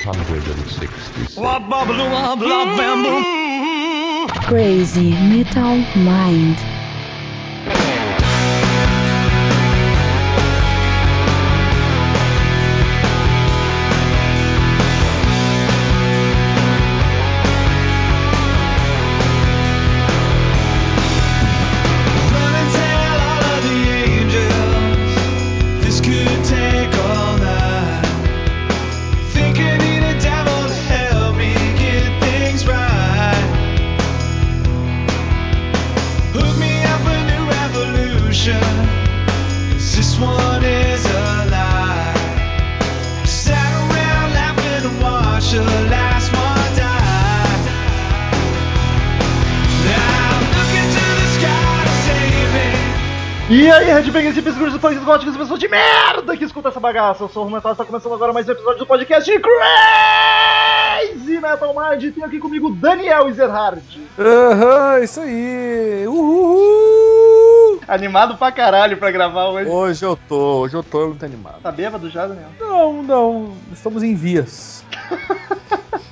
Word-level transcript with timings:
666. 0.00 1.12
Crazy 4.48 5.16
Metal 5.18 5.86
Mind. 5.94 6.79
E 54.80 54.82
do 54.82 54.88
País 54.88 55.04
Góticos, 55.04 55.36
pessoas 55.36 55.60
de 55.60 55.68
merda 55.68 56.34
que 56.34 56.44
escuta 56.44 56.70
essa 56.70 56.80
bagaça. 56.80 57.24
Eu 57.24 57.28
sou 57.28 57.42
o 57.42 57.44
Rumental, 57.44 57.72
está 57.72 57.84
começando 57.84 58.14
agora 58.14 58.32
mais 58.32 58.48
um 58.48 58.52
episódio 58.52 58.78
do 58.78 58.86
podcast 58.86 59.30
Crazy 61.02 61.38
Metal 61.38 61.74
Mind. 61.74 62.02
E 62.04 62.10
tem 62.12 62.24
aqui 62.24 62.38
comigo 62.38 62.70
Daniel 62.70 63.28
Ezerhard. 63.28 63.82
Aham, 64.18 65.00
isso 65.00 65.20
aí! 65.20 66.06
Uhul! 66.08 67.78
Animado 67.86 68.38
pra 68.38 68.50
caralho 68.50 68.96
pra 68.96 69.10
gravar 69.10 69.48
hoje. 69.48 69.68
Hoje 69.68 70.02
eu 70.02 70.18
tô, 70.26 70.60
hoje 70.60 70.74
eu 70.74 70.82
tô 70.82 71.08
muito 71.08 71.26
animado. 71.26 71.60
Tá 71.60 71.70
bêbado 71.70 72.08
já, 72.08 72.26
Daniel? 72.26 72.48
Não, 72.58 73.02
não, 73.02 73.52
estamos 73.72 74.02
em 74.02 74.14
vias. 74.14 74.82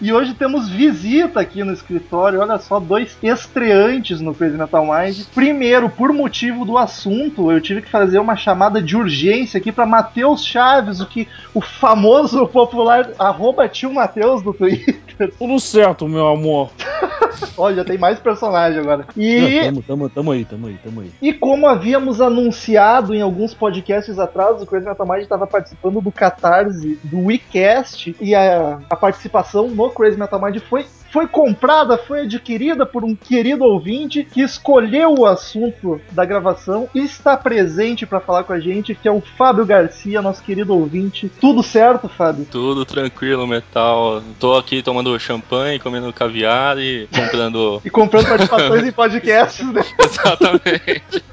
E 0.00 0.12
hoje 0.12 0.34
temos 0.34 0.68
visita 0.68 1.40
aqui 1.40 1.64
no 1.64 1.72
escritório. 1.72 2.40
Olha 2.40 2.58
só, 2.58 2.78
dois 2.78 3.16
estreantes 3.22 4.20
no 4.20 4.34
Crazy 4.34 4.56
Metal 4.56 4.84
Mind. 4.84 5.24
Primeiro, 5.34 5.88
por 5.88 6.12
motivo 6.12 6.64
do 6.64 6.76
assunto, 6.76 7.50
eu 7.50 7.60
tive 7.60 7.82
que 7.82 7.90
fazer 7.90 8.18
uma 8.18 8.36
chamada 8.36 8.82
de 8.82 8.96
urgência 8.96 9.58
aqui 9.58 9.72
para 9.72 9.86
Matheus 9.86 10.44
Chaves, 10.44 11.00
o 11.00 11.06
que 11.06 11.26
o 11.54 11.60
famoso 11.60 12.46
popular 12.48 13.10
arroba 13.18 13.68
tio 13.68 13.92
Matheus 13.92 14.42
do 14.42 14.52
Twitter. 14.52 15.32
Tudo 15.38 15.58
certo, 15.58 16.06
meu 16.06 16.28
amor. 16.28 16.70
Olha, 17.56 17.76
já 17.76 17.84
tem 17.84 17.98
mais 17.98 18.18
personagem 18.18 18.80
agora. 18.80 19.06
E 19.16 19.60
Tamo, 19.64 19.82
tamo, 19.82 20.08
tamo 20.08 20.32
aí, 20.32 20.44
tamo 20.44 20.66
aí, 20.66 20.78
tamo 20.82 21.00
aí. 21.00 21.10
E 21.20 21.32
como 21.32 21.66
havíamos 21.66 22.20
anunciado 22.20 23.14
em 23.14 23.20
alguns 23.20 23.54
podcasts 23.54 24.18
atrás, 24.18 24.60
o 24.60 24.66
Crazy 24.66 24.86
Metal 24.86 25.06
Mind 25.06 25.22
estava 25.22 25.46
participando 25.46 26.00
do 26.00 26.12
Catarse, 26.12 26.98
do 27.02 27.26
WeCast, 27.26 28.16
e 28.20 28.34
a, 28.34 28.78
a 28.88 28.96
participação 28.96 29.55
no 29.64 29.90
Crazy 29.90 30.18
Metal 30.18 30.40
Mind 30.40 30.58
foi, 30.68 30.84
foi 31.12 31.26
comprada, 31.26 31.96
foi 31.96 32.20
adquirida 32.20 32.84
por 32.84 33.04
um 33.04 33.14
querido 33.14 33.64
ouvinte 33.64 34.24
que 34.24 34.42
escolheu 34.42 35.14
o 35.18 35.26
assunto 35.26 36.00
da 36.12 36.24
gravação 36.24 36.88
e 36.94 37.00
está 37.00 37.36
presente 37.36 38.06
para 38.06 38.20
falar 38.20 38.44
com 38.44 38.52
a 38.52 38.60
gente, 38.60 38.94
que 38.94 39.08
é 39.08 39.10
o 39.10 39.20
Fábio 39.20 39.64
Garcia, 39.64 40.20
nosso 40.20 40.42
querido 40.42 40.74
ouvinte. 40.74 41.30
Tudo 41.40 41.62
certo, 41.62 42.08
Fábio? 42.08 42.46
Tudo 42.50 42.84
tranquilo, 42.84 43.46
metal. 43.46 44.22
Tô 44.38 44.56
aqui 44.56 44.82
tomando 44.82 45.18
champanhe, 45.18 45.78
comendo 45.78 46.12
caviar 46.12 46.78
e 46.78 47.08
comprando. 47.14 47.80
E 47.84 47.90
comprando 47.90 48.28
participações 48.28 48.86
em 48.86 48.92
podcasts, 48.92 49.72
né? 49.72 49.82
Exatamente. 49.98 51.24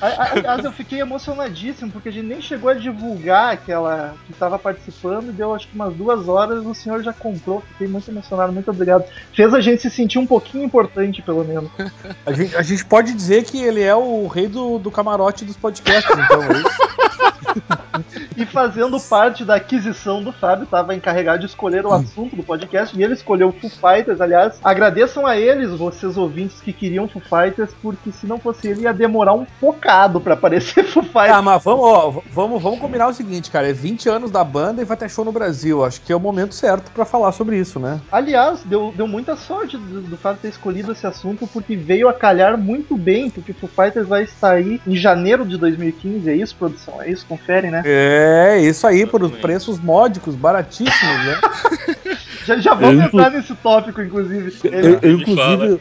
Aliás, 0.00 0.64
eu 0.64 0.72
fiquei 0.72 1.00
emocionadíssimo, 1.00 1.90
porque 1.90 2.08
a 2.08 2.12
gente 2.12 2.26
nem 2.26 2.40
chegou 2.40 2.70
a 2.70 2.74
divulgar 2.74 3.52
aquela 3.52 4.14
que 4.26 4.32
estava 4.32 4.58
participando, 4.58 5.28
e 5.28 5.32
deu 5.32 5.54
acho 5.54 5.68
que 5.68 5.74
umas 5.74 5.94
duas 5.94 6.28
horas 6.28 6.64
o 6.64 6.74
senhor 6.74 7.02
já 7.02 7.12
comprou. 7.12 7.62
Fiquei 7.72 7.86
muito 7.86 8.10
emocionado, 8.10 8.52
muito 8.52 8.70
obrigado. 8.70 9.04
Fez 9.34 9.52
a 9.52 9.60
gente 9.60 9.82
se 9.82 9.90
sentir 9.90 10.18
um 10.18 10.26
pouquinho 10.26 10.64
importante, 10.64 11.22
pelo 11.22 11.44
menos. 11.44 11.70
A 12.24 12.32
gente, 12.32 12.56
a 12.56 12.62
gente 12.62 12.84
pode 12.84 13.12
dizer 13.12 13.44
que 13.44 13.60
ele 13.60 13.82
é 13.82 13.94
o 13.94 14.26
rei 14.26 14.46
do, 14.46 14.78
do 14.78 14.90
camarote 14.90 15.44
dos 15.44 15.56
podcasts, 15.56 16.10
então. 16.16 16.42
é 16.42 16.52
isso? 16.58 17.80
E 18.36 18.46
fazendo 18.46 18.98
parte 19.00 19.44
da 19.44 19.56
aquisição 19.56 20.22
do 20.22 20.32
Fábio, 20.32 20.64
estava 20.64 20.94
encarregado 20.94 21.40
de 21.40 21.46
escolher 21.46 21.84
o 21.84 21.92
assunto 21.92 22.36
do 22.36 22.42
podcast, 22.42 22.96
e 22.96 23.02
ele 23.02 23.14
escolheu 23.14 23.48
o 23.48 23.52
Foo 23.52 23.70
Fighters. 23.70 24.20
Aliás, 24.20 24.58
agradeçam 24.62 25.26
a 25.26 25.36
eles, 25.36 25.70
vocês 25.70 26.16
ouvintes 26.16 26.60
que 26.60 26.72
queriam 26.72 27.08
Foo 27.08 27.22
Fighters, 27.22 27.70
porque 27.82 28.12
se 28.12 28.26
não 28.26 28.38
fosse 28.38 28.68
ele, 28.68 28.82
ia 28.82 28.92
demorar 28.92 29.34
um 29.34 29.46
bocado 29.60 30.20
para 30.20 30.34
aparecer 30.34 30.84
Foo 30.88 31.02
Fighters. 31.02 31.30
Ah, 31.30 31.42
mas 31.42 31.62
vamos, 31.62 31.84
ó, 31.84 32.22
vamos, 32.32 32.62
vamos 32.62 32.78
combinar 32.78 33.08
o 33.08 33.14
seguinte, 33.14 33.50
cara. 33.50 33.68
É 33.68 33.72
20 33.72 34.08
anos 34.08 34.30
da 34.30 34.44
banda 34.44 34.82
e 34.82 34.84
vai 34.84 34.96
ter 34.96 35.08
show 35.08 35.24
no 35.24 35.32
Brasil. 35.32 35.84
Acho 35.84 36.00
que 36.00 36.12
é 36.12 36.16
o 36.16 36.20
momento 36.20 36.54
certo 36.54 36.90
pra 36.92 37.04
falar 37.04 37.32
sobre 37.32 37.58
isso, 37.58 37.78
né? 37.78 38.00
Aliás, 38.10 38.62
deu, 38.64 38.92
deu 38.96 39.06
muita 39.06 39.36
sorte 39.36 39.76
do, 39.76 40.02
do 40.02 40.16
Fábio 40.16 40.40
ter 40.42 40.48
escolhido 40.48 40.92
esse 40.92 41.06
assunto, 41.06 41.46
porque 41.46 41.76
veio 41.76 42.08
a 42.08 42.14
calhar 42.14 42.56
muito 42.56 42.96
bem, 42.96 43.30
porque 43.30 43.52
o 43.52 43.54
Foo 43.54 43.68
Fighters 43.68 44.06
vai 44.06 44.24
estar 44.24 44.52
aí 44.52 44.80
em 44.86 44.96
janeiro 44.96 45.44
de 45.44 45.56
2015, 45.56 46.30
é 46.30 46.34
isso, 46.34 46.54
produção? 46.56 47.00
É 47.02 47.10
isso? 47.10 47.26
Confere, 47.26 47.70
né? 47.70 47.82
É, 47.92 48.60
isso 48.62 48.86
aí, 48.86 49.04
por 49.06 49.20
Exatamente. 49.20 49.42
preços 49.42 49.80
módicos, 49.80 50.34
baratíssimos, 50.34 51.24
né? 51.26 51.40
Já, 52.46 52.56
já 52.58 52.74
vamos 52.74 53.04
entrar 53.04 53.30
nesse 53.30 53.54
tópico, 53.56 54.00
inclusive. 54.00 54.52
Eu, 54.64 54.98
eu, 55.02 55.12
inclusive, 55.12 55.66
eu, 55.66 55.80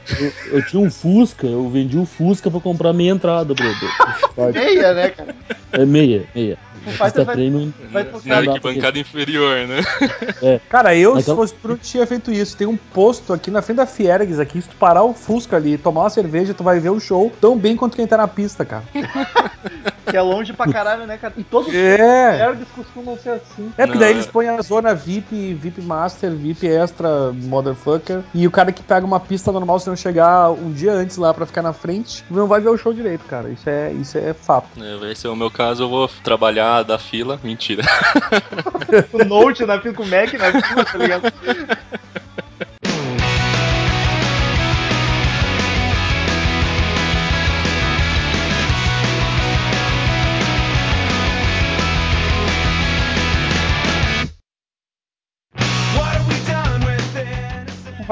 eu 0.51 0.65
tinha 0.65 0.79
um 0.85 0.91
Fusca, 0.91 1.47
eu 1.47 1.67
vendi 1.69 1.97
o 1.97 2.05
Fusca 2.05 2.51
pra 2.51 2.59
comprar 2.59 2.91
meia 2.93 3.11
entrada, 3.11 3.53
brother. 3.55 3.89
meia, 4.53 4.93
né, 4.93 5.09
cara? 5.09 5.35
É 5.71 5.85
meia, 5.85 6.25
meia. 6.35 6.57
Pista 6.85 7.23
vai- 7.25 7.35
premium. 7.35 7.73
vai 7.91 8.03
não 8.03 8.11
tocar 8.11 8.29
Na 8.43 8.51
arquibancada 8.51 8.97
inferior, 8.99 9.67
né? 9.67 9.81
Cara, 10.69 10.95
eu, 10.95 11.15
se 11.15 11.21
Aquela- 11.21 11.37
fosse 11.37 11.53
tu, 11.55 11.77
tinha 11.77 12.05
feito 12.07 12.31
isso. 12.31 12.55
Tem 12.55 12.65
um 12.67 12.77
posto 12.77 13.33
aqui 13.33 13.51
na 13.51 13.61
frente 13.61 13.77
da 13.77 13.85
Fiergs 13.85 14.39
aqui. 14.39 14.61
Se 14.61 14.69
tu 14.69 14.75
parar 14.75 15.03
o 15.03 15.13
Fusca 15.13 15.55
ali 15.57 15.73
e 15.73 15.77
tomar 15.77 16.01
uma 16.01 16.09
cerveja, 16.09 16.53
tu 16.53 16.63
vai 16.63 16.79
ver 16.79 16.89
o 16.89 16.99
show 16.99 17.31
tão 17.41 17.57
bem 17.57 17.75
quanto 17.75 17.95
quem 17.97 18.07
tá 18.07 18.17
na 18.17 18.27
pista, 18.27 18.63
cara. 18.65 18.83
Que 20.05 20.15
é 20.17 20.21
longe 20.21 20.53
pra 20.53 20.71
caralho, 20.71 21.05
né, 21.05 21.17
cara? 21.17 21.33
E 21.37 21.43
todos 21.43 21.67
os 21.67 21.73
É. 21.89 22.41
ergs 22.41 22.67
costumam 22.75 23.17
ser 23.17 23.31
assim. 23.31 23.72
É 23.77 23.85
porque 23.85 24.00
daí 24.00 24.09
é. 24.09 24.11
eles 24.11 24.27
põem 24.27 24.47
a 24.47 24.61
zona 24.61 24.94
VIP, 24.94 25.53
VIP 25.53 25.81
Master, 25.81 26.31
VIP 26.31 26.67
Extra, 26.67 27.31
Motherfucker. 27.33 28.22
E 28.33 28.45
o 28.45 28.51
cara 28.51 28.72
que 28.72 28.83
pega 28.83 29.05
uma 29.05 29.19
pista 29.19 29.51
normal, 29.51 29.79
se 29.79 29.88
não 29.88 29.95
chegar 29.95 30.51
um 30.51 30.72
dia 30.72 30.94
antes 30.94 31.17
lá 31.17 31.33
pra 31.33 31.45
ficar 31.45 31.61
na 31.61 31.73
frente, 31.73 32.23
não 32.29 32.47
vai 32.47 32.59
ver 32.61 32.69
o 32.69 32.77
show 32.77 32.94
direito, 32.94 33.25
cara. 33.25 33.50
Isso 33.50 33.69
é, 33.69 33.91
isso 33.94 34.17
é 34.17 34.33
fato. 34.33 34.67
É, 34.81 34.97
Vai 34.97 35.16
ser 35.16 35.27
o 35.27 35.35
meu 35.35 35.50
caso, 35.50 35.83
eu 35.83 35.89
vou 35.89 36.09
trabalhar 36.23 36.83
da 36.83 36.97
fila. 37.00 37.39
Mentira. 37.44 37.83
O 39.13 39.23
Note 39.23 39.66
na 39.66 39.79
fila 39.79 39.94
com 39.94 40.03
o 40.03 40.07
Mac 40.07 40.33
na 40.33 40.61
fila, 40.61 40.85
tá 40.85 40.97
ligado? 40.97 41.33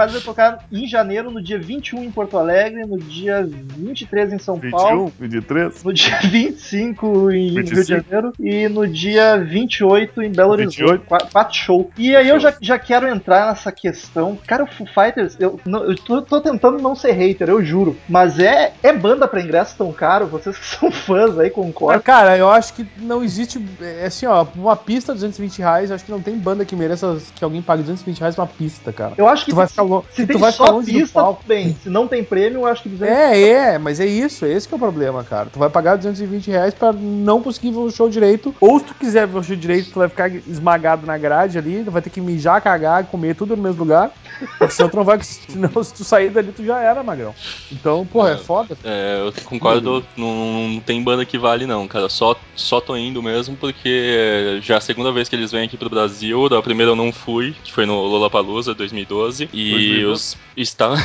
Fighters 0.02 0.14
vai 0.14 0.22
tocar 0.22 0.66
em 0.72 0.88
janeiro, 0.88 1.32
no 1.32 1.42
dia 1.42 1.60
21 1.60 2.04
em 2.04 2.12
Porto 2.12 2.38
Alegre, 2.38 2.86
no 2.86 2.98
dia 2.98 3.48
23 3.48 4.34
em 4.34 4.40
São 4.40 4.60
Paulo. 4.60 5.12
23. 5.20 5.84
no 5.84 5.94
dia 5.94 6.20
25 6.24 7.32
em 7.32 7.48
Rio 7.50 7.64
de 7.64 7.76
25. 7.76 7.88
Janeiro 8.10 8.34
e 8.40 8.68
no 8.70 8.88
dia 8.88 9.38
28 9.38 10.22
em 10.22 10.32
Belo 10.32 10.52
Horizonte. 10.52 10.78
28. 10.82 11.06
Qua- 11.06 11.18
Quatro 11.32 11.56
show. 11.58 11.92
E 11.98 12.16
aí 12.16 12.28
eu 12.30 12.40
já, 12.40 12.54
já 12.62 12.78
quero 12.80 13.08
entrar 13.08 13.48
nessa 13.48 13.72
questão. 13.72 14.38
Cara, 14.48 14.64
o 14.64 14.68
Foo 14.68 14.88
Fighters, 14.88 15.36
eu, 15.40 15.60
não- 15.66 15.84
eu 15.84 15.96
tô, 15.96 16.22
tô 16.22 16.42
tentando 16.42 16.78
não 16.80 16.96
ser 16.96 17.12
hater, 17.12 17.50
eu 17.50 17.64
juro. 17.64 17.96
Mas 18.08 18.40
é, 18.40 18.74
é 18.84 18.94
banda 18.94 19.28
pra 19.28 19.42
ingresso 19.42 19.76
tão 19.78 19.92
caro? 19.92 20.28
Vocês 20.28 20.58
que 20.58 20.66
são 20.78 20.92
fãs 20.92 21.38
aí, 21.40 21.50
concordam? 21.50 22.02
cara, 22.02 22.38
eu 22.38 22.50
acho 22.50 22.74
que 22.74 22.86
não 22.98 23.24
existe. 23.24 23.64
É 23.82 24.06
assim, 24.06 24.26
ó, 24.26 24.46
uma 24.56 24.76
pista 24.76 25.14
220 25.14 25.60
reais, 25.60 25.90
eu 25.90 25.96
acho 25.96 26.06
que 26.06 26.12
não 26.12 26.22
tem 26.22 26.38
banda 26.38 26.66
que 26.66 26.76
mereça 26.76 27.18
que 27.36 27.44
alguém 27.44 27.62
pague 27.62 27.82
220 27.84 28.20
reais 28.20 28.38
uma 28.38 28.48
pista, 28.48 28.92
cara. 28.94 29.14
Eu 29.18 29.28
acho 29.28 29.46
que 29.46 29.52
Tu 29.52 29.56
vai 29.56 29.68
ficar 29.68 29.84
Se 30.12 30.22
se 30.22 30.28
tem 30.28 30.36
tu 30.36 30.40
vai 30.40 30.52
só 30.52 30.66
ficar 30.66 30.76
longe 30.76 30.92
do 30.92 31.00
pista, 31.00 31.22
palco. 31.22 31.44
bem. 31.46 31.76
Se 31.82 31.90
não 31.90 32.08
tem 32.08 32.24
prêmio, 32.24 32.62
eu 32.62 32.68
acho 32.68 32.84
que 32.84 32.90
200 32.90 33.16
É, 33.16 33.42
é, 33.42 33.78
mas 33.78 34.00
é 34.00 34.06
isso, 34.06 34.46
é 34.46 34.52
esse 34.52 34.68
que 34.68 34.74
é 34.74 34.78
o 34.78 34.80
problema, 34.80 35.24
cara. 35.24 35.50
Tu 35.52 35.60
vai 35.60 35.70
pagar 35.70 35.96
220 35.96 36.48
reais 36.50 36.74
pra 36.74 36.92
não 36.94 37.42
conseguir 37.42 37.72
ver 37.72 37.80
o 37.80 37.92
show 37.92 38.10
direito. 38.10 38.54
Ou 38.60 38.80
se 38.80 38.86
tu 38.86 38.94
quiser 38.94 39.28
ver 39.28 39.38
o 39.38 39.44
show 39.44 39.56
direito, 39.56 39.92
tu 39.92 40.00
vai 40.00 40.10
ficar 40.10 40.30
esmagado 40.30 41.06
na 41.06 41.18
grade 41.18 41.58
ali, 41.58 41.84
tu 41.84 41.92
vai 41.92 42.02
ter 42.02 42.10
que 42.10 42.22
mijar, 42.22 42.62
cagar, 42.62 43.06
comer 43.06 43.36
tudo 43.36 43.56
no 43.56 43.64
mesmo 43.64 43.80
lugar. 43.80 44.12
Porque 44.58 44.74
senão 44.74 44.90
tu 44.90 44.98
não 44.98 45.04
vai. 45.04 45.18
Senão, 45.48 45.84
se 45.84 45.94
tu 45.94 46.04
sair 46.04 46.30
dali, 46.30 46.52
tu 46.52 46.64
já 46.64 46.80
era, 46.80 47.02
magrão. 47.04 47.34
Então, 47.72 48.06
porra, 48.06 48.32
é 48.32 48.38
foda. 48.38 48.78
É, 48.84 49.24
eu 49.26 49.34
concordo, 49.44 50.04
não, 50.16 50.70
não 50.70 50.80
tem 50.80 51.02
banda 51.02 51.26
que 51.26 51.38
vale 51.38 51.66
não, 51.66 51.88
cara. 51.88 52.10
Só, 52.10 52.36
só 52.56 52.80
tô 52.80 52.96
indo 52.96 53.22
mesmo 53.24 53.56
porque 53.56 54.60
já 54.62 54.76
é 54.76 54.78
a 54.78 54.82
segunda 54.82 55.12
vez 55.12 55.28
que 55.28 55.36
eles 55.36 55.52
vêm 55.52 55.64
aqui 55.64 55.78
pro 55.78 55.90
Brasil. 55.90 56.48
Da 56.50 56.62
primeira 56.62 56.92
eu 56.92 56.96
não 56.96 57.12
fui, 57.12 57.56
que 57.64 57.72
foi 57.72 57.86
no 57.86 58.00
Lollapalooza 58.02 58.74
2012. 58.74 59.50
E 59.54 59.74
2012. 59.78 60.12
os 60.14 60.38
estavam 60.58 60.98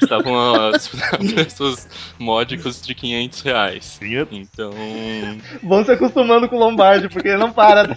estavam 0.00 0.34
as 0.74 0.88
preços 1.32 1.86
módicos 2.18 2.80
de 2.82 2.94
500 2.94 3.40
reais. 3.42 4.00
Então, 4.30 4.70
Vão 5.62 5.84
se 5.84 5.92
acostumando 5.92 6.48
com 6.48 6.56
o 6.56 6.58
Lombardi, 6.58 7.08
porque 7.08 7.28
ele 7.28 7.38
não 7.38 7.52
para. 7.52 7.86
né? 7.88 7.96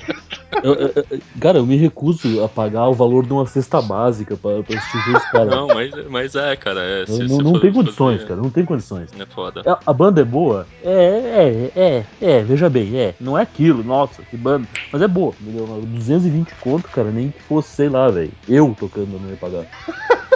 Eu- 0.64 0.76
eu- 0.76 0.94
eu- 0.96 1.20
cara, 1.42 1.58
eu 1.58 1.66
me 1.66 1.76
recuso 1.76 2.44
a 2.44 2.48
pagar 2.48 2.88
o 2.88 2.94
valor 2.94 3.26
de 3.26 3.34
uma 3.34 3.46
cesta 3.46 3.82
básica 3.82 4.38
pra, 4.38 4.62
pra 4.64 4.76
assistir 4.78 5.12
dos 5.12 5.26
caras. 5.26 5.50
não, 5.50 5.68
mas, 5.68 5.92
mas 6.10 6.36
é, 6.36 6.56
cara. 6.56 6.80
É, 6.82 7.06
se 7.06 7.24
não, 7.28 7.38
não 7.40 7.60
tem 7.60 7.72
condições, 7.74 8.18
fazer, 8.18 8.28
cara, 8.28 8.42
não 8.42 8.50
tem 8.50 8.64
condições. 8.66 9.10
É 9.20 9.26
foda. 9.26 9.62
É, 9.66 9.76
A 9.86 9.94
banda 9.94 10.22
é 10.22 10.26
boa? 10.26 10.68
É, 10.84 10.92
é, 10.94 11.72
é, 11.76 12.06
é, 12.22 12.44
veja 12.44 12.70
bem, 12.70 12.96
é. 12.98 13.16
Não 13.20 13.38
é 13.38 13.42
aquilo, 13.42 13.84
nossa, 13.84 14.22
que 14.24 14.38
banda. 14.38 14.68
Mas 14.92 15.02
é 15.02 15.08
boa, 15.08 15.34
entendeu? 15.42 15.66
220 15.88 16.54
conto, 16.62 16.88
cara, 16.90 17.10
nem 17.10 17.32
que 17.32 17.42
fosse, 17.44 17.70
sei 17.76 17.90
lá, 17.90 18.10
velho. 18.10 18.32
Eu 18.48 18.76
tocando 18.80 19.14
eu 19.14 19.20
não 19.20 19.30
ia 19.30 19.36
pagar. 19.38 19.66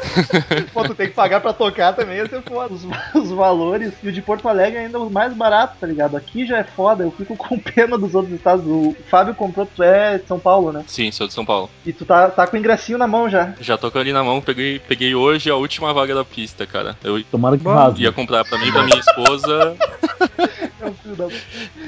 Pô, 0.73 0.83
tu 0.83 0.95
tem 0.95 1.07
que 1.07 1.13
pagar 1.13 1.39
pra 1.39 1.53
tocar 1.53 1.93
também, 1.93 2.17
ia 2.17 2.27
ser 2.27 2.41
foda. 2.41 2.73
Os, 2.73 2.85
os 3.13 3.31
valores. 3.31 3.93
E 4.03 4.09
o 4.09 4.11
de 4.11 4.21
Porto 4.21 4.47
Alegre 4.47 4.79
é 4.79 4.85
ainda 4.85 4.99
o 4.99 5.09
mais 5.09 5.33
barato, 5.33 5.77
tá 5.79 5.87
ligado? 5.87 6.15
Aqui 6.15 6.45
já 6.45 6.57
é 6.57 6.63
foda, 6.63 7.03
eu 7.03 7.11
fico 7.11 7.35
com 7.35 7.57
pena 7.59 7.97
dos 7.97 8.15
outros 8.15 8.33
estados. 8.33 8.65
O 8.65 8.95
Fábio 9.09 9.35
comprou, 9.35 9.65
tu 9.65 9.83
é 9.83 10.17
de 10.17 10.27
São 10.27 10.39
Paulo, 10.39 10.71
né? 10.71 10.83
Sim, 10.87 11.11
sou 11.11 11.27
de 11.27 11.33
São 11.33 11.45
Paulo. 11.45 11.69
E 11.85 11.93
tu 11.93 12.05
tá, 12.05 12.29
tá 12.29 12.47
com 12.47 12.55
o 12.55 12.59
ingressinho 12.59 12.97
na 12.97 13.07
mão 13.07 13.29
já. 13.29 13.53
Já 13.59 13.77
tô 13.77 13.91
com 13.91 13.99
ali 13.99 14.13
na 14.13 14.23
mão, 14.23 14.41
peguei, 14.41 14.79
peguei 14.79 15.15
hoje 15.15 15.49
a 15.49 15.55
última 15.55 15.93
vaga 15.93 16.15
da 16.15 16.25
pista, 16.25 16.65
cara. 16.65 16.95
Eu 17.03 17.23
Tomara 17.25 17.57
que 17.57 18.03
ia 18.03 18.11
comprar 18.11 18.43
pra 18.45 18.57
mim 18.57 18.67
e 18.67 18.71
pra 18.71 18.83
minha 18.83 18.99
esposa. 18.99 19.75
É. 20.79 20.91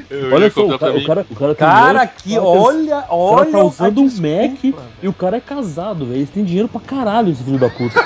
Eu 0.09 0.33
Olha 0.33 0.49
só, 0.49 0.65
o 0.65 0.79
cara, 0.79 0.97
o 0.97 1.05
cara, 1.05 1.25
o 1.29 1.35
cara 1.35 1.55
tem 1.55 1.67
Cara, 1.67 1.85
dinheiro, 1.89 1.99
aqui, 1.99 2.37
o 2.37 2.41
cara 2.41 2.51
tem- 2.51 2.61
olha, 2.61 3.05
O 3.09 3.15
olha. 3.15 3.37
cara 3.45 3.51
tá 3.51 3.63
usando 3.63 3.99
um 3.99 4.05
Mac 4.05 4.61
velho. 4.61 4.75
e 5.03 5.07
o 5.07 5.13
cara 5.13 5.37
é 5.37 5.41
casado, 5.41 6.05
velho. 6.05 6.17
Eles 6.17 6.29
têm 6.29 6.43
dinheiro 6.43 6.67
pra 6.67 6.81
caralho, 6.81 7.31
esse 7.31 7.43
filho 7.43 7.59
da 7.59 7.69
puta. 7.69 7.99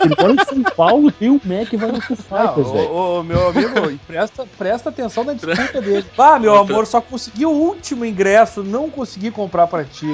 Ele 0.00 0.14
mora 0.16 0.32
em 0.32 0.44
São 0.44 0.62
Paulo, 0.76 1.10
tem 1.10 1.28
um 1.30 1.40
Mac 1.44 1.72
e 1.72 1.76
vai 1.76 1.90
no 1.90 2.00
Fighters, 2.00 2.70
velho. 2.70 2.90
ô, 2.90 3.18
ô, 3.18 3.22
meu 3.24 3.48
amigo, 3.48 3.98
presta, 4.06 4.46
presta 4.56 4.88
atenção 4.90 5.24
na 5.24 5.32
desculpa 5.32 5.80
dele. 5.80 6.04
Ah, 6.16 6.38
meu 6.38 6.56
amor, 6.56 6.86
só 6.86 7.00
consegui 7.00 7.44
o 7.46 7.50
último 7.50 8.04
ingresso, 8.04 8.62
não 8.62 8.88
consegui 8.90 9.30
comprar 9.30 9.66
pra 9.66 9.84
ti. 9.84 10.06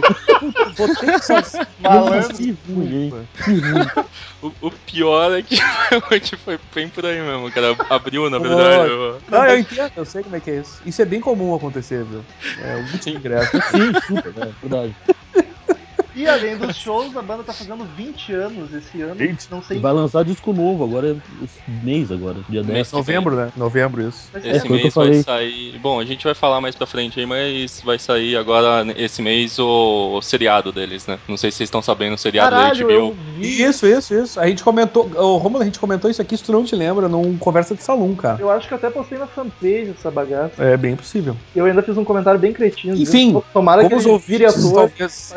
Vou 0.76 0.88
ter 0.96 1.20
que 1.20 1.26
só- 1.26 1.42
Malandro. 1.80 2.34
Que 2.34 2.56
ruim, 2.68 2.94
hein? 3.12 3.14
Que 3.44 3.50
ruim. 3.60 3.86
O, 4.42 4.52
o 4.68 4.70
pior 4.70 5.32
é 5.32 5.42
que 5.42 5.56
foi 6.38 6.58
bem 6.74 6.88
por 6.88 7.04
aí 7.04 7.20
mesmo, 7.20 7.50
cara. 7.50 7.76
Abriu, 7.90 8.28
na 8.30 8.38
verdade. 8.38 8.90
Não, 9.30 9.44
eu 9.46 9.58
entendo, 9.58 9.92
eu 9.96 10.04
sei 10.14 10.22
como 10.22 10.36
é 10.36 10.40
que 10.40 10.50
é 10.50 10.60
isso. 10.60 10.80
Isso 10.86 11.02
é 11.02 11.04
bem 11.04 11.20
comum 11.20 11.52
acontecer, 11.54 12.04
viu? 12.04 12.22
É 12.62 12.76
o 12.76 12.78
último 12.92 13.18
ingresso. 13.18 13.50
Sim, 13.72 13.92
super, 14.06 14.32
é 14.38 14.52
verdade. 14.62 14.94
E 16.14 16.26
além 16.28 16.56
dos 16.56 16.76
shows, 16.76 17.16
a 17.16 17.22
banda 17.22 17.42
tá 17.42 17.52
fazendo 17.52 17.84
20 17.96 18.32
anos 18.32 18.72
esse 18.72 19.02
ano. 19.02 19.14
20? 19.14 19.48
Não 19.50 19.62
sei. 19.62 19.78
Vai 19.80 19.92
lançar 19.92 20.24
disco 20.24 20.52
novo 20.52 20.84
agora, 20.84 21.16
esse 21.42 21.60
mês 21.82 22.10
agora, 22.12 22.36
dia 22.48 22.62
10. 22.62 22.72
Mês 22.72 22.88
que 22.90 22.94
Novembro, 22.96 23.34
né? 23.36 23.52
Novembro, 23.56 24.08
isso. 24.08 24.28
Esse 24.34 24.58
o 24.58 24.62
que 24.62 24.66
eu 24.68 24.72
mês 24.72 24.82
vai 24.82 24.90
falei. 24.90 25.22
sair. 25.22 25.78
Bom, 25.78 25.98
a 26.00 26.04
gente 26.04 26.24
vai 26.24 26.34
falar 26.34 26.60
mais 26.60 26.74
pra 26.74 26.86
frente 26.86 27.18
aí, 27.18 27.26
mas 27.26 27.80
vai 27.84 27.98
sair 27.98 28.36
agora, 28.36 28.84
esse 28.96 29.20
mês, 29.22 29.58
o, 29.58 30.14
o 30.16 30.22
seriado 30.22 30.70
deles, 30.72 31.06
né? 31.06 31.18
Não 31.28 31.36
sei 31.36 31.50
se 31.50 31.58
vocês 31.58 31.66
estão 31.68 31.82
sabendo 31.82 32.14
o 32.14 32.18
seriado 32.18 32.50
Caralho, 32.50 32.78
da 32.78 32.84
HBO. 32.84 32.92
eu 32.92 33.16
vi. 33.38 33.62
Isso, 33.62 33.86
isso, 33.86 34.14
isso. 34.14 34.40
A 34.40 34.46
gente 34.46 34.62
comentou, 34.62 35.10
ô 35.16 35.36
Romulo, 35.38 35.62
a 35.62 35.66
gente 35.66 35.78
comentou 35.78 36.10
isso 36.10 36.22
aqui, 36.22 36.36
se 36.36 36.44
tu 36.44 36.52
não 36.52 36.64
te 36.64 36.76
lembra, 36.76 37.08
num 37.08 37.36
conversa 37.38 37.74
de 37.74 37.82
salão, 37.82 38.14
cara. 38.14 38.40
Eu 38.40 38.50
acho 38.50 38.68
que 38.68 38.74
eu 38.74 38.78
até 38.78 38.88
postei 38.90 39.18
na 39.18 39.26
fanpage 39.26 39.94
essa 39.98 40.10
bagaça. 40.10 40.62
É 40.62 40.76
bem 40.76 40.94
possível. 40.96 41.36
Eu 41.54 41.64
ainda 41.64 41.82
fiz 41.82 41.96
um 41.98 42.04
comentário 42.04 42.38
bem 42.38 42.52
cretino. 42.52 42.94
Enfim, 42.94 43.04
dizendo, 43.04 43.44
Tomara 43.52 43.82
que 43.82 43.88
Como 43.88 43.98
os 44.00 44.06
ele 44.06 44.18
vire 44.18 44.44
ouvintes, 44.44 44.66
ator. 44.66 44.88
talvez, 44.88 45.34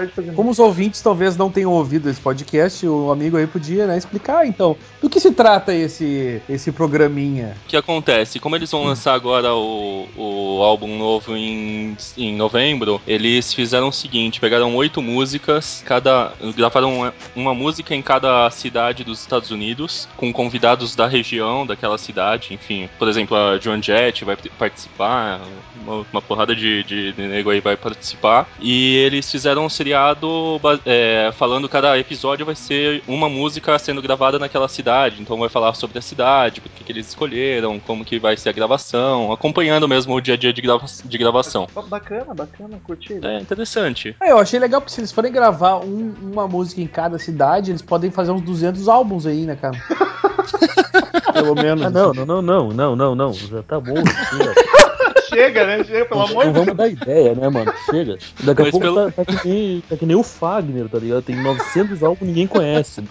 ouvintes 0.68 1.02
talvez 1.02 1.36
não 1.38 1.50
tenham 1.50 1.72
ouvido 1.72 2.10
esse 2.10 2.20
podcast, 2.20 2.86
o 2.86 3.12
amigo 3.12 3.38
aí 3.38 3.48
podia 3.48 3.88
né, 3.88 3.98
explicar, 3.98 4.46
então, 4.46 4.76
do 5.02 5.10
que 5.10 5.20
se 5.20 5.32
trata 5.32 5.74
esse, 5.74 6.42
esse 6.50 6.72
programinha? 6.72 7.56
O 7.66 7.70
que 7.70 7.78
acontece? 7.78 8.40
Como 8.40 8.56
eles 8.56 8.70
vão 8.70 8.84
lançar 8.84 9.14
agora 9.14 9.54
o, 9.54 10.08
o 10.16 10.62
álbum 10.64 10.98
novo 10.98 11.36
em, 11.36 11.96
em 12.18 12.36
novembro, 12.36 13.02
eles 13.08 13.54
fizeram 13.54 13.88
o 13.88 13.94
seguinte: 13.94 14.40
pegaram 14.40 14.76
oito 14.76 15.02
músicas, 15.02 15.84
cada. 15.86 16.34
gravaram 16.56 16.94
uma, 16.94 17.14
uma 17.36 17.54
música 17.54 17.96
em 17.96 18.02
cada 18.02 18.50
cidade 18.52 19.04
dos 19.04 19.22
Estados 19.22 19.52
Unidos, 19.52 20.08
com 20.18 20.34
convidados 20.34 20.96
da 20.96 21.08
região 21.08 21.66
daquela 21.66 21.98
cidade. 21.98 22.54
Enfim, 22.54 22.90
por 23.00 23.08
exemplo, 23.08 23.38
a 23.38 23.58
Joan 23.58 23.82
Jett 23.82 24.26
vai 24.26 24.38
participar, 24.58 25.42
uma, 25.82 26.06
uma 26.12 26.22
porrada 26.22 26.56
de, 26.56 26.84
de, 26.84 27.14
de 27.14 27.22
nego 27.22 27.50
aí 27.50 27.62
vai 27.62 27.78
participar. 27.78 28.48
E 28.60 28.96
eles 28.98 29.32
fizeram 29.32 29.66
um 29.66 29.70
seriado 29.70 30.57
ba- 30.60 30.80
é, 30.86 31.32
falando 31.34 31.68
cada 31.70 31.98
episódio 31.98 32.46
vai 32.46 32.56
ser 32.56 33.04
uma 33.08 33.30
música 33.30 33.78
sendo 33.80 34.02
gravada 34.02 34.38
naquela 34.40 34.68
cidade. 34.68 35.22
Então 35.22 35.38
vai 35.38 35.50
falar 35.50 35.74
sobre 35.74 35.98
a 36.00 36.02
cidade, 36.02 36.62
por 36.62 36.70
que 36.72 36.92
eles 36.92 37.08
escolheram, 37.08 37.80
como 37.80 38.04
que 38.06 38.20
vai 38.20 38.36
ser 38.38 38.50
a 38.50 38.54
gravação, 38.54 39.32
acompanhando 39.32 39.88
mesmo 39.88 40.14
o 40.16 40.22
dia 40.22 40.34
a 40.34 40.38
dia 40.38 40.54
de, 40.54 40.62
grava 40.62 40.86
de 41.04 41.18
gravação. 41.18 41.68
Bacana, 41.88 42.34
bacana, 42.34 42.80
curti. 42.84 43.20
É 43.24 43.40
interessante. 43.40 44.16
Ah, 44.20 44.28
eu 44.30 44.38
achei 44.40 44.60
legal, 44.60 44.82
porque 44.82 44.94
se 44.94 45.00
eles 45.02 45.12
forem 45.12 45.32
gravar 45.32 45.78
um- 45.78 46.14
uma 46.22 46.48
música 46.48 46.82
em 46.82 46.88
cada 46.88 47.18
cidade, 47.20 47.72
eles 47.72 47.82
podem 47.82 48.10
fazer 48.12 48.32
uns 48.32 48.42
200 48.42 48.88
álbuns 48.88 49.26
aí, 49.26 49.46
né, 49.46 49.56
cara? 49.56 49.78
Pelo 51.34 51.56
menos. 51.56 51.86
Ah, 51.86 51.90
não, 51.90 52.14
não, 52.14 52.26
não, 52.26 52.42
não, 52.42 52.74
não, 52.74 52.96
não, 52.96 53.16
não. 53.16 53.34
Já 53.34 53.62
tá 53.62 53.80
bom. 53.80 53.96
Chega, 53.96 54.54
Chega, 55.30 55.66
né? 55.66 55.84
Chega, 55.84 56.06
pelo 56.06 56.22
amor 56.22 56.46
de 56.46 56.52
Deus. 56.52 56.66
vamos 56.66 56.78
dar 56.78 56.88
ideia, 56.88 57.36
né, 57.36 57.50
mano? 57.50 57.74
Chega. 57.90 58.18
Daqui 58.44 58.62
a 58.62 58.66
pouco 58.66 58.80
pelo- 58.80 59.12
tá, 59.12 59.24
tá 59.24 59.26
que 59.42 59.48
nem, 59.48 59.82
tá 59.82 59.98
que 59.98 60.06
nem 60.06 60.16
o 60.16 60.24
Fagner, 60.24 60.88
tá 60.90 60.98
ligado? 61.00 61.22
Tem 61.24 61.36
900 61.36 62.02
álbuns 62.04 62.20
que 62.20 62.26
ninguém 62.26 62.48
conhece. 62.48 63.04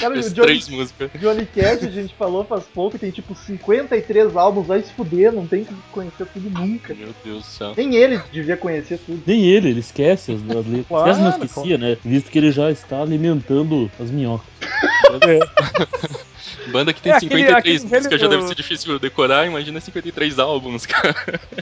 Cara, 0.00 0.14
o 0.14 0.18
As 0.18 0.32
Johnny, 0.32 0.46
três 0.46 0.68
músicas. 0.68 1.10
Johnny 1.14 1.46
Cash, 1.46 1.84
a 1.84 1.90
gente 1.90 2.14
falou 2.14 2.44
faz 2.44 2.64
pouco, 2.64 2.98
tem 2.98 3.10
tipo 3.10 3.34
53 3.34 4.36
álbuns, 4.36 4.66
vai 4.66 4.82
se 4.82 4.92
fuder, 4.92 5.32
não 5.32 5.46
tem 5.46 5.64
que 5.64 5.74
conhecer 5.92 6.26
tudo 6.26 6.50
nunca. 6.50 6.94
Meu 6.94 7.14
Deus 7.24 7.38
do 7.38 7.44
céu. 7.44 7.72
Nem 7.76 7.94
ele 7.94 8.20
devia 8.32 8.56
conhecer 8.56 8.98
tudo. 9.04 9.22
Nem 9.26 9.44
ele, 9.46 9.70
ele 9.70 9.80
esquece 9.80 10.32
as, 10.32 10.40
as 10.40 10.66
letras. 10.66 10.86
Claro, 10.88 11.10
esquece, 11.10 11.20
não 11.38 11.44
esquecia, 11.44 11.78
né? 11.78 11.96
Visto 12.04 12.30
que 12.30 12.38
ele 12.38 12.50
já 12.52 12.70
está 12.70 13.00
alimentando 13.00 13.90
as 14.00 14.10
minhocas. 14.10 14.46
Banda 16.68 16.92
que 16.92 17.00
tem 17.02 17.12
É, 17.12 17.16
aquele- 17.16 17.30
53 17.30 17.56
aquele 17.56 17.74
músicas 17.78 18.02
velho 18.10 18.18
já 18.20 18.28
deve 18.28 18.48
ser 18.48 18.54
difícil 18.54 18.98
decorar, 18.98 19.46
imagina 19.46 19.80
53 19.80 20.38
álbuns, 20.38 20.86
cara. 20.86 21.14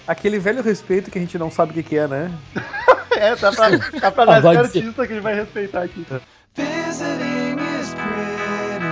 Aquele 0.07 0.39
velho 0.39 0.63
respeito 0.63 1.11
que 1.11 1.19
a 1.19 1.21
gente 1.21 1.39
não 1.39 1.51
sabe 1.51 1.71
o 1.71 1.75
que, 1.75 1.83
que 1.83 1.97
é, 1.97 2.07
né? 2.09 2.31
É, 3.11 3.35
tá 3.35 3.51
pra, 3.51 3.69
tá 4.01 4.11
pra 4.13 4.23
Ah, 4.23 4.27
nascer 4.27 4.43
vai 4.43 4.57
dizer- 4.59 4.79
artista 4.79 5.07
que 5.07 5.13
ele 5.13 5.21
vai 5.21 5.35
respeitar 5.35 5.83
aqui. 5.83 6.07
Visiting 6.55 7.57
is 7.81 7.95
pretty. 7.95 8.87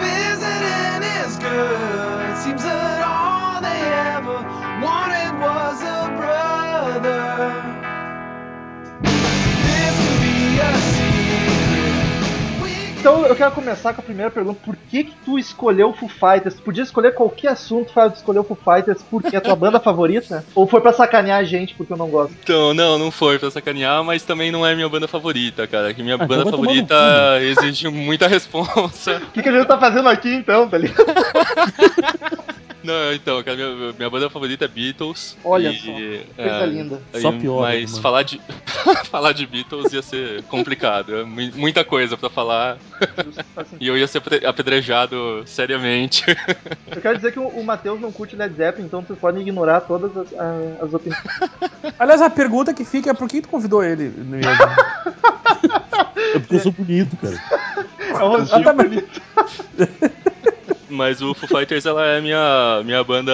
Visiting 0.00 1.04
is 1.26 1.36
good. 1.36 2.38
Seems 2.42 2.62
that 2.64 2.87
Então 13.08 13.24
eu 13.24 13.34
quero 13.34 13.52
começar 13.52 13.94
com 13.94 14.02
a 14.02 14.04
primeira 14.04 14.30
pergunta. 14.30 14.60
Por 14.62 14.76
que 14.76 15.04
que 15.04 15.14
tu 15.24 15.38
escolheu 15.38 15.88
o 15.88 15.92
Foo 15.94 16.10
Fighters? 16.10 16.56
Tu 16.56 16.60
podia 16.60 16.82
escolher 16.82 17.14
qualquer 17.14 17.48
assunto, 17.48 17.90
tu 17.90 18.16
escolheu 18.16 18.42
o 18.42 18.44
Foo 18.44 18.54
Fighters 18.54 19.02
porque 19.10 19.34
é 19.34 19.38
a 19.38 19.40
tua 19.40 19.56
banda 19.56 19.80
favorita? 19.80 20.44
Ou 20.54 20.66
foi 20.66 20.82
pra 20.82 20.92
sacanear 20.92 21.38
a 21.38 21.42
gente 21.42 21.74
porque 21.74 21.90
eu 21.90 21.96
não 21.96 22.10
gosto? 22.10 22.36
Então, 22.42 22.74
não, 22.74 22.98
não 22.98 23.10
foi 23.10 23.38
pra 23.38 23.50
sacanear, 23.50 24.04
mas 24.04 24.24
também 24.24 24.52
não 24.52 24.66
é 24.66 24.74
minha 24.74 24.90
banda 24.90 25.08
favorita, 25.08 25.66
cara. 25.66 25.94
Que 25.94 26.02
minha 26.02 26.16
Ah, 26.16 26.20
então 26.22 26.28
banda 26.28 26.44
no 26.44 26.50
favorita 26.50 26.94
exige 27.40 27.88
muita 27.88 28.28
responsa. 28.28 29.22
O 29.28 29.30
que, 29.32 29.42
que 29.42 29.48
a 29.48 29.52
gente 29.52 29.66
tá 29.66 29.78
fazendo 29.78 30.08
aqui 30.10 30.34
então, 30.34 30.68
tá 30.68 30.76
ligado? 30.76 31.06
Não, 32.88 33.12
então, 33.12 33.42
cara, 33.42 33.54
minha, 33.54 33.92
minha 33.92 34.08
banda 34.08 34.30
favorita 34.30 34.64
é 34.64 34.68
Beatles. 34.68 35.36
Olha 35.44 35.68
e, 35.68 35.76
só, 35.78 35.90
é, 36.42 36.48
Coisa 36.48 36.64
linda. 36.64 37.02
Só 37.20 37.28
aí, 37.30 37.38
piora, 37.38 37.60
Mas 37.68 37.90
mano. 37.90 38.02
falar 38.02 38.22
de 38.22 38.40
falar 39.10 39.32
de 39.32 39.46
Beatles 39.46 39.92
ia 39.92 40.00
ser 40.00 40.42
complicado. 40.44 41.14
É 41.14 41.22
mu- 41.22 41.52
muita 41.56 41.84
coisa 41.84 42.16
pra 42.16 42.30
falar. 42.30 42.78
E 43.80 43.86
eu 43.86 43.96
ia 43.96 44.06
ser 44.08 44.22
apedrejado 44.46 45.42
seriamente. 45.46 46.24
Eu 46.90 47.00
quero 47.02 47.16
dizer 47.16 47.32
que 47.32 47.38
o, 47.38 47.46
o 47.46 47.62
Matheus 47.64 48.00
não 48.00 48.10
curte 48.10 48.34
Led 48.34 48.54
Zeppelin, 48.54 48.86
então 48.86 49.02
vocês 49.02 49.18
podem 49.18 49.42
ignorar 49.42 49.82
todas 49.82 50.16
as, 50.16 50.28
as 50.82 50.94
opiniões. 50.94 51.22
Aliás, 51.98 52.22
a 52.22 52.30
pergunta 52.30 52.72
que 52.74 52.84
fica 52.84 53.10
é 53.10 53.14
por 53.14 53.28
que 53.28 53.42
tu 53.42 53.48
convidou 53.48 53.84
ele 53.84 54.08
mesmo? 54.16 54.50
É 56.34 56.38
porque 56.38 56.56
eu 56.56 56.60
sou 56.60 56.72
bonito, 56.72 57.16
cara. 57.18 57.38
É 58.08 58.24
um 58.24 58.28
rostinho 58.28 58.74
bonito. 58.74 59.22
Mas 60.88 61.20
o 61.20 61.34
Foo 61.34 61.48
Fighters 61.48 61.84
ela 61.86 62.04
é 62.06 62.20
minha 62.20 62.82
minha 62.84 63.02
banda 63.04 63.32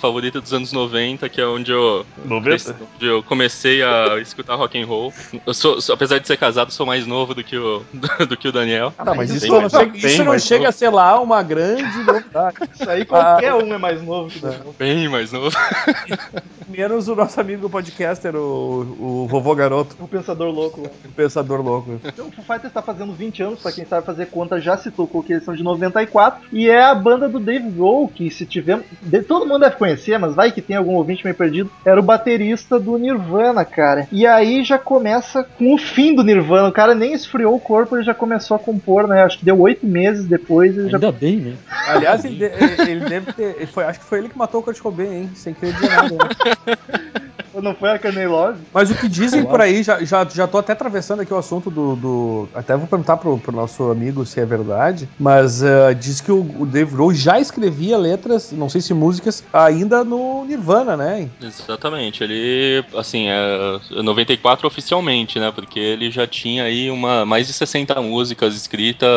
favorita 0.00 0.40
dos 0.40 0.52
anos 0.52 0.72
90, 0.72 1.28
que 1.28 1.40
é 1.40 1.46
onde 1.46 1.70
eu 1.72 2.04
90? 2.24 2.76
onde 2.96 3.06
eu 3.06 3.22
comecei 3.22 3.82
a 3.82 4.18
escutar 4.20 4.54
rock 4.54 4.80
and 4.80 4.86
roll. 4.86 5.12
Eu 5.46 5.52
sou, 5.54 5.80
sou- 5.80 5.94
apesar 5.94 6.18
de 6.18 6.26
ser 6.26 6.36
casado, 6.36 6.72
sou 6.72 6.86
mais 6.86 7.06
novo 7.06 7.34
do 7.34 7.44
que 7.44 7.56
o 7.56 7.82
do, 8.28 8.36
que 8.36 8.48
o 8.48 8.52
Daniel. 8.52 8.92
Ah, 8.98 9.14
mas 9.14 9.30
isso 9.30 9.46
não 9.48 9.68
bem 9.68 9.96
isso 9.96 10.24
não 10.24 10.38
chega 10.38 10.68
a 10.68 10.72
ser 10.72 10.90
lá 10.90 11.20
uma 11.20 11.42
grande 11.42 11.82
novidade. 12.04 12.56
Isso 12.74 12.88
aí 12.90 13.04
qualquer 13.04 13.50
Ah. 13.52 13.56
um 13.56 13.72
é 13.74 13.78
mais 13.78 14.02
novo 14.02 14.30
que 14.30 14.38
o 14.38 14.42
Daniel. 14.42 14.74
Bem 14.78 15.08
mais 15.08 15.32
novo. 15.32 15.56
Menos 16.68 17.08
o 17.08 17.14
nosso 17.14 17.40
amigo 17.40 17.70
podcaster, 17.70 18.34
o, 18.34 18.96
o 18.98 19.26
vovô 19.28 19.54
garoto, 19.54 19.96
O 20.00 20.08
Pensador 20.08 20.50
Louco 20.52 20.82
o 20.82 21.08
pensador 21.16 21.60
louco. 21.62 22.00
Então, 22.04 22.26
o 22.28 22.32
Foo 22.32 22.44
Fighters 22.44 22.72
tá 22.72 22.82
fazendo 22.82 23.12
20 23.12 23.42
anos, 23.42 23.60
pra 23.60 23.72
quem 23.72 23.86
sabe 23.86 24.04
fazer 24.04 24.26
conta, 24.26 24.60
já 24.60 24.76
se 24.76 24.90
tocou 24.90 25.22
que 25.22 25.32
eles 25.32 25.44
são 25.44 25.54
de 25.54 25.62
94. 25.62 26.42
E 26.52 26.68
é 26.68 26.85
a 26.90 26.94
banda 26.94 27.28
do 27.28 27.38
Dave 27.38 27.68
Grohl, 27.70 28.08
que 28.08 28.30
se 28.30 28.44
tiver. 28.46 28.80
de- 29.02 29.22
Todo 29.22 29.46
mundo 29.46 29.60
deve 29.60 29.76
conhecer, 29.76 30.18
mas 30.18 30.34
vai 30.34 30.50
que 30.52 30.60
tem 30.62 30.76
algum 30.76 30.94
ouvinte 30.94 31.24
meio 31.24 31.34
perdido. 31.36 31.70
Era 31.84 31.98
o 32.00 32.02
baterista 32.02 32.78
do 32.78 32.96
Nirvana, 32.98 33.64
cara. 33.64 34.06
E 34.12 34.26
aí 34.26 34.64
já 34.64 34.78
começa 34.78 35.42
com 35.44 35.74
o 35.74 35.78
fim 35.78 36.14
do 36.14 36.22
Nirvana. 36.22 36.68
O 36.68 36.72
cara 36.72 36.94
nem 36.94 37.12
esfriou 37.12 37.54
o 37.54 37.60
corpo, 37.60 37.96
ele 37.96 38.04
já 38.04 38.14
começou 38.14 38.56
a 38.56 38.60
compor, 38.60 39.06
né? 39.08 39.22
Acho 39.22 39.38
que 39.38 39.44
deu 39.44 39.58
oito 39.60 39.86
meses 39.86 40.26
depois. 40.26 40.76
Ele 40.76 40.88
já... 40.88 40.96
Ainda 40.96 41.12
bem, 41.12 41.36
né? 41.36 41.52
Aliás, 41.88 42.24
ele, 42.24 42.44
ele 42.44 43.00
deve 43.06 43.32
ter. 43.32 43.56
ele 43.56 43.66
foi, 43.66 43.84
acho 43.84 44.00
que 44.00 44.06
foi 44.06 44.18
ele 44.18 44.28
que 44.28 44.38
matou 44.38 44.60
o 44.60 44.62
Kurt 44.62 44.78
Cobain, 44.80 45.12
hein? 45.22 45.30
Sem 45.34 45.54
querer 45.54 45.72
dizer 45.74 45.90
nada. 45.90 46.14
Né? 46.14 46.74
Não 47.62 47.74
foi 47.74 47.90
a 47.90 47.98
Kanye 47.98 48.26
Love? 48.26 48.58
Mas 48.72 48.90
o 48.90 48.94
que 48.94 49.08
dizem 49.08 49.44
por 49.44 49.60
aí, 49.60 49.82
já, 49.82 50.02
já, 50.04 50.24
já 50.24 50.46
tô 50.46 50.58
até 50.58 50.72
atravessando 50.72 51.20
aqui 51.20 51.32
o 51.32 51.36
assunto 51.38 51.70
do. 51.70 51.96
do- 51.96 52.48
até 52.54 52.76
vou 52.76 52.86
perguntar 52.86 53.16
pro, 53.16 53.38
pro 53.38 53.54
nosso 53.54 53.90
amigo 53.90 54.24
se 54.26 54.40
é 54.40 54.44
verdade, 54.46 55.08
mas 55.18 55.62
eh, 55.62 55.94
diz 55.94 56.20
que 56.20 56.30
o, 56.30 56.40
o 56.60 56.66
Dave 56.66 56.92
Grohl 56.92 57.14
já 57.14 57.40
escrevia 57.40 57.96
letras, 57.96 58.52
não 58.52 58.68
sei 58.68 58.80
se 58.80 58.92
músicas, 58.94 59.42
ainda 59.52 60.04
no 60.04 60.44
Nirvana, 60.44 60.96
né? 60.96 61.28
Exatamente, 61.40 62.22
ele, 62.22 62.84
assim, 62.94 63.26
é 63.28 63.80
94 64.02 64.66
oficialmente, 64.66 65.38
né? 65.38 65.50
Porque 65.54 65.78
ele 65.80 66.10
já 66.10 66.26
tinha 66.26 66.64
aí 66.64 66.90
uma, 66.90 67.24
mais 67.24 67.46
de 67.46 67.52
60 67.52 68.00
músicas 68.02 68.54
escritas. 68.54 69.08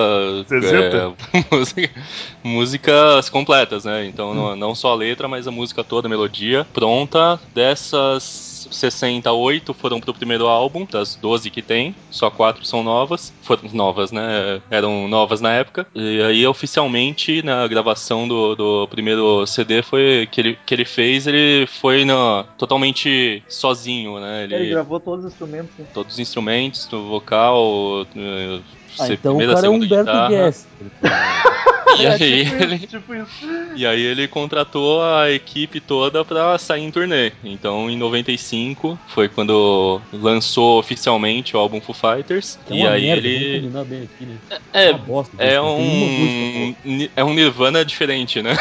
60? 0.48 0.76
é, 1.34 1.46
música- 1.56 1.90
músicas 2.44 3.30
completas, 3.30 3.86
né? 3.86 4.06
Então, 4.06 4.34
não, 4.34 4.56
não 4.56 4.76
só 4.76 4.92
a 4.92 4.96
letra, 4.96 5.28
mas 5.28 5.48
a 5.48 5.52
música 5.52 5.84
toda, 5.84 6.08
a 6.08 6.10
melodia 6.10 6.66
pronta. 6.74 7.40
Dessas 7.54 8.29
68 8.72 9.74
foram 9.74 10.00
pro 10.00 10.14
primeiro 10.14 10.48
álbum, 10.48 10.86
das 10.90 11.16
12 11.16 11.50
que 11.50 11.62
tem, 11.62 11.96
só 12.10 12.30
quatro 12.30 12.66
são 12.66 12.84
novas. 12.84 13.34
Foram 13.42 13.64
novas, 13.74 14.12
né? 14.12 14.62
Eram 14.70 15.08
novas 15.08 15.42
na 15.42 15.52
época. 15.54 15.88
E 15.96 16.22
aí, 16.22 16.46
oficialmente, 16.48 17.42
na 17.44 17.68
gravação 17.68 18.28
do, 18.28 18.56
do 18.56 18.88
primeiro 18.88 19.46
CD 19.46 19.82
foi 19.82 20.28
que 20.32 20.42
ele, 20.42 20.58
que 20.66 20.74
ele 20.74 20.86
fez, 20.86 21.28
ele 21.28 21.68
foi 21.68 22.06
na, 22.06 22.46
totalmente 22.58 23.44
sozinho, 23.48 24.20
né? 24.20 24.44
Ele, 24.44 24.56
Ele, 24.56 24.70
gravou 24.70 25.00
todos 25.00 25.26
os 25.26 25.32
instrumentos. 25.32 25.70
né? 25.78 25.86
todos 25.94 26.14
os 26.14 26.20
instrumentos, 26.20 26.86
do 26.88 27.08
vocal, 27.08 28.06
eh, 28.16 28.60
Ah, 29.00 29.08
então 29.14 29.34
o 29.34 29.38
primeira, 29.38 29.54
cara 29.56 29.68
é 29.68 29.70
Humberto 29.70 30.06
guitarra. 30.06 30.30
Guest. 30.30 30.66
E 31.98 32.06
É, 32.06 32.12
aí, 32.12 32.46
tipo 32.46 32.64
ele, 32.64 32.76
isso, 32.76 32.88
tipo 32.88 33.16
isso. 33.16 33.28
e 33.76 33.86
aí 33.86 34.02
ele 34.02 34.28
contratou 34.28 35.02
a 35.04 35.32
equipe 35.32 35.80
toda 35.80 36.24
pra 36.24 36.58
sair 36.58 36.84
em 36.84 36.92
turnê. 36.92 37.32
Então 37.44 37.90
em 37.90 37.98
95 37.98 38.98
foi 39.08 39.28
quando 39.28 40.00
lançou 40.14 40.80
oficialmente 40.80 41.56
o 41.56 41.60
álbum 41.60 41.82
Foo 41.82 41.96
Fighters. 41.96 42.58
É 42.70 42.74
e 42.76 42.88
aí 42.88 43.06
merda, 43.08 43.28
ele 43.28 44.04
aqui, 44.04 44.26
né? 44.26 44.36
é 44.74 44.90
Uma 44.92 44.98
bosta, 45.00 45.36
é 45.40 45.60
música 45.60 45.72
um 45.82 46.76
ni- 46.86 47.12
é 47.16 47.24
um 47.24 47.34
Nirvana 47.34 47.84
diferente, 47.84 48.42
né? 48.42 48.56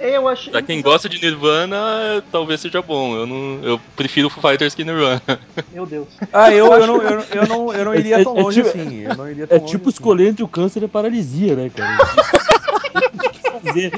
Eu 0.00 0.26
achei. 0.28 0.50
Pra 0.52 0.62
quem 0.62 0.80
gosta 0.80 1.08
de 1.08 1.20
Nirvana, 1.22 2.22
talvez 2.32 2.60
seja 2.60 2.80
bom. 2.82 3.14
Eu 3.14 3.26
não 3.26 3.60
eu 3.62 3.80
prefiro 3.96 4.30
Foo 4.30 4.42
Fighters 4.48 4.74
que 4.74 4.84
Nirvana. 4.84 5.22
Meu 5.72 5.84
Deus. 5.86 6.08
Ah, 6.32 6.50
eu, 6.52 6.66
eu, 6.72 6.86
não, 6.86 7.02
eu, 7.02 7.10
não- 7.16 7.24
eu, 7.32 7.46
não, 7.48 7.72
eu 7.74 7.84
não 7.84 7.94
iria 7.94 8.20
É- 8.20 8.24
tão 8.24 8.36
é 8.38 8.42
longe 8.42 8.62
tipo- 8.62 8.78
assim. 8.78 9.02
Eu 9.02 9.14
não 9.16 9.30
iria 9.30 9.46
tão 9.46 9.56
É 9.56 9.60
longe 9.60 9.72
tipo 9.72 9.88
assim. 9.88 9.96
escolher 9.96 10.28
entre 10.28 10.42
o 10.42 10.48
câncer 10.48 10.82
e 10.82 10.86
a 10.86 10.88
paralisia, 10.88 11.54
né, 11.54 11.70
cara? 11.74 11.98
Fazer? 13.64 13.92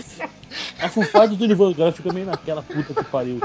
A 0.81 0.89
fufada 0.89 1.35
do 1.35 1.47
Nirvana, 1.47 1.71
o 1.71 1.77
cara 1.77 1.93
fica 1.93 2.13
meio 2.13 2.27
naquela 2.27 2.63
puta 2.63 2.95
que 2.95 3.05
pariu. 3.05 3.39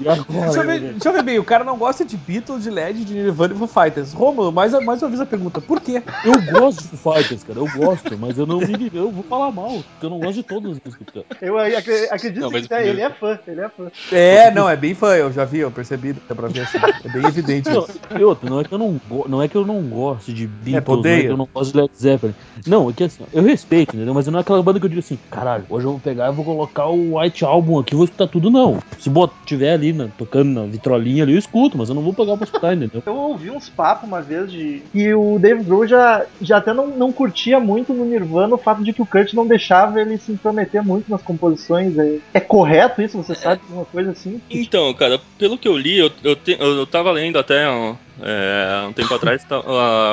Agora, 0.00 0.24
Deixa 0.28 0.60
eu, 0.60 0.66
ver, 0.66 0.80
deixa 0.92 1.08
eu 1.08 1.12
ver 1.12 1.22
bem, 1.24 1.38
o 1.38 1.44
cara 1.44 1.64
não 1.64 1.76
gosta 1.76 2.04
de 2.04 2.16
Beatles, 2.16 2.62
de 2.62 2.70
LED, 2.70 3.04
de 3.04 3.14
Nirvana 3.14 3.54
e 3.54 3.58
Foo 3.58 3.66
Fighters. 3.66 4.12
Romulo, 4.12 4.52
mais, 4.52 4.72
mais 4.84 5.02
uma 5.02 5.08
vez 5.08 5.20
a 5.20 5.26
pergunta, 5.26 5.60
por 5.60 5.80
quê? 5.80 6.02
Eu 6.24 6.32
gosto 6.52 6.82
de 6.82 6.96
Foo 6.96 7.14
Fighters, 7.14 7.42
cara, 7.42 7.58
eu 7.58 7.66
gosto, 7.76 8.16
mas 8.18 8.38
eu 8.38 8.46
não 8.46 8.58
me 8.58 8.90
eu 8.94 9.10
vou 9.10 9.24
falar 9.24 9.50
mal, 9.50 9.66
porque 9.66 10.06
eu 10.06 10.10
não 10.10 10.18
gosto 10.20 10.34
de 10.34 10.42
todas 10.44 10.72
as 10.72 10.80
músicas, 10.84 11.06
cara. 11.12 11.26
Eu 11.42 11.58
acre- 11.58 12.08
acredito 12.10 12.40
Não, 12.40 12.50
mas 12.50 12.66
que 12.66 12.74
é, 12.74 12.88
ele 12.88 13.00
é 13.00 13.10
fã, 13.10 13.38
ele 13.46 13.60
é 13.60 13.68
fã. 13.68 13.90
É, 14.12 14.50
não, 14.50 14.68
é 14.68 14.76
bem 14.76 14.94
fã, 14.94 15.14
eu 15.16 15.30
já 15.32 15.44
vi, 15.44 15.58
eu 15.58 15.70
percebi, 15.70 16.12
dá 16.12 16.34
pra 16.34 16.48
ver 16.48 16.60
assim. 16.60 16.78
É 17.04 17.08
bem 17.08 17.26
evidente 17.26 17.70
Não, 17.70 17.80
isso. 17.82 18.00
e 18.16 18.24
outra, 18.24 18.48
não 18.48 18.60
é 18.60 18.64
que 18.64 18.72
eu 18.72 18.78
não, 18.78 19.00
go- 19.06 19.26
não 19.28 19.42
é 19.42 19.48
que 19.48 19.56
eu 19.56 19.66
não 19.66 19.82
gosto 19.82 20.32
de 20.32 20.46
Beatles, 20.46 20.84
tu 20.84 21.02
não 21.02 21.10
é 21.10 21.22
eu 21.26 21.36
não 21.36 21.48
gosto 21.52 21.72
de 21.72 21.80
Led 21.80 21.90
Zeppelin. 21.96 22.34
Não, 22.66 22.88
é 22.88 22.92
que 22.92 23.04
assim, 23.04 23.24
eu 23.32 23.42
respeito, 23.42 23.94
entendeu? 23.96 24.14
Mas 24.14 24.26
não 24.26 24.38
é 24.38 24.42
aquela 24.42 24.62
banda 24.62 24.78
que 24.80 24.86
eu 24.86 24.90
digo 24.90 25.00
assim, 25.00 25.18
caralho, 25.30 25.66
hoje 25.68 25.86
eu 25.86 25.90
vou 25.92 26.00
pegar 26.00 26.28
e 26.28 26.32
vou 26.34 26.44
colocar 26.54 26.86
o 26.88 27.18
White 27.18 27.44
Album 27.44 27.78
aqui, 27.78 27.94
vou 27.94 28.04
escutar 28.04 28.26
tudo, 28.26 28.50
não. 28.50 28.78
Se 28.98 29.08
bot, 29.10 29.32
tiver 29.46 29.72
ali, 29.72 29.92
na- 29.92 30.08
tocando 30.08 30.48
na 30.48 30.66
vitrolinha 30.66 31.22
ali, 31.24 31.32
eu 31.34 31.38
escuto, 31.38 31.76
mas 31.78 31.88
eu 31.88 31.94
não 31.94 32.02
vou 32.02 32.12
pegar 32.14 32.36
pra 32.36 32.44
escutar, 32.44 32.74
entendeu? 32.74 33.02
Eu 33.06 33.14
ouvi 33.14 33.50
uns 33.50 33.68
papos 33.68 34.08
uma 34.08 34.20
vez 34.22 34.50
de 34.50 34.82
que 34.92 35.14
o 35.14 35.38
Dave 35.38 35.62
Grohl 35.62 35.86
já, 35.86 36.24
já 36.40 36.56
até 36.58 36.72
não, 36.72 36.86
não 36.88 37.12
curtia 37.12 37.60
muito 37.60 37.92
no 37.92 38.04
Nirvana 38.04 38.54
o 38.54 38.58
fato 38.58 38.82
de 38.82 38.92
que 38.92 39.02
o 39.02 39.06
Kurt 39.06 39.32
não 39.34 39.46
deixava 39.46 40.00
ele 40.00 40.18
se 40.18 40.32
intrometer 40.32 40.84
muito 40.84 41.10
nas 41.10 41.22
composições. 41.22 41.96
É, 41.98 42.16
é 42.34 42.40
correto 42.40 43.02
isso? 43.02 43.16
Você 43.18 43.34
sabe 43.34 43.60
alguma 43.68 43.84
coisa 43.84 44.10
assim? 44.12 44.40
Então, 44.50 44.92
cara, 44.94 45.20
pelo 45.38 45.58
que 45.58 45.68
eu 45.68 45.76
li, 45.76 45.98
eu, 45.98 46.10
eu, 46.24 46.34
te- 46.36 46.56
eu 46.58 46.86
tava 46.86 47.10
lendo 47.12 47.38
até 47.38 47.68
ó, 47.68 47.94
é, 48.20 48.86
um 48.88 48.92
tempo 48.92 49.14
atrás 49.14 49.44
tá- 49.44 49.62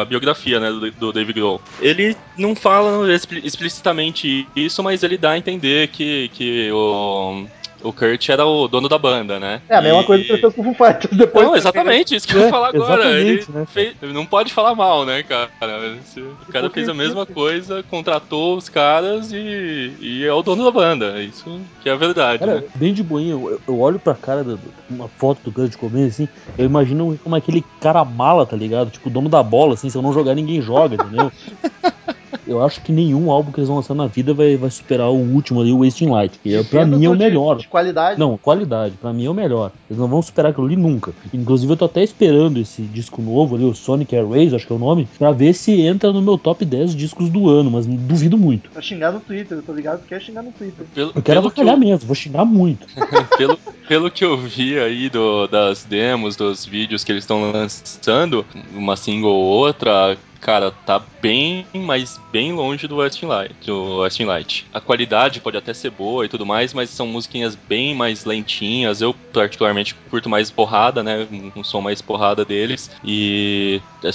a 0.02 0.06
biografia 0.06 0.60
né, 0.60 0.70
do, 0.70 0.92
do 0.92 1.14
Dave 1.14 1.34
Grohl. 1.34 1.60
Ele 1.82 2.16
não 2.38 2.56
fala 2.56 3.12
expli- 3.14 3.42
explicitamente 3.44 4.48
isso, 4.56 4.82
mas 4.84 5.04
ele 5.04 5.18
dá 5.18 5.32
a 5.32 5.38
entender 5.38 5.88
que, 5.90 6.25
que 6.28 6.72
o, 6.72 7.46
o 7.84 7.94
Kurt 7.94 8.30
era 8.30 8.46
o 8.46 8.68
dono 8.68 8.88
da 8.90 8.98
banda, 8.98 9.40
né? 9.40 9.62
É 9.70 9.76
a 9.76 9.82
mesma 9.82 10.02
E- 10.02 10.06
coisa 10.06 10.24
que 10.24 10.32
ele 10.32 10.42
fez 10.42 10.54
com 10.54 10.62
o 10.62 10.64
Foo 10.64 10.74
Fighters 10.88 11.18
depois. 11.18 11.46
Não, 11.48 11.56
exatamente, 11.56 12.16
isso 12.16 12.28
que 12.28 12.36
eu 12.36 12.42
ia 12.42 12.48
É, 12.48 12.50
falar 12.50 12.70
agora. 12.70 13.06
Ele, 13.22 13.44
né? 13.50 13.66
fez- 13.68 13.96
não 14.02 14.26
pode 14.26 14.54
falar 14.54 14.76
mal, 14.76 15.06
né, 15.06 15.24
cara? 15.24 15.50
O 16.48 16.52
cara 16.52 16.70
fez 16.70 16.90
a 16.90 16.94
mesma 16.94 17.26
coisa, 17.26 17.84
contratou 17.84 18.58
os 18.58 18.70
caras 18.70 19.32
e, 19.32 19.96
e 20.00 20.26
é 20.26 20.34
o 20.34 20.42
dono 20.42 20.64
da 20.64 20.72
banda. 20.72 21.22
Isso 21.22 21.62
que 21.82 21.90
é 21.90 21.92
a 21.92 21.96
verdade, 21.98 22.40
Cara, 22.46 22.62
né? 22.62 22.64
bem 22.76 22.94
de 22.94 23.04
boinha, 23.04 23.32
eu, 23.34 23.60
eu 23.68 23.80
olho 23.80 24.00
pra 24.00 24.16
cara, 24.16 24.44
do, 24.44 24.60
uma 24.90 25.08
foto 25.08 25.42
do 25.44 25.52
Kurt 25.52 25.76
Cobain, 25.76 26.08
assim, 26.08 26.28
eu 26.58 26.66
imagino 26.66 27.18
como 27.24 27.36
aquele 27.36 27.64
cara 27.80 28.04
mala, 28.06 28.46
tá 28.46 28.56
ligado? 28.56 28.90
Tipo, 28.90 29.08
o 29.10 29.12
dono 29.12 29.30
da 29.30 29.42
bola, 29.44 29.74
assim, 29.74 29.90
se 29.90 29.98
eu 29.98 30.02
não 30.02 30.14
jogar, 30.14 30.34
ninguém 30.36 30.62
joga, 30.62 30.96
entendeu? 30.96 31.32
Eu 32.48 32.64
acho 32.64 32.82
que 32.82 32.92
nenhum 32.92 33.32
álbum 33.32 33.52
que 33.52 33.60
eles 33.60 33.68
vão 33.68 33.78
lançar 33.78 33.94
na 33.94 34.08
vida 34.08 34.34
vai, 34.34 34.56
vai 34.58 34.70
superar 34.70 35.10
o 35.10 35.16
último 35.16 35.62
ali, 35.62 35.72
o 35.72 35.80
Wasting 35.84 36.10
Light, 36.10 36.40
que 36.42 36.54
é, 36.56 36.64
pra 36.64 36.86
mim 36.86 37.04
é 37.06 37.10
o 37.10 37.14
de- 37.14 37.20
melhor. 37.20 37.58
De 37.58 37.68
qualidade. 37.68 38.20
Não, 38.20 38.38
qualidade, 38.38 38.96
pra 39.00 39.12
mim 39.14 39.26
é 39.26 39.30
o 39.30 39.34
melhor. 39.34 39.72
Eles 39.90 40.00
não 40.00 40.08
vão 40.08 40.22
superar 40.22 40.52
aquilo 40.52 40.68
ali 40.68 40.76
nunca. 40.76 41.14
Inclusive, 41.34 41.72
eu 41.74 41.78
tô 41.78 41.86
até 41.86 42.04
esperando 42.04 42.60
esse 42.60 42.82
disco 42.84 43.22
novo 43.22 43.56
ali, 43.56 43.66
o 43.66 43.74
Sonic 43.74 44.16
Airways, 44.16 44.54
acho 44.54 44.66
que 44.68 44.74
é 44.74 44.76
o 44.76 44.80
nome, 44.80 45.08
pra 45.18 45.32
ver 45.32 45.54
se 45.54 45.82
entra 45.82 46.12
no 46.12 46.22
meu 46.22 46.38
top 46.38 46.64
10 46.66 46.96
discos 46.96 47.30
do 47.30 47.50
ano, 47.50 47.72
mas 47.72 47.86
duvido 47.86 48.38
muito. 48.38 48.70
Pra 48.72 48.82
xingar 48.82 49.12
no 49.12 49.20
Twitter, 49.20 49.58
eu 49.58 49.64
tô 49.64 49.74
ligado 49.74 50.02
que 50.02 50.08
quer 50.10 50.22
xingar 50.22 50.44
no 50.44 50.52
Twitter. 50.52 50.86
Pelo, 50.94 51.12
Eu 51.16 51.22
quero 51.22 51.42
pelo 51.42 51.52
que 51.52 51.62
avacalhar 51.62 51.78
mesmo, 51.78 52.06
vou 52.08 52.16
xingar 52.16 52.46
muito. 52.46 52.88
pelo, 53.38 53.58
pelo 53.88 54.12
que 54.12 54.24
eu 54.26 54.38
vi 54.38 54.78
aí 54.80 55.10
do, 55.10 55.48
das 55.48 55.84
demos, 55.84 56.36
dos 56.36 56.66
vídeos 56.66 57.04
que 57.04 57.12
eles 57.12 57.24
estão 57.24 57.52
lançando, 57.52 58.46
uma 58.74 58.96
single 58.96 59.32
ou 59.32 59.44
outra, 59.46 60.18
cara, 60.46 60.72
tá 60.86 61.02
bem, 61.20 61.66
mas 61.74 62.20
bem 62.32 62.54
longe 62.54 62.88
do 62.88 62.98
Westing 62.98 63.26
Light, 63.26 63.56
do 63.66 64.02
Westing 64.02 64.26
Light. 64.26 64.68
A 64.72 64.80
qualidade 64.80 65.42
pode 65.42 65.58
até 65.58 65.74
ser 65.74 65.90
boa 65.90 66.24
e 66.24 66.30
tudo 66.30 66.46
mais, 66.46 66.72
mas 66.72 66.92
são 66.92 67.08
musiquinhas 67.08 67.56
bem 67.56 67.96
mais 67.96 68.26
lentinhas. 68.26 69.02
Eu 69.02 69.16
particularmente 69.34 69.96
curto 70.12 70.30
mais 70.30 70.52
porrada, 70.52 71.02
né? 71.02 71.28
Um, 71.56 71.64
som 71.64 71.82
mais 71.82 72.00
porrada 72.00 72.46
deles 72.46 72.92
e 73.04 73.82
é 74.04 74.12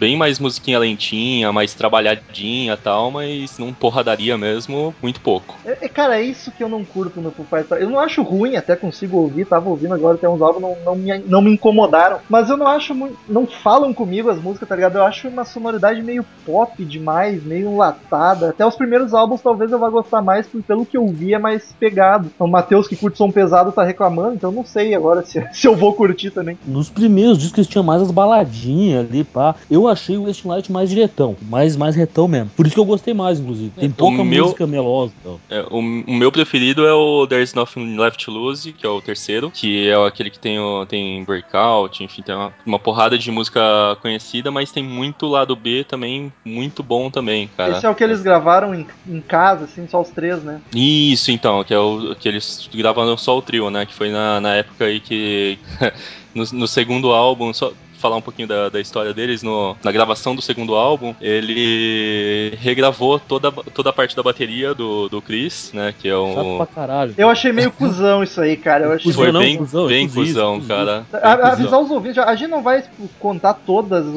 bem 0.00 0.16
mais 0.16 0.40
musiquinha 0.40 0.80
lentinha, 0.80 1.52
mais 1.52 1.74
trabalhadinha, 1.74 2.76
tal, 2.76 3.12
mas 3.12 3.56
não 3.56 3.72
porradaria 3.72 4.36
mesmo, 4.36 4.92
muito 5.00 5.20
pouco. 5.20 5.54
É, 5.64 5.78
é, 5.82 5.88
cara, 5.88 6.18
é 6.18 6.24
isso 6.24 6.50
que 6.50 6.64
eu 6.64 6.68
não 6.68 6.84
curto 6.84 7.20
no 7.20 7.30
Foo 7.30 7.46
Fighters. 7.48 7.80
Eu 7.80 7.88
não 7.88 8.00
acho 8.00 8.20
ruim, 8.22 8.56
até 8.56 8.74
consigo 8.74 9.18
ouvir, 9.18 9.46
tava 9.46 9.68
ouvindo 9.68 9.94
agora 9.94 10.16
até 10.16 10.28
uns 10.28 10.42
álbuns, 10.42 10.60
não, 10.60 10.76
não, 10.84 10.96
me, 10.96 11.18
não 11.18 11.40
me 11.40 11.52
incomodaram. 11.52 12.18
Mas 12.28 12.50
eu 12.50 12.56
não 12.56 12.66
acho 12.66 12.96
muito. 12.96 13.16
Não 13.28 13.46
falam 13.46 13.94
comigo 13.94 14.28
as 14.28 14.42
músicas, 14.42 14.68
tá 14.68 14.74
ligado? 14.74 14.96
Eu 14.96 15.04
acho 15.04 15.28
uma 15.28 15.44
sonoridade 15.44 15.67
sonoridade 15.68 16.02
meio 16.02 16.24
pop 16.46 16.82
demais, 16.84 17.42
meio 17.44 17.70
enlatada. 17.70 18.50
Até 18.50 18.66
os 18.66 18.74
primeiros 18.74 19.12
álbuns 19.12 19.40
talvez 19.40 19.70
eu 19.70 19.78
vá 19.78 19.88
gostar 19.90 20.22
mais, 20.22 20.46
porque 20.46 20.66
pelo 20.66 20.86
que 20.86 20.96
eu 20.96 21.06
vi 21.08 21.34
é 21.34 21.38
mais 21.38 21.74
pegado. 21.78 22.30
O 22.38 22.46
Matheus, 22.46 22.88
que 22.88 22.96
curte 22.96 23.18
som 23.18 23.30
pesado, 23.30 23.70
tá 23.72 23.84
reclamando, 23.84 24.34
então 24.34 24.50
não 24.50 24.64
sei 24.64 24.94
agora 24.94 25.24
se, 25.26 25.44
se 25.52 25.66
eu 25.66 25.76
vou 25.76 25.92
curtir 25.94 26.30
também. 26.30 26.58
Nos 26.66 26.88
primeiros 26.88 27.38
discos 27.38 27.66
tinha 27.66 27.82
mais 27.82 28.02
as 28.02 28.10
baladinhas 28.10 29.06
ali, 29.06 29.24
pá. 29.24 29.54
Eu 29.70 29.86
achei 29.86 30.16
o 30.16 30.22
Westlight 30.24 30.72
mais 30.72 30.88
diretão, 30.88 31.36
mais, 31.48 31.76
mais 31.76 31.94
retão 31.94 32.26
mesmo. 32.26 32.50
Por 32.56 32.66
isso 32.66 32.74
que 32.74 32.80
eu 32.80 32.84
gostei 32.84 33.12
mais, 33.12 33.38
inclusive. 33.38 33.70
Tem 33.70 33.90
pouca 33.90 34.22
o 34.22 34.24
meu- 34.24 34.44
música 34.44 34.66
melosa 34.66 35.12
e 35.20 35.24
tal. 35.24 35.40
É, 35.50 35.60
o, 35.70 35.78
o 35.78 36.14
meu 36.14 36.32
preferido 36.32 36.86
é 36.86 36.92
o 36.94 37.26
There's 37.26 37.52
Nothing 37.54 37.96
Left 37.98 38.24
to 38.24 38.30
Lose, 38.30 38.72
que 38.72 38.86
é 38.86 38.88
o 38.88 39.00
terceiro, 39.00 39.50
que 39.50 39.88
é 39.88 40.06
aquele 40.06 40.30
que 40.30 40.38
tem, 40.38 40.58
o, 40.58 40.86
tem 40.86 41.22
breakout, 41.24 42.02
enfim, 42.02 42.22
tem 42.22 42.34
uma, 42.34 42.52
uma 42.64 42.78
porrada 42.78 43.18
de 43.18 43.30
música 43.30 43.60
conhecida, 44.00 44.50
mas 44.50 44.70
tem 44.70 44.82
muito 44.82 45.26
lado 45.26 45.47
B 45.56 45.84
também, 45.84 46.32
muito 46.44 46.82
bom 46.82 47.10
também, 47.10 47.48
cara. 47.56 47.72
Esse 47.76 47.86
é 47.86 47.90
o 47.90 47.94
que 47.94 48.04
eles 48.04 48.22
gravaram 48.22 48.74
em, 48.74 48.86
em 49.06 49.20
casa, 49.20 49.64
assim, 49.64 49.86
só 49.88 50.00
os 50.00 50.10
três, 50.10 50.42
né? 50.42 50.60
Isso, 50.74 51.30
então, 51.30 51.62
que 51.64 51.74
é 51.74 51.78
o 51.78 52.14
que 52.18 52.28
eles 52.28 52.68
gravaram 52.74 53.16
só 53.16 53.36
o 53.36 53.42
trio, 53.42 53.70
né? 53.70 53.86
Que 53.86 53.94
foi 53.94 54.10
na, 54.10 54.40
na 54.40 54.54
época 54.54 54.84
aí 54.84 55.00
que. 55.00 55.58
no, 56.34 56.44
no 56.52 56.68
segundo 56.68 57.12
álbum, 57.12 57.52
só 57.52 57.72
falar 57.98 58.16
um 58.16 58.22
pouquinho 58.22 58.48
da, 58.48 58.68
da 58.68 58.80
história 58.80 59.12
deles, 59.12 59.42
no, 59.42 59.76
na 59.82 59.92
gravação 59.92 60.34
do 60.34 60.40
segundo 60.40 60.74
álbum, 60.74 61.14
ele 61.20 62.56
regravou 62.60 63.18
toda, 63.18 63.50
toda 63.50 63.90
a 63.90 63.92
parte 63.92 64.14
da 64.16 64.22
bateria 64.22 64.72
do, 64.74 65.08
do 65.08 65.20
Chris, 65.20 65.72
né? 65.74 65.92
Que 65.98 66.08
é 66.08 66.12
Chato 66.12 66.46
o. 66.46 66.56
pra 66.56 66.66
caralho. 66.66 67.14
Eu 67.18 67.28
achei 67.28 67.52
meio 67.52 67.70
cuzão 67.72 68.22
isso 68.22 68.40
aí, 68.40 68.56
cara. 68.56 68.84
Eu 68.86 68.92
achei 68.92 69.12
Foi 69.12 69.32
não, 69.32 69.40
bem, 69.40 69.56
cuzão, 69.56 69.86
é 69.86 69.88
bem 69.88 70.06
cuzão, 70.08 70.24
cuzão, 70.24 70.60
cuzão. 70.60 70.76
cara. 70.76 71.06
A- 71.12 71.36
Tem 71.36 71.46
avisar 71.46 71.80
os 71.80 71.90
ouvintes, 71.90 72.18
a 72.18 72.34
gente 72.34 72.50
não 72.50 72.62
vai 72.62 72.84
contar 73.18 73.54
todas 73.54 74.06
as 74.06 74.14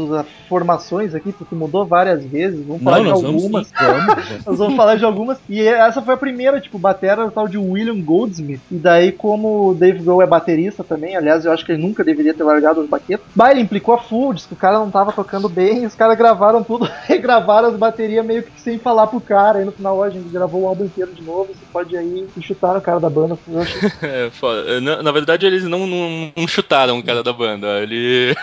formações 0.52 1.16
aqui, 1.16 1.32
porque 1.32 1.56
mudou 1.56 1.86
várias 1.86 2.26
vezes. 2.26 2.66
Vamos 2.66 2.84
falar 2.84 2.98
Não, 2.98 3.06
de 3.06 3.12
algumas. 3.12 3.72
vamos, 3.72 3.72
vamos. 4.28 4.46
Nós 4.46 4.58
vamos 4.58 4.76
falar 4.76 4.96
de 4.98 5.06
algumas. 5.06 5.38
E 5.48 5.62
essa 5.62 6.02
foi 6.02 6.14
a 6.14 6.18
primeira, 6.18 6.60
tipo, 6.60 6.78
batera 6.78 7.26
o 7.26 7.32
tal 7.32 7.48
de 7.48 7.58
William 7.58 8.02
Goldsmith. 8.02 8.60
E 8.70 8.76
daí, 8.76 9.14
como 9.14 9.70
o 9.70 9.74
Dave 9.74 10.00
Grohl 10.00 10.22
é 10.22 10.28
baterista 10.28 10.84
também, 10.84 11.16
aliás, 11.16 11.46
eu 11.46 11.54
acho 11.54 11.66
que 11.66 11.72
ele 11.72 11.82
nunca 11.82 12.04
deveria 12.04 12.34
ter 12.34 12.44
largado 12.44 12.82
as 12.82 12.90
baquetas. 12.90 13.26
Bah, 13.34 13.50
ele 13.50 13.62
implicou 13.62 13.96
a 13.96 13.98
full, 13.98 14.34
disse 14.34 14.50
que 14.50 14.54
o 14.54 14.58
cara 14.58 14.78
não 14.78 14.92
tava 14.92 15.14
tocando 15.14 15.48
bem, 15.48 15.86
os 15.86 15.96
caras 15.96 16.18
gravaram 16.18 16.62
tudo, 16.66 16.90
regravaram 17.08 17.70
as 17.70 17.78
baterias 17.78 18.26
meio 18.26 18.44
que 18.44 18.60
sem 18.60 18.78
falar 18.78 19.08
pro 19.08 19.22
cara. 19.22 19.60
Aí 19.60 19.66
no 19.66 19.72
final, 19.72 20.04
a 20.04 20.10
gente 20.10 20.28
gravou 20.28 20.64
o 20.64 20.68
álbum 20.68 20.84
inteiro 20.84 21.14
de 21.14 21.24
novo, 21.24 21.48
você 21.48 21.66
pode 21.72 21.96
aí 21.96 22.28
chutar 22.42 22.76
o 22.76 22.82
cara 22.82 23.00
da 23.00 23.10
banda. 23.10 23.38
É, 24.02 24.30
foda. 24.32 24.82
Na, 24.82 25.04
na 25.04 25.12
verdade, 25.12 25.46
eles 25.46 25.64
não, 25.64 25.86
não, 25.86 26.34
não 26.36 26.48
chutaram 26.48 26.98
o 26.98 27.04
cara 27.04 27.24
da 27.24 27.32
banda. 27.32 27.80
Ele. 27.82 28.36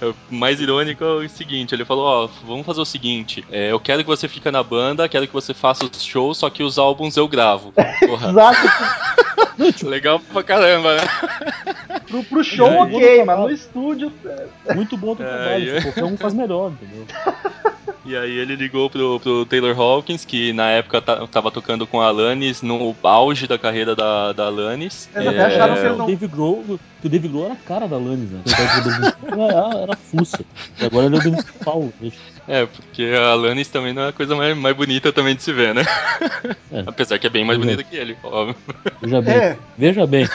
o 0.00 0.34
mais 0.34 0.60
irônico 0.60 1.02
é 1.02 1.14
o 1.16 1.22
seguinte: 1.42 1.74
ele 1.74 1.84
falou: 1.84 2.04
Ó, 2.04 2.28
vamos 2.46 2.64
fazer 2.66 2.80
o 2.80 2.84
seguinte. 2.84 3.44
é, 3.50 3.70
eu 3.72 3.80
quero 3.80 4.02
que 4.02 4.08
você 4.08 4.28
fique 4.28 4.50
na 4.50 4.62
banda, 4.62 5.08
quero 5.08 5.26
que 5.26 5.32
você 5.32 5.52
faça 5.54 5.84
os 5.84 6.02
shows, 6.04 6.38
só 6.38 6.48
que 6.50 6.62
os 6.62 6.78
álbuns 6.78 7.16
eu 7.16 7.26
gravo. 7.28 7.72
Porra, 8.06 8.30
Exato. 8.32 9.86
legal 9.86 10.18
pra 10.32 10.42
caramba, 10.42 10.96
né? 10.96 11.02
Pro, 12.08 12.24
pro 12.24 12.42
show, 12.44 12.66
É, 12.68 12.80
ok, 12.82 13.24
mas 13.24 13.38
no 13.38 13.50
estúdio. 13.50 14.12
Muito 14.74 14.96
bom 14.96 15.14
teu 15.14 15.26
É, 15.26 15.28
trabalho. 15.28 15.76
é. 15.76 15.80
se 15.80 15.86
Qualquer 15.86 16.04
um 16.04 16.16
faz 16.16 16.34
melhor, 16.34 16.72
entendeu? 16.72 17.06
E 18.04 18.16
aí 18.16 18.36
ele 18.36 18.56
ligou 18.56 18.90
pro, 18.90 19.20
pro 19.20 19.46
Taylor 19.46 19.78
Hawkins, 19.78 20.24
que 20.24 20.52
na 20.52 20.68
época 20.70 21.00
ta- 21.00 21.24
tava 21.28 21.50
tocando 21.52 21.86
com 21.86 22.00
a 22.00 22.08
Alanis, 22.08 22.60
no 22.60 22.96
auge 23.02 23.46
da 23.46 23.56
carreira 23.56 23.94
da, 23.94 24.32
da 24.32 24.46
Alanis. 24.46 25.08
Eles 25.14 25.28
até 25.28 25.44
acharam 25.44 25.74
que 25.74 25.80
ele 25.80 25.88
o 25.90 25.96
não- 25.96 26.06
Dave 26.06 26.26
Grohl, 26.26 26.80
que 27.00 27.06
o 27.06 27.10
Dave 27.10 27.28
Grohl 27.28 27.44
era 27.44 27.54
a 27.54 27.56
cara 27.56 27.86
da 27.86 27.96
Alanis, 27.96 28.30
né? 28.30 28.40
Era, 29.32 29.82
era 29.82 29.96
fuça. 29.96 30.44
E 30.80 30.84
agora 30.84 31.06
ele 31.06 31.16
é 31.16 31.18
o 31.18 31.22
David 31.22 31.46
Paulo. 31.64 31.92
É, 32.48 32.66
porque 32.66 33.04
a 33.16 33.28
Alanis 33.30 33.68
também 33.68 33.92
não 33.94 34.02
é 34.02 34.08
a 34.08 34.12
coisa 34.12 34.34
mais, 34.34 34.56
mais 34.56 34.76
bonita 34.76 35.12
também 35.12 35.34
de 35.36 35.42
se 35.42 35.52
ver, 35.52 35.72
né? 35.74 35.82
É. 36.72 36.82
Apesar 36.86 37.18
que 37.18 37.26
é 37.26 37.30
bem 37.30 37.44
mais 37.44 37.58
É. 37.58 37.62
bonita 37.62 37.82
que 37.84 37.96
ele, 37.96 38.16
óbvio. 38.22 38.56
Veja 39.00 39.22
bem. 39.22 39.34
É. 39.34 39.56
Veja 39.78 40.06
bem. 40.06 40.28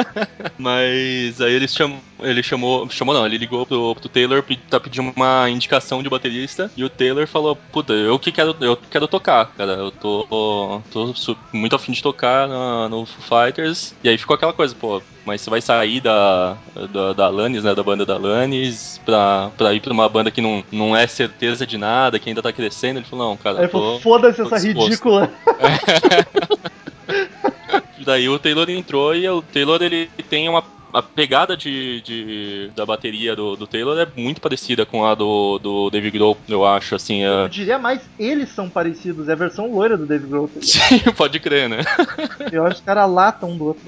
Mas 0.58 1.40
aí 1.40 1.52
ele 1.54 1.66
chamou, 1.68 1.98
ele 2.20 2.42
chamou, 2.42 2.88
chamou 2.90 3.14
não, 3.14 3.26
ele 3.26 3.38
ligou 3.38 3.66
pro, 3.66 3.94
pro 3.94 4.08
Taylor 4.08 4.42
pe- 4.42 4.56
tá 4.56 4.78
pedindo 4.80 5.12
uma 5.14 5.48
indicação 5.50 6.02
de 6.02 6.08
baterista 6.08 6.70
e 6.76 6.82
o 6.84 6.88
Taylor 6.90 7.26
falou, 7.26 7.56
puta, 7.72 7.92
eu 7.92 8.18
que 8.18 8.32
quero, 8.32 8.56
eu 8.60 8.76
quero 8.90 9.06
tocar, 9.08 9.46
cara, 9.56 9.72
eu 9.72 9.90
tô, 9.90 10.80
tô 10.90 11.14
muito 11.52 11.76
afim 11.76 11.92
de 11.92 12.02
tocar 12.02 12.48
na- 12.48 12.88
no 12.88 13.04
Foo 13.06 13.44
Fighters 13.44 13.94
e 14.02 14.08
aí 14.08 14.16
ficou 14.18 14.34
aquela 14.34 14.52
coisa, 14.52 14.74
pô, 14.74 15.02
mas 15.24 15.40
você 15.40 15.50
vai 15.50 15.60
sair 15.60 16.00
da, 16.00 16.56
da, 16.92 17.12
da 17.12 17.26
Alanis, 17.26 17.64
né, 17.64 17.74
da 17.74 17.82
banda 17.82 18.06
da 18.06 18.14
Alanis 18.14 19.00
pra, 19.04 19.50
pra 19.56 19.74
ir 19.74 19.80
pra 19.80 19.92
uma 19.92 20.08
banda 20.08 20.30
que 20.30 20.40
não, 20.40 20.62
não 20.72 20.96
é 20.96 21.06
certeza 21.06 21.66
de 21.66 21.76
nada, 21.76 22.18
que 22.18 22.28
ainda 22.28 22.42
tá 22.42 22.52
crescendo, 22.52 22.98
ele 23.00 23.06
falou, 23.06 23.30
não, 23.30 23.36
cara, 23.36 23.58
ele 23.58 23.68
falou, 23.68 24.00
foda-se 24.00 24.40
essa 24.40 24.56
disposto." 24.58 24.84
ridícula. 24.88 25.30
Daí 28.04 28.28
o 28.28 28.38
Taylor 28.38 28.68
entrou 28.70 29.14
e 29.14 29.28
o 29.28 29.42
Taylor 29.42 29.82
ele 29.82 30.08
tem 30.28 30.48
uma 30.48 30.62
a 30.98 31.02
pegada 31.02 31.56
de, 31.56 32.00
de- 32.02 32.70
da 32.74 32.86
bateria 32.86 33.34
do, 33.36 33.56
do 33.56 33.66
Taylor 33.66 33.98
é 33.98 34.06
muito 34.16 34.40
parecida 34.40 34.84
com 34.86 35.04
a 35.04 35.14
do, 35.14 35.58
do 35.58 35.90
Dave 35.90 36.10
Grohl, 36.10 36.36
eu 36.48 36.64
acho, 36.64 36.94
assim. 36.94 37.22
Eu 37.22 37.44
É... 37.44 37.48
diria 37.48 37.78
mais, 37.78 38.00
eles 38.18 38.50
são 38.50 38.68
parecidos, 38.70 39.28
é 39.28 39.32
a 39.32 39.36
versão 39.36 39.70
loira 39.72 39.96
do 39.96 40.06
Dave 40.06 40.26
Grohl. 40.26 40.50
Sim, 40.60 40.98
pode 41.16 41.38
crer, 41.40 41.68
né? 41.68 41.78
Eu 42.52 42.64
acho 42.64 42.76
que 42.76 42.80
os 42.80 42.84
caras 42.86 43.10
latam 43.10 43.50
um 43.50 43.58
do 43.58 43.64
outro. 43.66 43.82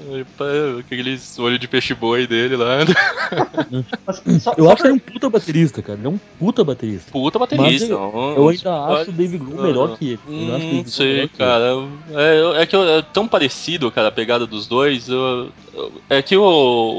Aqueles 0.79 1.37
olhos 1.39 1.59
de 1.59 1.67
peixe-boi 1.67 2.27
dele 2.27 2.55
lá. 2.55 2.79
Mas 4.05 4.41
só, 4.43 4.53
Eu 4.57 4.65
só 4.65 4.71
acho 4.73 4.81
que 4.81 4.87
ele 4.87 4.93
é 4.93 4.95
um 4.95 4.99
puta 4.99 5.29
baterista, 5.29 5.81
cara. 5.81 5.97
Ele 5.97 6.07
é 6.07 6.09
um 6.09 6.17
puta 6.17 6.63
baterista. 6.63 7.11
Puta 7.11 7.39
baterista. 7.39 7.87
Mas 7.97 7.99
um- 7.99 8.33
Eu 8.35 8.49
ainda 8.49 8.83
acho 8.85 9.09
o 9.09 9.13
Dave 9.13 9.37
Grohl 9.37 9.61
melhor 9.63 9.97
que 9.97 10.09
ele. 10.11 10.19
Eu 10.27 10.33
Hum, 10.33 10.59
Grohl 10.69 10.85
sei, 10.87 11.27
cara. 11.29 11.63
É, 12.11 12.61
é 12.61 12.65
que 12.65 12.75
eu- 12.75 12.87
é 12.97 13.01
tão 13.01 13.27
parecido, 13.27 13.91
cara, 13.91 14.07
a 14.09 14.11
pegada 14.11 14.45
dos 14.45 14.67
dois. 14.67 15.07
eu- 15.09 15.49
eu- 15.73 16.01
é 16.09 16.21
que 16.21 16.35
o, 16.35 16.43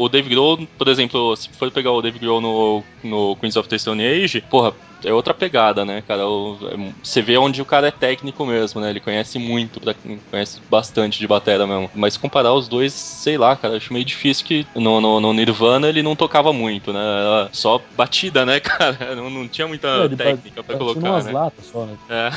o 0.01 0.09
Dave 0.09 0.31
Grohl, 0.31 0.67
por 0.79 0.89
exemplo, 0.89 1.37
se 1.37 1.49
for 1.51 1.71
pegar 1.71 1.93
o 1.93 2.01
Dave 2.01 2.19
Grohl 2.19 2.41
no, 2.41 2.83
no 3.05 3.37
Queens 3.37 3.57
of 3.57 3.69
the 3.69 3.79
Stone 3.79 4.03
Age, 4.03 4.43
porra, 4.49 4.75
é 5.05 5.13
outra 5.13 5.35
pegada, 5.35 5.85
né, 5.85 6.03
cara? 6.03 6.27
O- 6.29 6.59
é- 6.69 6.95
você 7.03 7.23
vê 7.23 7.37
onde 7.39 7.61
o 7.63 7.67
cara 7.67 7.89
é 7.89 7.91
técnico 7.91 8.45
mesmo, 8.47 8.81
né? 8.81 8.91
Ele 8.91 9.01
conhece 9.01 9.39
muito, 9.39 9.81
pra- 9.81 9.95
conhece 10.31 10.61
bastante 10.69 11.19
de 11.19 11.27
batera 11.27 11.67
mesmo. 11.67 11.91
Mas 11.95 12.17
comparar 12.17 12.55
os 12.55 12.69
dois, 12.69 12.93
sei 12.95 13.37
lá, 13.39 13.57
cara, 13.57 13.77
acho 13.77 13.93
meio 13.93 14.05
difícil 14.05 14.45
que 14.45 14.67
no, 14.77 15.01
no- 15.01 15.21
no 15.21 15.33
Nirvana 15.33 15.89
ele 15.89 16.03
não 16.03 16.17
tocava 16.17 16.53
muito, 16.53 16.93
né? 16.93 17.01
Era 17.01 17.51
só 17.53 17.87
batida, 17.97 18.45
né, 18.45 18.61
cara? 18.61 19.15
Não, 19.17 19.31
não 19.31 19.49
tinha 19.49 19.67
muita 19.67 19.89
É, 19.89 20.09
técnica 20.17 20.63
pra 20.65 20.75
Tinha 20.77 20.79
colocar, 20.79 21.11
umas 21.11 21.25
né? 21.27 21.33
latas 21.33 21.67
só, 21.67 21.87
né? 21.87 21.97
É. 22.09 22.31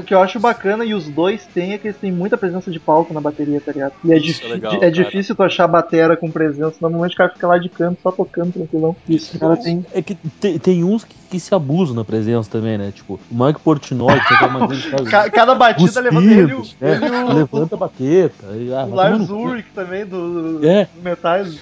O 0.00 0.04
que 0.04 0.14
eu 0.14 0.20
acho 0.20 0.38
bacana 0.38 0.84
e 0.84 0.94
os 0.94 1.10
dois 1.10 1.46
têm 1.48 1.72
é 1.72 1.78
que 1.78 1.88
eles 1.88 1.98
têm 1.98 2.12
muita 2.12 2.36
presença 2.38 2.70
de 2.70 2.80
palco 2.80 3.12
na 3.12 3.20
bateria, 3.20 3.60
tá 3.60 3.72
ligado? 3.72 3.92
E 4.04 4.12
é, 4.12 4.16
é 4.16 4.48
legal, 4.48 4.82
é 4.82 4.90
difícil 4.90 5.34
tu 5.34 5.42
achar 5.42 5.66
batera 5.66 6.16
com 6.16 6.30
presença. 6.30 6.78
Normalmente 6.80 7.14
o 7.14 7.16
cara 7.16 7.30
fica 7.30 7.46
lá 7.46 7.58
de 7.58 7.68
canto, 7.70 8.00
só 8.00 8.12
tocando 8.12 8.52
tranquilão. 8.52 8.96
Isso, 9.08 9.36
o 9.36 9.40
cara 9.40 9.56
tem. 9.56 9.82
É 9.92 10.02
que 10.02 10.14
tem, 10.40 10.58
tem 10.58 10.84
uns 10.84 11.04
que, 11.04 11.14
que 11.30 11.38
se 11.38 11.54
abusam 11.54 11.94
na 11.94 12.04
presença 12.04 12.50
também, 12.50 12.78
né? 12.78 12.90
Tipo, 12.94 13.20
o 13.30 13.44
Mike 13.44 13.60
Portnoy, 13.60 14.18
que 14.20 14.34
é 14.34 14.46
uma 14.46 14.66
coisa 14.66 14.82
que 14.82 14.90
faz 14.90 15.08
Ca- 15.08 15.30
Cada 15.30 15.54
batida 15.54 16.00
levanta 16.00 16.26
ele, 16.26 16.54
o- 16.54 16.58
né? 16.62 16.64
ele 16.80 17.06
o, 17.06 17.32
Levanta 17.34 17.74
a 17.74 17.78
baqueta. 17.78 18.46
E, 18.56 18.72
ah, 18.72 18.84
o 18.84 18.94
Lars. 18.94 19.28
Ulrich 19.28 19.68
também, 19.74 20.06
do, 20.06 20.60
É. 20.66 20.84
do 20.94 21.02
Metais. 21.02 21.58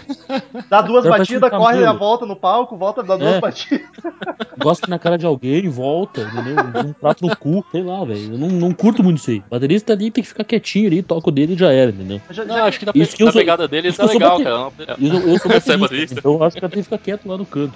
Dá 0.71 0.81
duas 0.81 1.03
Cara, 1.05 1.17
parece 1.17 1.39
batidas, 1.39 1.53
um 1.53 1.59
corre 1.63 1.85
a 1.85 1.93
volta 1.93 2.25
no 2.27 2.37
palco, 2.37 2.77
volta, 2.77 3.03
dá 3.03 3.17
duas 3.17 3.35
É. 3.35 3.41
batidas. 3.41 3.87
Gosta 4.63 4.87
na 4.89 4.99
cara 4.99 5.19
de 5.19 5.27
alguém, 5.27 5.69
volta, 5.69 6.23
entendeu? 6.23 6.57
Um 6.87 6.93
prato 6.93 7.27
no 7.27 7.37
cu, 7.37 7.65
sei 7.71 7.83
lá, 7.83 8.05
velho. 8.05 8.33
Eu 8.33 8.39
não, 8.39 8.49
não 8.49 8.73
curto 8.73 9.03
muito 9.03 9.19
isso 9.19 9.31
aí. 9.31 9.39
O 9.47 9.51
baterista 9.51 9.93
ali 9.93 10.11
tem 10.11 10.23
que 10.23 10.29
ficar 10.29 10.45
quietinho 10.45 10.87
ali, 10.87 11.03
toca 11.03 11.29
o 11.29 11.33
dele 11.33 11.53
e 11.55 11.59
já 11.59 11.71
era, 11.73 11.91
entendeu? 11.91 12.21
Já- 12.31 12.45
Não, 12.45 12.55
já- 12.57 12.65
acho 12.65 12.79
que 12.79 12.87
na, 12.87 12.93
Isso 12.95 13.17
que 13.17 13.23
eu 13.23 13.31
sou- 13.33 13.41
pegada 13.41 13.69
deles 13.69 13.93
isso 13.93 14.03
é 14.03 14.09
que 14.09 14.17
eu 14.17 14.21
sou 14.21 14.39
legal, 14.39 14.73
cara. 14.79 14.97
Eu, 15.01 15.29
eu 15.31 15.39
sou 15.39 15.51
é 15.51 15.55
baterista, 15.55 15.79
baterista? 15.79 16.15
então 16.21 16.33
eu 16.35 16.43
acho 16.45 16.57
que 16.57 16.65
ela 16.65 16.71
tem 16.71 16.79
que 16.79 16.85
ficar 16.85 16.99
quieto 16.99 17.29
lá 17.29 17.37
no 17.37 17.45
canto. 17.47 17.75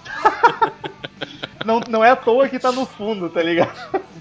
não, 1.64 1.79
não 1.88 2.04
é 2.04 2.10
à 2.10 2.16
toa 2.16 2.48
que 2.48 2.58
tá 2.58 2.70
no 2.72 2.84
fundo, 2.86 3.28
tá 3.28 3.42
ligado? 3.42 3.72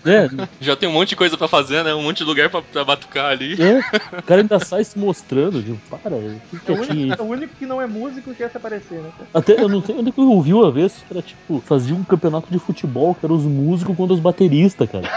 É, 0.05 0.29
Já 0.61 0.75
tem 0.75 0.87
um 0.87 0.93
monte 0.93 1.09
de 1.09 1.15
coisa 1.15 1.37
pra 1.37 1.47
fazer, 1.47 1.83
né? 1.83 1.93
Um 1.93 2.03
monte 2.03 2.19
de 2.19 2.23
lugar 2.23 2.49
pra, 2.49 2.61
pra 2.61 2.83
batucar 2.85 3.31
ali. 3.31 3.55
é, 3.61 3.79
o 4.17 4.23
cara 4.23 4.41
ainda 4.41 4.59
sai 4.59 4.83
se 4.83 4.97
mostrando, 4.97 5.61
tipo, 5.61 5.77
para, 5.97 6.15
É 6.15 6.71
o, 6.71 6.75
único, 6.81 7.21
é 7.21 7.21
o 7.21 7.25
único 7.25 7.55
que 7.55 7.65
não 7.65 7.81
é 7.81 7.85
músico 7.87 8.31
que 8.31 8.37
quer 8.37 8.49
se 8.49 8.57
aparecer, 8.57 8.99
né? 9.01 9.09
Até, 9.33 9.61
eu 9.61 9.67
não 9.67 9.81
sei 9.83 9.95
onde 9.95 10.09
é 10.09 10.11
que 10.11 10.19
eu 10.19 10.29
ouvi 10.31 10.53
uma 10.53 10.71
vez, 10.71 11.03
era 11.11 11.21
tipo, 11.21 11.61
fazia 11.65 11.95
um 11.95 12.03
campeonato 12.03 12.47
de 12.49 12.59
futebol 12.59 13.13
que 13.13 13.25
era 13.25 13.33
os 13.33 13.43
músicos 13.43 13.95
contra 13.97 14.13
os 14.13 14.19
bateristas, 14.21 14.89
cara. 14.89 15.09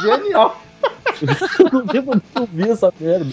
Genial! 0.00 0.60
Eu 1.60 1.70
não 1.72 1.84
lembro 1.92 2.16
de 2.16 2.40
ouvir 2.40 2.70
essa 2.70 2.92
merda. 2.98 3.26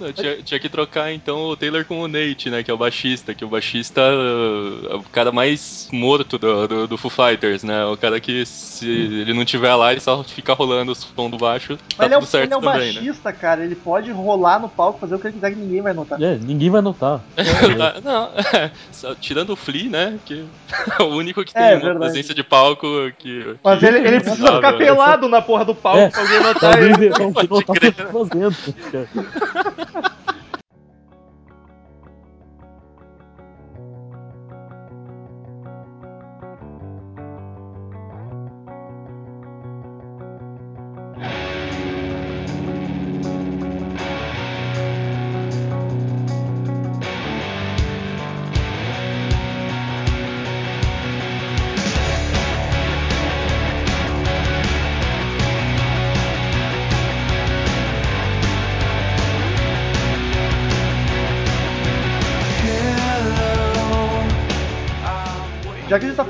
Não, 0.00 0.12
tinha, 0.12 0.36
tinha 0.42 0.60
que 0.60 0.68
trocar 0.68 1.12
então 1.12 1.44
o 1.48 1.56
Taylor 1.56 1.84
com 1.84 2.00
o 2.00 2.08
Nate, 2.08 2.50
né? 2.50 2.62
Que 2.62 2.70
é 2.70 2.74
o 2.74 2.78
baixista. 2.78 3.34
Que 3.34 3.44
o 3.44 3.48
baixista 3.48 4.00
é 4.00 4.94
o 4.94 5.02
cara 5.04 5.32
mais 5.32 5.88
morto 5.92 6.38
do, 6.38 6.68
do, 6.68 6.86
do 6.88 6.96
Foo 6.98 7.10
Fighters, 7.10 7.62
né? 7.62 7.84
O 7.86 7.96
cara 7.96 8.20
que 8.20 8.44
se 8.46 8.86
ele 8.88 9.32
não 9.34 9.44
tiver 9.44 9.74
lá, 9.74 9.92
ele 9.92 10.00
só 10.00 10.22
fica 10.22 10.52
rolando 10.54 10.92
o 10.92 10.94
som 10.94 11.28
do 11.30 11.36
baixo. 11.36 11.76
Tá 11.76 11.82
Mas 11.98 12.06
ele 12.06 12.14
é, 12.14 12.18
o, 12.18 12.22
certo 12.22 12.44
ele 12.46 12.54
é 12.54 12.56
o 12.56 12.60
também, 12.60 12.88
né? 12.88 13.00
baixista, 13.00 13.32
cara. 13.32 13.64
Ele 13.64 13.74
pode 13.74 14.10
rolar 14.10 14.58
no 14.60 14.68
palco, 14.68 14.98
fazer 15.00 15.14
o 15.14 15.18
que 15.18 15.26
ele 15.28 15.34
quiser 15.34 15.50
que 15.50 15.56
ninguém 15.58 15.82
vai 15.82 15.92
notar. 15.92 16.20
É, 16.22 16.36
ninguém 16.36 16.70
vai 16.70 16.80
notar. 16.80 17.20
Não, 18.04 18.30
é, 18.58 18.70
só 18.92 19.14
tirando 19.14 19.50
o 19.50 19.56
Flea, 19.56 19.88
né? 19.88 20.18
Que 20.24 20.44
é 20.98 21.02
o 21.02 21.06
único 21.06 21.44
que 21.44 21.52
tem 21.52 21.62
É, 21.62 21.76
uma 21.76 21.94
presença 21.96 22.34
de 22.34 22.42
palco 22.42 22.86
que. 23.18 23.54
Mas 23.62 23.78
que- 23.78 23.86
ele, 23.86 23.98
ele 23.98 24.20
precisa 24.20 24.54
ficar 24.56 24.72
pelado 24.74 25.28
na 25.28 25.40
porra 25.42 25.64
do 25.64 25.74
palco 25.74 25.98
É. 26.00 26.08
pra 26.10 26.20
alguém 26.20 26.40
notar 26.40 26.82
ele. 26.82 27.11
Não, 27.18 27.26
não 27.26 27.32
Pode 27.32 27.64
tá 27.64 27.74
fazendo. 27.74 28.74
cara. 28.90 29.08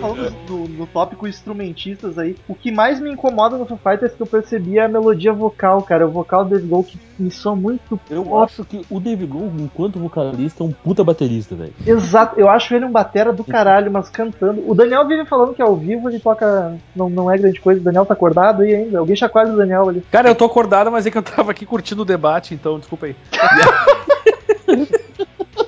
Falando 0.02 0.46
do, 0.46 0.64
do 0.66 0.86
tópico 0.86 1.28
instrumentistas 1.28 2.18
aí, 2.18 2.36
o 2.48 2.54
que 2.54 2.72
mais 2.72 3.00
me 3.00 3.10
incomoda 3.10 3.56
no 3.56 3.64
Foo 3.64 3.78
Fighters 3.78 4.12
que 4.12 4.22
eu 4.22 4.26
percebi 4.26 4.78
é 4.78 4.84
a 4.84 4.88
melodia 4.88 5.32
vocal, 5.32 5.82
cara. 5.82 6.06
O 6.06 6.10
vocal 6.10 6.44
do 6.44 6.50
Dave 6.50 6.66
Grohl 6.66 6.84
que 6.84 6.98
me 7.18 7.30
soa 7.30 7.54
muito 7.54 7.98
Eu 8.10 8.24
pop. 8.24 8.44
acho 8.44 8.64
que 8.64 8.84
o 8.90 8.98
Dave 8.98 9.26
Grohl, 9.26 9.52
enquanto 9.58 9.98
vocalista, 9.98 10.64
é 10.64 10.66
um 10.66 10.72
puta 10.72 11.04
baterista, 11.04 11.54
velho. 11.54 11.72
Exato, 11.86 12.38
eu 12.38 12.48
acho 12.48 12.74
ele 12.74 12.84
um 12.84 12.90
batera 12.90 13.32
do 13.32 13.44
caralho, 13.44 13.90
mas 13.90 14.08
cantando. 14.08 14.68
O 14.68 14.74
Daniel 14.74 15.06
vive 15.06 15.24
falando 15.26 15.54
que 15.54 15.62
ao 15.62 15.76
vivo 15.76 16.08
ele 16.08 16.18
toca. 16.18 16.76
Não, 16.96 17.08
não 17.08 17.30
é 17.30 17.38
grande 17.38 17.60
coisa. 17.60 17.80
O 17.80 17.84
Daniel 17.84 18.04
tá 18.04 18.14
acordado 18.14 18.62
aí 18.62 18.74
ainda. 18.74 18.98
Alguém 18.98 19.14
chacoalha 19.14 19.52
o 19.52 19.56
Daniel 19.56 19.88
ali. 19.88 20.02
Cara, 20.10 20.28
eu 20.28 20.34
tô 20.34 20.44
acordado, 20.44 20.90
mas 20.90 21.06
é 21.06 21.10
que 21.10 21.18
eu 21.18 21.22
tava 21.22 21.52
aqui 21.52 21.64
curtindo 21.64 22.02
o 22.02 22.06
debate, 22.06 22.54
então 22.54 22.78
desculpa 22.78 23.06
aí. 23.06 23.16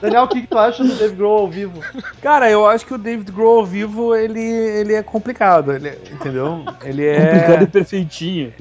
Daniel, 0.04 0.24
o 0.24 0.28
que, 0.28 0.42
que 0.42 0.46
tu 0.46 0.58
acha 0.58 0.84
do 0.84 0.94
Dave 0.96 1.16
Grohl 1.16 1.38
ao 1.38 1.48
vivo? 1.48 1.80
Cara, 2.20 2.50
eu 2.50 2.66
acho 2.66 2.84
que 2.84 2.92
o 2.92 2.98
David 2.98 3.32
Grohl 3.32 3.60
ao 3.60 3.64
vivo, 3.64 4.14
ele, 4.14 4.38
ele 4.38 4.92
é 4.92 5.02
complicado, 5.02 5.72
ele, 5.72 5.98
entendeu? 6.12 6.62
Ele 6.82 7.06
é... 7.06 7.30
Complicado 7.30 7.62
e 7.62 7.66
perfeitinho. 7.66 8.52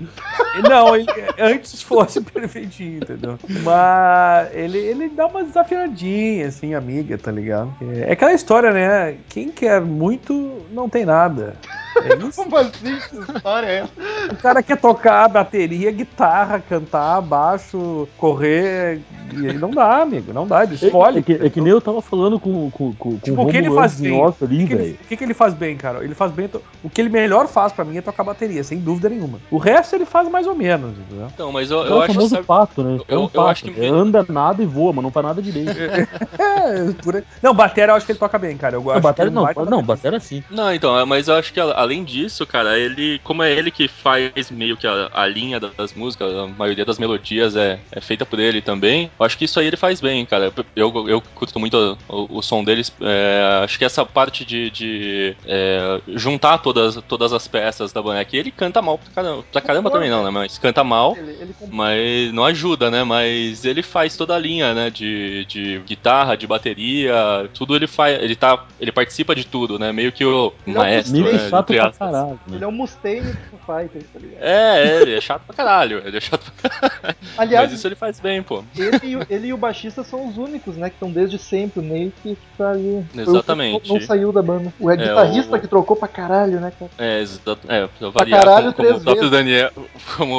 Não, 0.69 0.95
ele, 0.95 1.06
antes 1.38 1.82
fosse 1.82 2.21
perfeitinho, 2.21 2.97
entendeu? 2.97 3.38
Mas 3.62 4.53
ele, 4.53 4.77
ele 4.77 5.10
dá 5.10 5.27
uma 5.27 5.43
desafiadinha, 5.43 6.47
assim, 6.47 6.73
amiga, 6.73 7.17
tá 7.17 7.32
ligado? 7.32 7.73
É, 7.82 8.10
é 8.10 8.12
aquela 8.13 8.34
história, 8.34 8.71
né? 8.71 9.17
Quem 9.27 9.49
quer 9.49 9.82
muito, 9.82 10.62
não 10.71 10.88
tem 10.88 11.06
nada. 11.06 11.56
É 12.01 12.15
isso. 12.17 12.43
Como 12.43 12.58
assim? 12.58 12.71
Que 13.10 13.32
história 13.38 13.67
é 13.67 13.75
essa? 13.79 14.34
O 14.34 14.36
cara 14.38 14.63
quer 14.63 14.77
tocar 14.79 15.27
bateria, 15.29 15.91
guitarra, 15.91 16.60
cantar, 16.60 17.21
baixo, 17.21 18.08
correr, 18.17 18.99
e 19.36 19.47
aí 19.49 19.58
não 19.58 19.69
dá, 19.71 20.01
amigo, 20.01 20.32
não 20.34 20.47
dá, 20.47 20.63
ele 20.63 20.75
escolhe. 20.75 21.19
É, 21.19 21.21
que, 21.21 21.34
é 21.34 21.49
que 21.49 21.60
nem 21.62 21.71
eu 21.71 21.82
tava 21.82 22.01
falando 22.01 22.39
com, 22.39 22.69
com, 22.71 22.93
com, 22.93 23.17
Tipo, 23.17 23.36
com 23.38 23.43
o 23.45 23.49
que 23.49 23.58
ele 23.58 23.71
faz 23.71 23.99
bem? 23.99 24.13
em 24.13 24.19
off 24.21 24.43
O 24.43 24.47
ali, 24.47 24.58
que, 24.60 24.67
que, 24.67 24.73
ele, 24.73 24.84
velho. 24.84 24.97
o 25.03 25.08
que 25.08 25.17
que 25.17 25.23
ele 25.23 25.34
faz 25.34 25.53
bem, 25.53 25.75
cara? 25.77 26.03
Ele 26.03 26.13
faz 26.15 26.32
bem. 26.32 26.47
to- 26.47 26.62
O 26.84 26.89
que 26.89 27.01
ele 27.01 27.10
melhor 27.10 27.47
faz 27.47 27.71
pra 27.71 27.84
mim 27.86 27.97
é 27.97 28.01
tocar 28.01 28.23
bateria, 28.23 28.63
sem 28.63 28.79
dúvida 28.79 29.10
nenhuma. 29.10 29.39
O 29.51 29.58
resto 29.58 29.95
ele 29.95 30.06
faz 30.06 30.29
mais 30.29 30.45
ou 30.47 30.56
menos, 30.56 30.91
entendeu? 30.97 31.27
Então, 31.34 31.51
mas 31.51 31.69
eu, 31.71 31.84
É 31.86 31.89
eu 31.89 31.95
o 31.97 32.01
acho 32.01 32.13
famoso 32.13 32.29
sabe, 32.36 32.45
pato, 32.47 32.84
né? 32.84 32.99
É 33.08 33.13
eu- 33.15 33.19
um 33.19 33.23
eu 33.23 33.29
pato. 33.29 33.47
acho 33.49 33.63
que- 33.65 33.82
É, 33.84 33.88
anda 33.88 34.25
nada 34.29 34.62
e 34.62 34.65
voa, 34.65 34.93
mas 34.93 35.03
não 35.03 35.12
faz 35.12 35.25
nada 35.25 35.41
direito. 35.41 35.71
É, 36.39 36.91
por 37.03 37.15
aí. 37.15 37.23
Não, 37.41 37.53
bateria 37.53 37.91
eu 37.91 37.95
acho 37.95 38.06
que 38.06 38.12
ele 38.12 38.19
toca 38.19 38.38
bem, 38.38 38.56
cara. 38.58 38.75
Eu 38.75 38.79
Não, 38.79 38.84
gosto 38.86 39.01
bateria 39.01 39.32
não, 39.32 39.43
vai 39.43 39.53
com 39.53 39.62
a 39.62 39.65
não, 39.65 39.82
bateria. 39.84 39.95
bateria 39.95 40.19
sim. 40.19 40.43
Não, 40.49 40.73
então, 40.73 41.06
mas 41.06 41.27
eu 41.27 41.36
acho 41.36 41.51
que 41.53 41.60
a- 41.60 41.83
além 41.84 42.04
disso, 42.04 42.46
cara, 42.46 42.78
ele, 42.78 43.19
como 43.24 43.43
é 43.43 43.52
ele 43.52 43.72
que 43.72 43.88
faz 43.88 44.50
meio 44.52 44.76
que 44.78 44.88
a, 44.88 45.10
a 45.13 45.28
linha 45.28 45.60
das 45.60 45.93
músicas, 45.93 46.34
a 46.34 46.48
maioria 46.48 46.86
das 46.86 46.98
melodias 46.98 47.56
é, 47.56 47.80
é 47.91 48.02
feita 48.02 48.26
por 48.26 48.39
ele 48.39 48.62
também, 48.62 49.12
eu 49.19 49.26
acho 49.26 49.38
que 49.38 49.46
isso 49.46 49.60
aí 49.60 49.67
ele 49.67 49.78
faz 49.78 50.02
bem, 50.02 50.26
cara. 50.26 50.52
Eu, 50.76 50.91
eu 51.08 51.22
curto 51.36 51.60
muito 51.60 51.98
o, 52.08 52.38
o 52.38 52.41
som 52.41 52.63
deles, 52.63 52.91
é, 53.02 53.62
acho 53.63 53.78
que 53.78 53.86
essa 53.86 54.06
parte 54.06 54.46
de, 54.46 54.69
de, 54.69 55.36
é, 55.46 56.02
juntar 56.15 56.58
todas, 56.60 56.96
todas 57.08 57.34
as 57.34 57.48
peças 57.48 57.91
da 57.91 58.02
boneca, 58.02 58.36
ele 58.36 58.52
canta 58.52 58.82
mal 58.82 58.98
pra 58.98 59.12
caramba, 59.13 59.43
pra 59.52 59.62
caramba 59.62 59.89
também 59.91 60.10
não, 60.10 60.24
né, 60.24 60.30
mas 60.30 60.58
canta 60.58 60.84
mal, 60.84 61.15
Ele, 61.17 61.32
ele 61.39 61.54
comp- 61.54 61.72
mas 61.74 62.32
não 62.34 62.46
ajuda, 62.46 62.89
né? 62.89 63.04
Mas 63.04 63.65
ele 63.65 63.82
faz 63.82 64.15
toda 64.15 64.36
a 64.36 64.39
linha, 64.39 64.74
né? 64.74 64.89
De, 64.89 65.46
de 65.46 65.80
guitarra, 65.80 66.36
de 66.36 66.46
bateria, 66.48 67.50
tudo 67.54 67.76
ele 67.76 67.88
faz. 67.88 68.22
Ele 68.22 68.36
tá. 68.36 68.65
Ele 68.80 68.91
participa 68.91 69.36
de 69.36 69.46
tudo, 69.46 69.78
né? 69.80 69.91
Meio 69.91 70.12
que 70.12 70.24
o 70.26 70.54
é 70.67 70.72
maestro, 70.72 71.24
né? 71.24 71.50
Entre 71.75 71.97
pra 71.97 72.07
aspas. 72.07 72.12
caralho. 72.12 72.39
né? 72.47 72.55
ele 72.55 72.63
é 72.63 72.67
o 72.67 72.71
Mustaine 72.71 73.31
do 73.33 73.57
Fighters, 73.65 74.05
tá 74.13 74.19
ligado? 74.19 74.41
É, 74.43 74.88
é, 74.88 75.01
ele 75.01 75.15
é 75.15 75.21
chato 75.21 75.41
pra 75.45 75.55
caralho. 75.55 76.01
Ele 76.05 76.17
é 76.17 76.21
chato 76.21 76.51
pra 76.62 76.69
caralho. 76.69 77.15
Aliás, 77.38 77.69
Mas 77.69 77.77
isso 77.79 77.88
ele 77.88 77.95
faz 77.95 78.19
bem, 78.19 78.41
pô. 78.43 78.63
ele, 78.77 78.99
e 79.03 79.15
o- 79.17 79.25
ele 79.29 79.47
e 79.47 79.53
o 79.53 79.57
baixista 79.57 80.03
são 80.03 80.27
os 80.27 80.38
únicos, 80.38 80.75
né? 80.77 80.89
Que 80.89 80.95
estão 80.95 81.12
desde 81.12 81.38
sempre. 81.38 81.79
O 81.79 81.83
Nate 81.83 82.13
que 82.23 82.38
tá 82.57 82.71
ali. 82.71 83.05
Exatamente. 83.15 83.88
Não, 83.89 83.95
não 83.99 84.05
saiu 84.05 84.31
da 84.31 84.41
banda. 84.41 84.73
O 84.79 84.89
é 84.91 84.97
guitarrista 84.97 85.55
o- 85.55 85.59
que 85.59 85.67
trocou 85.67 85.95
pra 85.95 86.07
caralho, 86.07 86.59
né, 86.59 86.71
cara? 86.77 86.91
É, 86.97 87.19
exato. 87.21 87.59
É, 87.67 87.88
pra 87.88 88.09
variar, 88.09 88.39
caralho, 88.43 88.73
como, 88.73 88.88
como 88.99 89.12
o 89.12 89.15
vezes. 89.15 89.31
Daniel. 89.31 89.71
Como 90.17 90.36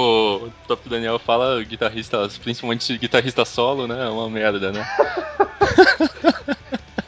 o 0.46 0.50
próprio 0.66 0.90
Daniel 0.90 1.18
fala, 1.18 1.62
guitarristas, 1.64 2.38
principalmente 2.38 2.96
guitarrista 2.98 3.44
solo, 3.44 3.86
né? 3.86 4.04
É 4.04 4.08
uma 4.08 4.28
merda, 4.30 4.70
né? 4.72 4.86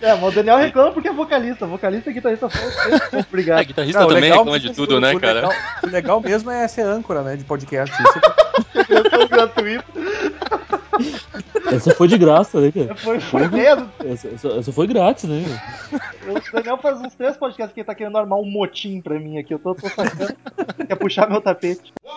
É, 0.07 0.15
mas 0.15 0.23
o 0.23 0.31
Daniel 0.31 0.57
reclama 0.59 0.93
porque 0.93 1.09
é 1.09 1.13
vocalista. 1.13 1.67
Vocalista 1.67 2.11
e 2.11 2.13
guitarrista 2.15 2.49
são 2.49 2.61
sempre 2.61 2.97
É, 3.19 3.21
obrigado. 3.29 3.65
guitarrista 3.67 4.01
Não, 4.01 4.07
também 4.09 4.23
legal 4.23 4.39
reclama 4.39 4.61
de 4.61 4.73
tudo, 4.73 4.97
o- 4.97 5.01
né, 5.01 5.13
o 5.15 5.21
cara? 5.21 5.35
Legal, 5.35 5.53
o 5.83 5.87
legal 5.89 6.21
mesmo 6.21 6.51
é 6.51 6.69
ser 6.69 6.83
âncora, 6.83 7.23
né? 7.23 7.37
De 7.37 7.45
podcast. 7.45 7.95
Isso 8.03 8.19
é 8.19 8.85
Programação 8.85 9.29
gratuita. 9.29 9.85
Essa 11.73 11.95
foi 11.95 12.09
de 12.09 12.17
graça, 12.19 12.61
né, 12.61 12.71
cara? 12.73 12.95
Foi, 12.95 13.21
foi 13.21 13.49
mesmo. 13.49 13.91
Essa, 14.05 14.29
essa- 14.29 14.49
essa 14.59 14.73
foi 14.73 14.87
grátis, 14.87 15.25
né? 15.25 15.43
O 16.29 16.53
Daniel 16.53 16.79
faz 16.79 17.01
uns 17.01 17.15
três 17.15 17.37
podcasts 17.37 17.75
que 17.75 17.81
ele 17.81 17.87
tá 17.87 17.95
querendo 17.95 18.17
armar 18.17 18.39
um 18.39 18.45
motim 18.51 19.01
pra 19.01 19.19
mim 19.19 19.39
aqui. 19.39 19.53
Eu 19.53 19.59
tô, 19.59 19.75
tô 19.75 19.89
sacando. 19.89 20.35
Quer 20.87 20.95
puxar 20.97 21.29
meu 21.29 21.41
tapete. 21.41 21.93
One, 22.05 22.15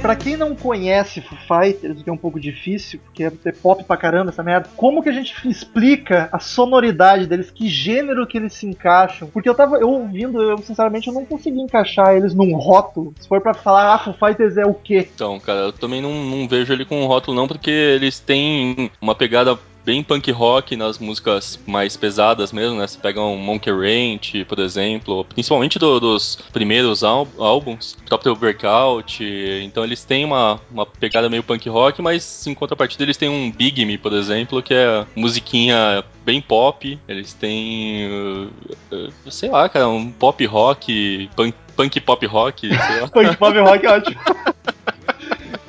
Pra 0.00 0.16
quem 0.16 0.36
não 0.36 0.56
conhece 0.56 1.20
Foo 1.20 1.38
Fighters, 1.38 2.00
o 2.00 2.04
que 2.04 2.10
é 2.10 2.12
um 2.12 2.16
pouco 2.16 2.40
difícil, 2.40 2.98
porque 3.04 3.22
é 3.22 3.52
pop 3.52 3.84
pra 3.84 3.96
caramba 3.96 4.30
essa 4.30 4.42
merda, 4.42 4.68
como 4.76 5.00
que 5.00 5.08
a 5.08 5.12
gente 5.12 5.32
explica 5.48 6.28
a 6.32 6.40
sonoridade 6.40 7.26
deles, 7.26 7.52
que 7.52 7.68
gênero 7.68 8.26
que 8.26 8.36
eles 8.36 8.52
se 8.52 8.66
encaixam? 8.66 9.28
Porque 9.28 9.48
eu 9.48 9.54
tava 9.54 9.76
eu 9.76 9.88
ouvindo, 9.88 10.42
eu 10.42 10.58
sinceramente 10.58 11.06
eu 11.06 11.14
não 11.14 11.24
consegui 11.24 11.60
encaixar 11.60 12.16
eles 12.16 12.34
num 12.34 12.56
rótulo. 12.56 13.14
Se 13.20 13.28
for 13.28 13.40
pra 13.40 13.54
falar, 13.54 13.94
ah, 13.94 13.98
Foo 13.98 14.14
Fighters 14.14 14.56
é 14.56 14.66
o 14.66 14.74
quê? 14.74 15.08
Então, 15.14 15.38
cara, 15.38 15.60
eu 15.60 15.72
também 15.72 16.02
não, 16.02 16.12
não 16.12 16.48
vejo 16.48 16.72
ele 16.72 16.84
com 16.84 17.00
um 17.00 17.06
rótulo 17.06 17.36
não, 17.36 17.46
porque 17.46 17.70
eles 17.70 18.18
têm 18.18 18.90
uma 19.00 19.14
pegada 19.14 19.56
bem 19.84 20.02
punk 20.02 20.30
rock 20.30 20.76
nas 20.76 20.98
músicas 20.98 21.58
mais 21.66 21.96
pesadas 21.96 22.52
mesmo, 22.52 22.78
né? 22.78 22.86
Você 22.86 22.98
pega 22.98 23.20
um 23.20 23.36
Monkey 23.36 23.70
Ranch, 23.70 24.44
por 24.48 24.58
exemplo, 24.58 25.24
principalmente 25.24 25.78
do- 25.78 25.98
dos 26.00 26.38
primeiros 26.52 27.02
ál- 27.02 27.28
álbuns, 27.38 27.96
próprio 28.08 28.34
Breakout, 28.36 29.22
então 29.62 29.84
eles 29.84 30.04
têm 30.04 30.24
uma, 30.24 30.60
uma 30.70 30.86
pegada 30.86 31.28
meio 31.28 31.42
punk 31.42 31.68
rock, 31.68 32.00
mas 32.00 32.46
em 32.46 32.54
contrapartida 32.54 33.02
eles 33.04 33.16
têm 33.16 33.28
um 33.28 33.50
Big 33.50 33.84
Me, 33.84 33.98
por 33.98 34.12
exemplo, 34.12 34.62
que 34.62 34.74
é 34.74 35.06
musiquinha 35.16 36.04
bem 36.24 36.40
pop, 36.40 36.98
eles 37.08 37.32
têm, 37.34 38.08
uh, 38.08 38.50
uh, 38.94 39.30
sei 39.30 39.50
lá, 39.50 39.68
cara, 39.68 39.88
um 39.88 40.10
pop 40.12 40.44
rock, 40.46 41.28
punk, 41.34 41.54
punk 41.76 42.00
pop 42.00 42.24
rock, 42.26 42.68
sei 42.68 43.00
lá. 43.00 43.08
Punk 43.12 43.36
pop 43.36 43.58
rock 43.58 43.86
é 43.86 43.90
ótimo. 43.90 44.20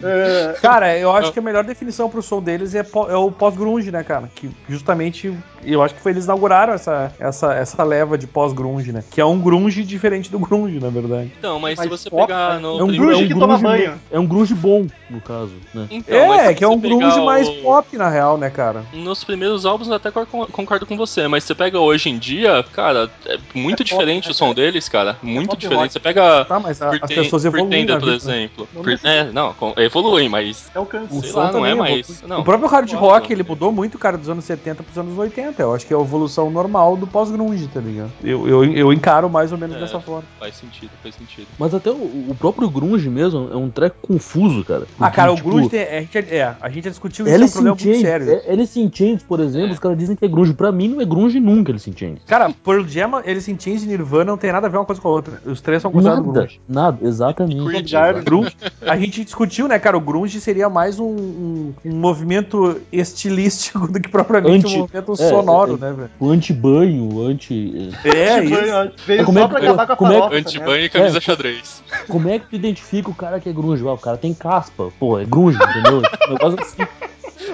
É, 0.04 0.54
Cara, 0.62 0.98
eu 0.98 1.12
acho 1.12 1.32
que 1.32 1.40
a 1.40 1.42
melhor 1.42 1.64
definição 1.64 2.10
pro 2.10 2.22
som 2.22 2.42
deles 2.42 2.74
é, 2.76 2.80
é 3.10 3.16
o 3.16 3.32
pós-grunge, 3.32 3.92
né, 3.92 4.04
cara? 4.04 4.30
Que 4.36 4.50
justamente, 4.68 5.34
eu 5.64 5.82
acho 5.82 5.96
que 5.96 6.02
foi 6.02 6.12
eles 6.12 6.26
inauguraram 6.26 6.74
essa, 6.74 7.12
essa, 7.20 7.54
essa 7.54 7.84
leva 7.84 8.18
de 8.18 8.28
pós-grunge, 8.28 8.92
né? 8.92 9.04
Que 9.10 9.22
é 9.22 9.26
um 9.26 9.40
grunge 9.40 9.84
diferente 9.84 10.30
do 10.32 10.40
grunge, 10.40 10.80
na 10.80 10.90
verdade. 10.90 11.32
Então, 11.38 11.60
mas 11.60 11.80
se 11.80 11.88
Mas 11.88 12.02
você 12.02 12.10
pop, 12.10 12.28
pegar 12.28 12.56
né? 12.56 12.60
no. 12.60 12.80
É 12.80 12.84
um 12.84 12.88
primeiro- 12.88 13.06
grunge 13.18 13.28
que 13.28 13.34
toma 13.40 13.58
grunge 13.58 13.64
banho. 13.64 13.92
bom- 13.92 13.98
É 14.12 14.20
um 14.20 14.26
grunge 14.26 14.54
bom, 14.54 14.88
no 15.10 15.22
caso, 15.22 15.54
né? 15.74 15.88
Então, 15.90 16.34
é, 16.34 16.48
se 16.50 16.56
que 16.56 16.64
é 16.64 16.68
um 16.68 16.80
grunge 16.80 17.10
pegar 17.12 17.26
mais 17.26 17.48
o- 17.48 17.54
pop, 17.62 17.98
na 17.98 18.10
real, 18.10 18.38
né, 18.38 18.50
cara? 18.50 18.84
Nos 18.94 19.24
primeiros 19.24 19.66
álbuns 19.66 19.88
eu 19.88 19.96
até 19.96 20.12
cor- 20.12 20.26
concordo 20.28 20.86
com 20.86 20.98
você, 20.98 21.28
mas 21.28 21.44
você 21.44 21.56
pega 21.56 21.80
hoje 21.80 22.10
em 22.10 22.18
dia, 22.18 22.64
cara, 22.74 23.10
é 23.26 23.38
muito 23.54 23.82
É 23.82 23.86
pop, 23.86 23.90
diferente 23.92 24.26
né, 24.28 24.32
o 24.32 24.34
som 24.34 24.54
deles, 24.54 24.90
cara. 24.90 25.18
Muito 25.22 25.48
pop 25.50 25.60
diferente. 25.60 25.80
rock. 25.82 25.94
Você 25.94 26.00
pega. 26.00 26.46
Tá, 26.46 26.60
mas 26.60 26.82
a- 26.82 26.90
as 26.90 27.00
Pretend- 27.00 27.22
pessoas 27.24 27.46
evoluem 27.46 27.70
Pretender, 27.70 27.96
na 27.96 28.00
por 28.02 28.12
vida, 28.12 28.26
né? 28.32 28.38
exemplo. 28.38 28.68
Não 28.74 28.82
Pre- 28.82 28.92
precisa. 28.98 29.10
É, 29.14 29.24
não, 29.32 29.54
evolui, 30.00 30.30
mas. 30.30 30.70
é 30.74 30.80
o 30.80 30.86
canto. 30.86 31.14
Sei 31.20 31.30
som 31.32 31.40
lá, 31.40 31.52
não 31.52 31.66
é 31.66 31.74
mais. 31.76 32.24
Não, 32.28 32.42
o 32.42 32.44
próprio 32.44 32.68
hard 32.70 32.92
rock, 32.94 33.32
ele 33.32 33.44
mudou 33.44 33.72
muito, 33.72 33.98
cara, 33.98 34.18
dos 34.18 34.30
anos 34.30 34.44
70 34.46 34.84
pros 34.84 34.98
anos 34.98 35.18
80. 35.18 35.62
Eu 35.62 35.74
acho 35.74 35.86
que 35.86 35.94
é 35.94 35.98
a 35.98 36.00
evolução 36.02 36.50
normal 36.50 36.96
do 36.98 37.06
pós-grunge, 37.08 37.68
tá 37.68 37.80
ligado? 37.80 38.12
Eu, 38.24 38.48
eu, 38.48 38.64
eu 38.66 38.94
encaro 38.94 39.30
mais 39.30 39.52
ou 39.52 39.58
menos 39.58 39.76
É. 39.78 39.80
dessa 39.80 40.00
forma. 40.00 40.24
Faz 40.40 40.56
sentido, 40.56 40.92
faz 41.02 41.16
sentido. 41.16 41.48
Mas 41.58 41.74
até 41.74 41.90
o, 41.92 41.94
o 41.94 42.36
próprio 42.40 42.70
grunge 42.70 43.10
mesmo 43.10 43.50
é 43.52 43.56
um 43.56 43.70
treco 43.70 43.96
confuso, 44.02 44.64
cara. 44.66 44.86
Ah, 45.00 45.12
cara, 45.12 45.32
o 45.32 45.36
Tipo, 45.36 45.50
grunge 45.50 45.70
tem, 45.70 45.80
é, 45.82 45.98
a 45.98 46.02
gente, 46.02 46.18
é, 46.18 46.56
a 46.62 46.70
gente 46.70 46.84
já 46.86 46.90
discutiu 46.90 47.26
isso, 47.28 47.36
é 47.36 47.46
um 47.46 47.50
problema 47.50 47.78
in 47.82 47.86
muito 47.86 48.02
sério. 48.02 48.30
é- 48.32 48.52
Alice 48.52 48.80
in 48.80 48.92
Chains, 48.94 49.24
por 49.24 49.40
exemplo, 49.40 49.70
É. 49.70 49.74
os 49.74 49.80
caras 49.80 49.98
dizem 49.98 50.16
que 50.16 50.26
é 50.26 50.28
grunge. 50.28 50.54
Pra 50.54 50.72
mim 50.72 50.88
não 50.88 51.02
é 51.02 51.06
grunge 51.06 51.40
nunca, 51.40 51.72
Alice 51.72 51.90
in 51.90 51.94
Chains. 51.96 52.20
Cara, 52.28 52.50
Pearl 52.64 52.84
Jam, 52.88 53.22
eles 53.26 53.48
em 53.48 53.60
Chains 53.60 53.84
e 53.84 53.88
Nirvana 53.88 54.26
não 54.26 54.38
tem 54.38 54.52
nada 54.52 54.68
a 54.68 54.70
ver 54.70 54.78
uma 54.78 54.86
coisa 54.86 55.02
com 55.02 55.08
a 55.08 55.12
outra. 55.12 55.42
Os 55.46 55.62
três 55.62 55.82
são 55.82 55.92
considerados 55.92 56.26
Nada, 56.26 56.40
grunge. 56.40 56.62
nada, 56.68 56.98
exatamente. 57.02 58.24
Grunge, 58.24 58.56
a 58.82 58.98
gente 58.98 59.24
discutiu, 59.24 59.68
né, 59.68 59.80
cara? 59.84 59.98
O 59.98 60.02
grunge 60.02 60.40
seria 60.42 60.70
mais 60.70 61.00
um, 61.00 61.06
um- 61.06 61.74
um 61.86 61.96
movimento 61.96 62.82
estilístico 62.92 63.86
do 63.92 64.00
que 64.00 64.10
propriamente 64.10 64.66
Anti- 64.66 64.76
um 64.76 64.80
movimento 64.80 65.12
é, 65.14 65.16
sonoro, 65.16 65.76
é, 65.76 65.86
né, 65.86 65.94
velho? 65.94 66.10
O 66.20 66.30
anti-banho, 66.30 67.22
anti. 67.28 67.90
É, 68.06 68.44
isso. 68.44 68.94
Veio 69.06 69.26
Como 69.26 69.38
só 69.38 69.46
é 69.46 69.48
que- 69.48 69.54
pra 69.56 69.64
acabar 69.84 69.96
com 69.96 70.06
a 70.06 70.10
é 70.10 70.14
farofa. 70.14 70.30
né? 70.34 70.38
Antibanho 70.40 70.86
e 70.86 70.90
camisa 70.90 71.18
É. 71.18 71.22
xadrez. 71.22 71.84
Como 72.08 72.30
é 72.30 72.40
que 72.40 72.48
tu 72.48 72.56
identifica 72.56 73.10
o 73.10 73.16
cara 73.16 73.40
que 73.40 73.50
é 73.50 73.54
grunge? 73.54 73.84
Ah, 73.88 73.94
o 73.94 73.98
cara 73.98 74.18
tem 74.18 74.34
caspa. 74.34 74.90
Pô, 75.00 75.20
é 75.20 75.26
grunge, 75.26 75.58
entendeu? 75.62 76.02
Um 76.28 76.34
negócio 76.34 76.60
assim. 76.62 76.88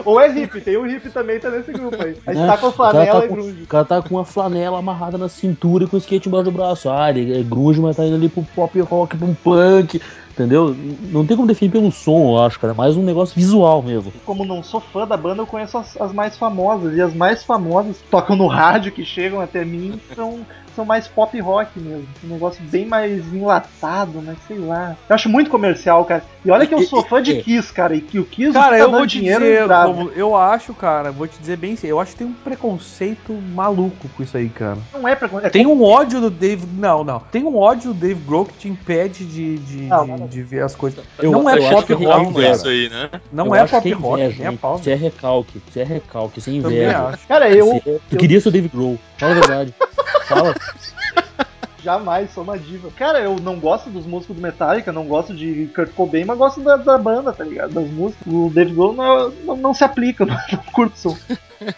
Ou 0.05 0.19
é 0.21 0.31
hippie, 0.31 0.61
tem 0.61 0.77
o 0.77 0.85
hippie 0.87 1.09
também, 1.09 1.39
tá 1.39 1.49
nesse 1.49 1.71
grupo 1.73 2.01
aí. 2.01 2.15
A 2.25 2.33
gente 2.33 2.41
né? 2.41 2.47
tá 2.47 2.57
com 2.57 2.71
cara 2.71 2.91
flanela 2.93 3.19
tá 3.19 3.25
e 3.25 3.29
com- 3.29 3.35
grunge. 3.35 3.63
O 3.63 3.67
cara 3.67 3.85
tá 3.85 4.01
com 4.01 4.15
uma 4.15 4.23
flanela 4.25 4.79
amarrada 4.79 5.17
na 5.17 5.27
cintura 5.27 5.83
e 5.83 5.87
com 5.87 5.97
o 5.97 5.99
skate 5.99 6.29
embaixo 6.29 6.45
do 6.45 6.51
braço. 6.51 6.89
Ah, 6.89 7.09
ele 7.09 7.37
é 7.37 7.43
grunge, 7.43 7.81
mas 7.81 7.97
tá 7.97 8.05
indo 8.05 8.15
ali 8.15 8.29
pro 8.29 8.43
pop 8.55 8.79
rock, 8.81 9.17
pro 9.17 9.35
punk. 9.43 10.01
Entendeu? 10.39 10.73
Não 11.11 11.25
tem 11.25 11.35
como 11.35 11.49
definir 11.49 11.69
pelo 11.69 11.91
som, 11.91 12.29
eu 12.29 12.41
acho, 12.41 12.57
cara. 12.57 12.71
É 12.71 12.75
mais 12.75 12.95
um 12.95 13.03
negócio 13.03 13.35
visual 13.35 13.83
mesmo. 13.83 14.13
Como 14.25 14.45
não 14.45 14.63
sou 14.63 14.79
fã 14.79 15.05
da 15.05 15.17
banda, 15.17 15.41
eu 15.41 15.47
conheço 15.47 15.77
as, 15.77 15.99
as 15.99 16.13
mais 16.13 16.37
famosas. 16.37 16.95
E 16.95 17.01
as 17.01 17.13
mais 17.13 17.43
famosas 17.43 17.97
que 17.97 18.09
tocam 18.09 18.37
no 18.37 18.47
rádio, 18.47 18.93
que 18.93 19.03
chegam 19.03 19.41
até 19.41 19.65
mim, 19.65 19.99
são, 20.15 20.47
são 20.75 20.85
mais 20.85 21.07
pop 21.07 21.39
rock 21.39 21.79
mesmo. 21.79 22.07
Um 22.23 22.27
negócio 22.27 22.61
bem 22.63 22.85
mais 22.85 23.25
enlatado, 23.33 24.21
mas 24.25 24.37
sei 24.47 24.57
lá. 24.57 24.95
Eu 25.07 25.15
acho 25.15 25.29
muito 25.29 25.49
comercial, 25.49 26.05
cara. 26.05 26.23
E 26.45 26.49
olha 26.51 26.65
que 26.65 26.73
eu 26.73 26.81
sou 26.83 27.03
fã 27.03 27.21
de 27.21 27.37
É. 27.37 27.41
Kiss, 27.41 27.71
cara. 27.73 27.95
E 27.95 28.01
que 28.01 28.17
o 28.19 28.23
Kiss 28.25 28.53
Cara, 28.53 28.71
tá 28.71 28.77
eu 28.79 28.85
dando 28.87 28.97
vou 28.99 29.07
te 29.07 29.17
dinheiro 29.19 29.43
dizer, 29.43 29.67
como- 29.67 30.11
eu 30.15 30.35
acho, 30.35 30.73
cara, 30.73 31.11
vou 31.11 31.27
te 31.27 31.37
dizer 31.39 31.57
bem, 31.57 31.73
assim, 31.73 31.87
eu 31.87 31.99
acho 31.99 32.11
que 32.13 32.19
tem 32.19 32.27
um 32.27 32.33
preconceito 32.33 33.33
maluco 33.53 34.07
com 34.15 34.23
isso 34.23 34.37
aí, 34.37 34.49
cara. 34.49 34.77
Não 34.93 35.07
é 35.07 35.15
pra. 35.15 35.29
É 35.43 35.49
Tem 35.49 35.65
um 35.65 35.83
ódio 35.83 36.21
do 36.21 36.29
Dave. 36.29 36.65
Não, 36.77 37.03
não. 37.03 37.19
Tem 37.19 37.43
um 37.43 37.57
ódio 37.57 37.93
do 37.93 37.99
Dave 37.99 38.21
Grohl 38.25 38.45
que 38.45 38.53
te 38.53 38.69
impede 38.69 39.25
de, 39.25 39.57
de, 39.57 39.77
Não, 39.83 40.05
de- 40.05 40.11
não, 40.11 40.27
de 40.27 40.41
ver 40.43 40.63
as 40.63 40.75
coisas. 40.75 41.03
Eu- 41.19 41.31
não 41.31 41.49
é 41.49 41.57
eu 41.57 41.63
acho 41.65 41.75
pop 41.75 41.85
que 41.87 41.93
é 41.93 42.07
rock, 42.07 42.33
cara. 42.33 42.51
isso 42.51 42.67
aí, 42.67 42.89
né? 42.89 43.09
Não 43.31 43.47
Eu 43.47 43.55
é 43.55 43.67
pop 43.67 43.91
rock, 43.93 44.21
inveja, 44.21 44.37
nem 44.39 44.47
a 44.47 44.51
hein? 44.51 44.57
pau. 44.61 44.75
Isso 44.79 44.89
é 44.89 44.95
recalque, 44.95 45.61
isso 45.67 45.79
é 45.79 45.83
recalque, 45.83 46.39
é 46.39 46.43
Também 46.43 46.59
inveja. 46.59 47.19
Cara, 47.27 47.49
eu 47.49 47.73
é- 47.73 47.99
Tu 48.09 48.17
queria 48.17 48.39
ser 48.39 48.49
o 48.49 48.51
Dave 48.51 48.67
Grohl. 48.69 48.97
Fala 49.17 49.31
a 49.33 49.35
verdade. 49.35 49.73
Fala. 50.29 50.55
jamais 51.83 52.31
sou 52.31 52.43
uma 52.43 52.57
diva. 52.57 52.89
Cara, 52.91 53.19
eu 53.19 53.37
não 53.37 53.59
gosto 53.59 53.89
dos 53.89 54.05
músicos 54.05 54.35
do 54.35 54.41
Metallica, 54.41 54.91
não 54.91 55.05
gosto 55.05 55.33
de 55.33 55.69
Kurt 55.73 55.91
Cobain, 55.93 56.25
mas 56.25 56.37
gosto 56.37 56.61
da, 56.61 56.77
da 56.77 56.97
banda, 56.97 57.33
tá 57.33 57.43
ligado? 57.43 57.73
Das 57.73 57.89
músicas. 57.89 58.27
O 58.27 58.49
Dave 58.49 58.73
Grohl 58.73 58.93
não, 58.93 59.29
não, 59.29 59.57
não 59.57 59.73
se 59.73 59.83
aplica, 59.83 60.25
não, 60.25 60.35
não 60.51 60.63
curto 60.71 60.97
som. 60.97 61.17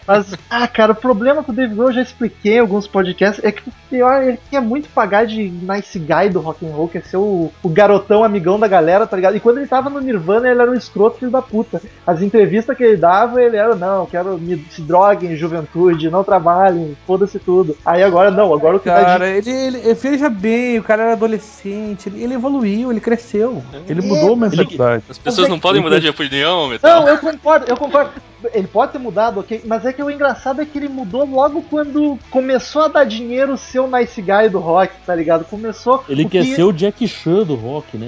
Mas, 0.06 0.34
ah, 0.48 0.66
cara, 0.66 0.92
o 0.92 0.96
problema 0.96 1.42
com 1.42 1.52
o 1.52 1.54
Dave 1.54 1.74
Grohl, 1.74 1.90
eu 1.90 1.94
já 1.94 2.02
expliquei 2.02 2.56
em 2.56 2.60
alguns 2.60 2.86
podcasts, 2.86 3.44
é 3.44 3.52
que 3.52 3.68
o 3.68 3.72
pior, 3.90 4.22
ele 4.22 4.38
quer 4.50 4.60
muito 4.60 4.88
pagar 4.88 5.26
de 5.26 5.50
nice 5.50 5.98
guy 5.98 6.28
do 6.30 6.40
rock 6.40 6.66
and 6.66 6.70
roll, 6.70 6.88
quer 6.88 7.02
ser 7.04 7.16
o, 7.16 7.52
o 7.62 7.68
garotão 7.68 8.24
amigão 8.24 8.58
da 8.58 8.68
galera, 8.68 9.06
tá 9.06 9.16
ligado? 9.16 9.36
E 9.36 9.40
quando 9.40 9.58
ele 9.58 9.66
tava 9.66 9.90
no 9.90 10.00
Nirvana, 10.00 10.50
ele 10.50 10.60
era 10.60 10.70
um 10.70 10.74
escroto 10.74 11.18
filho 11.18 11.30
da 11.30 11.42
puta. 11.42 11.80
As 12.06 12.22
entrevistas 12.22 12.76
que 12.76 12.84
ele 12.84 12.96
dava, 12.96 13.42
ele 13.42 13.56
era, 13.56 13.74
não, 13.74 14.06
quero 14.06 14.38
me 14.38 14.62
se 14.70 14.82
droguem, 14.82 15.36
juventude, 15.36 16.10
não 16.10 16.24
trabalhem, 16.24 16.96
foda-se 17.06 17.38
tudo. 17.38 17.76
Aí 17.84 18.02
agora, 18.02 18.30
não, 18.30 18.52
agora 18.54 18.76
o 18.76 18.80
que 18.80 18.88
tá 18.88 18.98
de 18.98 19.04
Cara, 19.04 19.28
ele, 19.28 19.50
ele, 19.50 19.94
veja 19.94 20.28
bem, 20.28 20.78
o 20.78 20.82
cara 20.82 21.02
era 21.02 21.12
adolescente, 21.12 22.08
ele, 22.08 22.22
ele 22.22 22.34
evoluiu, 22.34 22.90
ele 22.90 23.00
cresceu. 23.00 23.62
Ele 23.88 24.00
mudou 24.00 24.34
a 24.34 24.36
mentalidade. 24.36 25.04
As 25.08 25.18
pessoas 25.18 25.48
não 25.48 25.60
podem 25.60 25.82
mudar 25.82 25.98
de 25.98 26.08
opinião, 26.08 26.62
Não, 26.62 26.68
Metal. 26.70 27.08
eu 27.08 27.18
concordo, 27.18 27.66
eu 27.68 27.76
concordo. 27.76 28.12
Ele 28.52 28.66
pode 28.66 28.92
ter 28.92 28.98
mudado, 28.98 29.40
ok, 29.40 29.62
mas 29.66 29.84
é 29.84 29.92
que 29.92 30.02
o 30.02 30.10
engraçado 30.10 30.60
é 30.60 30.64
que 30.66 30.78
ele 30.78 30.88
mudou 30.88 31.24
logo 31.24 31.62
quando 31.62 32.18
começou 32.30 32.82
a 32.82 32.88
dar 32.88 33.04
dinheiro 33.04 33.56
ser 33.56 33.80
o 33.80 33.86
nice 33.86 34.20
guy 34.20 34.48
do 34.50 34.58
rock, 34.58 34.92
tá 35.06 35.14
ligado? 35.14 35.44
Começou. 35.44 36.04
Ele 36.08 36.24
quer 36.28 36.42
que- 36.44 36.54
ser 36.54 36.62
o 36.64 36.72
Jack 36.72 37.06
Chan 37.08 37.44
do 37.44 37.54
rock, 37.54 37.96
né? 37.96 38.06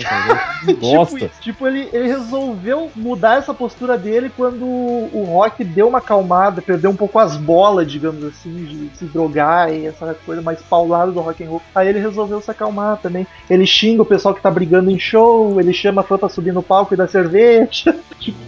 Ele 0.63 0.75
Tipo, 0.75 0.87
Gosta. 0.97 1.17
isso, 1.19 1.31
tipo, 1.41 1.67
ele, 1.67 1.89
ele 1.93 2.09
resolveu 2.09 2.91
mudar 2.97 3.39
essa 3.39 3.53
postura 3.55 3.97
dele 3.99 4.31
quando 4.37 4.65
o 4.65 5.25
rock 5.29 5.63
deu 5.65 5.89
uma 5.89 5.99
acalmada, 5.99 6.61
perdeu 6.63 6.91
um 6.91 6.97
pouco 6.97 7.19
as 7.19 7.37
bolas, 7.37 7.91
digamos 7.91 8.25
assim, 8.25 8.65
de 8.65 8.97
se 8.99 9.05
drogar 9.07 9.73
e 9.73 9.87
essa 9.87 10.15
coisa 10.27 10.41
mais 10.43 10.61
paulada 10.63 11.13
do 11.13 11.21
rock 11.21 11.45
and 11.45 11.49
roll. 11.51 11.63
Aí 11.75 11.89
ele 11.89 11.99
resolveu 12.01 12.41
se 12.41 12.51
acalmar 12.51 12.97
também. 12.99 13.27
Ele 13.49 13.67
xinga 13.67 14.03
o 14.03 14.07
pessoal 14.07 14.35
que 14.35 14.41
tá 14.43 14.51
brigando 14.51 14.91
em 14.91 14.99
show, 14.99 15.61
ele 15.61 15.73
chama 15.73 16.03
fã 16.03 16.17
pra 16.19 16.29
subir 16.29 16.53
no 16.53 16.63
palco 16.63 16.95
e 16.95 16.97
dar 16.97 17.09
cerveja. 17.09 17.95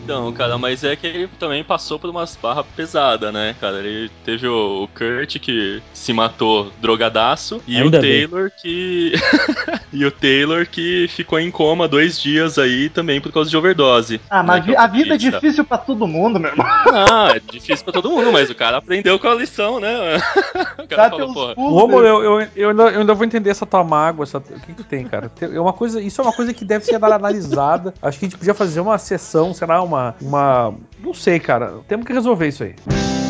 Então, 0.07 0.33
cara, 0.33 0.57
mas 0.57 0.83
é 0.85 0.97
que 0.97 1.07
ele 1.07 1.29
também 1.39 1.63
passou 1.63 1.76
por 1.99 2.11
umas 2.11 2.37
barras 2.37 2.67
pesadas, 2.75 3.33
né, 3.33 3.55
cara? 3.61 3.79
Ele 3.79 4.11
teve 4.25 4.47
o, 4.47 4.89
Kurt 4.97 5.39
que 5.39 5.83
se 5.93 6.13
matou 6.13 6.73
drogadaço 6.81 7.63
e 7.67 7.77
Ainda 7.77 7.99
o 7.99 8.01
bem. 8.01 8.29
Taylor 8.29 8.51
que. 8.51 9.13
e 9.93 10.05
o 10.05 10.11
Taylor 10.11 10.67
que 10.67 11.07
ficou 11.09 11.39
em 11.39 11.51
coma 11.51 11.89
dois 11.89 12.21
dias 12.21 12.59
aí 12.59 12.89
também 12.89 13.21
por 13.21 13.33
causa 13.33 13.51
de 13.51 13.57
overdose. 13.57 14.21
Ah, 14.31 14.43
mas 14.43 14.61
né, 14.61 14.73
que 14.73 14.77
é 14.77 14.79
a 14.79 14.87
vida 14.87 15.15
é 15.15 15.19
vocalista. 15.19 15.41
difícil 15.41 15.65
pra 15.65 15.79
todo 15.79 16.07
mundo, 16.07 16.41
meu 16.41 16.51
irmão. 16.51 16.67
Ah, 16.67 17.33
é 17.35 17.41
difícil 17.41 17.85
pra 17.85 17.93
todo 17.93 18.11
mundo, 18.11 18.33
mas 18.33 18.51
o 18.51 18.55
cara 18.55 18.79
aprendeu 18.79 19.19
com 19.19 19.29
a 19.29 19.35
lição, 19.35 19.81
né? 19.81 19.97
O 20.77 20.89
cara 20.89 21.09
Dá 21.09 21.11
falou, 21.11 21.35
porra. 21.35 21.55
Romulo, 21.57 22.07
eu, 22.07 22.23
eu, 22.23 22.49
eu, 22.55 22.71
ainda, 22.71 22.83
eu 22.85 23.01
ainda 23.01 23.15
vou 23.15 23.25
entender 23.25 23.51
essa 23.51 23.67
tua 23.67 23.83
mágoa, 23.83 24.25
essa, 24.25 24.39
o 24.39 24.43
que, 24.43 24.67
que 24.67 24.75
tu 24.75 24.85
tem, 24.85 25.05
cara? 25.05 25.31
É 25.41 25.61
uma 25.61 25.73
coisa, 25.73 26.01
isso 26.01 26.21
é 26.21 26.25
uma 26.25 26.33
coisa 26.33 26.53
que 26.55 26.65
deve 26.65 26.85
ser 26.85 27.03
analisada. 27.03 27.95
Acho 28.01 28.19
que 28.19 28.27
a 28.27 28.29
gente 28.29 28.39
podia 28.39 28.55
fazer 28.55 28.81
uma 28.81 28.99
sessão, 28.99 29.53
sei 29.53 29.67
lá, 29.67 29.83
uma. 29.83 30.15
uma 30.21 30.75
não 30.99 31.15
sei, 31.15 31.39
cara. 31.39 31.66
Temos 31.89 32.07
que 32.07 32.13
resolver 32.13 32.49
isso 32.49 32.65
aí. 32.65 33.26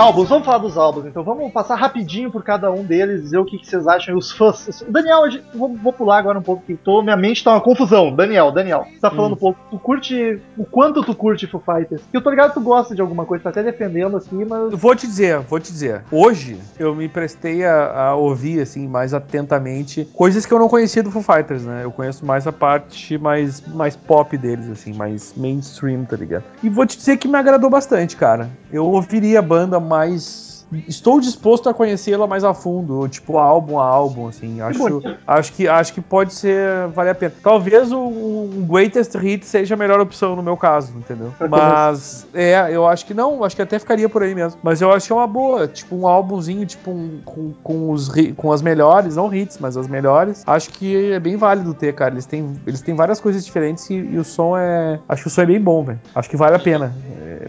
Álbuns, 0.00 0.28
vamos 0.28 0.44
falar 0.44 0.58
dos 0.58 0.76
álbuns, 0.76 1.06
então 1.06 1.22
vamos 1.22 1.52
passar 1.52 1.76
rapidinho 1.76 2.30
por 2.30 2.42
cada 2.42 2.70
um 2.70 2.82
deles, 2.82 3.22
dizer 3.22 3.38
o 3.38 3.44
que, 3.44 3.58
que 3.58 3.66
vocês 3.66 3.86
acham, 3.86 4.14
e 4.14 4.18
os 4.18 4.32
fãs. 4.32 4.84
Daniel, 4.88 5.22
vou, 5.54 5.76
vou 5.76 5.92
pular 5.92 6.18
agora 6.18 6.38
um 6.38 6.42
pouco, 6.42 6.62
que 6.66 6.74
tô, 6.74 7.02
minha 7.02 7.16
mente 7.16 7.44
tá 7.44 7.52
uma 7.52 7.60
confusão. 7.60 8.14
Daniel, 8.14 8.50
Daniel, 8.50 8.86
você 8.90 9.00
tá 9.00 9.10
falando 9.10 9.32
um 9.32 9.36
pouco, 9.36 9.60
tu 9.70 9.78
curte, 9.78 10.40
o 10.56 10.64
quanto 10.64 11.02
tu 11.04 11.14
curte 11.14 11.46
Foo 11.46 11.62
Fighters? 11.64 12.02
Que 12.10 12.16
eu 12.16 12.22
tô 12.22 12.30
ligado 12.30 12.48
que 12.48 12.54
tu 12.54 12.60
gosta 12.60 12.94
de 12.94 13.00
alguma 13.00 13.24
coisa, 13.24 13.44
tá 13.44 13.50
até 13.50 13.62
defendendo 13.62 14.16
aqui, 14.16 14.44
mas... 14.44 14.72
Vou 14.72 14.94
te 14.94 15.06
dizer, 15.06 15.40
vou 15.40 15.60
te 15.60 15.70
dizer. 15.70 16.02
Hoje 16.10 16.58
eu 16.78 16.94
me 16.94 17.08
prestei 17.08 17.64
a, 17.64 18.08
a 18.08 18.14
ouvir 18.14 18.60
assim 18.60 18.88
mais 18.88 19.12
atentamente 19.12 20.08
coisas 20.14 20.46
que 20.46 20.52
eu 20.52 20.58
não 20.58 20.68
conhecia 20.68 21.02
do 21.02 21.10
Foo 21.10 21.22
Fighters, 21.22 21.64
né? 21.64 21.82
Eu 21.84 21.90
conheço 21.90 22.24
mais 22.24 22.46
a 22.46 22.52
parte 22.52 23.18
mais, 23.18 23.60
mais 23.66 23.96
pop 23.96 24.36
deles, 24.36 24.68
assim, 24.70 24.92
mais 24.92 25.34
mainstream, 25.36 26.04
tá 26.04 26.16
ligado? 26.16 26.44
E 26.62 26.68
vou 26.68 26.86
te 26.86 26.96
dizer 26.96 27.16
que 27.16 27.28
me 27.28 27.36
agradou 27.36 27.70
bastante, 27.70 28.16
cara. 28.16 28.50
Eu 28.72 28.86
ouviria 28.86 29.38
a 29.38 29.42
banda 29.42 29.78
mais 29.90 30.59
estou 30.86 31.20
disposto 31.20 31.68
a 31.68 31.74
conhecê-la 31.74 32.26
mais 32.26 32.44
a 32.44 32.54
fundo, 32.54 33.08
tipo 33.08 33.38
álbum 33.38 33.78
a 33.78 33.84
álbum, 33.84 34.28
assim. 34.28 34.60
Acho, 34.60 34.78
bonito. 34.78 35.16
acho 35.26 35.52
que 35.52 35.68
acho 35.68 35.92
que 35.92 36.00
pode 36.00 36.34
ser 36.34 36.88
vale 36.88 37.10
a 37.10 37.14
pena. 37.14 37.32
Talvez 37.42 37.92
o, 37.92 37.98
o 37.98 38.66
Greatest 38.68 39.14
Hit 39.16 39.44
seja 39.46 39.74
a 39.74 39.76
melhor 39.76 40.00
opção 40.00 40.36
no 40.36 40.42
meu 40.42 40.56
caso, 40.56 40.92
entendeu? 40.96 41.32
Mas 41.48 42.26
é, 42.34 42.68
eu 42.70 42.86
acho 42.86 43.06
que 43.06 43.14
não, 43.14 43.44
acho 43.44 43.56
que 43.56 43.62
até 43.62 43.78
ficaria 43.78 44.08
por 44.08 44.22
aí 44.22 44.34
mesmo. 44.34 44.58
Mas 44.62 44.80
eu 44.80 44.92
acho 44.92 45.06
que 45.06 45.12
é 45.12 45.16
uma 45.16 45.26
boa, 45.26 45.66
tipo 45.66 45.96
um 45.96 46.06
álbumzinho, 46.06 46.64
tipo 46.66 46.90
um, 46.90 47.20
com, 47.24 47.52
com 47.62 47.90
os 47.90 48.10
com 48.36 48.52
as 48.52 48.62
melhores, 48.62 49.16
não 49.16 49.32
hits, 49.32 49.58
mas 49.58 49.76
as 49.76 49.88
melhores. 49.88 50.42
Acho 50.46 50.70
que 50.70 51.12
é 51.12 51.20
bem 51.20 51.36
válido 51.36 51.74
ter, 51.74 51.94
cara. 51.94 52.14
Eles 52.14 52.26
têm 52.26 52.60
eles 52.66 52.80
têm 52.80 52.94
várias 52.94 53.20
coisas 53.20 53.44
diferentes 53.44 53.88
e, 53.90 53.94
e 53.94 54.18
o 54.18 54.24
som 54.24 54.56
é, 54.56 54.98
acho 55.08 55.22
que 55.22 55.28
o 55.28 55.30
som 55.30 55.42
é 55.42 55.46
bem 55.46 55.60
bom, 55.60 55.84
velho. 55.84 56.00
Acho 56.14 56.28
que 56.28 56.36
vale 56.36 56.56
a 56.56 56.58
pena. 56.58 56.94
É, 57.20 57.48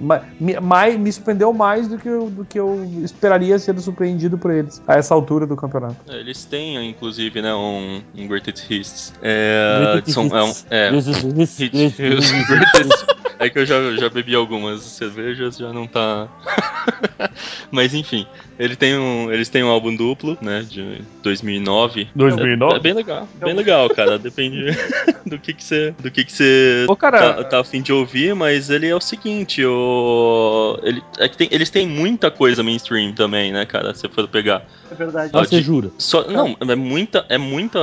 mais, 0.61 0.97
me 0.97 1.11
surpreendeu 1.11 1.53
mais 1.53 1.87
do 1.87 1.97
que, 1.97 2.07
eu, 2.07 2.29
do 2.29 2.45
que 2.45 2.59
eu 2.59 2.87
esperaria 3.11 3.57
ser 3.59 3.77
surpreendido 3.79 4.37
por 4.37 4.51
eles 4.51 4.81
a 4.87 4.95
essa 4.95 5.13
altura 5.13 5.45
do 5.45 5.55
campeonato. 5.55 5.97
É, 6.09 6.19
Eles 6.19 6.43
têm, 6.45 6.89
inclusive, 6.89 7.41
né, 7.41 7.53
um, 7.53 8.01
um 8.15 8.27
Greatest 8.27 8.69
Hits. 8.69 9.13
É, 9.21 10.01
são, 10.07 10.25
é, 10.35 10.43
um, 10.43 10.53
é, 10.69 10.89
Greatest 10.89 11.59
Hits, 11.59 11.59
Hits, 11.59 11.99
Hits. 11.99 12.47
Greatest- 12.47 13.05
é 13.39 13.49
que 13.49 13.57
eu 13.57 13.65
já, 13.65 13.75
já 13.97 14.07
bebi 14.09 14.35
algumas 14.35 14.81
cervejas, 14.83 15.57
já 15.57 15.73
não 15.73 15.87
tá. 15.87 16.27
Mas 17.71 17.93
enfim, 17.93 18.27
ele 18.61 18.75
tem 18.75 18.95
um, 18.95 19.31
eles 19.31 19.49
têm 19.49 19.63
um 19.63 19.69
álbum 19.69 19.95
duplo, 19.95 20.37
né, 20.39 20.63
de 20.69 21.01
2009. 21.23 22.09
2009? 22.13 22.73
É, 22.73 22.77
é 22.77 22.79
bem 22.79 22.93
legal, 22.93 23.27
bem 23.35 23.53
legal, 23.55 23.89
cara. 23.89 24.19
Depende 24.19 24.65
do 25.25 25.39
que 25.39 25.51
que 25.53 25.63
você, 25.63 25.95
do 25.99 26.11
que 26.11 26.23
que 26.23 26.31
você 26.31 26.85
Ô, 26.87 26.95
cara, 26.95 27.19
tá, 27.19 27.43
tá 27.43 27.59
afim 27.61 27.81
de 27.81 27.91
ouvir, 27.91 28.35
mas 28.35 28.69
ele 28.69 28.87
é 28.87 28.95
o 28.95 29.01
seguinte, 29.01 29.65
o, 29.65 30.79
ele, 30.83 31.01
é 31.17 31.27
que 31.27 31.37
tem- 31.37 31.49
eles 31.51 31.71
têm 31.71 31.87
muita 31.87 32.29
coisa 32.29 32.61
mainstream 32.61 33.13
também, 33.13 33.51
né, 33.51 33.65
cara? 33.65 33.95
Se 33.95 34.07
for 34.07 34.27
pegar. 34.27 34.63
É 34.91 34.95
verdade. 34.95 35.31
Ah, 35.33 35.39
você 35.43 35.59
jura? 35.61 35.89
Só, 35.97 36.27
não, 36.27 36.55
é 36.59 36.75
muita, 36.75 37.25
é 37.29 37.37
muita 37.39 37.79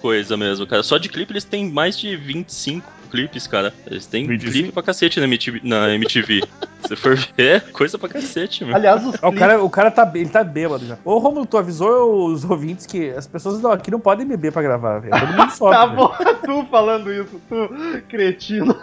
coisa 0.00 0.36
mesmo, 0.36 0.66
cara. 0.66 0.82
Só 0.82 0.96
de 0.96 1.10
clipe 1.10 1.32
eles 1.32 1.44
têm 1.44 1.70
mais 1.70 1.98
de 1.98 2.16
25 2.16 2.97
clipes, 3.08 3.46
cara. 3.46 3.72
Eles 3.86 4.06
têm 4.06 4.26
25? 4.26 4.52
clipe 4.52 4.72
pra 4.72 4.82
cacete 4.82 5.18
na 5.20 5.26
MTV. 5.26 5.60
Na 5.64 5.94
MTV. 5.94 6.42
Se 6.86 6.94
for 6.94 7.16
ver, 7.16 7.56
é 7.56 7.60
coisa 7.60 7.98
pra 7.98 8.08
cacete, 8.08 8.64
meu. 8.64 8.74
Aliás, 8.74 9.04
os 9.04 9.16
Ah, 9.22 9.28
o 9.28 9.32
cara, 9.34 9.62
o 9.62 9.68
cara 9.68 9.90
tá, 9.90 10.10
ele 10.14 10.28
tá 10.28 10.44
bêbado 10.44 10.86
já. 10.86 10.96
Ô, 11.04 11.18
Romulo, 11.18 11.44
tu 11.44 11.58
avisou 11.58 12.26
os 12.26 12.44
ouvintes 12.44 12.86
que 12.86 13.10
as 13.10 13.26
pessoas 13.26 13.60
não- 13.60 13.72
aqui 13.72 13.90
não 13.90 13.98
podem 14.00 14.24
beber 14.26 14.52
pra 14.52 14.62
gravar, 14.62 15.00
velho. 15.00 15.18
Todo 15.18 15.32
mundo 15.36 15.50
sobe. 15.56 15.72
Tá 15.74 15.86
bom, 15.86 16.12
tu 16.46 16.64
falando 16.70 17.12
isso, 17.12 17.40
tu, 17.48 18.02
cretino. 18.08 18.76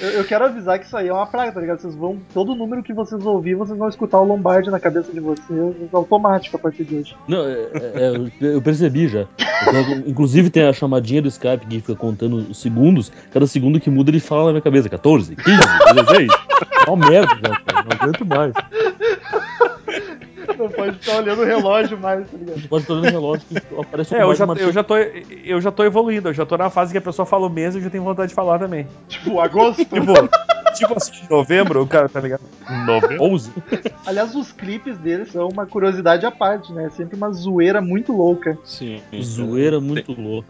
Eu, 0.00 0.08
eu 0.10 0.24
quero 0.24 0.44
avisar 0.46 0.78
que 0.78 0.86
isso 0.86 0.96
aí 0.96 1.08
é 1.08 1.12
uma 1.12 1.26
praga, 1.26 1.52
tá 1.52 1.60
ligado? 1.60 1.80
Vocês 1.80 1.94
vão. 1.94 2.18
Todo 2.32 2.54
número 2.54 2.82
que 2.82 2.92
vocês 2.94 3.24
ouvir, 3.26 3.54
vocês 3.54 3.78
vão 3.78 3.88
escutar 3.88 4.20
o 4.20 4.24
Lombardi 4.24 4.70
na 4.70 4.80
cabeça 4.80 5.12
de 5.12 5.20
vocês 5.20 5.48
automático 5.92 6.56
a 6.56 6.58
partir 6.58 6.84
de 6.84 6.96
hoje. 6.96 7.16
Não, 7.28 7.46
é, 7.46 7.52
é, 7.52 7.92
é, 7.94 8.12
eu- 8.40 8.62
percebi 8.62 9.06
já. 9.08 9.24
Tô- 9.24 10.08
inclusive 10.10 10.50
tem 10.50 10.64
a 10.66 10.72
chamadinha 10.72 11.22
do 11.22 11.28
Skype 11.28 11.66
que 11.66 11.76
fica 11.80 11.94
contando 11.94 12.36
os 12.36 12.60
segundos. 12.60 13.12
Cada 13.32 13.46
segundo 13.46 13.78
que 13.78 13.90
muda 13.90 14.10
ele 14.10 14.20
fala 14.20 14.46
na 14.46 14.50
minha 14.52 14.62
cabeça: 14.62 14.88
14, 14.88 15.36
15, 15.36 15.58
16. 15.94 16.28
É 16.86 16.90
uma 16.90 17.08
merda 17.08 17.34
já, 17.36 17.60
cara. 17.60 17.84
Não 17.88 17.96
aguento 18.08 18.26
mais. 18.26 18.52
Não 20.58 20.68
pode 20.68 20.98
ficar 20.98 21.18
olhando 21.18 21.42
o 21.42 21.44
relógio 21.44 21.98
mais, 21.98 22.28
tá 22.28 22.36
ligado? 22.36 22.68
Pode 22.68 22.82
estar 22.82 22.94
olhando 22.94 23.08
o 23.08 23.10
relógio 23.10 23.46
que 23.48 23.80
aparece 23.80 24.14
É, 24.14 24.22
eu 24.22 24.34
já, 24.34 24.44
eu, 24.44 24.72
já 24.72 24.82
tô, 24.84 24.96
eu 24.96 25.60
já 25.60 25.70
tô 25.70 25.84
evoluindo, 25.84 26.28
eu 26.28 26.34
já 26.34 26.44
tô 26.46 26.56
na 26.56 26.70
fase 26.70 26.92
que 26.92 26.98
a 26.98 27.02
pessoa 27.02 27.24
fala 27.26 27.46
o 27.46 27.50
mês 27.50 27.74
e 27.74 27.78
eu 27.78 27.82
já 27.82 27.90
tenho 27.90 28.04
vontade 28.04 28.28
de 28.28 28.34
falar 28.34 28.58
também. 28.58 28.86
Tipo, 29.08 29.40
agosto. 29.40 29.84
Tipo, 29.84 30.12
tipo 30.74 30.94
assim, 30.96 31.12
em 31.24 31.28
novembro, 31.30 31.82
o 31.82 31.86
cara 31.86 32.08
tá 32.08 32.20
ligado? 32.20 32.42
Novembro? 32.86 33.22
11. 33.22 33.52
Aliás, 34.06 34.34
os 34.34 34.52
clipes 34.52 34.96
deles 34.98 35.30
são 35.32 35.48
uma 35.48 35.66
curiosidade 35.66 36.24
à 36.26 36.30
parte, 36.30 36.72
né? 36.72 36.86
É 36.86 36.90
sempre 36.90 37.16
uma 37.16 37.30
zoeira 37.32 37.80
muito 37.80 38.12
louca. 38.12 38.58
Sim. 38.64 39.00
Zoeira 39.22 39.80
muito 39.80 40.12
louca. 40.20 40.48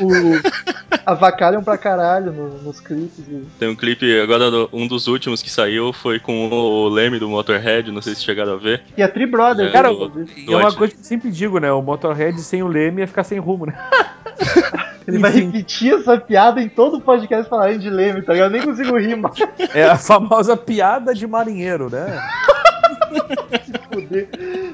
O... 0.00 0.92
Avacalham 1.04 1.62
pra 1.64 1.76
caralho 1.78 2.32
no- 2.32 2.58
nos 2.62 2.78
clipes. 2.80 3.18
e- 3.28 3.44
Tem 3.58 3.68
um 3.68 3.74
clipe, 3.76 4.20
agora 4.20 4.50
do- 4.50 4.68
um 4.72 4.86
dos 4.86 5.06
últimos 5.08 5.42
que 5.42 5.50
saiu 5.50 5.92
foi 5.92 6.20
com 6.20 6.48
o 6.48 6.88
Leme 6.88 7.18
do 7.18 7.28
Motorhead, 7.28 7.90
não 7.90 8.00
sei 8.02 8.14
se 8.14 8.22
chegaram 8.22 8.52
a 8.52 8.56
ver. 8.56 8.82
E 8.96 9.02
a 9.02 9.08
Tri 9.08 9.26
Brother, 9.26 9.66
É, 9.66 9.70
Cara, 9.72 9.88
do- 9.92 10.24
E 10.36 10.52
é 10.52 10.56
uma 10.56 10.72
coisa 10.72 10.94
que 10.94 11.00
eu 11.00 11.04
sempre 11.04 11.30
digo, 11.30 11.58
né? 11.58 11.72
O 11.72 11.82
Motorhead 11.82 12.40
sem 12.40 12.62
o 12.62 12.68
Leme 12.68 13.00
ia 13.00 13.06
ficar 13.08 13.24
sem 13.24 13.38
rumo, 13.38 13.66
né? 13.66 13.74
ele 15.06 15.18
vai 15.18 15.30
repetir 15.30 15.94
essa 15.94 16.16
piada 16.18 16.60
em 16.60 16.68
todo 16.68 16.96
o 16.96 17.00
podcast 17.00 17.48
falarem 17.48 17.78
de 17.78 17.88
Leme, 17.90 18.22
tá 18.22 18.32
ligado? 18.32 18.54
Eu 18.54 18.58
nem 18.60 18.66
consigo 18.66 18.98
rir 18.98 19.16
mais. 19.16 19.34
É 19.74 19.84
a 19.84 19.96
famosa 19.96 20.56
piada 20.56 21.14
de 21.14 21.26
marinheiro, 21.26 21.88
né? 21.90 22.20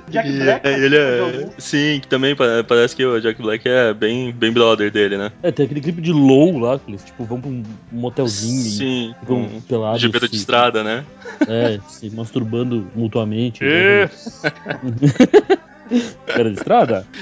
Jack 0.08 0.28
E, 0.28 0.38
Black. 0.38 0.66
é, 0.66 0.78
ele 0.78 0.96
é. 0.96 1.48
Sim, 1.58 1.98
que 2.00 2.06
também 2.08 2.34
pa- 2.34 2.64
parece 2.66 2.94
que 2.96 3.04
o 3.04 3.20
Jack 3.20 3.40
Black 3.42 3.68
é 3.68 3.92
bem, 3.92 4.32
bem 4.32 4.52
brother 4.52 4.90
dele, 4.90 5.16
né? 5.18 5.30
É, 5.42 5.50
tem 5.50 5.66
aquele 5.66 5.80
clipe 5.80 6.00
de 6.00 6.12
Low 6.12 6.58
lá, 6.58 6.78
que 6.78 6.90
eles 6.90 7.04
tipo, 7.04 7.24
vão 7.24 7.40
pra 7.40 7.50
um 7.50 7.62
motelzinho 7.92 8.60
e 8.60 8.70
Sim, 8.70 9.14
ficam 9.20 9.36
um 9.38 9.60
pelados. 9.60 10.00
de 10.00 10.08
beira 10.08 10.28
de 10.28 10.36
estrada, 10.36 10.82
né? 10.84 11.04
É, 11.46 11.78
se 11.88 12.10
masturbando 12.10 12.86
mutuamente. 12.94 13.64
Isso. 13.64 14.42
Beira 16.26 16.50
de 16.50 16.56
estrada? 16.56 17.06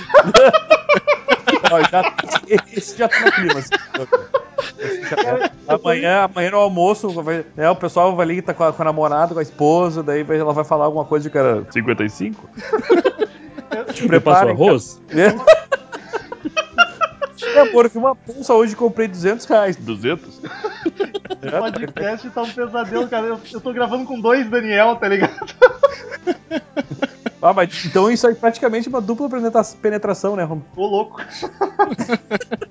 Ó, 1.72 1.82
já, 1.82 2.14
esse 2.72 2.96
já 2.98 3.08
tá 3.08 3.20
no 3.20 3.32
clima. 3.32 3.58
assim. 3.58 3.70
Já. 5.08 5.74
Amanhã, 5.74 6.24
amanhã 6.24 6.50
no 6.50 6.58
almoço, 6.58 7.08
vai- 7.22 7.44
né, 7.56 7.68
o 7.70 7.76
pessoal 7.76 8.14
vai 8.14 8.24
ali, 8.26 8.42
tá 8.42 8.52
com 8.54 8.64
a, 8.64 8.72
com 8.72 8.82
a 8.82 8.84
namorada, 8.84 9.32
com 9.34 9.40
a 9.40 9.42
esposa, 9.42 10.02
daí 10.02 10.22
vai- 10.22 10.38
ela 10.38 10.52
vai 10.52 10.64
falar 10.64 10.84
alguma 10.84 11.04
coisa 11.04 11.24
de 11.24 11.30
cara. 11.30 11.64
55? 11.70 12.48
Te 13.92 14.06
Prepara 14.06 14.46
o 14.46 14.50
arroz? 14.50 15.00
É. 15.10 15.34
É, 17.54 17.60
amor, 17.60 17.88
vi 17.88 17.98
uma 17.98 18.14
bolsa 18.14 18.54
hoje 18.54 18.72
e 18.72 18.76
comprei 18.76 19.08
200 19.08 19.44
reais. 19.46 19.76
200? 19.76 20.40
O 21.36 21.58
podcast 21.58 22.30
tá 22.30 22.42
um 22.42 22.50
pesadelo, 22.50 23.06
cara. 23.08 23.26
Eu, 23.26 23.38
eu 23.52 23.60
tô 23.60 23.72
gravando 23.72 24.04
com 24.04 24.18
dois 24.18 24.48
Daniel, 24.48 24.96
tá 24.96 25.06
ligado? 25.08 25.34
Ah, 27.42 27.52
mas 27.52 27.84
então 27.84 28.10
isso 28.10 28.26
aí 28.26 28.32
é 28.32 28.36
praticamente 28.36 28.88
uma 28.88 29.00
dupla 29.00 29.28
penetra- 29.28 29.62
penetração, 29.80 30.34
né, 30.34 30.42
Rom? 30.42 30.60
Ô 30.74 30.86
louco. 30.86 31.20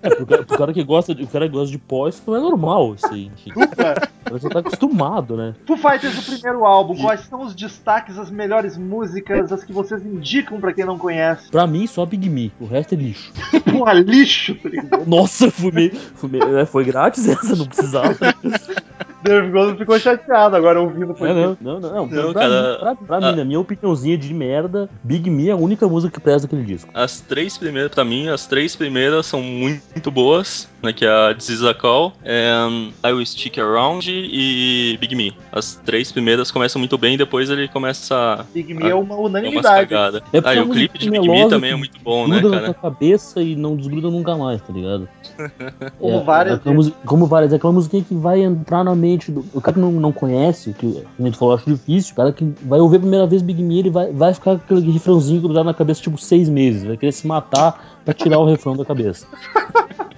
É, 0.02 0.10
pro, 0.16 0.26
cara, 0.26 0.44
pro 0.44 0.58
cara 0.58 0.74
que 0.74 0.84
gosta 0.84 1.14
de, 1.16 1.24
o 1.24 1.28
cara 1.28 1.46
que 1.48 1.54
gosta 1.54 1.72
de 1.72 1.78
pó, 1.78 2.10
isso 2.10 2.22
não 2.28 2.36
é 2.36 2.40
normal, 2.40 2.96
isso 2.96 3.06
aí. 3.08 3.32
Chico. 3.38 3.58
Dupla. 3.60 3.94
Já 4.38 4.50
tá 4.50 4.60
acostumado, 4.60 5.38
né? 5.38 5.54
Foo 5.68 5.78
Fighters, 5.78 6.18
o 6.18 6.32
primeiro 6.34 6.66
álbum. 6.66 6.96
Quais 6.98 7.22
são 7.22 7.42
os 7.44 7.56
destaques, 7.56 8.18
as 8.18 8.30
melhores 8.32 8.76
músicas, 8.76 9.50
as 9.54 9.64
que 9.64 9.72
vocês 9.72 10.04
indicam 10.04 10.60
pra 10.60 10.74
quem 10.74 10.84
não 10.84 10.98
conhece? 10.98 11.50
Pra 11.50 11.66
mim, 11.68 11.86
só 11.88 12.06
Big 12.06 12.28
Me. 12.28 12.52
O 12.60 12.66
resto 12.66 12.96
é 12.96 12.98
lixo. 12.98 13.32
Porra, 13.72 13.94
lixo? 14.02 14.58
Nossa, 15.08 15.50
fui 15.52 15.72
meio, 15.72 15.96
fui 16.16 16.30
meio- 16.30 16.58
é, 16.58 16.66
foi 16.66 16.84
grátis 16.86 17.28
essa, 17.28 17.56
não 17.56 17.66
precisava. 17.68 18.16
Dave 19.26 19.50
Grohl 19.50 19.76
ficou 19.76 20.00
chateado 20.00 20.56
agora 20.56 20.80
ouvindo 20.82 21.14
o 21.20 21.26
É, 21.26 21.34
não, 21.34 21.58
não, 21.60 21.80
não. 21.80 21.90
não. 21.92 22.06
Não, 22.08 22.34
pra, 22.34 22.42
cara, 22.42 22.72
mim, 22.72 22.80
pra, 22.80 22.96
pra 22.96 23.18
ah. 23.18 23.32
mim, 23.32 23.38
na 23.38 23.46
minha 23.46 23.60
opiniãozinha 23.60 24.18
de 24.18 24.34
merda, 24.34 24.90
Big 25.04 25.30
Me 25.30 25.50
é 25.50 25.52
a 25.52 25.56
única 25.56 25.88
música 25.88 26.14
que 26.14 26.20
presta 26.20 26.46
aquele 26.48 26.64
disco. 26.64 26.90
As 26.94 27.20
três 27.22 27.58
primeiras, 27.58 27.92
pra 27.92 28.06
mim, 28.06 28.28
as 28.30 28.46
três 28.46 28.76
primeiras 28.76 29.26
são 29.26 29.42
muito 29.42 30.10
boas, 30.12 30.70
né? 30.84 30.94
Que 30.94 31.06
é 31.06 31.10
a 31.10 31.34
This 31.34 31.50
Is 31.50 31.64
a 31.64 31.74
Call, 31.74 32.14
um, 32.24 32.92
I 33.08 33.12
Will 33.14 33.26
Stick 33.26 33.58
Around 33.60 34.10
e 34.12 34.98
Big 35.00 35.16
Me. 35.16 35.36
As 35.52 35.76
três 35.86 36.12
primeiras 36.12 36.52
começam 36.52 36.80
muito 36.80 36.98
bem, 36.98 37.18
depois 37.18 37.50
ele 37.50 37.68
começa 37.68 38.16
a 38.40 38.44
Big 38.54 38.74
Me 38.74 38.90
é 38.90 38.94
uma 38.96 39.06
dar 39.10 39.16
umas 39.16 39.26
unanimidade. 39.32 39.94
É 39.94 40.40
Ah, 40.44 40.54
e 40.54 40.58
é 40.58 40.62
o 40.62 40.66
uma 40.66 40.74
clipe 40.74 40.98
de 41.00 41.10
Big 41.10 41.28
Me 41.28 41.50
também 41.50 41.72
é 41.72 41.76
muito 41.76 42.00
bom, 42.04 42.28
né, 42.28 42.42
na 42.42 42.50
cara? 42.50 42.66
tua 42.66 42.74
cabeça 42.74 43.42
e 43.42 43.56
não 43.56 43.76
desgruda 43.76 44.10
nunca 44.10 44.36
mais, 44.38 44.62
tá 44.62 44.72
ligado? 44.74 45.08
Como 46.00 46.18
É, 46.20 46.24
várias 46.24 46.54
é 46.56 46.58
aquela 46.58 46.76
música- 46.76 46.98
como 47.06 47.26
várias. 47.26 47.54
É 47.54 47.56
aquela 47.56 47.74
musiquinha 47.74 48.04
que 48.04 48.14
vai 48.16 48.42
entrar 48.42 48.84
na 48.84 48.96
mente 48.96 49.15
O 49.54 49.62
cara 49.62 49.74
que 49.74 49.80
não, 49.80 49.92
não 49.92 50.12
conhece, 50.12 50.74
que 50.74 51.04
a 51.20 51.24
gente 51.24 51.38
falou, 51.38 51.56
acho 51.56 51.70
difícil. 51.70 52.14
O 52.14 52.16
cara 52.16 52.34
que 52.34 52.44
vai 52.62 52.80
ouvir 52.80 52.98
a 52.98 53.00
primeira 53.00 53.28
vez 53.28 53.42
Big 53.42 53.62
Me, 53.62 53.80
ele 53.80 53.90
vai, 53.90 54.12
vai 54.12 54.34
ficar 54.34 54.58
com 54.58 54.76
aquele 54.76 54.92
refrãozinho 54.92 55.42
grudado 55.42 55.66
na 55.66 55.74
cabeça, 55.74 56.02
tipo, 56.02 56.18
seis 56.18 56.50
meses. 56.50 56.84
Vai 56.84 56.98
querer 56.98 57.12
se 57.12 57.28
matar 57.28 58.00
pra 58.04 58.14
tirar 58.14 58.40
o 58.40 58.46
refrão 58.46 58.76
da 58.76 58.86
cabeça. 58.86 59.28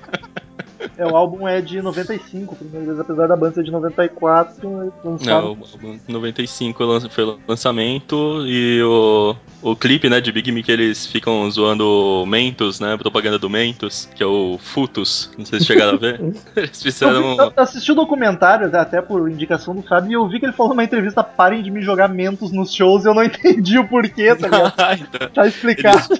É, 0.97 1.05
o 1.05 1.15
álbum 1.15 1.47
é 1.47 1.61
de 1.61 1.81
95, 1.81 2.55
primeira 2.55 2.85
vez, 2.87 2.99
apesar 2.99 3.27
da 3.27 3.35
banda 3.35 3.53
ser 3.55 3.63
de 3.63 3.71
94, 3.71 4.67
eles 4.81 4.93
Não, 5.03 5.11
lançaram. 5.11 5.45
o 5.45 5.47
álbum 5.49 5.99
95 6.07 6.83
lan- 6.83 7.09
foi 7.09 7.23
o 7.23 7.39
lançamento 7.47 8.43
e 8.47 8.81
o, 8.83 9.35
o 9.61 9.75
clipe, 9.75 10.09
né, 10.09 10.19
de 10.19 10.31
Big 10.31 10.51
Me 10.51 10.63
que 10.63 10.71
eles 10.71 11.05
ficam 11.05 11.49
zoando 11.51 12.23
Mentos, 12.27 12.79
né, 12.79 12.97
propaganda 12.97 13.37
do 13.37 13.49
Mentos, 13.49 14.09
que 14.15 14.23
é 14.23 14.25
o 14.25 14.57
Futus, 14.59 15.29
não 15.37 15.45
sei 15.45 15.59
se 15.59 15.65
chegaram 15.65 15.93
a 15.93 15.97
ver. 15.97 16.19
Eles 16.55 16.83
Eu, 16.83 16.91
fizeram... 16.91 17.21
vi- 17.37 17.41
eu 17.43 17.53
assisti 17.57 17.91
o 17.91 17.95
documentário, 17.95 18.75
até 18.75 19.01
por 19.01 19.29
indicação 19.29 19.75
do 19.75 19.81
Fábio, 19.83 20.09
e 20.09 20.13
eu 20.13 20.27
vi 20.27 20.39
que 20.39 20.45
ele 20.45 20.53
falou 20.53 20.71
numa 20.73 20.83
entrevista: 20.83 21.23
parem 21.23 21.61
de 21.61 21.69
me 21.69 21.81
jogar 21.81 22.07
mentos 22.07 22.51
nos 22.51 22.73
shows, 22.73 23.05
eu 23.05 23.13
não 23.13 23.21
entendi 23.23 23.77
o 23.77 23.87
porquê, 23.87 24.33
tá 24.35 24.47
ligado? 24.47 24.73
Então, 25.07 25.29
Tá 25.29 25.47
explicado. 25.47 26.17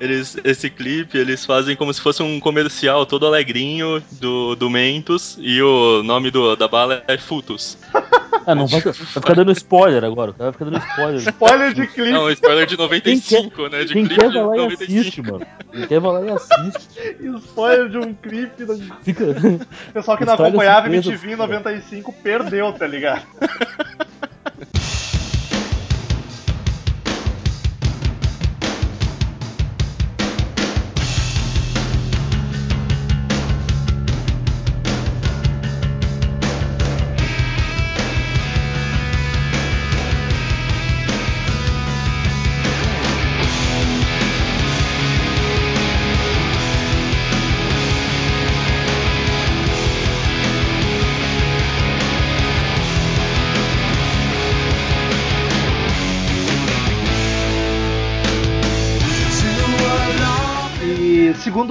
eles, 0.00 0.36
esse 0.44 0.70
clipe 0.70 1.18
eles 1.18 1.44
fazem 1.44 1.74
como 1.76 1.92
se 1.92 2.00
fosse 2.00 2.22
um 2.22 2.38
comercial 2.40 3.04
todo 3.06 3.26
alegrinho 3.26 3.89
do, 4.12 4.54
do 4.54 4.70
Mentos 4.70 5.36
e 5.40 5.60
o 5.60 6.02
nome 6.04 6.30
do, 6.30 6.54
da 6.54 6.68
bala 6.68 7.02
é 7.08 7.18
Futus. 7.18 7.76
Ah, 8.46 8.54
não 8.54 8.66
vai, 8.66 8.80
vai 8.80 8.92
ficar 8.94 9.34
dando 9.34 9.52
spoiler 9.52 10.02
agora. 10.02 10.30
O 10.30 10.34
cara 10.34 10.50
vai 10.50 10.52
ficar 10.52 10.64
dando 10.64 10.78
spoiler. 10.88 11.20
Spoiler 11.20 11.74
de 11.74 11.86
clipe. 11.86 12.10
Não, 12.10 12.30
spoiler 12.30 12.66
de 12.66 12.76
95, 12.76 13.68
né? 13.68 13.84
De 13.84 13.92
Quem 13.92 14.06
clipe 14.06 14.18
quer 14.20 14.28
de 14.30 14.34
vai 14.38 14.46
lá 14.46 14.54
e 14.54 14.58
95. 14.60 14.98
assiste, 15.00 15.22
mano. 15.22 15.46
Quem 15.70 15.86
quer 15.86 16.00
vai 16.00 16.12
lá 16.12 16.20
e 16.22 16.30
assiste. 16.30 16.88
Spoiler 17.44 17.88
de 17.90 17.98
um 17.98 18.14
clipe. 18.14 18.64
do- 18.64 18.78
Fica. 19.02 19.24
O 19.24 19.92
pessoal 19.92 20.16
que 20.16 20.24
não 20.24 20.32
acompanhava 20.34 20.88
MTV 20.88 21.26
em 21.32 21.36
cara. 21.36 21.48
95 21.48 22.12
perdeu, 22.14 22.72
tá 22.72 22.86
ligado? 22.86 23.22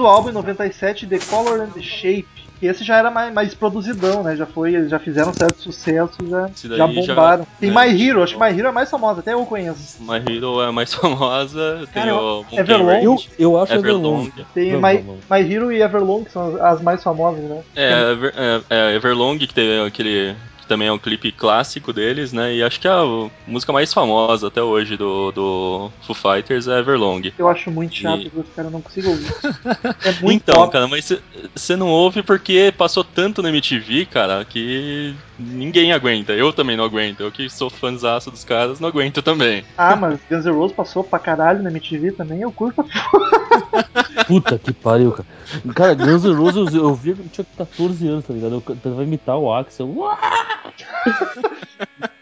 Segundo 0.00 0.06
álbum, 0.06 0.30
em 0.30 0.32
97, 0.32 1.06
The 1.06 1.18
Color 1.18 1.60
and 1.60 1.70
the 1.72 1.82
Shape. 1.82 2.26
E 2.62 2.66
esse 2.66 2.82
já 2.84 2.96
era 2.98 3.10
mais, 3.10 3.32
mais 3.32 3.54
produzidão, 3.54 4.22
né? 4.22 4.34
Já 4.36 4.44
foi, 4.46 4.74
eles 4.74 4.90
já 4.90 4.98
fizeram 4.98 5.32
certo 5.32 5.62
sucesso, 5.62 6.16
já, 6.28 6.46
já 6.62 6.76
já- 6.76 6.86
bombaram. 6.86 7.46
Tem 7.58 7.70
é, 7.70 7.72
My 7.72 8.02
Hero, 8.08 8.22
acho 8.22 8.34
que 8.36 8.40
My 8.40 8.48
Hero 8.50 8.66
é 8.66 8.68
a 8.68 8.72
mais 8.72 8.90
famosa, 8.90 9.20
até 9.20 9.32
eu 9.32 9.44
conheço. 9.46 10.02
My 10.02 10.16
Hero 10.16 10.60
é 10.62 10.66
a 10.66 10.72
mais 10.72 10.92
famosa, 10.94 11.86
tem 11.92 12.02
Cara, 12.02 12.14
o 12.14 12.36
Monkey 12.42 12.58
Everlong. 12.58 13.02
Eu, 13.04 13.16
eu 13.38 13.58
acho 13.58 13.72
Everlong. 13.74 14.26
Everlong. 14.28 14.46
Tem 14.54 14.72
Não, 14.72 14.80
My, 14.80 14.94
não, 15.02 15.02
não. 15.16 15.18
My 15.38 15.52
Hero 15.54 15.72
e 15.72 15.82
Everlong, 15.82 16.24
que 16.24 16.32
são 16.32 16.54
as, 16.56 16.60
as 16.60 16.82
mais 16.82 17.02
famosas, 17.02 17.42
né? 17.42 17.62
É, 17.76 18.10
Ever- 18.12 18.34
é, 18.36 18.60
é, 18.70 18.94
Everlong, 18.94 19.38
que 19.38 19.54
tem 19.54 19.80
aquele. 19.86 20.34
Também 20.70 20.86
é 20.86 20.92
um 20.92 20.98
clipe 20.98 21.32
clássico 21.32 21.92
deles, 21.92 22.32
né? 22.32 22.54
E 22.54 22.62
acho 22.62 22.78
que 22.80 22.86
a 22.86 23.00
música 23.44 23.72
mais 23.72 23.92
famosa 23.92 24.46
até 24.46 24.62
hoje 24.62 24.96
do, 24.96 25.32
do 25.32 25.90
Foo 26.06 26.14
Fighters 26.14 26.68
é 26.68 26.78
Everlong. 26.78 27.22
Eu 27.36 27.48
acho 27.48 27.72
muito 27.72 27.92
chato, 27.96 28.28
E- 28.28 28.30
cara, 28.54 28.68
eu 28.68 28.72
não 28.72 28.80
consigo 28.80 29.08
ouvir. 29.10 29.26
É 30.04 30.12
muito 30.12 30.42
então, 30.42 30.54
top. 30.54 30.72
cara, 30.72 30.86
mas 30.86 31.08
você 31.56 31.74
não 31.76 31.88
ouve 31.88 32.22
porque 32.22 32.72
passou 32.76 33.02
tanto 33.02 33.42
na 33.42 33.48
MTV, 33.48 34.06
cara, 34.06 34.44
que 34.44 35.16
ninguém 35.40 35.92
aguenta. 35.92 36.32
Eu 36.32 36.52
também 36.52 36.76
não 36.76 36.84
aguento. 36.84 37.20
Eu 37.20 37.32
que 37.32 37.48
sou 37.48 37.70
fãzaço 37.70 38.30
dos 38.30 38.44
caras, 38.44 38.80
não 38.80 38.88
aguento 38.88 39.22
também. 39.22 39.64
Ah, 39.76 39.96
mas 39.96 40.20
Guns 40.30 40.44
N' 40.44 40.52
Roses 40.52 40.76
passou 40.76 41.02
pra 41.02 41.18
caralho 41.18 41.62
na 41.62 41.70
MTV 41.70 42.12
também, 42.12 42.42
eu 42.42 42.52
curto. 42.52 42.84
Puta 44.26 44.58
que 44.58 44.72
pariu, 44.72 45.12
cara. 45.12 45.28
Cara, 45.74 45.94
Guns 45.94 46.24
N' 46.24 46.34
Roses 46.34 46.74
eu 46.74 46.94
vi 46.94 47.10
eu 47.10 47.16
tinha 47.32 47.46
14 47.56 48.06
anos, 48.06 48.24
tá 48.24 48.32
ligado? 48.32 48.54
Eu 48.54 48.60
tentava 48.60 49.02
imitar 49.02 49.36
o 49.36 49.52
Axel. 49.52 49.88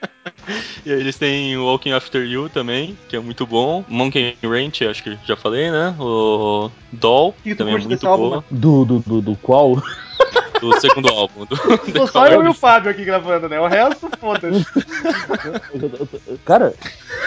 E 0.86 0.92
aí 0.92 1.00
eles 1.00 1.16
têm 1.18 1.56
Walking 1.58 1.92
After 1.92 2.22
You 2.24 2.48
também, 2.48 2.96
que 3.08 3.16
é 3.16 3.20
muito 3.20 3.46
bom. 3.46 3.84
Monkey 3.88 4.36
Ranch, 4.42 4.82
acho 4.82 5.02
que 5.02 5.18
já 5.26 5.36
falei, 5.36 5.70
né? 5.70 5.94
O 5.98 6.70
Doll, 6.92 7.34
que 7.42 7.54
também 7.54 7.74
é 7.74 7.78
muito 7.78 8.06
boa. 8.06 8.44
Do, 8.50 8.84
do, 8.84 8.98
do, 9.00 9.20
do 9.20 9.36
qual? 9.36 9.82
Do 10.60 10.80
segundo 10.80 11.08
álbum. 11.08 11.44
Do, 11.44 11.56
Tô 11.92 12.06
só 12.06 12.26
eu 12.26 12.44
e 12.44 12.48
o 12.48 12.54
Fábio 12.54 12.90
aqui 12.90 13.04
gravando, 13.04 13.48
né? 13.48 13.60
O 13.60 13.66
resto, 13.66 14.08
foda-se. 14.18 14.64
Cara, 16.44 16.74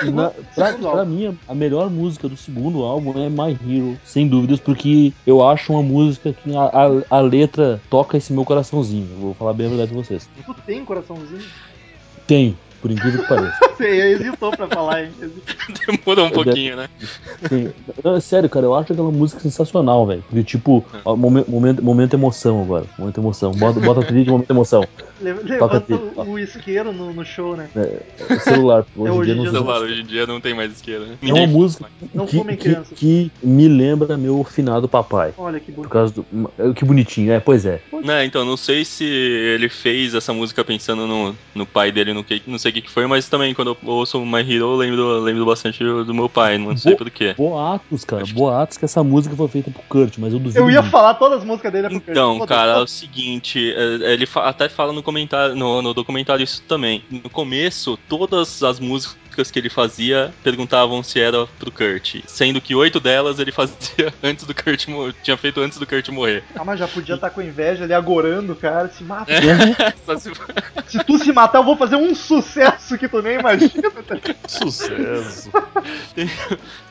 na- 0.03 0.32
pra, 0.55 0.74
pra 0.74 1.05
mim, 1.05 1.38
a 1.47 1.53
melhor 1.55 1.89
música 1.89 2.28
do 2.28 2.36
segundo 2.38 2.84
álbum 2.84 3.13
é 3.24 3.30
My 3.30 3.57
Hero, 3.67 3.97
sem 4.03 4.28
dúvidas, 4.28 4.59
porque 4.59 5.13
eu 5.26 5.47
acho 5.47 5.72
uma 5.74 5.84
música 5.84 6.34
que 6.34 6.55
a, 6.55 6.63
a, 6.63 7.17
a 7.17 7.22
letra 7.22 7.82
toca 7.89 8.17
esse 8.17 8.34
meu 8.34 8.43
coraçãozinho. 8.43 9.07
Vou 9.19 9.34
falar 9.34 9.53
bem 9.53 9.67
a 9.67 9.69
verdade 9.69 9.91
pra 9.93 10.01
vocês. 10.03 10.28
Tu 10.45 10.53
tem 10.65 10.84
coraçãozinho? 10.84 11.43
Tenho, 12.28 12.57
por 12.82 12.91
incrível 12.91 13.21
que 13.21 13.27
pareça. 13.27 13.57
Você 13.77 13.88
hesitou 13.88 14.51
pra 14.51 14.67
falar, 14.67 15.03
hein? 15.05 15.11
Demorou 15.88 16.25
um 16.25 16.29
pouquinho, 16.32 16.75
né? 16.75 16.89
Tem. 17.49 17.69
Não, 18.03 18.15
é 18.15 18.19
sério, 18.19 18.49
cara, 18.49 18.65
eu 18.65 18.75
acho 18.75 18.93
aquela 18.93 19.11
música 19.11 19.39
sensacional, 19.41 20.05
velho. 20.05 20.23
Porque, 20.27 20.43
tipo, 20.43 20.86
ó, 21.05 21.15
momen- 21.15 21.45
momento, 21.47 21.84
momento 21.84 22.13
emoção 22.13 22.61
agora. 22.61 22.86
Momento 22.97 23.19
emoção. 23.19 23.51
Bota, 23.51 23.79
bota 23.79 24.01
a 24.01 24.03
trilha 24.03 24.23
de 24.25 24.29
momento 24.29 24.49
emoção. 24.51 24.88
Le- 25.21 25.34
Toca 25.36 25.43
Levanta 25.51 25.77
aqui, 25.77 25.93
o, 25.93 26.21
o 26.32 26.39
isqueiro 26.39 26.91
no, 26.91 27.13
no 27.13 27.23
show, 27.23 27.55
né? 27.55 27.69
É, 27.75 28.39
celular. 28.39 28.86
Hoje, 28.95 29.11
hoje 29.11 29.32
em 29.32 29.34
em 29.34 29.36
dia 29.36 29.43
dia 29.43 29.51
não 29.51 29.51
Celular, 29.61 29.82
hoje 29.82 30.01
em 30.01 30.05
dia 30.05 30.27
não 30.27 30.41
tem 30.41 30.53
mais 30.55 30.71
isqueira. 30.71 31.05
né? 31.05 31.17
É 31.21 31.34
uma 31.34 31.45
música 31.47 31.86
Não 32.13 32.25
que, 32.25 32.38
fumem 32.38 32.57
que, 32.57 33.32
me 33.43 33.67
lembra 33.67 34.17
meu 34.17 34.43
finado 34.43 34.88
papai. 34.89 35.32
Olha 35.38 35.59
que 35.59 35.71
Por 35.71 35.88
bonito. 35.88 35.91
causa 35.91 36.13
do. 36.13 36.73
Que 36.73 36.84
bonitinho, 36.84 37.32
é, 37.34 37.39
pois 37.39 37.65
é. 37.67 37.79
Né, 38.03 38.25
então, 38.25 38.43
não 38.43 38.57
sei 38.57 38.84
se 38.84 39.03
ele 39.05 39.69
fez 39.69 40.15
essa 40.15 40.34
música 40.34 40.63
pensando 40.63 41.05
no, 41.05 41.36
no 41.53 41.65
pai 41.67 41.91
dele, 41.91 42.13
no 42.13 42.23
que, 42.23 42.41
não 42.47 42.57
sei 42.57 42.70
o 42.72 42.74
que, 42.74 42.82
que 42.82 42.89
foi, 42.91 43.05
mas 43.07 43.30
também 43.30 43.53
quando 43.53 43.78
eu 43.84 43.89
ouço 43.89 44.19
My 44.26 44.39
Hero, 44.39 44.72
eu 44.72 44.76
lembro, 44.76 45.19
lembro 45.19 45.45
bastante 45.45 45.84
do, 45.84 46.03
do 46.03 46.13
meu 46.13 46.28
pai, 46.28 46.57
não 46.57 46.76
sei 46.76 46.93
Bo- 46.93 46.99
porquê. 46.99 47.34
Boatos, 47.38 48.03
cara. 48.03 48.24
Acho 48.24 48.34
Boatos 48.34 48.78
que 48.78 48.86
essa 48.86 49.03
música 49.03 49.36
foi 49.36 49.47
feita 49.47 49.69
pro 49.72 49.82
Kurt, 49.84 50.17
mas 50.17 50.34
eu 50.34 50.39
duvido. 50.39 50.57
Eu 50.59 50.69
ia 50.72 50.82
muito. 50.82 50.91
falar 50.91 51.13
todas 51.15 51.39
as 51.39 51.45
músicas 51.45 51.72
dele. 51.72 51.88
é 51.88 51.89
porque- 51.91 52.11
Então, 52.11 52.39
Foda-se, 52.39 52.47
cara, 52.47 52.72
é 52.80 52.82
o 52.82 52.88
seguinte, 52.88 53.74
é, 53.76 54.13
ele 54.13 54.26
fa- 54.26 54.45
até 54.49 54.67
fala 54.67 54.91
no 54.93 55.03
comentário, 55.03 55.55
no, 55.55 55.82
no 55.82 55.93
documentário 55.93 56.43
isso 56.43 56.61
também. 56.67 57.03
No 57.09 57.30
começo, 57.30 57.97
todas 58.09 58.63
as 58.63 58.80
músicas 58.80 59.20
que 59.51 59.59
ele 59.59 59.69
fazia 59.69 60.34
perguntavam 60.43 61.01
se 61.03 61.19
era 61.19 61.45
pro 61.59 61.71
Kurt, 61.71 62.17
sendo 62.27 62.59
que 62.61 62.75
oito 62.75 62.99
delas 62.99 63.39
ele 63.39 63.51
fazia 63.51 64.13
antes 64.23 64.45
do 64.45 64.53
Kurt 64.53 64.88
morrer, 64.88 65.15
tinha 65.23 65.38
feito 65.38 65.59
antes 65.61 65.77
do 65.77 65.86
Kurt 65.88 66.09
morrer. 66.09 66.43
Ah, 66.55 66.63
mas 66.65 66.79
já 66.79 66.88
podia 66.88 67.15
estar 67.15 67.29
com 67.29 67.41
inveja 67.41 67.84
ali, 67.84 67.93
agorando 67.93 68.55
cara. 68.55 68.89
Se 68.89 69.03
mata. 69.03 69.32
Só 70.05 70.17
se- 70.17 70.32
Se 70.88 71.03
tu 71.03 71.17
se 71.17 71.32
matar, 71.32 71.59
eu 71.59 71.63
vou 71.63 71.77
fazer 71.77 71.95
um 71.95 72.13
sucesso 72.15 72.97
que 72.97 73.07
tu 73.07 73.21
nem 73.21 73.39
imagina. 73.39 73.89
tá 74.05 74.15
ligado? 74.15 74.38
Sucesso. 74.47 75.49
Tem, 76.15 76.29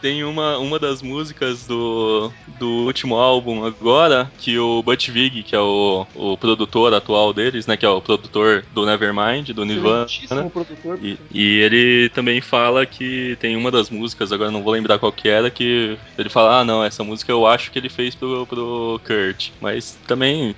tem 0.01 0.25
uma, 0.25 0.59
uma 0.59 0.79
das 0.79 1.03
músicas 1.03 1.67
do, 1.67 2.31
do 2.59 2.69
último 2.87 3.17
álbum 3.17 3.65
agora, 3.65 4.31
que 4.39 4.59
o 4.59 4.83
Butch 4.83 5.09
Vig, 5.11 5.43
que 5.43 5.55
é 5.55 5.61
o, 5.61 6.07
o 6.15 6.37
produtor 6.37 6.95
atual 6.95 7.33
deles, 7.33 7.67
né? 7.67 7.77
Que 7.77 7.85
é 7.85 7.89
o 7.89 8.01
produtor 8.01 8.65
do 8.73 8.87
Nevermind, 8.87 9.51
do 9.51 9.65
Nirvana. 9.65 10.05
Excelentíssimo 10.07 10.51
produtor. 10.51 10.99
E, 11.03 11.19
e 11.33 11.59
ele 11.61 12.09
também 12.11 12.30
fala 12.39 12.85
que 12.85 13.35
tem 13.41 13.57
uma 13.57 13.71
das 13.71 13.89
músicas, 13.89 14.31
agora 14.31 14.51
não 14.51 14.63
vou 14.63 14.75
lembrar 14.75 14.99
qual 14.99 15.11
que 15.11 15.27
era, 15.27 15.51
que 15.51 15.97
ele 16.19 16.29
fala, 16.29 16.61
ah 16.61 16.65
não, 16.67 16.85
essa 16.85 17.03
música 17.03 17.33
eu 17.33 17.47
acho 17.47 17.71
que 17.71 17.79
ele 17.79 17.89
fez 17.89 18.15
pro, 18.15 18.47
pro 18.47 19.01
Kurt. 19.03 19.49
Mas 19.59 19.97
também 20.07 20.55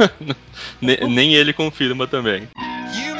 ne- 0.78 1.00
nem 1.08 1.32
ele 1.34 1.54
confirma 1.54 2.06
também. 2.06 2.42
You 2.94 3.19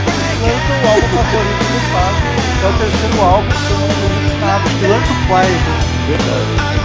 o 0.69 0.87
álbum 0.87 1.07
favorito 1.07 1.63
do 1.65 1.79
Fábio. 1.91 2.39
É 2.61 2.67
o 2.67 2.73
terceiro 2.77 3.21
álbum, 3.21 3.47
que 3.49 3.71
eu 3.71 3.79
não 3.79 3.87
conheço 3.87 4.37
nada. 4.41 4.63
Pilanto 4.79 5.13
Fly. 5.27 5.89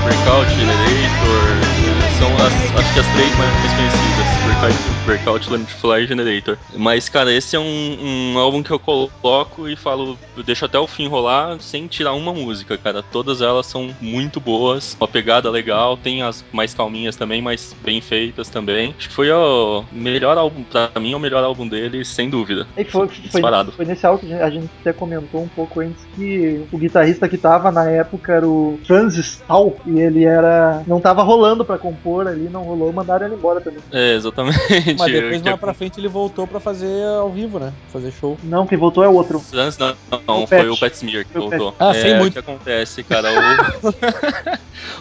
Breakout 0.05 0.51
Generator 0.51 1.75
são 2.19 2.29
as, 2.37 2.53
acho 2.79 2.95
que 2.95 3.01
as 3.01 3.07
três 3.15 3.39
mais 3.39 3.51
conhecidas. 3.75 4.25
Breakout, 4.45 4.75
Breakout 5.07 5.51
Limit 5.51 5.73
Fly 5.73 6.05
e 6.05 6.07
Generator. 6.07 6.59
Mas, 6.77 7.09
cara, 7.09 7.33
esse 7.33 7.57
é 7.57 7.59
um, 7.59 8.35
um 8.35 8.39
álbum 8.39 8.63
que 8.63 8.71
eu 8.71 8.79
coloco 8.79 9.69
e 9.69 9.75
falo, 9.75 10.19
eu 10.37 10.43
deixo 10.43 10.65
até 10.65 10.79
o 10.79 10.87
fim 10.87 11.09
rolar 11.09 11.59
sem 11.61 11.87
tirar 11.87 12.13
uma 12.13 12.33
música, 12.33 12.77
cara. 12.77 13.03
Todas 13.03 13.41
elas 13.41 13.67
são 13.67 13.95
muito 14.01 14.39
boas, 14.39 14.97
uma 15.01 15.09
pegada 15.09 15.51
legal, 15.51 15.97
tem 15.97 16.23
as 16.23 16.45
mais 16.53 16.75
calminhas 16.75 17.17
também, 17.17 17.41
mas 17.41 17.75
bem 17.83 18.01
feitas 18.01 18.49
também. 18.49 18.95
Acho 18.99 19.09
que 19.09 19.15
foi 19.15 19.31
o 19.31 19.85
melhor 19.91 20.37
álbum, 20.37 20.63
pra 20.63 20.91
mim, 21.01 21.13
é 21.13 21.17
o 21.17 21.21
melhor 21.21 21.43
álbum 21.43 21.67
dele, 21.67 22.05
sem 22.05 22.29
dúvida. 22.29 22.67
E 22.77 22.85
foi, 22.85 23.09
foi, 23.09 23.17
Disparado. 23.23 23.73
Foi 23.75 23.85
nesse 23.85 24.07
álbum 24.07 24.27
que 24.27 24.33
a 24.33 24.51
gente 24.51 24.69
até 24.81 24.93
comentou 24.93 25.43
um 25.43 25.49
pouco 25.49 25.81
antes 25.81 26.05
que 26.15 26.65
o 26.73 26.79
guitarrista 26.79 27.29
que 27.29 27.37
tava 27.37 27.71
na 27.71 27.89
época 27.91 28.33
era 28.33 28.47
o 28.47 28.79
Franz 28.87 29.17
Stahl 29.17 29.77
e 29.87 30.01
ele 30.01 30.25
era. 30.25 30.83
não 30.87 31.01
tava 31.01 31.23
rolando 31.23 31.65
pra 31.65 31.79
compor 31.79 32.27
ali, 32.27 32.49
não 32.51 32.63
rolou, 32.63 32.93
mandaram 32.93 33.27
ele 33.27 33.35
embora 33.35 33.61
também. 33.61 33.81
É, 33.93 34.15
exatamente. 34.15 34.59
Mas 34.99 35.13
depois, 35.13 35.43
mais 35.43 35.61
pra 35.61 35.75
frente, 35.75 35.99
ele 36.01 36.09
voltou 36.09 36.47
pra 36.47 36.61
fazer 36.61 37.05
ao 37.07 37.31
vivo, 37.31 37.59
né? 37.59 37.73
Fazer 37.93 38.13
show. 38.13 38.39
Não, 38.43 38.67
quem 38.67 38.79
voltou 38.79 39.05
é 39.05 39.09
o 39.09 39.15
outro. 39.15 39.41
Franz, 39.41 39.77
não, 39.79 39.95
não, 40.27 40.45
O 40.45 40.47
foi 40.47 40.59
Pat. 40.59 40.69
o 40.69 40.79
Pat 40.79 40.95
Smear 40.95 41.25
que 41.25 41.33
Foi 41.33 41.41
voltou. 41.43 41.75
Ah, 41.79 41.91
é, 41.91 42.01
sei 42.01 42.15
muito. 42.15 42.39
O 42.39 42.43
que 42.43 42.51
acontece, 42.51 43.03
cara? 43.03 43.29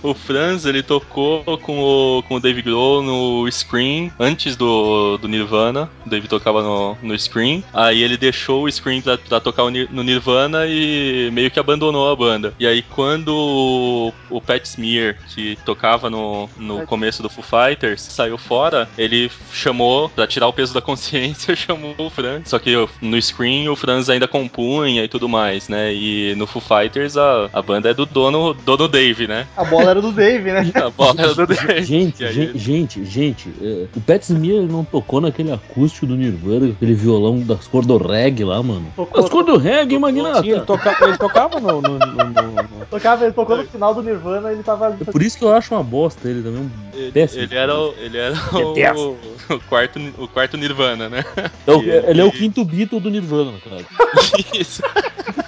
O, 0.02 0.10
o 0.12 0.14
Franz, 0.14 0.66
ele 0.66 0.84
tocou 0.84 1.44
com 1.60 1.80
o, 1.80 2.24
com 2.24 2.36
o 2.36 2.40
Dave 2.40 2.62
Grohl 2.62 3.02
no 3.02 3.50
Scream, 3.52 4.12
antes 4.20 4.56
do, 4.56 5.18
do 5.18 5.28
Nirvana. 5.28 5.90
O 6.06 6.10
Dave 6.10 6.28
tocava 6.28 6.62
no, 6.62 6.98
no 7.02 7.18
Scream. 7.18 7.64
Aí 7.74 8.02
ele 8.02 8.18
deixou 8.18 8.63
o 8.64 8.72
Scream 8.72 9.02
pra, 9.02 9.18
pra 9.18 9.40
tocar 9.40 9.64
no 9.64 10.04
Nirvana 10.04 10.66
e 10.68 11.30
meio 11.32 11.52
que 11.52 11.60
abandonou 11.60 12.12
a 12.12 12.16
banda. 12.16 12.54
E 12.60 12.66
aí 12.68 12.82
quando 12.82 14.12
o, 14.30 14.42
Pat 14.42 14.64
Smear, 14.66 15.16
que 15.34 15.58
tocava 15.66 16.10
no, 16.10 16.50
no 16.58 16.86
começo 16.86 17.22
do 17.24 17.30
Foo 17.30 17.44
Fighters, 17.44 18.02
saiu 18.02 18.38
fora, 18.38 18.90
ele 18.98 19.32
chamou, 19.52 20.10
pra 20.10 20.28
tirar 20.28 20.48
o 20.48 20.54
peso 20.54 20.74
da 20.74 20.82
consciência, 20.82 21.56
chamou 21.56 21.96
o 21.98 22.10
Franz. 22.10 22.50
Só 22.50 22.60
que 22.60 22.74
no 23.02 23.22
Scream 23.22 23.72
o 23.72 23.76
Franz 23.76 24.10
ainda 24.10 24.28
compunha 24.28 25.04
e 25.04 25.08
tudo 25.08 25.28
mais, 25.30 25.70
né? 25.70 25.94
E 25.94 26.36
no 26.36 26.46
Foo 26.46 26.62
Fighters 26.62 27.18
a, 27.18 27.50
a 27.52 27.62
banda 27.62 27.90
é 27.90 27.94
do 27.94 28.06
dono, 28.06 28.54
dono 28.54 28.88
Dave, 28.88 29.28
né? 29.28 29.48
A 29.56 29.64
bola 29.64 29.92
era 29.92 30.02
do 30.02 30.12
Dave, 30.12 30.52
né? 30.52 30.72
A 30.76 30.90
bola 30.90 31.16
era 31.18 31.34
do 31.34 31.48
Dave. 31.48 31.84
Gente, 31.84 32.24
aí- 32.24 32.34
gente, 32.34 32.60
gente, 32.60 33.06
gente, 33.06 33.50
é, 33.62 33.86
o 33.96 34.02
Pat 34.02 34.22
Smear 34.24 34.64
não 34.64 34.84
tocou 34.84 35.22
naquele 35.22 35.52
acústico 35.52 36.06
do 36.06 36.16
Nirvana, 36.16 36.72
aquele 36.72 36.94
violão 36.94 37.40
das 37.40 37.68
cores 37.68 37.88
do 37.88 37.98
reggae 37.98 38.44
lá, 38.44 38.53
mano. 38.62 38.86
Tocou. 38.96 39.24
As 39.24 39.30
cores 39.30 39.48
do 39.48 39.58
reggae. 39.58 39.96
Sim, 40.42 40.50
ele, 40.52 40.62
toca- 40.62 40.98
ele 41.02 41.18
tocava 41.18 41.60
no. 41.60 41.82
no- 41.82 41.98
no- 41.98 41.98
no- 41.98 42.86
Tocava, 42.92 43.24
ele 43.24 43.34
tocou 43.34 43.58
no 43.58 43.64
final 43.66 43.96
do 43.96 44.04
Nirvana, 44.04 44.52
ele 44.52 44.62
tava. 44.62 44.96
É 45.00 45.12
por 45.12 45.22
isso 45.24 45.38
que 45.38 45.44
eu 45.44 45.52
acho 45.54 45.74
uma 45.74 45.84
bosta 45.84 46.28
ele 46.30 46.44
também. 46.44 46.62
um 46.62 46.70
Ele, 46.94 47.12
Péssimo. 47.12 47.42
ele 47.44 47.56
era, 47.56 47.76
o, 47.76 47.94
ele 47.98 48.18
era 48.18 48.36
Detesto. 48.76 49.18
o, 49.50 49.54
o 49.56 49.60
quarto, 49.62 50.00
o 50.20 50.28
quarto 50.28 50.58
Nirvana, 50.58 51.10
né? 51.10 51.26
É 51.66 51.72
o- 51.72 51.82
E- 51.82 51.90
ele 51.90 52.22
é 52.22 52.24
o 52.26 52.32
quinto 52.32 52.64
Beatle 52.64 53.00
do 53.00 53.10
Nirvana, 53.10 53.54
cara. 53.64 53.82
Isso. 54.54 54.84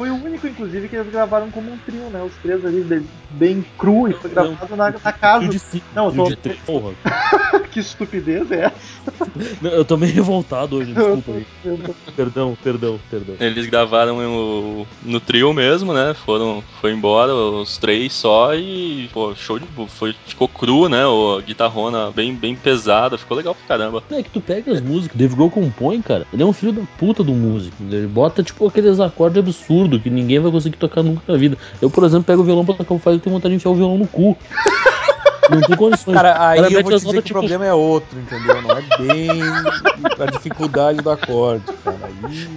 Foi 0.00 0.08
o 0.08 0.14
único, 0.14 0.46
inclusive, 0.46 0.88
que 0.88 0.96
eles 0.96 1.12
gravaram 1.12 1.50
como 1.50 1.70
um 1.70 1.76
trio, 1.76 2.08
né? 2.08 2.22
Os 2.22 2.32
três 2.36 2.64
ali, 2.64 2.82
bem- 3.28 3.62
cru, 3.76 4.08
e 4.08 4.14
foi 4.14 4.30
gravado 4.30 4.74
na, 4.74 4.90
na 4.90 5.12
casa. 5.12 5.46
De 5.46 5.58
cinco, 5.58 5.84
Não, 5.94 6.06
eu 6.06 6.12
tô- 6.14 6.24
de 6.24 6.36
três. 6.36 6.58
Porra. 6.60 6.94
que 7.70 7.80
estupidez 7.80 8.50
é 8.50 8.64
essa? 8.64 9.30
Não, 9.60 9.70
eu 9.70 9.84
tô 9.84 9.98
meio 9.98 10.12
revoltado 10.14 10.76
hoje, 10.76 10.92
desculpa 10.94 11.32
aí. 11.32 11.46
Perdão, 12.16 12.56
perdão, 12.62 12.98
perdão. 13.10 13.34
Eles 13.38 13.66
gravaram 13.66 14.16
o- 14.26 14.86
no 15.02 15.20
trio 15.20 15.52
mesmo, 15.52 15.92
né? 15.92 16.14
Foram, 16.14 16.64
foi 16.80 16.92
embora 16.92 17.34
os 17.34 17.76
três 17.76 18.12
só 18.14 18.54
e, 18.54 19.08
pô, 19.12 19.34
show 19.34 19.58
de. 19.58 19.66
Foi, 19.88 20.14
ficou 20.26 20.48
cru, 20.48 20.88
né? 20.88 21.06
O, 21.06 21.36
a 21.36 21.42
guitarrona 21.42 22.10
bem, 22.10 22.34
bem 22.34 22.56
pesada, 22.56 23.18
ficou 23.18 23.36
legal 23.36 23.54
pra 23.54 23.66
caramba. 23.76 24.02
É 24.10 24.22
que 24.22 24.30
tu 24.30 24.40
pega 24.40 24.72
as 24.72 24.80
músicas, 24.80 25.16
Dave 25.16 25.34
Grohl 25.34 25.50
compõe, 25.50 26.00
cara. 26.00 26.26
Ele 26.32 26.42
é 26.42 26.46
um 26.46 26.52
filho 26.54 26.72
da 26.72 26.82
puta 26.98 27.22
do 27.22 27.32
músico. 27.34 27.76
Ele 27.82 28.06
bota, 28.06 28.42
tipo, 28.42 28.66
aqueles 28.66 28.98
acordes 28.98 29.38
absurdos 29.38 29.89
que 29.98 30.10
ninguém 30.10 30.38
vai 30.38 30.50
conseguir 30.50 30.76
tocar 30.76 31.02
nunca 31.02 31.22
na 31.26 31.38
vida. 31.38 31.56
Eu, 31.80 31.90
por 31.90 32.04
exemplo, 32.04 32.24
pego 32.24 32.42
o 32.42 32.44
violão 32.44 32.64
pra 32.64 32.74
tocar 32.74 32.94
o 32.94 32.98
faz 32.98 33.16
e 33.16 33.20
tenho 33.20 33.34
vontade 33.34 33.52
de 33.52 33.56
enfiar 33.56 33.70
o 33.70 33.74
violão 33.74 33.98
no 33.98 34.06
cu. 34.06 34.36
Não 35.50 35.60
tem 35.60 35.76
condições. 35.76 36.14
Cara, 36.14 36.48
aí 36.48 36.60
Cara, 36.60 36.72
eu 36.72 36.82
vou 36.82 36.92
te 36.92 37.04
dizer 37.04 37.10
que 37.12 37.18
o 37.18 37.22
tipo, 37.22 37.38
problema 37.38 37.66
é 37.66 37.74
outro, 37.74 38.18
entendeu? 38.18 38.62
Não 38.62 38.70
é 38.70 38.82
bem 38.98 39.30
a 40.18 40.26
dificuldade 40.30 41.00
do 41.00 41.10
acorde, 41.10 41.64
cara. 41.84 41.98
Aí... 42.02 42.48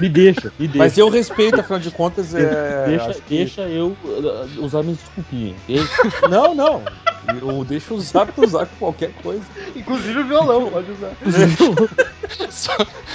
Me 0.00 0.08
deixa, 0.08 0.52
me 0.58 0.66
deixa. 0.66 0.78
Mas 0.78 0.98
eu 0.98 1.08
respeito, 1.08 1.60
afinal 1.60 1.78
de 1.78 1.90
contas, 1.90 2.34
é. 2.34 2.86
deixa, 2.86 3.14
que- 3.14 3.36
deixa 3.36 3.62
eu 3.62 3.96
uh, 4.04 4.64
usar 4.64 4.82
minhas 4.82 4.98
desculpinhas. 4.98 5.56
ok? 5.62 5.80
Não, 6.30 6.54
não. 6.54 6.82
Eu 7.28 7.64
deixo 7.64 7.94
usar 7.94 8.26
pra 8.26 8.44
usar 8.44 8.66
com 8.66 8.76
qualquer 8.76 9.12
coisa. 9.22 9.42
Inclusive 9.76 10.20
o 10.20 10.26
violão, 10.26 10.70
pode 10.70 10.90
usar. 10.90 11.12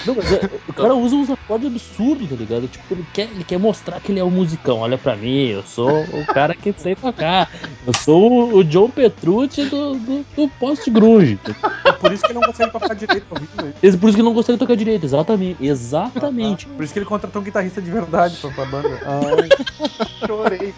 Não, 0.05 0.15
mas 0.15 0.31
é, 0.31 0.49
o 0.67 0.73
cara 0.73 0.93
usa 0.93 1.15
uns 1.15 1.29
acordes 1.29 1.67
absurdos, 1.67 2.29
tá 2.29 2.36
ligado? 2.36 2.67
Tipo, 2.67 2.93
ele 2.93 3.05
quer, 3.11 3.23
ele 3.23 3.43
quer 3.43 3.57
mostrar 3.57 3.99
que 3.99 4.11
ele 4.11 4.19
é 4.19 4.23
um 4.23 4.29
musicão. 4.29 4.79
Olha 4.79 4.97
pra 4.97 5.15
mim, 5.15 5.47
eu 5.47 5.63
sou 5.63 6.03
o 6.03 6.25
cara 6.27 6.53
que 6.53 6.73
sei 6.77 6.95
tocar. 6.95 7.49
Eu 7.86 7.93
sou 7.93 8.31
o, 8.31 8.57
o 8.57 8.63
John 8.63 8.89
Petrucci 8.89 9.24
do, 9.26 9.95
do, 9.95 10.26
do 10.36 10.47
post-grunge. 10.59 11.39
É 11.84 11.91
por 11.91 12.11
isso 12.11 12.23
que 12.23 12.32
ele 12.32 12.39
não 12.39 12.47
consegue 12.47 12.71
tocar 12.71 12.93
direito 12.93 13.26
vivo. 13.39 13.61
né? 13.65 13.73
Esse- 13.82 13.97
Por 13.97 14.07
isso 14.09 14.15
que 14.17 14.21
ele 14.21 14.30
não 14.30 14.36
consegue 14.36 14.57
tocar 14.59 14.76
direito, 14.76 15.03
exatamente. 15.05 15.65
Exatamente. 15.65 16.65
Por 16.67 16.84
isso 16.84 16.93
que 16.93 16.99
ele 16.99 17.05
contratou 17.05 17.41
um 17.41 17.45
guitarrista 17.45 17.82
de 17.82 17.89
verdade 17.91 18.38
pra, 18.38 18.49
pra 18.51 18.65
banda. 18.65 18.99
Chorei. 20.26 20.73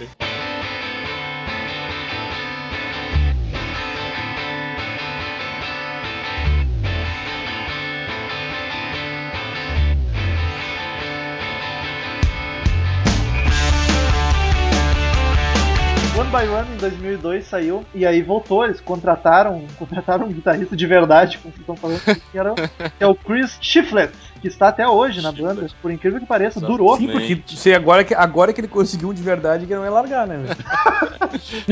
One 16.27 16.45
by 16.45 16.51
One 16.51 16.73
em 16.73 16.77
2002 16.77 17.45
saiu 17.45 17.85
e 17.95 18.05
aí 18.05 18.21
voltou, 18.21 18.65
eles 18.65 18.81
contrataram, 18.81 19.63
contrataram 19.79 20.25
um 20.25 20.31
guitarrista 20.31 20.75
de 20.75 20.85
verdade, 20.85 21.37
como 21.37 21.53
vocês 21.53 21.61
estão 21.61 21.75
falando, 21.75 22.01
que, 22.03 22.37
era, 22.37 22.53
que 22.53 23.03
é 23.03 23.07
o 23.07 23.15
Chris 23.15 23.57
Shiflett, 23.61 24.13
que 24.37 24.47
está 24.47 24.67
até 24.69 24.87
hoje 24.87 25.21
na 25.21 25.31
banda, 25.31 25.67
por 25.81 25.91
incrível 25.91 26.19
que 26.19 26.25
pareça, 26.25 26.59
Exato. 26.59 26.71
durou. 26.71 26.97
Sim, 26.97 27.07
porque 27.07 27.41
se 27.47 27.73
agora, 27.73 28.03
que, 28.03 28.13
agora 28.13 28.53
que 28.53 28.61
ele 28.61 28.67
conseguiu 28.67 29.09
um 29.09 29.13
de 29.13 29.21
verdade, 29.21 29.65
que 29.65 29.73
não 29.75 29.83
ia 29.83 29.89
largar, 29.91 30.25
né? 30.27 30.37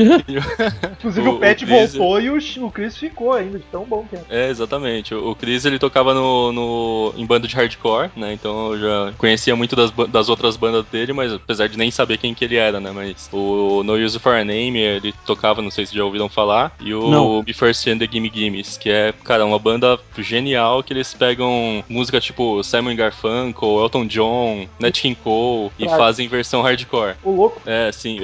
Inclusive 0.98 1.28
o, 1.28 1.32
O- 1.34 1.38
Pat 1.40 1.62
o 1.62 1.66
Chris- 1.66 1.94
voltou 1.94 2.20
e 2.20 2.30
o, 2.30 2.66
o 2.66 2.70
Chris 2.70 2.96
ficou 2.96 3.32
ainda, 3.32 3.58
de 3.58 3.64
tão 3.66 3.84
bom 3.84 4.04
que 4.08 4.16
é. 4.16 4.22
É, 4.28 4.50
exatamente. 4.50 5.14
O 5.14 5.34
Chris 5.34 5.64
ele 5.64 5.78
tocava 5.78 6.14
no, 6.14 6.52
no- 6.52 7.14
em 7.16 7.24
banda 7.26 7.46
de 7.46 7.54
hardcore, 7.54 8.10
né? 8.16 8.32
Então 8.32 8.72
eu 8.74 8.80
já 8.80 9.12
conhecia 9.18 9.54
muito 9.56 9.74
das, 9.76 9.90
das 10.08 10.28
outras 10.28 10.56
bandas 10.56 10.84
dele, 10.86 11.12
mas 11.12 11.32
apesar 11.32 11.68
de 11.68 11.76
nem 11.78 11.90
saber 11.90 12.18
quem 12.18 12.34
que 12.34 12.44
ele 12.44 12.56
era, 12.56 12.80
né? 12.80 12.90
Mas 12.94 13.28
o 13.32 13.82
No 13.82 13.94
Use 13.94 14.18
for 14.18 14.34
a 14.34 14.44
Name 14.44 14.78
ele 14.78 15.14
tocava, 15.24 15.62
não 15.62 15.70
sei 15.70 15.86
se 15.86 15.94
já 15.96 16.04
ouviram 16.04 16.28
falar, 16.28 16.72
e 16.80 16.94
o 16.94 17.08
Não. 17.08 17.42
Be 17.42 17.52
First 17.52 17.86
and 17.88 17.98
the 17.98 18.08
Gimme 18.10 18.30
Gimmes, 18.32 18.76
que 18.76 18.90
é, 18.90 19.12
cara, 19.24 19.44
uma 19.44 19.58
banda 19.58 19.98
genial 20.18 20.82
que 20.82 20.92
eles 20.92 21.12
pegam 21.14 21.84
música 21.88 22.20
tipo 22.20 22.62
Simon 22.66 22.94
Garfunkel, 22.96 23.80
Elton 23.80 24.06
John, 24.06 24.66
Nat 24.78 24.92
King 25.00 25.16
Cole 25.22 25.70
e 25.78 25.84
Claro. 25.84 26.02
fazem 26.02 26.28
versão 26.28 26.62
hardcore. 26.62 27.14
O 27.22 27.30
louco. 27.30 27.60
É, 27.66 27.90
sim, 27.92 28.18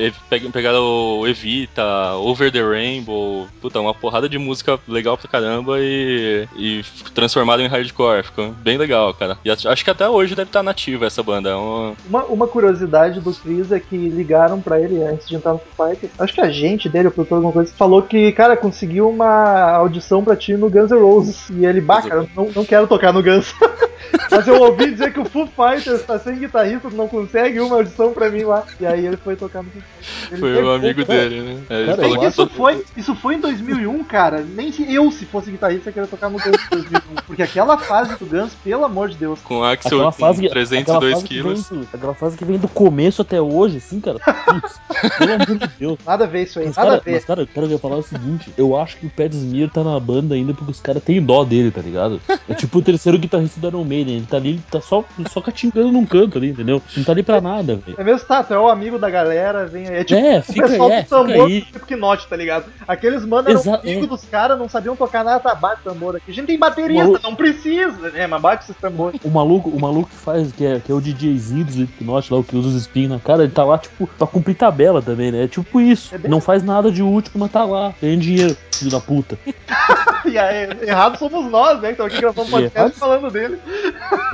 pegaram 0.53 0.83
o 1.21 1.27
Evita, 1.27 2.15
Over 2.17 2.51
the 2.51 2.63
Rainbow, 2.63 3.47
puta, 3.61 3.81
uma 3.81 3.95
porrada 3.95 4.29
de 4.29 4.39
música 4.39 4.79
legal 4.89 5.17
pra 5.17 5.29
caramba 5.29 5.77
e, 5.81 6.47
e 6.57 6.83
transformaram 7.15 7.63
em 7.63 7.69
hardcore, 7.69 8.23
ficou 8.25 8.51
bem 8.51 8.77
legal, 8.77 9.13
cara. 9.15 9.39
E 9.45 9.51
acho 9.51 9.85
que 9.85 9.91
até 9.91 10.09
hoje 10.09 10.35
deve 10.35 10.49
estar 10.49 10.63
nativa 10.63 11.07
essa 11.07 11.23
banda. 11.23 11.51
É 11.51 11.55
uma- 11.55 11.95
Uma, 12.09 12.25
uma 12.25 12.47
curiosidade 12.49 13.21
do 13.21 13.33
Chris 13.33 13.71
é 13.73 13.79
que 13.81 13.97
ligaram 13.97 14.61
pra 14.61 14.81
ele 14.81 15.03
antes 15.03 15.29
de 15.29 15.37
entrar 15.37 15.53
no 15.53 15.59
Foo 15.61 15.89
Fighters. 15.89 16.13
Acho 16.19 16.35
que 16.35 16.41
a 16.41 16.51
gente 16.51 16.89
dele, 16.89 17.09
o 17.09 17.11
produtor, 17.11 17.37
alguma 17.37 17.53
coisa, 17.53 17.73
falou 17.77 18.03
que, 18.03 18.33
cara, 18.33 18.57
conseguiu 18.57 19.09
uma 19.09 19.71
audição 19.73 20.23
pra 20.25 20.37
ti 20.37 20.55
no 20.57 20.69
Guns 20.71 20.91
N' 20.91 20.99
Roses. 21.01 21.49
E 21.51 21.65
ele, 21.65 21.81
bah, 21.81 22.03
cara, 22.03 22.27
não, 22.37 22.51
não 22.55 22.65
quero 22.65 22.87
tocar 22.87 23.13
no 23.13 23.23
Guns. 23.23 23.55
Mas 24.31 24.47
eu 24.49 24.61
ouvi 24.61 24.91
dizer 24.93 25.13
que 25.13 25.21
o 25.21 25.25
Foo 25.25 25.47
Fighters 25.47 26.03
tá 26.03 26.19
sem 26.19 26.37
guitarrista, 26.39 26.89
não 26.91 27.09
consegue 27.09 27.61
uma 27.61 27.77
audição 27.77 28.13
pra 28.13 28.31
mim 28.31 28.43
lá. 28.43 28.65
E 28.81 28.87
aí 28.87 29.05
ele 29.07 29.17
foi 29.17 29.37
tocar 29.37 29.63
no 29.63 29.71
Foo 29.71 29.81
Fighters. 29.83 30.33
Ele 30.33 30.41
Foi 30.41 30.63
o 30.63 30.71
amigo 30.73 31.07
cara. 31.07 31.19
dele, 31.29 31.41
né? 31.43 31.61
É, 31.71 31.75
ele 31.81 31.87
Cara, 31.87 32.03
falou 32.03 32.19
que 32.19 32.27
isso 32.27 32.37
todo- 32.37 32.51
foi, 32.55 32.85
isso 32.97 33.15
foi 33.15 33.35
em 33.35 33.41
2001, 33.41 34.05
cara. 34.05 34.41
Nem 34.55 34.73
se 34.73 34.93
eu, 34.93 35.11
se 35.13 35.25
fosse 35.27 35.51
guitarrista, 35.51 35.91
ia 35.91 35.93
querer 35.93 36.07
tocar 36.07 36.29
no 36.31 36.39
Guns 36.39 36.47
em 36.47 36.69
2001. 36.71 37.15
Porque 37.27 37.43
aquela 37.43 37.79
fase 37.79 38.17
do 38.17 38.27
Guns, 38.27 38.53
pelo 38.65 38.85
amor 38.85 39.09
de 39.09 39.17
Deus. 39.17 39.39
com 39.41 39.63
Axel 39.63 39.99
Aquela 39.99 40.13
com 40.13 40.19
fase, 40.19 40.41
que- 40.43 40.49
302 40.49 40.83
aquela 40.83 41.13
fase 41.13 41.25
que 41.29 41.35
vem 41.35 41.43
quilos. 41.43 41.69
do- 41.69 41.89
aquela 41.95 42.15
fase 42.15 42.37
que 42.39 42.45
vem 42.45 42.59
do 42.59 42.69
começo 42.69 43.23
até 43.23 43.41
hoje, 43.41 43.77
assim, 43.79 44.01
cara. 44.01 44.19
Putz, 44.19 44.81
pelo 45.19 45.33
amor 45.35 45.47
de 45.59 45.67
Deus. 45.79 45.99
Nada 46.07 46.25
a 46.25 46.27
ver 46.27 46.43
isso 46.45 46.59
aí, 46.59 46.67
Mas 46.67 46.77
nada 46.77 46.89
cara, 46.89 47.01
a 47.01 47.05
ver. 47.05 47.13
mas, 47.13 47.25
cara, 47.25 47.49
eu 47.57 47.69
ia 47.71 47.79
falar 47.79 47.97
o 47.97 48.03
seguinte: 48.03 48.53
eu 48.57 48.77
acho 48.77 48.97
que 48.97 49.07
o 49.07 49.11
Pat 49.11 49.33
Smear 49.33 49.71
tá 49.71 49.85
na 49.85 49.99
banda 50.01 50.35
ainda 50.35 50.53
porque 50.55 50.71
os 50.71 50.81
caras 50.81 51.03
têm 51.03 51.23
dó 51.23 51.45
dele, 51.45 51.71
tá 51.71 51.81
ligado? 51.81 52.21
É 52.49 52.55
tipo 52.55 52.79
o 52.79 52.83
terceiro 52.83 53.19
guitarrista 53.19 53.61
do 53.61 53.69
Iron 53.69 53.85
Maiden. 53.85 54.12
Ele 54.17 54.27
tá 54.27 54.37
ali, 54.37 54.51
ele 54.51 54.63
tá 54.71 54.81
só, 54.81 55.05
só 55.31 55.41
catingando 55.41 55.91
num 55.93 56.05
canto 56.07 56.39
ali, 56.39 56.51
entendeu? 56.51 56.81
Não 56.97 57.05
tá 57.05 57.13
ali 57.13 57.23
pra 57.23 57.41
nada, 57.41 57.77
velho. 57.77 57.97
É 57.99 58.05
mesmo, 58.05 58.27
tá, 58.27 58.43
tu 58.43 58.55
é 58.55 58.59
o 58.59 58.69
amigo 58.69 58.99
da 58.99 59.09
galera, 59.11 59.67
vem 59.67 59.89
aí. 59.89 59.97
É 59.97 60.05
tipo 60.05 60.21
É, 60.21 60.39
o 60.39 60.43
fica 60.43 60.69
pessoal 60.69 60.91
aí, 60.91 60.97
é, 60.99 61.03
do 61.03 61.09
tambor 61.09 61.49
do 61.49 61.55
Slipknot, 61.55 62.27
tá 62.29 62.37
ligado? 62.37 62.65
Aqueles 62.87 63.25
mano 63.25 63.49
eram 63.49 63.61
Exa- 63.61 63.77
amigos 63.77 64.05
é. 64.05 64.07
dos 64.09 64.25
caras, 64.25 64.59
não 64.59 64.69
sabiam 64.69 64.95
tocar 64.97 65.25
nada, 65.25 65.41
tá, 65.41 65.55
bate 65.55 65.83
tambor 65.83 66.17
aqui. 66.17 66.31
A 66.31 66.35
gente 66.35 66.47
tem 66.47 66.59
baterista, 66.59 67.05
Maluco. 67.05 67.21
não 67.23 67.35
precisa, 67.35 68.11
né? 68.11 68.27
Mas 68.27 68.41
bate 68.43 68.65
esses 68.65 68.77
tambores. 68.77 69.21
O 69.25 69.31
maluco, 69.31 69.69
o 69.71 69.81
maluco 69.81 70.09
que 70.11 70.17
faz, 70.17 70.53
que 70.53 70.65
é, 70.65 70.81
que 70.81 70.91
é 70.91 70.95
o 70.95 71.01
DJzinho 71.01 71.65
do 71.65 71.71
Slipknot 71.71 72.33
lá, 72.33 72.39
o 72.41 72.45
que 72.45 72.57
usa 72.57 72.69
os 72.69 72.75
spin 72.77 73.09
na 73.09 73.19
cara, 73.19 73.43
ele 73.45 73.53
tá 73.53 73.65
lá, 73.65 73.79
tipo, 73.79 74.07
pra 74.07 74.27
cumprir 74.27 74.55
tabela 74.55 75.01
também, 75.03 75.31
né? 75.33 75.45
É 75.45 75.49
tipo 75.49 75.81
isso. 75.81 76.15
É 76.15 76.19
bem- 76.19 76.31
Não 76.31 76.41
faz 76.41 76.63
nada 76.63 76.91
de 76.91 77.03
útil, 77.03 77.33
mas 77.37 77.51
tá 77.51 77.65
lá, 77.65 77.93
ganhando 78.01 78.21
dinheiro, 78.21 78.57
filho 78.73 78.91
da 78.91 79.01
puta. 79.01 79.39
E 80.25 80.39
aí, 80.39 80.69
errado 80.83 81.19
somos 81.19 81.51
nós, 81.51 81.81
né? 81.81 81.91
Então 81.91 82.07
aqui 82.07 82.21
gravando 82.21 82.47
um 82.47 82.51
podcast 82.53 82.79
Errado. 82.79 82.93
falando 82.95 83.29
dele. 83.31 83.59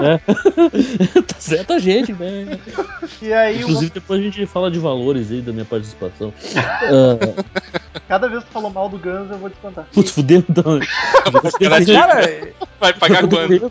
É. 0.00 0.18
tá 1.22 1.34
certo 1.38 1.72
a 1.72 1.78
gente, 1.78 2.12
né? 2.12 2.58
E 3.20 3.32
aí, 3.32 3.60
Inclusive, 3.60 3.90
depois 3.92 4.20
a 4.20 4.22
gente 4.22 4.46
fala 4.46 4.70
de 4.70 4.78
valores 4.78 5.30
aí 5.30 5.40
da 5.42 5.52
minha 5.52 5.64
participação. 5.64 6.32
Ah, 6.56 7.42
cada 8.08 8.28
vez 8.28 8.42
que 8.44 8.50
tu 8.50 8.52
falou 8.52 8.70
mal 8.70 8.88
do 8.88 8.96
Guns, 8.98 9.30
eu 9.30 9.38
vou 9.38 9.48
descontar. 9.48 9.86
putz, 9.92 10.10
fudeu 10.12 10.44
então. 10.48 10.78
Cara, 11.92 12.58
Vai 12.80 12.92
pagar 12.92 13.26
quanto? 13.28 13.70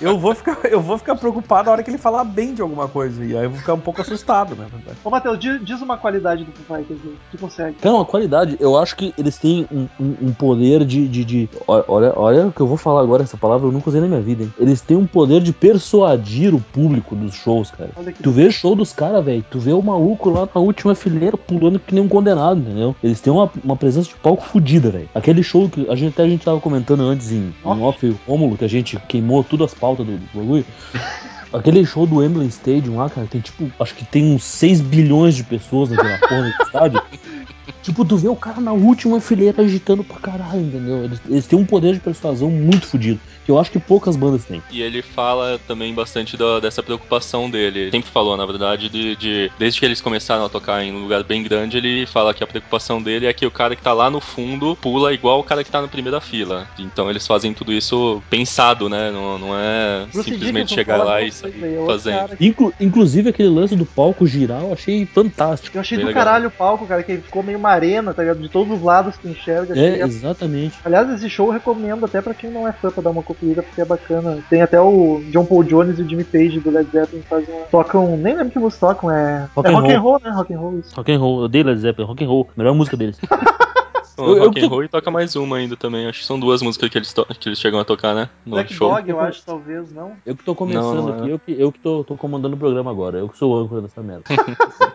eu 0.00 0.16
vou, 0.16 0.32
ficar, 0.34 0.58
eu 0.70 0.80
vou 0.80 0.96
ficar 0.96 1.16
preocupado 1.16 1.66
na 1.66 1.72
hora 1.72 1.82
que 1.82 1.90
ele 1.90 1.98
falar 1.98 2.22
bem 2.22 2.54
de 2.54 2.62
alguma 2.62 2.86
coisa. 2.86 3.24
E 3.24 3.36
aí 3.36 3.44
eu 3.44 3.50
vou 3.50 3.58
ficar 3.58 3.74
um 3.74 3.80
pouco 3.80 4.00
assustado, 4.00 4.54
né? 4.54 4.66
Ô, 5.02 5.10
Matheus, 5.10 5.38
diz, 5.40 5.80
uma 5.82 5.96
qualidade 5.98 6.44
do 6.44 6.52
Foo 6.52 6.76
Fighters 6.76 7.00
aí. 7.04 7.14
Tu 7.32 7.38
consegue. 7.38 7.74
Cara, 7.78 8.00
a 8.00 8.04
qualidade, 8.04 8.56
eu 8.60 8.78
acho 8.78 8.94
que 8.94 9.12
eles 9.18 9.36
têm 9.38 9.66
um, 9.72 9.88
um- 9.98 10.16
um 10.28 10.32
poder 10.32 10.84
de, 10.84 11.08
de, 11.08 11.24
de- 11.24 11.48
Olha, 11.66 12.12
olha 12.16 12.46
o 12.46 12.52
que 12.52 12.60
eu 12.60 12.66
vou 12.68 12.76
falar 12.76 13.00
agora, 13.00 13.24
essa 13.24 13.36
palavra 13.36 13.66
eu 13.66 13.72
nunca 13.72 13.88
usei 13.88 14.00
na 14.00 14.06
minha 14.06 14.20
vida, 14.20 14.44
hein? 14.44 14.54
Eles 14.58 14.80
têm 14.80 14.96
um 14.96 15.06
poder 15.06 15.17
de 15.26 15.52
persuadir 15.52 16.54
o 16.54 16.60
público 16.60 17.14
dos 17.14 17.34
shows, 17.34 17.70
cara. 17.70 17.90
Tu 18.22 18.30
vê 18.30 18.50
show 18.50 18.74
dos 18.74 18.92
caras, 18.92 19.24
velho. 19.24 19.44
Tu 19.50 19.58
vê 19.58 19.72
o 19.72 19.82
maluco 19.82 20.30
lá 20.30 20.48
na 20.52 20.60
última 20.60 20.94
fileira 20.94 21.36
pulando 21.36 21.78
que 21.78 21.94
nem 21.94 22.02
um 22.02 22.08
condenado, 22.08 22.60
entendeu? 22.60 22.94
Eles 23.02 23.20
têm 23.20 23.32
uma, 23.32 23.50
uma 23.64 23.76
presença 23.76 24.08
de 24.08 24.14
palco 24.16 24.44
fodida, 24.44 24.90
velho. 24.90 25.08
Aquele 25.14 25.42
show 25.42 25.68
que 25.68 25.88
a 25.90 25.94
gente 25.94 26.12
até 26.12 26.22
a 26.22 26.28
gente 26.28 26.44
tava 26.44 26.60
comentando 26.60 27.02
antes 27.02 27.32
em, 27.32 27.52
em 27.64 27.82
off 27.82 28.16
Rômulo, 28.26 28.56
que 28.56 28.64
a 28.64 28.68
gente 28.68 28.98
queimou 29.08 29.44
todas 29.44 29.72
as 29.72 29.78
pautas 29.78 30.06
do, 30.06 30.12
do 30.12 30.28
bagulho. 30.34 30.64
Aquele 31.52 31.84
show 31.86 32.06
do 32.06 32.22
Emblem 32.22 32.48
Stadium 32.48 32.96
lá, 32.96 33.08
cara, 33.08 33.26
tem 33.26 33.40
tipo, 33.40 33.70
acho 33.80 33.94
que 33.94 34.04
tem 34.04 34.34
uns 34.34 34.44
6 34.44 34.82
bilhões 34.82 35.34
de 35.34 35.44
pessoas 35.44 35.88
naquela 35.88 36.18
porra 36.18 36.42
do 36.42 36.62
estádio. 36.64 37.02
Tipo, 37.82 38.04
tu 38.04 38.16
vê 38.16 38.28
o 38.28 38.36
cara 38.36 38.60
na 38.60 38.72
última 38.72 39.20
fileira 39.20 39.62
agitando 39.62 40.04
pra 40.04 40.18
caralho, 40.18 40.60
entendeu? 40.60 41.04
Eles, 41.04 41.20
eles 41.28 41.46
têm 41.46 41.58
um 41.58 41.64
poder 41.64 41.94
de 41.94 42.00
persuasão 42.00 42.50
muito 42.50 42.86
fodido, 42.86 43.20
que 43.44 43.50
eu 43.50 43.58
acho 43.58 43.70
que 43.70 43.78
poucas 43.78 44.16
bandas 44.16 44.44
têm. 44.44 44.62
E 44.70 44.82
ele 44.82 45.02
fala 45.02 45.58
também 45.66 45.94
bastante 45.94 46.36
da- 46.36 46.60
dessa 46.60 46.82
preocupação 46.82 47.50
dele. 47.50 47.80
Ele 47.80 47.90
sempre 47.90 48.10
falou, 48.10 48.36
na 48.36 48.44
verdade, 48.46 48.88
de, 48.88 49.16
de- 49.16 49.50
Desde 49.58 49.80
que 49.80 49.86
eles 49.86 50.00
começaram 50.00 50.44
a 50.44 50.48
tocar 50.48 50.82
em 50.84 50.92
um 50.92 51.02
lugar 51.02 51.22
bem 51.24 51.42
grande, 51.42 51.76
ele 51.78 52.06
fala 52.06 52.34
que 52.34 52.42
a 52.44 52.46
preocupação 52.46 53.02
dele 53.02 53.26
é 53.26 53.32
que 53.32 53.46
o 53.46 53.50
cara 53.50 53.74
que 53.74 53.82
tá 53.82 53.92
lá 53.92 54.10
no 54.10 54.20
fundo 54.20 54.76
pula 54.76 55.12
igual 55.12 55.40
o 55.40 55.44
cara 55.44 55.64
que 55.64 55.70
tá 55.70 55.80
na 55.80 55.88
primeira 55.88 56.20
fila. 56.20 56.66
Então 56.78 57.08
eles 57.10 57.26
fazem 57.26 57.52
tudo 57.54 57.72
isso 57.72 58.22
pensado, 58.30 58.88
né? 58.88 59.10
Não, 59.10 59.38
não 59.38 59.58
é 59.58 60.06
Bruce 60.12 60.30
simplesmente 60.30 60.74
chegar 60.74 61.02
lá 61.02 61.22
e 61.22 61.32
sair 61.32 61.52
é 61.74 61.84
fazendo. 61.86 62.36
que- 62.36 62.46
Inclu- 62.46 62.74
inclusive 62.80 63.30
aquele 63.30 63.48
lance 63.48 63.74
do 63.76 63.86
palco 63.86 64.26
girar, 64.26 64.62
eu 64.62 64.72
achei 64.72 65.06
fantástico. 65.06 65.76
Eu 65.76 65.80
achei 65.80 65.96
Bem 65.96 66.04
do 66.06 66.08
legal. 66.08 66.24
caralho 66.24 66.48
o 66.48 66.50
palco, 66.50 66.86
cara, 66.86 67.02
que 67.02 67.16
ficou 67.18 67.42
meio 67.42 67.57
uma 67.58 67.70
arena, 67.70 68.14
tá 68.14 68.22
ligado? 68.22 68.40
De 68.40 68.48
todos 68.48 68.72
os 68.72 68.82
lados 68.82 69.16
que 69.16 69.28
enxerga. 69.28 69.78
É, 69.78 69.94
Achei- 69.94 70.02
exatamente. 70.02 70.78
Aliás, 70.84 71.10
esse 71.10 71.28
show 71.28 71.46
eu 71.46 71.52
recomendo 71.52 72.04
até 72.04 72.20
pra 72.22 72.34
quem 72.34 72.50
não 72.50 72.66
é 72.66 72.72
fã 72.72 72.90
pra 72.90 73.02
dar 73.02 73.10
uma 73.10 73.22
conferida, 73.22 73.62
porque 73.62 73.80
é 73.80 73.84
bacana. 73.84 74.38
Tem 74.48 74.62
até 74.62 74.80
o 74.80 75.20
John 75.30 75.44
Paul 75.44 75.64
Jones 75.64 75.98
e 75.98 76.02
o 76.02 76.08
Jimmy 76.08 76.24
Page 76.24 76.60
do 76.60 76.70
Led 76.70 76.88
Zeppelin 76.90 77.22
que 77.22 77.28
fazem 77.28 77.54
uma... 77.54 77.64
Tocam, 77.66 78.16
nem 78.16 78.34
lembro 78.36 78.50
que 78.50 78.58
música 78.58 78.86
tocam, 78.88 79.10
é... 79.10 79.48
Rock 79.54 79.68
é 79.68 79.72
and 79.72 79.74
rock 79.76 79.92
and 79.92 80.00
roll. 80.00 80.12
roll, 80.12 80.20
né? 80.24 80.30
Rock 80.30 80.54
and 80.54 80.58
roll, 80.58 80.78
isso. 80.78 80.94
Rock 80.96 81.12
and 81.12 81.18
roll, 81.18 81.42
eu 81.42 81.48
dei 81.48 81.62
Led 81.62 81.80
Zeppelin, 81.80 82.06
rock 82.08 82.24
and 82.24 82.28
roll, 82.28 82.48
melhor 82.56 82.74
música 82.74 82.96
deles. 82.96 83.18
O 84.18 84.24
Eu- 84.30 84.36
eu 84.36 84.44
Rock 84.44 84.58
and 84.58 84.62
tô- 84.62 84.68
Roll 84.68 84.84
e 84.84 84.88
toca 84.88 85.10
mais 85.10 85.36
uma 85.36 85.56
ainda 85.56 85.76
também. 85.76 86.06
Acho 86.06 86.20
que 86.20 86.26
são 86.26 86.38
duas 86.38 86.60
músicas 86.62 86.88
que 86.88 86.98
eles, 86.98 87.12
to- 87.12 87.26
que 87.38 87.48
eles 87.48 87.58
chegam 87.60 87.78
a 87.80 87.84
tocar, 87.84 88.14
né? 88.14 88.28
No 88.44 88.52
Black 88.52 88.72
show. 88.72 88.90
Dog, 88.90 89.08
eu 89.08 89.20
acho, 89.20 89.42
talvez, 89.44 89.92
não. 89.92 90.12
Eu 90.26 90.36
que 90.36 90.44
tô 90.44 90.54
começando 90.54 90.96
Não, 90.96 91.02
não 91.06 91.14
é. 91.14 91.18
aqui, 91.20 91.30
eu 91.30 91.38
que, 91.38 91.62
eu 91.62 91.72
que 91.72 91.78
tô, 91.78 92.04
tô 92.04 92.16
comandando 92.16 92.54
o 92.56 92.58
programa 92.58 92.90
agora, 92.90 93.18
eu 93.18 93.28
que 93.28 93.38
sou 93.38 93.52
o 93.54 93.58
âncora 93.58 93.82
dessa 93.82 94.02
merda. 94.02 94.24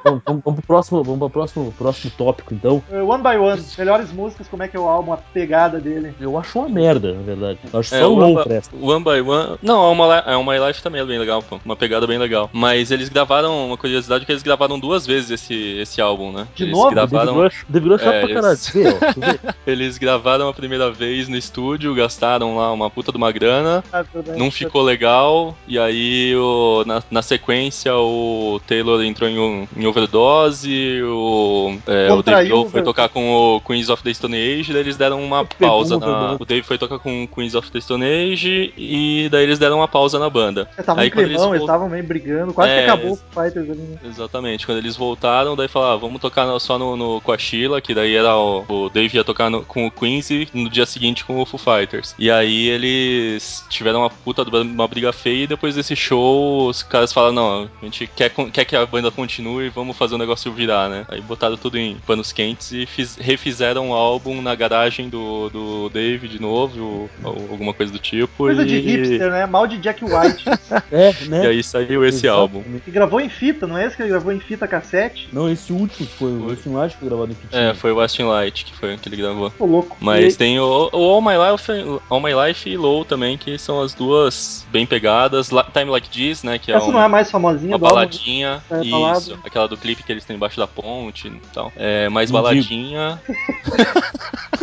vamos, 0.03 0.21
vamos, 0.25 0.43
vamos 0.43 0.59
pro 0.59 0.67
próximo, 0.67 1.03
vamos 1.03 1.19
pro 1.19 1.29
próximo, 1.29 1.73
próximo 1.77 2.11
tópico, 2.17 2.53
então. 2.53 2.81
É, 2.91 3.01
One 3.01 3.23
by 3.23 3.37
One, 3.37 3.63
melhores 3.77 4.11
músicas, 4.11 4.47
como 4.47 4.63
é 4.63 4.67
que 4.67 4.75
é 4.75 4.79
o 4.79 4.87
álbum, 4.87 5.13
a 5.13 5.17
pegada 5.17 5.79
dele. 5.79 6.13
Eu 6.19 6.37
acho 6.37 6.59
uma 6.59 6.69
merda, 6.69 7.13
na 7.13 7.21
verdade. 7.21 7.59
Eu 7.71 7.79
acho 7.79 7.93
É, 7.95 7.99
só 7.99 8.11
One, 8.11 8.19
low 8.33 8.35
by, 8.37 8.43
presta. 8.49 8.75
One 8.79 9.03
by 9.03 9.21
One. 9.21 9.57
Não, 9.61 9.79
a 9.81 9.89
uma, 9.91 10.19
a 10.19 10.37
uma 10.37 10.53
My 10.53 10.59
Life 10.67 10.81
também 10.83 11.01
é 11.01 11.05
bem 11.05 11.17
legal, 11.19 11.41
pô. 11.41 11.59
Uma 11.63 11.75
pegada 11.75 12.05
bem 12.05 12.17
legal. 12.17 12.49
Mas 12.53 12.91
eles 12.91 13.09
gravaram, 13.09 13.67
uma 13.67 13.77
curiosidade, 13.77 14.25
que 14.25 14.31
eles 14.31 14.43
gravaram 14.43 14.79
duas 14.79 15.05
vezes 15.05 15.31
esse, 15.31 15.53
esse 15.79 16.01
álbum, 16.01 16.31
né? 16.31 16.47
De 16.55 16.63
eles 16.63 16.73
novo? 16.73 16.93
David 16.93 17.11
gravaram. 17.11 17.33
Rush, 17.41 17.65
David 17.69 17.89
Rush 17.91 18.01
é 18.01 18.05
chato 18.05 18.13
É, 18.15 18.19
pra 18.21 18.33
caralho. 18.33 18.53
eles- 19.65 19.97
gravaram 19.97 20.47
a 20.49 20.53
primeira 20.53 20.91
vez 20.91 21.27
no 21.29 21.37
estúdio, 21.37 21.93
gastaram 21.95 22.57
lá 22.57 22.71
uma 22.71 22.89
puta 22.89 23.11
de 23.11 23.17
uma 23.17 23.31
grana. 23.31 23.83
Ah. 23.93 24.03
Não 24.35 24.49
ficou 24.51 24.81
legal, 24.81 25.55
e 25.67 25.77
aí 25.79 26.35
o- 26.35 26.83
na, 26.85 27.01
na 27.09 27.21
sequência 27.21 27.95
o 27.95 28.59
Taylor 28.67 29.01
entrou 29.03 29.29
em, 29.29 29.37
um- 29.39 29.67
em 29.77 29.85
overdose, 29.85 31.01
o, 31.03 31.75
é, 31.87 32.11
o 32.11 32.21
Dave 32.23 32.47
Grohl 32.49 32.69
foi 32.69 32.81
tocar 32.81 33.09
com 33.09 33.55
o 33.55 33.61
Queens 33.61 33.89
of 33.89 34.03
the 34.03 34.13
Stone 34.13 34.35
Age, 34.35 34.73
daí 34.73 34.81
eles 34.81 34.97
deram 34.97 35.21
uma 35.23 35.45
pausa. 35.45 35.97
Na, 35.97 36.33
o 36.39 36.45
Dave 36.45 36.63
foi 36.63 36.77
tocar 36.77 36.99
com 36.99 37.27
Queens 37.27 37.55
of 37.55 37.71
the 37.71 37.79
Stone 37.79 38.03
Age, 38.05 38.73
e 38.77 39.27
daí 39.31 39.43
eles 39.43 39.59
deram 39.59 39.77
uma 39.77 39.87
pausa 39.87 40.19
na 40.19 40.29
banda. 40.29 40.67
É, 40.77 40.83
tava 40.83 41.01
Aí 41.01 41.07
um 41.07 41.11
climão, 41.11 41.49
eles 41.51 41.61
estavam 41.61 41.89
meio 41.89 42.03
brigando, 42.03 42.53
quase 42.53 42.71
É, 42.71 42.77
que 42.85 42.89
acabou 42.89 43.13
o 43.13 43.15
Fighters 43.17 43.69
ali, 43.69 43.79
né? 43.81 43.97
Exatamente, 44.05 44.65
quando 44.65 44.77
eles 44.79 44.95
voltaram, 44.95 45.55
daí 45.55 45.67
falaram, 45.67 45.93
ah, 45.93 45.97
vamos 45.97 46.19
tocar 46.21 46.59
só 46.59 46.77
no, 46.77 46.95
no, 46.95 47.21
com 47.21 47.31
a 47.31 47.37
Sheila, 47.37 47.81
que 47.81 47.93
daí 47.93 48.15
era 48.15 48.35
o, 48.37 48.63
o 48.67 48.89
Dave 48.89 49.02
ia 49.11 49.23
tocar 49.23 49.49
no- 49.49 49.63
com 49.63 49.85
o 49.85 49.91
Queens 49.91 50.29
e 50.29 50.47
no 50.53 50.69
dia 50.69 50.85
seguinte 50.85 51.23
com 51.25 51.39
o 51.41 51.45
Foo 51.45 51.59
Fighters. 51.59 52.13
E 52.17 52.29
aí 52.31 52.67
eles 52.69 53.65
tiveram 53.69 53.99
uma 54.01 54.09
puta 54.09 54.43
uma 54.43 54.87
briga 54.87 55.11
feia 55.11 55.43
e 55.43 55.47
depois 55.47 55.75
desse 55.75 55.95
show 55.95 56.67
os 56.67 56.83
caras 56.83 57.11
falaram, 57.11 57.33
não, 57.33 57.69
a 57.81 57.85
gente 57.85 58.07
quer, 58.07 58.29
quer 58.29 58.65
que 58.65 58.75
a 58.75 58.85
banda 58.85 59.09
continue, 59.11 59.69
vamos 59.69 59.97
fazer 59.97 60.15
o 60.15 60.17
negócio 60.17 60.51
virar, 60.51 60.89
né? 60.89 61.05
Aí 61.09 61.21
botaram 61.21 61.57
tudo 61.57 61.77
em 61.77 61.95
panos 62.05 62.31
quentes 62.31 62.71
e 62.71 62.85
fiz- 62.85 63.17
refizeram 63.17 63.89
o 63.89 63.93
álbum 63.93 64.41
na 64.41 64.53
garagem 64.55 65.09
do, 65.09 65.49
do 65.49 65.89
Dave 65.89 66.27
de 66.27 66.39
novo, 66.41 66.81
ou, 66.83 67.09
ou 67.23 67.47
alguma 67.51 67.73
coisa 67.73 67.91
do 67.91 67.99
tipo. 67.99 68.33
Coisa 68.37 68.61
e, 68.63 68.65
de 68.65 68.79
hipster, 68.79 69.31
né? 69.31 69.45
Mal 69.45 69.67
de 69.67 69.77
Jack 69.77 70.03
White. 70.03 70.43
É, 70.91 71.13
né? 71.25 71.43
E 71.45 71.47
aí 71.47 71.63
saiu 71.63 72.05
esse 72.05 72.27
álbum. 72.27 72.63
Que 72.83 72.91
gravou 72.91 73.19
em 73.19 73.29
fita, 73.29 73.65
não 73.65 73.77
é 73.77 73.85
esse 73.87 73.95
que 73.95 74.01
ele 74.03 74.09
gravou 74.09 74.31
em 74.31 74.39
fita 74.39 74.67
cassete? 74.67 75.27
Não, 75.31 75.49
esse 75.49 75.71
último 75.73 76.07
foi 76.07 76.31
o 76.31 76.39
Foi. 76.39 76.49
último 76.51 76.79
acho 76.79 76.93
que 76.95 76.99
foi 76.99 77.09
gravado 77.09 77.31
em 77.31 77.35
fitinha. 77.35 77.61
É, 77.61 77.73
foi 77.73 77.91
o 77.91 77.97
Western 77.97 78.29
Light 78.31 78.65
que 78.65 78.73
foi 78.75 78.92
que 78.97 79.09
ele 79.09 79.17
gravou. 79.17 79.51
Louco. 79.59 79.97
Mas 79.99 80.33
E- 80.33 80.37
tem 80.37 80.59
o, 80.59 80.89
o 80.91 80.97
All, 81.09 81.21
My 81.21 81.33
Life, 81.51 82.01
All 82.09 82.19
My 82.21 82.31
Life 82.47 82.69
e 82.69 82.77
Low 82.77 83.03
também, 83.05 83.37
que 83.37 83.57
são 83.57 83.81
as 83.81 83.93
duas 83.93 84.65
bem 84.71 84.85
pegadas. 84.85 85.49
La- 85.49 85.63
Time 85.63 85.89
Like 85.91 86.09
This, 86.09 86.43
né? 86.43 86.57
Que 86.59 86.71
é 86.71 86.75
essa 86.75 86.85
um- 86.87 86.91
não 86.91 87.01
é 87.01 87.05
a 87.05 87.09
mais 87.09 87.29
famosinha 87.31 87.73
uma 87.75 87.79
do 87.79 87.85
álbum. 87.85 87.95
baladinha. 87.95 88.63
É, 88.69 88.81
isso, 88.81 88.91
balada. 88.91 89.39
aquela 89.45 89.67
do 89.67 89.77
clipe 89.77 90.03
que 90.03 90.11
eles 90.11 90.23
têm 90.25 90.35
embaixo 90.35 90.57
da 90.59 90.67
ponte 90.67 91.27
e 91.27 91.39
tal. 91.53 91.71
É, 91.75 92.09
mais 92.09 92.29
Mendigo. 92.31 92.43
baladinha. 92.43 93.21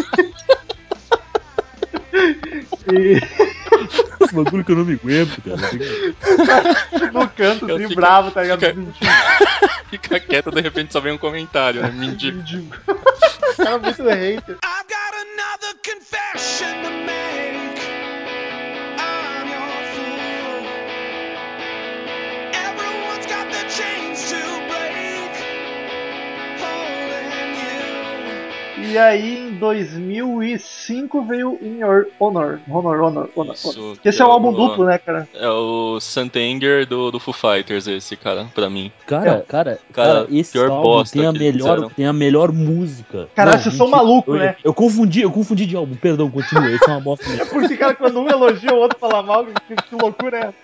E 2.92 3.20
Esse 4.24 4.34
bagulho 4.34 4.64
que 4.64 4.72
eu 4.72 4.76
não 4.76 4.84
me 4.84 4.94
aguento, 4.94 5.40
cara. 5.42 7.12
no 7.12 7.28
canto, 7.30 7.66
assim, 7.66 7.88
fico- 7.88 7.94
bravo, 7.94 8.30
tá 8.30 8.42
ligado? 8.42 8.94
Fica 9.90 10.20
quieto, 10.20 10.50
de 10.50 10.60
repente 10.60 10.92
só 10.92 11.00
vem 11.00 11.12
um 11.12 11.18
comentário, 11.18 11.82
né? 11.82 11.90
Mendigo. 11.90 12.38
Mendigo. 12.38 12.76
Cara 13.56 13.70
é 13.74 13.78
muito 13.78 14.02
hater. 14.04 14.58
I've 14.64 14.86
got 14.88 15.14
another 15.14 15.74
confession 15.84 16.82
to 16.82 16.90
make. 17.06 17.80
I'm 18.98 19.48
your 19.48 19.82
fool. 19.94 20.66
Everyone's 22.52 23.26
got 23.26 23.50
the 23.50 23.68
chains 23.68 24.30
to 24.30 24.36
break. 24.68 24.89
E 28.82 28.98
aí, 28.98 29.38
em 29.48 29.52
2005 29.54 31.22
veio 31.22 31.58
In 31.62 31.78
Your 31.78 32.06
Honor. 32.18 32.58
Honor, 32.68 33.00
Honor, 33.00 33.28
Honor. 33.36 33.54
Isso, 33.54 33.96
esse 34.04 34.20
é 34.20 34.24
um 34.24 34.28
é 34.28 34.32
álbum 34.32 34.48
o- 34.48 34.52
duplo, 34.52 34.84
né, 34.84 34.98
cara? 34.98 35.28
É 35.34 35.48
o 35.48 36.00
Santanger 36.00 36.86
do, 36.86 37.10
do 37.10 37.20
Foo 37.20 37.32
Fighters, 37.34 37.86
esse, 37.86 38.16
cara, 38.16 38.46
pra 38.54 38.68
mim. 38.68 38.90
Cara, 39.06 39.22
cara, 39.24 39.44
Cara, 39.46 39.78
cara, 39.92 40.26
esse 40.30 40.52
pior 40.52 40.70
álbum 40.70 40.82
bosta 40.82 41.16
tem 41.16 41.26
a 41.26 41.32
melhor, 41.32 41.90
tem 41.94 42.06
a 42.06 42.12
melhor 42.12 42.50
música. 42.52 43.28
Cara, 43.34 43.58
vocês 43.58 43.74
são 43.74 43.88
malucos, 43.88 44.38
né? 44.38 44.56
Eu 44.64 44.74
confundi, 44.74 45.20
eu 45.22 45.30
confundi 45.30 45.66
de 45.66 45.76
álbum. 45.76 45.94
Perdão, 45.94 46.30
continua. 46.30 46.70
Esse 46.70 46.88
é 46.88 46.92
uma 46.92 47.00
bosta 47.00 47.28
mesmo. 47.30 47.46
Porque, 47.46 47.76
cara, 47.76 47.94
quando 47.94 48.18
um 48.20 48.28
elogia 48.28 48.72
o 48.74 48.78
outro 48.78 48.98
fala 48.98 49.22
mal, 49.22 49.44
que, 49.44 49.76
que 49.76 49.94
loucura 49.94 50.36
é 50.38 50.40
essa? 50.40 50.54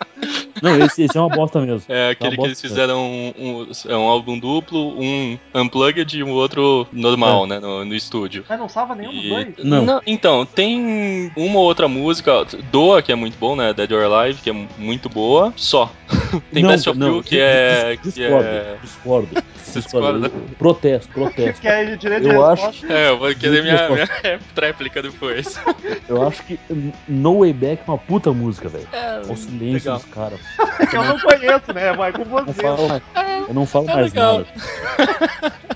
Não, 0.62 0.78
esse, 0.84 1.02
esse 1.02 1.16
é 1.16 1.20
uma 1.20 1.28
bosta 1.28 1.60
mesmo. 1.60 1.82
É 1.88 2.10
aquele 2.10 2.30
Uma 2.36 2.42
que 2.42 2.48
eles 2.48 2.60
fizeram 2.60 2.98
um, 3.04 3.32
um, 3.38 3.68
é 3.88 3.96
um 3.96 4.02
álbum 4.08 4.38
duplo, 4.38 4.98
um 4.98 5.38
unplugged 5.54 6.18
e 6.18 6.22
um 6.24 6.30
outro 6.30 6.86
normal, 6.92 7.46
né, 7.46 7.58
no, 7.60 7.84
no 7.84 7.94
estúdio. 7.94 8.44
Mas 8.48 8.58
não 8.58 8.68
salva 8.68 8.94
nenhum 8.94 9.12
dos 9.12 9.24
E- 9.24 9.28
dois? 9.28 9.54
Não. 9.58 10.00
Então, 10.06 10.46
tem 10.46 11.30
uma 11.36 11.58
ou 11.58 11.64
outra 11.64 11.88
música, 11.88 12.46
Doa, 12.72 13.02
que 13.02 13.12
é 13.12 13.14
muito 13.14 13.36
bom, 13.38 13.54
né? 13.54 13.72
Dead 13.74 13.90
or 13.92 14.02
Alive, 14.04 14.40
que 14.40 14.48
é 14.50 14.54
muito 14.78 15.08
boa, 15.08 15.52
só. 15.56 15.90
tem 16.52 16.62
Não, 16.62 16.70
Best 16.70 16.88
of 16.88 16.98
não, 16.98 17.16
You, 17.16 17.22
que 17.22 17.38
é. 17.38 17.96
Que 18.00 18.08
Discordo, 18.08 18.46
é... 18.48 18.76
discordo. 18.82 19.28
discordo. 19.74 20.30
Protesto, 20.56 21.08
Que 21.08 21.14
protesto. 21.14 21.60
quer 21.60 21.96
direito 21.98 22.22
de 22.22 22.28
Eu 22.34 22.48
resposta. 22.48 22.86
É, 22.92 23.10
eu 23.10 23.18
vou 23.18 23.34
querer 23.34 23.62
minha, 23.62 23.88
minha 23.90 24.08
réplica 24.56 25.02
depois. 25.02 25.60
Eu 26.08 26.26
acho 26.26 26.42
que 26.44 26.58
No 27.06 27.40
Way 27.40 27.52
Back 27.52 27.82
é 27.86 27.90
uma 27.90 27.98
puta 27.98 28.32
música, 28.32 28.68
velho. 28.70 28.88
É, 28.92 29.20
o 29.28 29.36
silêncio 29.36 29.92
legal. 29.92 30.02
Caras. 30.06 30.40
É 30.80 30.86
que 30.86 30.96
eu 30.96 31.04
não 31.04 31.18
conheço, 31.18 31.72
né? 31.74 31.92
Vai 31.92 32.12
com 32.12 32.24
você. 32.24 32.52
falo 32.54 32.88
mais- 32.88 33.02
Eu 33.48 33.54
não 33.54 33.66
falo 33.66 33.88
é 33.90 33.94
mais 33.94 34.12
legal. 34.12 34.38
nada. 34.38 35.52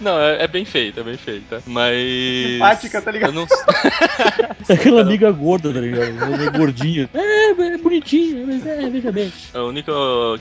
Não, 0.00 0.18
é, 0.18 0.44
é 0.44 0.46
bem 0.46 0.64
feita, 0.64 1.00
é 1.00 1.02
bem 1.02 1.16
feita. 1.16 1.62
Mas. 1.66 1.96
Simpática, 2.52 3.00
tá 3.00 3.10
ligado? 3.10 3.30
Eu 3.30 3.34
não, 3.34 3.46
É 4.68 4.74
aquela 4.74 5.00
amiga 5.00 5.30
gorda, 5.30 5.72
tá 5.72 5.80
ligado? 5.80 6.10
Uma 6.12 6.26
amiga 6.26 6.50
gordinha. 6.50 7.08
É, 7.14 7.50
é, 7.50 7.74
é 7.74 7.78
bonitinho, 7.78 8.46
mas 8.46 8.66
é, 8.66 8.88
veja 8.90 9.10
bem. 9.10 9.32
A 9.54 9.62
única 9.62 9.92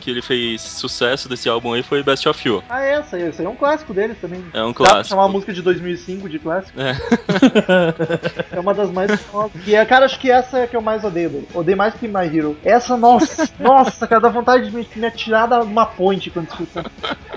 que 0.01 0.09
ele 0.11 0.21
fez 0.21 0.61
sucesso 0.61 1.29
desse 1.29 1.47
álbum 1.47 1.73
aí 1.73 1.83
foi 1.83 2.03
Best 2.03 2.27
of 2.27 2.47
You. 2.47 2.63
Ah, 2.69 2.81
essa, 2.81 3.17
essa 3.17 3.41
aí 3.41 3.45
é 3.45 3.49
um 3.49 3.55
clássico 3.55 3.93
deles 3.93 4.17
também. 4.19 4.43
É 4.53 4.61
um 4.61 4.67
Dá 4.67 4.73
pra 4.73 4.85
clássico. 4.87 5.09
chamar 5.09 5.25
a 5.25 5.29
música 5.29 5.53
de 5.53 5.61
2005 5.61 6.27
de 6.27 6.39
clássico? 6.39 6.79
É. 6.79 6.95
É 8.51 8.59
uma 8.59 8.73
das 8.73 8.91
mais 8.91 9.21
famosas. 9.21 9.51
E 9.65 9.75
é, 9.75 9.85
cara, 9.85 10.05
acho 10.05 10.19
que 10.19 10.29
essa 10.29 10.59
é 10.59 10.63
a 10.63 10.67
que 10.67 10.75
eu 10.75 10.81
mais 10.81 11.03
odeio 11.03 11.29
dele. 11.29 11.47
Odeio 11.53 11.77
mais 11.77 11.93
que 11.93 12.07
My 12.07 12.25
Hero. 12.25 12.57
Essa, 12.63 12.97
nossa, 12.97 13.49
nossa, 13.59 14.07
cara, 14.07 14.21
dá 14.21 14.29
vontade 14.29 14.69
de 14.69 14.75
me, 14.75 14.87
me 14.95 15.07
atirar 15.07 15.47
de 15.47 15.55
uma 15.55 15.85
ponte 15.85 16.29
quando 16.29 16.47
escuta. 16.47 16.74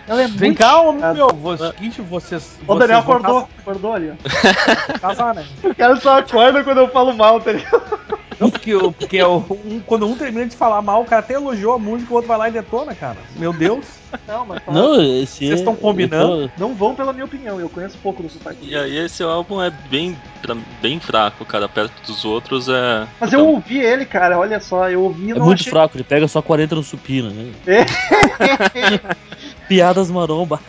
Ela 0.06 0.22
é 0.22 0.26
Vem 0.26 0.50
muito. 0.50 0.58
cá, 0.58 0.80
ô, 0.80 0.92
meu, 0.92 1.28
você, 1.28 1.70
seguinte, 1.72 2.00
vocês. 2.00 2.58
O 2.66 2.74
Daniel 2.74 3.02
vocês 3.02 3.16
acordou, 3.16 3.48
acordou 3.58 3.92
ali, 3.94 4.10
ó. 4.12 4.14
cas- 4.28 5.00
casar, 5.00 5.34
né? 5.34 5.46
O 5.62 5.74
cara 5.74 5.96
só 5.96 6.18
acorda 6.18 6.64
quando 6.64 6.78
eu 6.78 6.88
falo 6.88 7.14
mal, 7.14 7.40
tá 7.40 7.52
ligado? 7.52 7.98
Não, 8.38 8.50
porque, 8.50 8.70
eu- 8.70 8.92
porque 8.92 9.16
eu- 9.16 9.44
um- 9.64 9.80
quando 9.80 10.06
um 10.06 10.16
termina 10.16 10.46
de 10.46 10.54
falar 10.56 10.80
mal, 10.80 11.02
o 11.02 11.04
cara 11.04 11.20
até 11.20 11.34
elogiou 11.34 11.74
a 11.74 11.78
música, 11.78 12.12
o 12.12 12.14
outro 12.14 12.28
vai 12.28 12.38
lá 12.38 12.48
e 12.48 12.52
detona, 12.52 12.94
cara. 12.94 13.16
Meu 13.36 13.52
Deus. 13.52 13.84
Não, 14.26 14.46
mas 14.46 14.62
fala- 14.62 14.78
Não, 14.80 15.02
esse 15.20 15.46
Vocês 15.48 15.60
é- 15.60 15.64
tão 15.64 15.74
combinando? 15.76 16.48
tô- 16.48 16.54
não 16.58 16.74
vão 16.74 16.94
pela 16.94 17.12
minha 17.12 17.24
opinião, 17.26 17.60
eu 17.60 17.68
conheço 17.68 17.98
pouco 17.98 18.22
do 18.22 18.28
Foo 18.28 18.52
E 18.62 18.74
aí 18.74 18.96
esse 18.96 19.22
álbum 19.22 19.60
é 19.62 19.70
bem, 19.70 20.16
bem 20.80 20.98
fraco, 20.98 21.44
cara. 21.44 21.68
Perto 21.68 21.92
dos 22.06 22.24
outros 22.24 22.68
é. 22.68 23.06
Mas 23.20 23.32
eu 23.32 23.46
ouvi 23.46 23.78
ele, 23.78 24.06
cara, 24.06 24.38
olha 24.38 24.60
só, 24.60 24.88
eu 24.88 25.02
ouvi 25.02 25.32
É 25.32 25.34
não 25.34 25.44
muito 25.46 25.60
achei. 25.60 25.70
fraco, 25.70 25.96
ele 25.96 26.04
pega 26.04 26.26
só 26.28 26.40
40 26.40 26.74
no 26.74 26.82
supino, 26.82 27.30
né? 27.30 27.52
Piadas 29.68 30.10
maromba. 30.10 30.60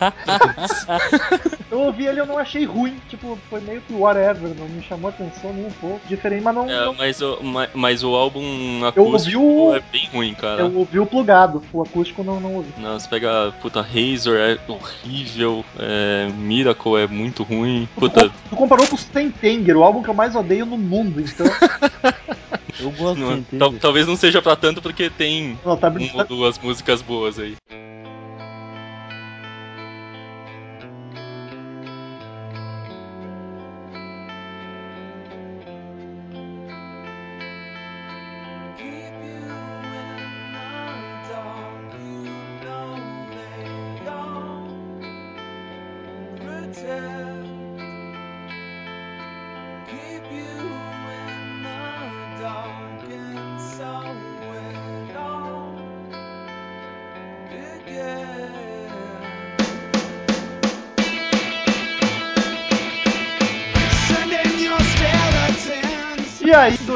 Eu 1.70 1.80
ouvi 1.80 2.06
ele 2.06 2.18
e 2.18 2.20
eu 2.20 2.26
não 2.26 2.36
achei 2.36 2.64
ruim, 2.64 2.96
tipo, 3.08 3.38
foi 3.48 3.60
meio 3.60 3.80
que 3.80 3.92
whatever, 3.94 4.50
não 4.58 4.68
me 4.68 4.82
chamou 4.82 5.08
atenção 5.08 5.52
nem 5.52 5.64
um 5.66 5.70
pouco. 5.70 6.00
Diferente, 6.06 6.42
mas 6.42 6.54
não. 6.54 6.68
É, 6.68 6.84
não- 6.84 6.94
mas, 6.94 7.20
o, 7.22 7.42
ma- 7.42 7.68
mas 7.72 8.02
o 8.04 8.14
álbum 8.14 8.40
Eu 8.94 9.04
ouvi 9.04 9.12
acústico 9.12 9.42
o- 9.42 9.74
é 9.76 9.80
bem 9.92 10.08
ruim, 10.12 10.34
cara. 10.34 10.62
Eu 10.62 10.76
ouvi 10.76 10.98
o 10.98 11.06
plugado, 11.06 11.62
o 11.72 11.82
acústico 11.82 12.22
não, 12.24 12.40
não 12.40 12.56
ouvi. 12.56 12.72
Não, 12.76 12.98
você 12.98 13.08
pega, 13.08 13.52
puta, 13.62 13.80
Razor 13.80 14.36
é 14.36 14.58
horrível, 14.68 15.64
é, 15.78 16.28
Miracle 16.36 16.96
é 16.96 17.06
muito 17.06 17.42
ruim, 17.42 17.88
puta, 17.96 18.30
Tu 18.50 18.56
comparou 18.56 18.86
com 18.86 18.96
o 18.96 18.98
Stentenger, 18.98 19.76
o 19.76 19.82
álbum 19.84 20.02
que 20.02 20.10
eu 20.10 20.14
mais 20.14 20.34
odeio 20.34 20.66
no 20.66 20.76
mundo, 20.76 21.20
então. 21.20 21.46
Eu 22.78 22.90
gosto 22.92 23.18
não- 23.20 23.42
tal- 23.58 23.72
talvez 23.74 24.06
não 24.06 24.16
seja 24.16 24.40
pra 24.40 24.56
tanto 24.56 24.80
porque 24.80 25.10
tem 25.10 25.58
Não, 25.64 25.76
tá 25.76 25.88
uma 25.88 26.22
ou 26.22 26.24
duas 26.24 26.58
músicas 26.58 27.02
boas 27.02 27.38
aí. 27.38 27.54
here. 38.80 39.09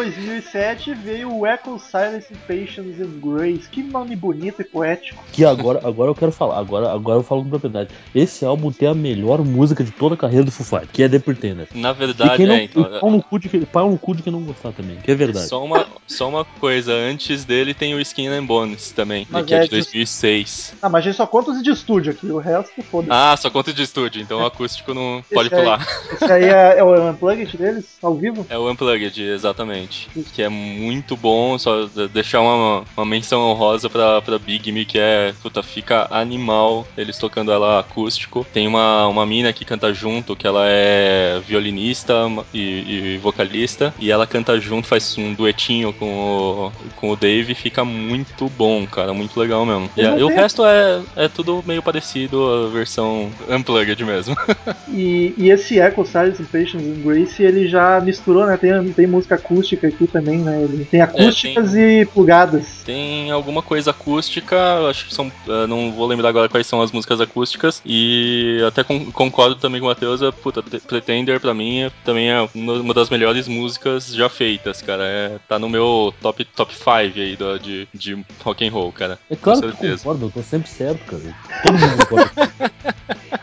2007, 0.04 0.94
veio 0.94 1.32
o 1.34 1.46
Echo 1.46 1.78
Silence, 1.78 2.26
Patience 2.46 3.02
and 3.02 3.20
Grace. 3.20 3.68
Que 3.68 3.82
nome 3.82 4.14
bonito 4.14 4.60
e 4.60 4.64
poético. 4.64 5.22
Que 5.32 5.44
agora, 5.44 5.80
agora 5.82 6.10
eu 6.10 6.14
quero 6.14 6.30
falar, 6.30 6.58
agora, 6.58 6.92
agora 6.92 7.18
eu 7.20 7.22
falo 7.22 7.42
com 7.42 7.48
propriedade. 7.50 7.90
Esse 8.14 8.44
álbum 8.44 8.70
tem 8.70 8.86
a 8.88 8.94
melhor 8.94 9.42
música 9.44 9.82
de 9.82 9.90
toda 9.90 10.14
a 10.14 10.18
carreira 10.18 10.44
do 10.44 10.50
Foo 10.52 10.64
Fighters, 10.66 10.90
que 10.92 11.02
é 11.02 11.08
The 11.08 11.18
Pretender. 11.18 11.68
Na 11.74 11.90
E 11.90 11.94
verdade, 11.94 12.36
quem 12.36 12.46
não, 12.46 12.54
é, 12.54 12.62
então, 12.64 12.82
e 12.96 13.00
pau 13.00 13.10
no 13.10 13.22
cu 13.22 13.38
de, 13.38 13.48
que- 13.48 13.66
pau 13.66 13.90
no 13.90 13.98
cu 13.98 14.14
de 14.14 14.22
quem 14.22 14.32
não 14.32 14.42
gostar 14.42 14.72
também, 14.72 14.96
que 14.96 15.10
é 15.10 15.14
verdade. 15.14 15.48
Só 15.48 15.64
uma, 15.64 15.86
só 16.06 16.28
uma 16.28 16.44
coisa, 16.44 16.92
antes 16.92 17.44
dele 17.44 17.72
tem 17.72 17.94
o 17.94 18.00
Skin 18.00 18.28
and 18.28 18.44
Bones 18.44 18.90
também, 18.92 19.26
Mas 19.30 19.46
que 19.46 19.54
é 19.54 19.58
é 19.58 19.62
de 19.64 19.70
2006. 19.70 20.74
Ah, 20.82 20.88
mas 20.88 21.00
a 21.00 21.04
gente 21.04 21.16
só 21.16 21.26
conta 21.26 21.50
os 21.50 21.62
de 21.62 21.70
estúdio 21.70 22.12
aqui, 22.12 22.26
o 22.26 22.38
resto, 22.38 22.82
foda-se. 22.82 23.10
Ah, 23.12 23.36
só 23.36 23.48
conta 23.50 23.72
de 23.72 23.82
estúdio, 23.82 24.20
então 24.20 24.40
o 24.42 24.46
acústico 24.46 24.92
não 24.92 25.22
pode 25.32 25.46
Esse 25.48 25.54
aí- 25.56 25.62
pular. 25.62 25.88
Esse 26.12 26.32
aí 26.32 26.44
é, 26.44 26.78
é 26.78 26.84
o 26.84 27.10
Unplugged 27.10 27.56
deles, 27.56 27.96
ao 28.02 28.14
vivo? 28.14 28.46
É 28.50 28.58
o 28.58 28.70
Unplugged, 28.70 29.20
exatamente. 29.22 29.93
Que 30.34 30.42
é 30.42 30.48
muito 30.48 31.16
bom, 31.16 31.58
só 31.58 31.84
de- 31.84 32.08
deixar 32.08 32.40
uma, 32.40 32.84
uma 32.96 33.06
menção 33.06 33.40
honrosa 33.42 33.88
pra, 33.90 34.20
pra 34.22 34.38
Big 34.38 34.70
Me, 34.72 34.84
que 34.84 34.98
é, 34.98 35.32
puta, 35.42 35.62
fica 35.62 36.06
animal 36.10 36.86
eles 36.96 37.18
tocando 37.18 37.50
ela 37.52 37.80
acústico. 37.80 38.46
Tem 38.52 38.66
uma, 38.66 39.06
uma 39.06 39.26
mina 39.26 39.52
que 39.52 39.64
canta 39.64 39.92
junto, 39.92 40.36
que 40.36 40.46
ela 40.46 40.64
é 40.66 41.40
violinista 41.46 42.14
e, 42.52 43.14
e 43.14 43.18
vocalista, 43.18 43.94
e 43.98 44.10
ela 44.10 44.26
canta 44.26 44.58
junto, 44.60 44.86
faz 44.88 45.16
um 45.18 45.34
duetinho 45.34 45.92
com 45.92 46.06
o, 46.06 46.72
com 46.96 47.10
o 47.10 47.16
Dave, 47.16 47.54
fica 47.54 47.84
muito 47.84 48.48
bom, 48.48 48.86
cara, 48.86 49.12
muito 49.12 49.38
legal 49.38 49.64
mesmo. 49.64 49.90
E, 49.96 50.02
e 50.02 50.22
o 50.22 50.28
resto 50.28 50.64
é, 50.64 51.02
é 51.16 51.28
tudo 51.28 51.62
meio 51.66 51.82
parecido, 51.82 52.66
a 52.66 52.68
versão 52.68 53.30
Unplugged 53.48 54.02
mesmo. 54.04 54.34
E, 54.88 55.34
e 55.36 55.50
esse 55.50 55.78
Echo 55.80 56.04
Silence, 56.04 56.42
Patience 56.44 56.76
and 56.86 57.02
Grace, 57.02 57.42
ele 57.42 57.66
já 57.66 58.00
misturou, 58.00 58.46
né? 58.46 58.56
Tem, 58.56 58.92
tem 58.92 59.06
música 59.06 59.34
acústica 59.34 59.83
aqui 59.86 60.06
também, 60.06 60.38
né? 60.38 60.62
Ele 60.62 60.84
tem 60.84 61.00
acústicas 61.00 61.74
e 61.74 62.06
plugadas. 62.12 62.82
Tem 62.84 63.30
alguma 63.30 63.62
coisa 63.62 63.90
acústica, 63.90 64.56
acho 64.88 65.06
que 65.06 65.14
são. 65.14 65.30
eh, 65.48 65.66
não 65.66 65.92
vou 65.92 66.06
lembrar 66.06 66.28
agora 66.28 66.48
quais 66.48 66.66
são 66.66 66.80
as 66.82 66.90
músicas 66.92 67.20
acústicas. 67.20 67.80
E 67.84 68.62
até 68.66 68.82
con- 68.84 69.10
concordo 69.12 69.56
também 69.56 69.80
com 69.80 69.86
o 69.86 69.90
Matheus, 69.90 70.22
a 70.22 70.32
puta, 70.32 70.62
Pre- 70.62 70.80
Pretender 70.80 71.40
pra 71.40 71.54
mim 71.54 71.80
é- 71.82 71.90
também 72.04 72.30
é 72.30 72.48
uma 72.54 72.94
das 72.94 73.10
melhores 73.10 73.48
músicas 73.48 74.08
já 74.14 74.28
feitas, 74.28 74.80
cara. 74.82 75.04
É, 75.04 75.36
tá 75.48 75.58
no 75.58 75.68
meu 75.68 76.12
top 76.20 76.44
top 76.44 76.74
5 76.74 76.90
aí 77.18 77.36
do, 77.36 77.58
de, 77.58 77.88
de 77.94 78.24
rock 78.42 78.66
and 78.66 78.70
roll, 78.72 78.92
cara. 78.92 79.18
É 79.30 79.36
claro 79.36 79.60
com 79.60 79.66
que 79.70 79.76
certeza. 79.76 79.98
concordo, 80.04 80.26
eu 80.26 80.30
tô 80.30 80.42
sempre 80.42 80.68
certo, 80.70 81.00
cara. 81.04 81.36
Todo 81.66 81.78
mundo 81.78 82.06
concorda. 82.06 82.52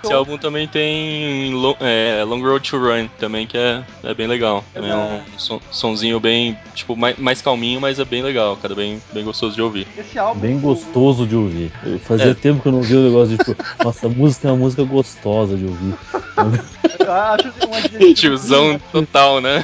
Esse 0.04 0.14
álbum 0.14 0.38
também 0.38 0.68
tem 0.68 1.54
Lo- 1.54 1.78
é, 1.80 2.24
Long 2.24 2.42
Road 2.42 2.68
to 2.68 2.78
Run 2.78 3.08
também, 3.20 3.46
que 3.46 3.56
é, 3.58 3.84
é 4.04 4.14
bem 4.16 4.26
legal. 4.26 4.64
Também 4.74 4.90
é 4.90 4.96
um 4.96 5.22
som- 5.38 5.62
sonzinho 5.70 6.20
bem, 6.20 6.31
tipo, 6.74 6.96
mais, 6.96 7.18
mais 7.18 7.42
calminho, 7.42 7.80
mas 7.82 8.00
é 8.00 8.06
bem 8.06 8.22
legal, 8.24 8.56
cara. 8.58 8.74
Bem, 8.76 9.02
bem 9.14 9.24
gostoso 9.24 9.56
de 9.56 9.62
ouvir. 9.62 9.88
Esse 9.98 10.18
álbum. 10.20 10.40
Bem 10.42 10.60
gostoso 10.60 11.26
de 11.28 11.36
ouvir. 11.36 11.72
Fazia 12.04 12.32
É. 12.32 12.34
tempo 12.34 12.62
que 12.62 12.68
eu 12.68 12.72
não 12.72 12.80
ouvia 12.80 13.00
o 13.00 13.04
negócio 13.04 13.38
de 13.38 13.44
tipo, 13.44 13.56
nossa, 13.84 14.08
a 14.08 14.10
música 14.10 14.48
é 14.48 14.52
uma 14.52 14.58
música 14.58 14.84
gostosa 14.84 15.56
de 15.58 15.66
ouvir. 15.66 15.96
Eu 17.06 17.12
acho 17.14 17.48
um 17.70 17.74
adjetivo 17.76 18.14
Tiozão 18.22 18.80
total, 18.92 19.42
né? 19.42 19.62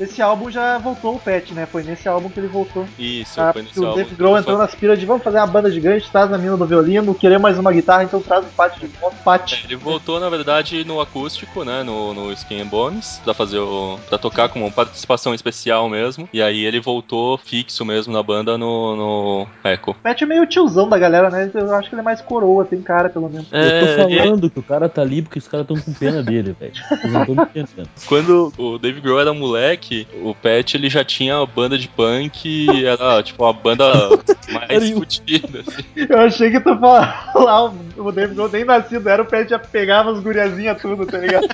Esse 0.00 0.20
álbum 0.22 0.50
já 0.50 0.78
voltou 0.78 1.16
o 1.16 1.18
Pet, 1.18 1.52
né? 1.54 1.66
Foi 1.66 1.82
nesse 1.82 2.08
álbum 2.08 2.28
que 2.28 2.38
ele 2.40 2.46
voltou. 2.48 2.86
Isso, 2.98 3.40
Ah, 3.40 3.52
foi 3.52 3.62
porque 3.62 3.68
nesse 3.68 3.80
o 3.80 3.86
álbum. 3.86 3.96
Dave 4.02 4.14
Grohl 4.14 4.38
entrou 4.38 4.58
nas 4.58 4.74
piras 4.74 4.98
de 4.98 5.06
vamos 5.06 5.22
fazer 5.22 5.38
uma 5.38 5.46
banda 5.46 5.70
gigante, 5.70 6.10
traz 6.10 6.32
a 6.32 6.38
mina 6.38 6.56
do 6.56 6.66
violino, 6.66 7.14
querer 7.14 7.38
mais 7.38 7.58
uma 7.58 7.72
guitarra, 7.72 8.04
então 8.04 8.20
traz 8.20 8.44
o 8.44 8.48
Pat 8.50 8.78
de 8.78 8.86
volta. 8.86 9.16
Pat. 9.24 9.64
Ele 9.64 9.76
voltou, 9.76 10.20
na 10.20 10.28
verdade, 10.28 10.84
no 10.84 11.00
acústico, 11.00 11.64
né? 11.64 11.82
No, 11.82 12.14
no 12.14 12.32
Skin 12.32 12.60
and 12.62 12.66
Bones, 12.66 13.20
pra 13.24 13.34
fazer 13.34 13.58
o. 13.58 13.98
pra 14.08 14.18
tocar 14.18 14.48
como 14.48 14.64
uma 14.64 14.70
participação 14.72 15.34
especial 15.34 15.88
mesmo. 15.88 16.28
E 16.32 16.40
aí 16.42 16.64
ele 16.64 16.80
voltou 16.80 17.38
fixo 17.38 17.84
mesmo 17.84 18.12
na 18.12 18.22
banda 18.22 18.56
no, 18.58 18.96
no 18.96 19.46
Echo. 19.64 19.94
Pat 20.02 20.20
é 20.22 20.26
meio 20.26 20.46
tiozão 20.46 20.88
da 20.88 20.98
galera, 20.98 21.30
né? 21.30 21.50
Eu 21.54 21.74
acho 21.74 21.88
que 21.88 21.94
ele 21.94 22.00
é 22.00 22.04
mais 22.04 22.20
coroa, 22.20 22.64
tem 22.64 22.80
cara 22.80 23.08
pelo 23.08 23.28
menos. 23.28 23.46
eu 23.52 23.58
É, 23.58 23.80
tô 23.96 24.08
falando 24.08 24.50
que 24.50 24.58
o 24.58 24.62
cara 24.62 24.88
tá 24.88 25.02
ali 25.02 25.22
porque 25.22 25.38
os 25.38 25.48
caras 25.48 25.66
tão 25.66 25.76
com 25.78 25.92
pena 25.92 26.22
dele, 26.22 26.47
velho. 26.52 26.72
Eles 26.90 27.12
não 27.12 27.26
tão 27.26 27.34
me 27.34 27.42
entendendo. 27.42 27.88
Quando 28.06 28.52
o 28.56 28.78
Dave 28.78 29.00
Grohl 29.00 29.20
era 29.20 29.32
moleque, 29.34 30.06
o 30.22 30.34
Pat 30.34 30.74
ele 30.74 30.88
já 30.88 31.04
tinha 31.04 31.36
uma 31.38 31.46
banda 31.46 31.76
de 31.78 31.88
punk 31.88 32.46
e 32.46 32.84
era 32.84 33.22
tipo 33.22 33.44
uma 33.44 33.52
banda 33.52 33.84
mais 34.52 34.70
Era- 34.70 34.86
fodida. 34.94 35.60
Assim. 35.60 36.06
Eu 36.08 36.18
achei 36.20 36.50
que 36.50 36.60
tu 36.60 36.76
falar 36.78 37.32
o 37.96 38.02
o 38.08 38.12
Dave 38.12 38.34
Grohl 38.34 38.48
nem 38.50 38.64
nascido 38.64 39.08
era, 39.08 39.22
o 39.22 39.26
Pat 39.26 39.48
já 39.48 39.58
pegava 39.58 40.12
as 40.12 40.20
guriazinhas 40.20 40.80
tudo, 40.80 41.04
tá 41.06 41.18
ligado? 41.18 41.48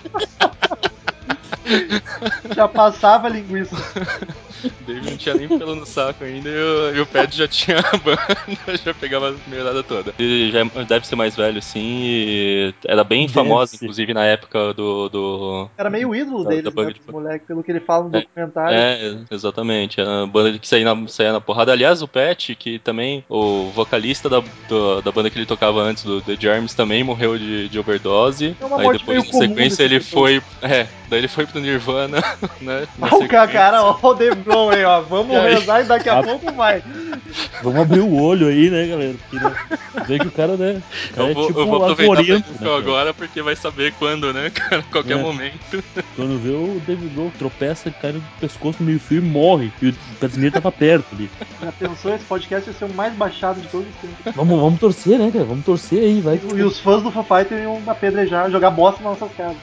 já 2.55 2.69
passava 2.69 3.27
a 3.27 3.31
linguiça. 3.31 3.75
O 4.81 4.85
Dave 4.85 5.01
não 5.11 5.17
tinha 5.17 5.35
nem 5.35 5.49
pelo 5.49 5.75
no 5.75 5.87
saco 5.87 6.25
ainda 6.25 6.49
e 6.49 6.53
o, 6.57 6.97
e 6.97 7.01
o 7.01 7.07
Pat 7.07 7.33
já 7.35 7.47
tinha 7.49 7.79
a 7.93 7.97
banda, 7.97 8.77
já 8.85 8.95
pegava 8.95 9.31
a 9.31 9.49
melhorada 9.51 9.83
toda. 9.83 10.15
Ele 10.19 10.51
já 10.51 10.61
é- 10.61 10.85
deve 10.85 11.07
ser 11.07 11.17
mais 11.17 11.37
velho, 11.37 11.61
sim, 11.63 11.81
e 12.05 12.75
era 12.87 13.05
bem 13.05 13.23
Deve 13.23 13.33
famosa, 13.35 13.77
ser. 13.77 13.85
inclusive 13.85 14.13
na 14.15 14.25
época 14.25 14.73
do. 14.75 15.09
do... 15.09 15.71
Era 15.77 15.91
meio 15.91 16.11
o 16.11 16.15
ídolo 16.15 16.45
Da- 16.45 16.51
deles, 16.51 16.75
da 16.75 16.83
né, 16.83 16.93
de- 16.93 17.13
moleque, 17.13 17.47
pelo 17.47 17.63
que 17.63 17.71
ele 17.73 17.81
fala 17.81 18.09
no 18.09 18.17
É, 18.17 18.21
documentário. 18.23 18.77
É, 18.79 19.25
exatamente. 19.31 20.01
Era 20.01 20.11
uma 20.11 20.27
banda 20.27 20.59
que 20.59 20.67
saía 20.69 20.95
na, 20.95 21.09
saía 21.09 21.33
na 21.33 21.41
porrada. 21.41 21.73
Aliás, 21.73 22.03
o 22.03 22.09
Pat, 22.09 22.55
que 22.59 22.79
também, 22.79 23.25
o 23.29 23.71
vocalista 23.73 24.29
da, 24.29 24.43
do- 24.69 25.01
da 25.03 25.13
banda 25.13 25.31
que 25.31 25.39
ele 25.39 25.47
tocava 25.47 25.81
antes, 25.83 26.05
do 26.05 26.21
The 26.21 26.37
Germs, 26.39 26.75
também 26.75 27.03
morreu 27.05 27.39
de, 27.39 27.69
de 27.69 27.79
overdose. 27.79 28.57
É 28.61 28.65
uma 28.65 28.79
Aí 28.79 28.85
morte 28.85 29.01
depois, 29.01 29.19
meio 29.23 29.33
na 29.33 29.39
sequência, 29.49 29.83
ele 29.83 30.01
tipo. 30.01 30.11
foi. 30.13 30.43
É, 30.63 30.87
daí 31.15 31.21
ele 31.21 31.29
foi 31.29 31.47
pro 31.47 31.61
Nirvana, 31.61 32.19
né? 32.61 32.87
Ó, 33.01 33.17
o 33.19 33.29
cara, 33.29 33.83
ó, 33.85 33.97
o 34.03 34.15
Dave 34.15 34.35
Grohl 34.43 34.71
aí, 34.71 34.85
ó. 34.85 35.01
Vamos 35.03 35.33
E 35.35 35.37
aí? 35.37 35.55
rezar 35.55 35.81
e 35.81 35.85
daqui 35.85 36.09
a 36.09 36.23
pouco 36.23 36.53
vai. 36.53 36.83
Vamos 37.63 37.81
abrir 37.81 38.01
o 38.01 38.21
olho 38.21 38.49
aí, 38.49 38.69
né, 38.71 38.87
galera? 38.87 39.15
Porque, 39.29 39.45
né, 39.45 39.55
vê 40.07 40.19
que 40.19 40.27
o 40.27 40.31
cara, 40.31 40.57
né? 40.57 40.83
o 41.11 41.15
cara 41.15 41.29
Eu 41.29 41.35
vou, 41.35 41.45
é 41.45 41.47
tipo 41.47 41.61
eu 41.61 41.67
vou 41.67 41.83
aproveitar 41.83 42.23
isso 42.23 42.65
né, 42.65 42.77
agora 42.77 43.15
porque 43.15 43.43
vai 43.43 43.57
saber 43.57 43.93
quando, 43.99 44.33
né, 44.33 44.51
cara? 44.51 44.83
Qualquer 44.91 45.19
É. 45.19 45.23
momento. 45.23 45.83
Quando 46.17 46.39
vê 46.39 46.51
o 46.51 46.81
David 46.87 47.15
Grohl 47.15 47.33
tropeça, 47.39 47.91
cai 47.91 48.13
no 48.13 48.23
pescoço 48.41 48.83
meio 48.83 48.99
fio 49.01 49.19
e 49.19 49.21
morre. 49.21 49.73
E 49.81 49.89
o 49.91 49.95
Casimiro 50.21 50.53
tava 50.53 50.71
perto 50.73 51.07
ali. 51.13 51.31
Já 51.63 51.73
pensou? 51.73 52.15
Esse 52.15 52.25
podcast 52.25 52.69
ia 52.71 52.77
ser 52.77 52.85
o 52.85 52.95
mais 52.95 53.13
baixado 53.15 53.61
de 53.61 53.69
todos 53.69 53.87
os 53.89 53.95
tempos. 53.97 54.35
Vamos, 54.35 54.61
vamos 54.61 54.81
torcer, 54.81 55.19
né, 55.19 55.31
cara? 55.33 55.45
Vamos 55.45 55.65
torcer 55.65 56.01
aí, 56.01 56.21
vai. 56.21 56.41
E 56.55 56.63
os 56.63 56.79
fãs 56.81 57.03
do 57.03 57.11
Foo 57.11 57.25
Fighter 57.25 57.59
iam 57.63 57.81
apedrejar, 57.87 58.51
jogar 58.51 58.71
bosta 58.71 59.03
nas 59.03 59.19
nossas 59.19 59.37
casas. 59.37 59.57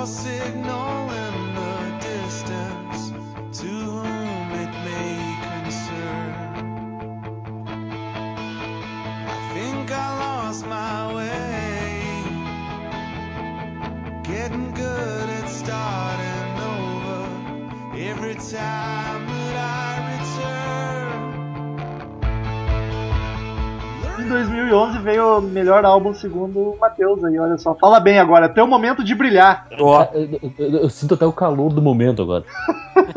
Your 0.00 0.06
signal 0.06 1.10
in 1.12 1.54
the 1.54 1.76
distance, 2.00 3.12
to 3.60 3.66
whom 3.68 4.50
it 4.64 4.72
may 4.86 5.18
concern. 5.50 6.32
I 9.28 9.36
think 9.52 9.90
I 9.92 10.18
lost 10.18 10.66
my 10.66 11.14
way, 11.16 12.24
getting 14.22 14.72
good 14.72 15.28
at 15.28 15.48
starting 15.50 16.60
over 16.72 18.00
every 18.00 18.36
time 18.36 19.26
that 19.26 19.54
I 19.54 20.16
return. 20.16 20.79
2011 24.30 24.98
veio 25.00 25.38
o 25.38 25.42
melhor 25.42 25.84
álbum 25.84 26.14
segundo 26.14 26.58
o 26.58 26.78
Matheus 26.80 27.22
aí, 27.24 27.38
olha 27.38 27.58
só. 27.58 27.74
Fala 27.74 27.98
bem 28.00 28.18
agora, 28.18 28.48
teu 28.48 28.66
momento 28.66 29.02
de 29.04 29.14
brilhar. 29.14 29.66
Ó, 29.78 30.06
Eu, 30.14 30.20
eu- 30.42 30.52
eu- 30.58 30.70
eu 30.82 30.88
sinto 30.90 31.14
até 31.14 31.26
o 31.26 31.32
calor 31.32 31.72
do 31.72 31.82
momento 31.82 32.22
agora. 32.22 32.44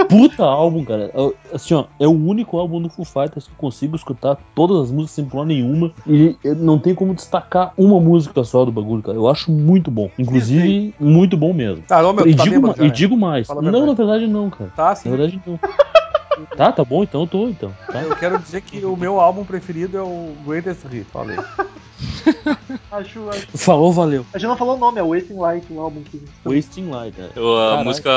Puta 0.10 0.44
álbum, 0.44 0.84
cara. 0.84 1.10
Eu- 1.14 1.36
Assim, 1.54 1.76
ó, 1.76 1.86
é 2.00 2.08
o 2.08 2.12
único 2.12 2.58
álbum 2.58 2.82
do 2.82 2.90
Foo 2.90 3.06
Fighters 3.06 3.46
que 3.46 3.54
eu 3.54 3.58
consigo 3.58 3.96
escutar 3.96 4.38
todas 4.56 4.78
as 4.86 4.92
músicas 4.92 5.12
sem 5.12 5.26
problema 5.26 5.54
nenhuma. 5.54 5.92
E 6.08 6.36
não 6.58 6.80
tem 6.80 6.96
como 6.96 7.14
destacar 7.14 7.74
uma 7.78 8.00
música 8.00 8.44
só 8.44 8.66
do 8.66 8.72
bagulho, 8.72 9.04
cara. 9.04 9.16
Eu 9.16 9.28
acho 9.30 9.52
muito 9.52 9.92
bom. 9.92 10.10
Inclusive, 10.18 10.94
muito 11.00 11.38
bom 11.38 11.54
mesmo. 11.54 11.84
tá, 11.88 12.02
meu, 12.02 12.28
E 12.28 12.36
tá 12.36 12.44
digo, 12.44 12.62
bêbado 12.62 12.84
e 12.86 12.90
digo 12.90 13.16
mais. 13.16 13.46
Fala 13.46 13.62
Não, 13.62 13.86
na 13.86 13.94
verdade 13.94 14.26
não, 14.26 14.50
cara. 14.50 14.72
Tá, 14.76 14.96
sim. 14.96 15.10
Na 15.12 15.16
verdade 15.18 15.40
não. 15.46 15.60
Tá, 16.56 16.72
tá 16.72 16.84
bom, 16.84 17.04
então 17.04 17.22
eu 17.22 17.28
tô, 17.28 17.48
então. 17.50 17.74
Tá. 17.92 18.02
Eu 18.02 18.16
quero 18.16 18.40
dizer 18.40 18.62
que 18.62 18.84
o 18.86 18.96
meu 18.96 19.20
álbum 19.20 19.44
preferido 19.46 19.98
é 19.98 20.02
o 20.02 20.34
Greatest 20.46 20.84
Hit, 20.88 21.06
falei. 21.12 21.38
Acho, 22.92 23.28
acho- 23.30 23.48
Falou, 23.58 23.92
valeu. 23.92 24.26
A 24.34 24.38
gente 24.38 24.48
não 24.48 24.56
falou 24.58 24.76
o 24.76 24.80
nome, 24.80 25.00
é 25.00 25.04
Wasting 25.04 25.34
Light, 25.36 25.66
o 25.70 25.80
álbum 25.82 26.02
que 26.04 26.22
Wasting 26.46 26.90
Light, 26.90 27.16
cara. 27.16 27.32
Eu- 27.36 27.58
a 27.58 27.70
Caralho. 27.70 27.86
música 27.86 28.10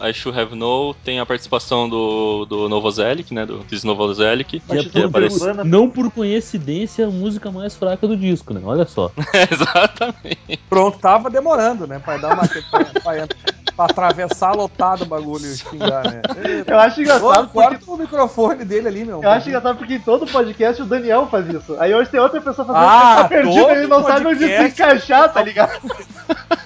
I 0.00 0.12
Should 0.12 0.38
Have 0.38 0.54
Know 0.54 0.94
tem 0.94 1.18
a 1.18 1.26
participação 1.26 1.88
do, 1.88 2.44
do 2.44 2.68
Novoselic, 2.68 3.32
né? 3.34 3.44
Do 3.46 3.58
Chris 3.64 3.82
Novoselic. 3.82 4.60
Que 4.60 4.78
é 4.78 4.82
por- 4.84 5.04
aparece- 5.06 5.40
urbana. 5.40 5.64
não 5.64 5.88
por 5.90 6.10
coincidência 6.12 7.06
a 7.06 7.10
música 7.10 7.50
mais 7.50 7.74
fraca 7.74 8.06
do 8.06 8.16
disco, 8.16 8.52
né? 8.54 8.60
Olha 8.64 8.84
só. 8.86 9.10
Exatamente. 9.50 10.60
Pronto, 10.68 10.98
tava 10.98 11.30
demorando, 11.30 11.86
né? 11.86 11.98
Pra 11.98 12.16
dar 12.18 12.34
uma. 12.34 12.46
pra, 12.70 12.84
pra- 12.84 13.28
pra 13.76 13.86
atravessar 13.86 14.52
lotado 14.52 15.02
o 15.02 15.06
bagulho 15.06 15.44
e 15.46 15.56
xingar, 15.56 16.04
né? 16.04 16.22
Eu 16.66 16.78
acho 16.78 17.00
engraçado 17.00 17.26
Ô, 17.26 17.48
porque. 17.48 17.68
corta 17.68 17.90
o 17.90 17.96
microfone 17.96 18.64
dele 18.64 18.88
ali, 18.88 19.04
meu. 19.04 19.22
Eu 19.22 19.30
acho 19.30 19.48
engraçado 19.48 19.76
porque 19.76 19.94
em 19.94 20.00
todo 20.00 20.26
podcast 20.26 20.82
o 20.82 20.86
Daniel 20.86 21.26
faz 21.30 21.48
isso. 21.48 21.76
Aí 21.78 21.94
hoje 21.94 22.10
tem 22.10 22.20
outra 22.20 22.40
pessoa 22.40 22.66
fazendo, 22.66 22.84
Ah, 22.84 23.16
tá 23.22 23.28
perdido, 23.28 23.70
ele 23.70 23.86
não 23.86 24.02
sabe 24.02 24.26
onde 24.26 24.46
se 24.46 24.62
encaixar, 24.66 25.32
tá 25.32 25.42
ligado? 25.42 25.80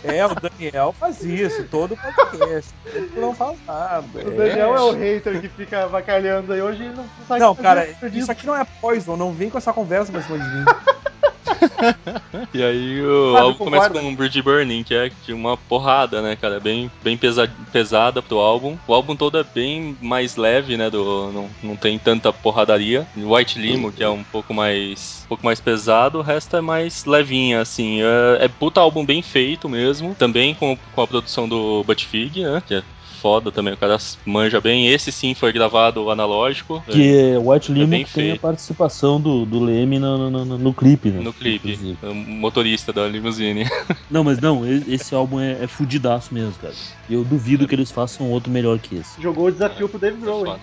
É, 0.04 0.24
o 0.24 0.34
Daniel 0.34 0.94
faz 0.98 1.22
isso, 1.24 1.64
todo 1.64 1.96
podcast. 1.96 2.72
Ele 2.86 3.10
não 3.20 3.34
faz 3.34 3.58
nada. 3.66 4.04
O 4.14 4.30
Daniel 4.30 4.76
é 4.76 4.80
o 4.80 4.92
hater 4.92 5.40
que 5.40 5.48
fica 5.48 5.84
avacalhando 5.84 6.52
aí. 6.52 6.62
Hoje 6.62 6.84
ele 6.84 6.94
não 6.94 7.04
sabe 7.26 7.40
Não, 7.40 7.54
cara, 7.54 7.86
isso 8.12 8.30
aqui 8.30 8.46
não 8.46 8.56
é 8.56 8.64
poison, 8.80 9.16
não 9.16 9.32
vem 9.32 9.50
com 9.50 9.58
essa 9.58 9.72
conversa 9.72 10.12
pra 10.12 10.22
cima 10.22 10.38
de 10.38 10.44
mim. 10.44 10.64
E 12.54 12.62
aí 12.62 13.02
o 13.02 13.36
álbum 13.36 13.64
começa 13.64 13.90
com 13.90 14.00
um 14.00 14.14
Bridge 14.14 14.40
Burning, 14.40 14.82
que 14.82 14.94
é 14.94 15.10
de 15.26 15.32
uma 15.32 15.56
porrada, 15.56 16.22
né, 16.22 16.36
cara? 16.36 16.58
Bem, 16.58 16.90
bem 17.02 17.16
pesa 17.16 17.50
pesada 17.72 18.22
pro 18.22 18.38
álbum. 18.38 18.76
O 18.86 18.94
álbum 18.94 19.14
todo 19.14 19.38
é 19.38 19.44
bem 19.44 19.96
mais 20.00 20.36
leve, 20.36 20.76
né? 20.76 20.88
Do, 20.88 21.30
não, 21.32 21.50
não 21.62 21.76
tem 21.76 21.98
tanta 21.98 22.32
porradaria. 22.32 23.06
White 23.16 23.58
Limo, 23.58 23.92
que 23.92 24.02
é 24.02 24.08
um 24.08 24.24
pouco 24.24 24.54
mais. 24.54 25.22
Um 25.26 25.28
pouco 25.28 25.44
mais 25.44 25.60
pesado, 25.60 26.18
o 26.18 26.22
resto 26.22 26.56
é 26.56 26.60
mais 26.60 27.04
levinha, 27.04 27.60
assim. 27.60 28.00
É, 28.02 28.46
é 28.46 28.48
puta 28.48 28.80
álbum 28.80 29.04
bem 29.04 29.22
feito 29.22 29.68
mesmo. 29.68 30.14
Também 30.14 30.54
com, 30.54 30.76
com 30.94 31.02
a 31.02 31.06
produção 31.06 31.48
do 31.48 31.84
Butfig, 31.84 32.42
né? 32.42 32.62
Que 32.66 32.74
é 32.76 32.82
foda 33.20 33.50
também, 33.50 33.74
o 33.74 33.76
cara 33.76 33.98
manja 34.24 34.60
bem. 34.60 34.88
Esse 34.88 35.10
sim 35.12 35.34
foi 35.34 35.52
gravado 35.52 36.10
analógico. 36.10 36.82
Que 36.86 37.16
é 37.16 37.38
White 37.38 37.72
Limo 37.72 37.86
bem 37.88 38.04
que 38.04 38.12
tem 38.12 38.32
a 38.32 38.38
participação 38.38 39.20
do, 39.20 39.44
do 39.44 39.60
Leme 39.60 39.98
no, 39.98 40.30
no, 40.30 40.44
no, 40.44 40.58
no 40.58 40.74
clipe, 40.74 41.10
né? 41.10 41.20
No 41.20 41.32
clipe, 41.32 41.72
Inclusive. 41.72 41.98
o 42.02 42.14
motorista 42.14 42.92
da 42.92 43.06
limusine. 43.06 43.66
Não, 44.10 44.24
mas 44.24 44.40
não, 44.40 44.62
esse 44.66 45.14
álbum 45.14 45.38
é, 45.38 45.62
é 45.62 45.66
fudidaço 45.66 46.32
mesmo, 46.32 46.54
cara. 46.60 46.72
Eu 47.10 47.24
duvido 47.24 47.66
que 47.66 47.74
eles 47.74 47.90
façam 47.90 48.30
outro 48.30 48.50
melhor 48.50 48.78
que 48.78 48.96
esse. 48.96 49.20
Jogou 49.20 49.46
o 49.46 49.52
desafio 49.52 49.88
pro 49.88 49.98
Dave 49.98 50.16
Grohl, 50.18 50.46
hein? 50.46 50.56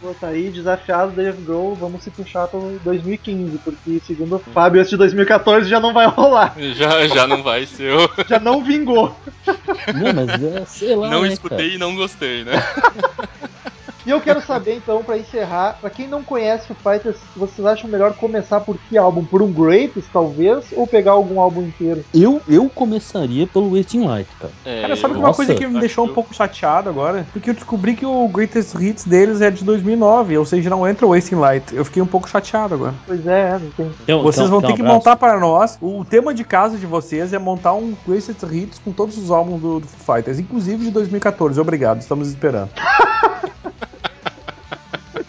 Pô, 0.00 0.14
tá 0.14 0.28
aí 0.28 0.50
desafiado 0.50 1.12
Dave 1.12 1.42
Grohl, 1.42 1.74
vamos 1.74 2.02
se 2.02 2.10
puxar 2.10 2.48
pro 2.48 2.78
2015, 2.84 3.58
porque 3.58 4.00
segundo 4.06 4.36
o 4.36 4.38
Fábio, 4.38 4.80
esse 4.80 4.90
de 4.90 4.96
2014 4.96 5.68
já 5.68 5.78
não 5.80 5.92
vai 5.92 6.06
rolar. 6.06 6.54
Já, 6.74 7.06
já 7.06 7.26
não 7.26 7.42
vai 7.42 7.66
ser. 7.66 7.92
Já 8.28 8.38
não 8.38 8.62
vingou. 8.62 9.14
Não, 9.94 10.12
mas 10.14 10.42
é, 10.42 10.64
sei 10.66 10.94
lá, 10.96 11.10
Não 11.10 11.22
né, 11.22 11.28
escutei 11.28 11.58
cara? 11.58 11.74
e 11.74 11.78
não 11.78 11.94
gostei, 11.94 12.44
né? 12.44 12.52
E 14.08 14.10
eu 14.10 14.22
quero 14.22 14.40
saber 14.40 14.74
então, 14.74 15.04
pra 15.04 15.18
encerrar, 15.18 15.76
pra 15.82 15.90
quem 15.90 16.08
não 16.08 16.22
conhece 16.22 16.72
o 16.72 16.74
Fighters, 16.74 17.18
vocês 17.36 17.66
acham 17.66 17.90
melhor 17.90 18.14
começar 18.14 18.58
por 18.60 18.78
que 18.88 18.96
álbum? 18.96 19.22
Por 19.22 19.42
um 19.42 19.52
Greatest, 19.52 20.08
talvez, 20.10 20.64
ou 20.72 20.86
pegar 20.86 21.12
algum 21.12 21.38
álbum 21.38 21.60
inteiro? 21.60 22.02
Eu, 22.14 22.40
eu 22.48 22.70
começaria 22.70 23.46
pelo 23.46 23.76
Wasting 23.76 24.06
Light, 24.06 24.26
cara. 24.40 24.52
É, 24.64 24.80
Cara, 24.80 24.96
sabe 24.96 25.12
eu- 25.12 25.18
uma 25.18 25.26
Nossa, 25.28 25.36
coisa 25.36 25.54
que 25.54 25.66
me 25.66 25.78
deixou 25.78 26.06
um 26.06 26.14
pouco 26.14 26.34
chateado 26.34 26.88
agora? 26.88 27.26
Porque 27.34 27.50
eu 27.50 27.54
descobri 27.54 27.94
que 27.94 28.06
o 28.06 28.26
Greatest 28.28 28.74
Hits 28.80 29.04
deles 29.04 29.42
é 29.42 29.50
de 29.50 29.62
2009, 29.62 30.38
ou 30.38 30.46
seja, 30.46 30.70
não 30.70 30.88
entra 30.88 31.04
o 31.06 31.10
Wasting 31.10 31.34
Light. 31.34 31.74
Eu 31.76 31.84
fiquei 31.84 32.02
um 32.02 32.06
pouco 32.06 32.26
chateado 32.30 32.72
agora. 32.76 32.94
Pois 33.06 33.26
é, 33.26 33.58
não 33.58 33.70
tem. 33.72 33.90
Quer- 34.06 34.14
Vocês 34.22 34.46
quer- 34.46 34.50
vão 34.50 34.60
quer 34.62 34.66
ter 34.68 34.72
um 34.72 34.76
que 34.76 34.80
abraço? 34.82 34.96
montar 34.96 35.16
para 35.16 35.38
nós. 35.38 35.76
O 35.82 36.02
tema 36.02 36.32
de 36.32 36.44
casa 36.44 36.78
de 36.78 36.86
vocês 36.86 37.34
é 37.34 37.38
montar 37.38 37.74
um 37.74 37.94
Greatest 38.06 38.42
Hits 38.50 38.78
com 38.82 38.90
todos 38.90 39.18
os 39.18 39.30
álbuns 39.30 39.60
do, 39.60 39.80
do 39.80 39.86
Fighters, 39.86 40.38
inclusive 40.38 40.86
de 40.86 40.90
2014. 40.92 41.60
Obrigado, 41.60 42.00
estamos 42.00 42.28
esperando. 42.28 42.70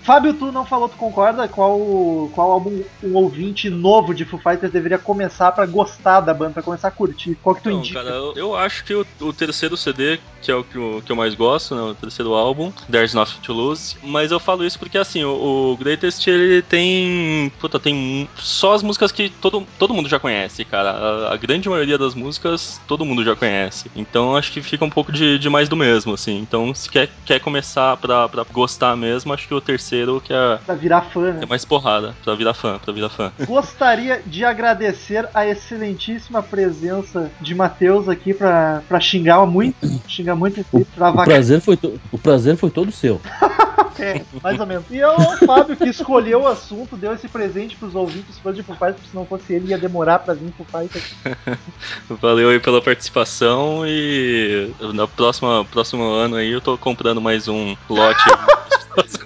Fábio, 0.10 0.34
tu 0.34 0.52
não 0.52 0.66
falou, 0.66 0.90
tu 0.90 0.98
concorda? 0.98 1.48
Qual, 1.48 2.32
qual 2.34 2.52
álbum 2.54 2.82
um 3.04 3.14
ouvinte 3.14 3.70
novo 3.70 4.12
de 4.12 4.26
Foo 4.26 4.40
Fighters 4.40 4.72
deveria 4.72 4.98
começar 4.98 5.52
pra 5.52 5.68
gostar 5.68 6.20
da 6.22 6.34
banda, 6.34 6.54
pra 6.54 6.64
começar 6.64 6.88
a 6.88 6.92
curtir? 6.92 7.36
Qual 7.36 7.54
que 7.54 7.62
tu 7.62 7.70
Não, 7.70 7.78
indica? 7.78 8.02
cara, 8.02 8.16
eu, 8.16 8.34
eu 8.36 8.56
acho 8.56 8.84
que 8.84 8.96
o, 8.96 9.06
o 9.22 9.32
terceiro 9.32 9.78
CD, 9.78 10.20
que 10.42 10.50
é 10.52 10.56
o 10.56 10.64
que, 10.64 10.76
eu- 10.80 11.04
que 11.06 11.12
eu 11.12 11.16
mais 11.16 11.36
gosto, 11.36 11.76
né, 11.76 11.82
o 11.84 11.94
terceiro 11.94 12.34
álbum, 12.34 12.74
There's 12.92 13.14
Nothing 13.14 13.40
to 13.42 13.54
Lose, 13.54 13.98
mas 14.02 14.32
eu 14.32 14.40
falo 14.40 14.66
isso 14.66 14.80
porque, 14.80 14.98
assim, 14.98 15.24
o, 15.24 15.74
o 15.74 15.78
Greatest, 15.78 16.26
ele 16.26 16.64
tem, 16.64 17.52
puta, 17.60 17.80
tem 17.80 18.28
só 18.36 18.74
as 18.74 18.82
músicas 18.82 19.12
que 19.12 19.30
todo, 19.30 19.64
todo 19.78 19.94
mundo 19.94 20.10
já 20.10 20.18
conhece, 20.20 20.66
cara, 20.66 20.90
a, 20.90 21.34
a 21.36 21.38
grande 21.38 21.70
maioria 21.70 22.00
das 22.00 22.16
músicas 22.16 22.82
todo 22.88 23.06
mundo 23.06 23.24
já 23.24 23.36
conhece, 23.36 23.92
então 23.96 24.36
acho 24.36 24.52
que 24.52 24.64
fica 24.64 24.84
um 24.84 24.90
pouco 24.90 25.12
de, 25.12 25.38
de 25.38 25.50
mais 25.52 25.70
do 25.70 25.76
mesmo, 25.76 26.16
assim, 26.16 26.40
então 26.40 26.74
se 26.74 26.90
quer, 26.90 27.12
quer 27.24 27.40
começar 27.40 27.96
pra, 27.98 28.28
pra 28.28 28.44
gostar 28.52 28.98
mesmo, 28.98 29.32
acho 29.32 29.48
que 29.48 29.54
o 29.54 29.62
terceiro 29.62 29.99
que 30.24 30.34
é, 30.34 30.58
Pra 30.66 30.76
virar 30.76 31.02
fã, 31.02 31.32
né? 31.34 31.40
é 31.44 31.46
mais 31.46 31.66
porrada, 31.66 32.16
pra 32.24 32.36
virar 32.36 32.54
fã, 32.54 32.80
pra 32.80 32.94
virar 32.94 33.10
fã. 33.10 33.32
Gostaria 33.46 34.22
de 34.26 34.44
agradecer 34.46 35.28
a 35.34 35.46
excelentíssima 35.46 36.42
presença 36.42 37.30
de 37.42 37.54
Matheus 37.56 38.08
aqui 38.10 38.34
pra, 38.34 38.82
pra 38.88 39.00
xingar 39.00 39.46
muito, 39.46 39.76
xingar 40.08 40.36
muito, 40.36 40.64
pra 40.96 41.06
O 41.06 41.08
avacalhar. 41.08 41.26
prazer, 41.26 41.62
foi 41.62 41.78
to- 41.78 42.00
o 42.12 42.18
prazer 42.18 42.56
foi 42.58 42.70
todo 42.70 42.92
seu. 42.92 43.20
É, 44.02 44.22
mais 44.42 44.58
ou 44.58 44.66
menos. 44.66 44.86
E 44.90 44.98
é 45.02 45.08
o 45.10 45.20
Fábio 45.46 45.76
que 45.76 45.90
escolheu 45.90 46.44
o 46.44 46.48
assunto, 46.48 46.96
deu 46.96 47.14
esse 47.14 47.28
presente 47.28 47.76
pros 47.76 47.96
ouvintes 47.96 48.40
fãs 48.40 48.56
de 48.56 48.64
Foo 48.64 48.74
Fighters, 48.74 48.96
porque 48.96 49.10
se 49.10 49.16
não 49.16 49.26
fosse 49.26 49.52
ele 49.54 49.72
ia 49.72 49.78
demorar 49.78 50.20
pra 50.20 50.34
vir 50.34 50.54
Foo 50.54 50.66
Fighters. 50.66 51.04
Valeu 52.10 52.50
aí 52.50 52.62
pela 52.62 52.82
participação 52.82 53.84
e 53.86 54.72
na 54.94 55.06
próxima 55.06 55.66
próximo 55.66 56.04
ano 56.04 56.38
aí 56.38 56.50
eu 56.50 56.62
tô 56.62 56.78
comprando 56.78 57.20
mais 57.20 57.50
um 57.50 57.76
lote 57.90 58.24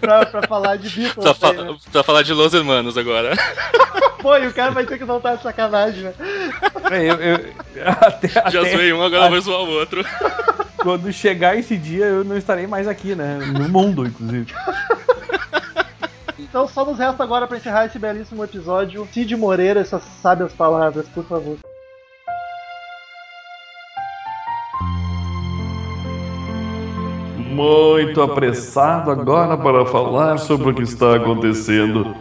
pra, 0.03 0.25
pra 0.25 0.47
falar 0.47 0.75
de 0.77 0.89
Beatles. 0.89 1.37
pra, 1.37 1.49
aí, 1.49 1.55
fa- 1.55 1.63
né? 1.63 1.75
pra 1.91 2.03
falar 2.03 2.21
de 2.23 2.33
Los 2.33 2.53
Hermanos 2.53 2.97
agora. 2.97 3.33
Pô, 4.21 4.35
e 4.37 4.47
o 4.47 4.53
cara 4.53 4.71
vai 4.71 4.85
ter 4.85 4.97
que 4.97 5.05
voltar 5.05 5.35
de 5.35 5.43
sacanagem, 5.43 6.03
né? 6.03 6.13
Eu, 6.91 7.15
eu- 7.15 7.53
até, 8.01 8.27
Já 8.51 8.61
até- 8.61 8.71
zoei 8.75 8.93
um, 8.93 9.01
agora 9.03 9.29
vai 9.29 9.39
zoar 9.41 9.61
o 9.61 9.69
outro. 9.69 10.05
Quando 10.81 11.11
chegar 11.13 11.57
esse 11.57 11.77
dia, 11.77 12.05
eu 12.05 12.23
não 12.23 12.37
estarei 12.37 12.67
mais 12.67 12.87
aqui, 12.87 13.15
né? 13.15 13.37
No 13.37 13.69
mundo, 13.69 14.05
inclusive. 14.05 14.53
Então 16.39 16.67
só 16.67 16.85
nos 16.85 16.99
resta 16.99 17.23
agora 17.23 17.47
pra 17.47 17.57
encerrar 17.57 17.85
esse 17.85 17.97
belíssimo 17.97 18.43
episódio, 18.43 19.07
Cid 19.11 19.35
Moreira, 19.35 19.79
essas 19.79 20.03
sábias 20.21 20.53
palavras, 20.53 21.07
por 21.09 21.23
favor. 21.25 21.57
Muito 27.53 28.21
apressado 28.21 29.11
agora 29.11 29.55
para 29.55 29.85
falar 29.85 30.37
sobre 30.39 30.71
o 30.71 30.73
que 30.73 30.83
está 30.83 31.15
acontecendo. 31.15 32.15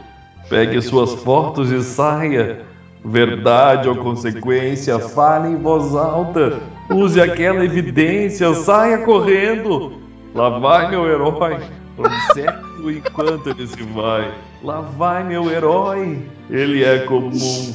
Pegue 0.49 0.83
suas 0.83 1.15
fotos 1.15 1.71
e 1.71 1.83
saia. 1.83 2.61
Verdade 3.05 3.89
ou 3.89 3.97
consequência, 3.97 4.99
fale 4.99 5.49
em 5.49 5.57
voz 5.57 5.95
alta. 5.95 6.61
Use 6.91 7.21
aquela 7.21 7.65
evidência, 7.65 8.53
saia 8.55 8.99
correndo. 8.99 9.95
Lá 10.35 10.59
vai 10.59 10.91
meu 10.91 11.07
herói. 11.07 11.59
Observe 11.97 12.99
enquanto 12.99 13.49
ele 13.49 13.67
se 13.67 13.83
vai. 13.83 14.31
Lá 14.63 14.81
vai 14.81 15.25
meu 15.25 15.51
herói. 15.51 16.23
Ele 16.51 16.85
é 16.85 17.01
comum. 17.01 17.75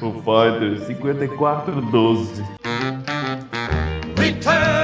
O 0.00 0.12
Fighter 0.12 0.86
5412. 0.86 2.42
Return 4.16 4.83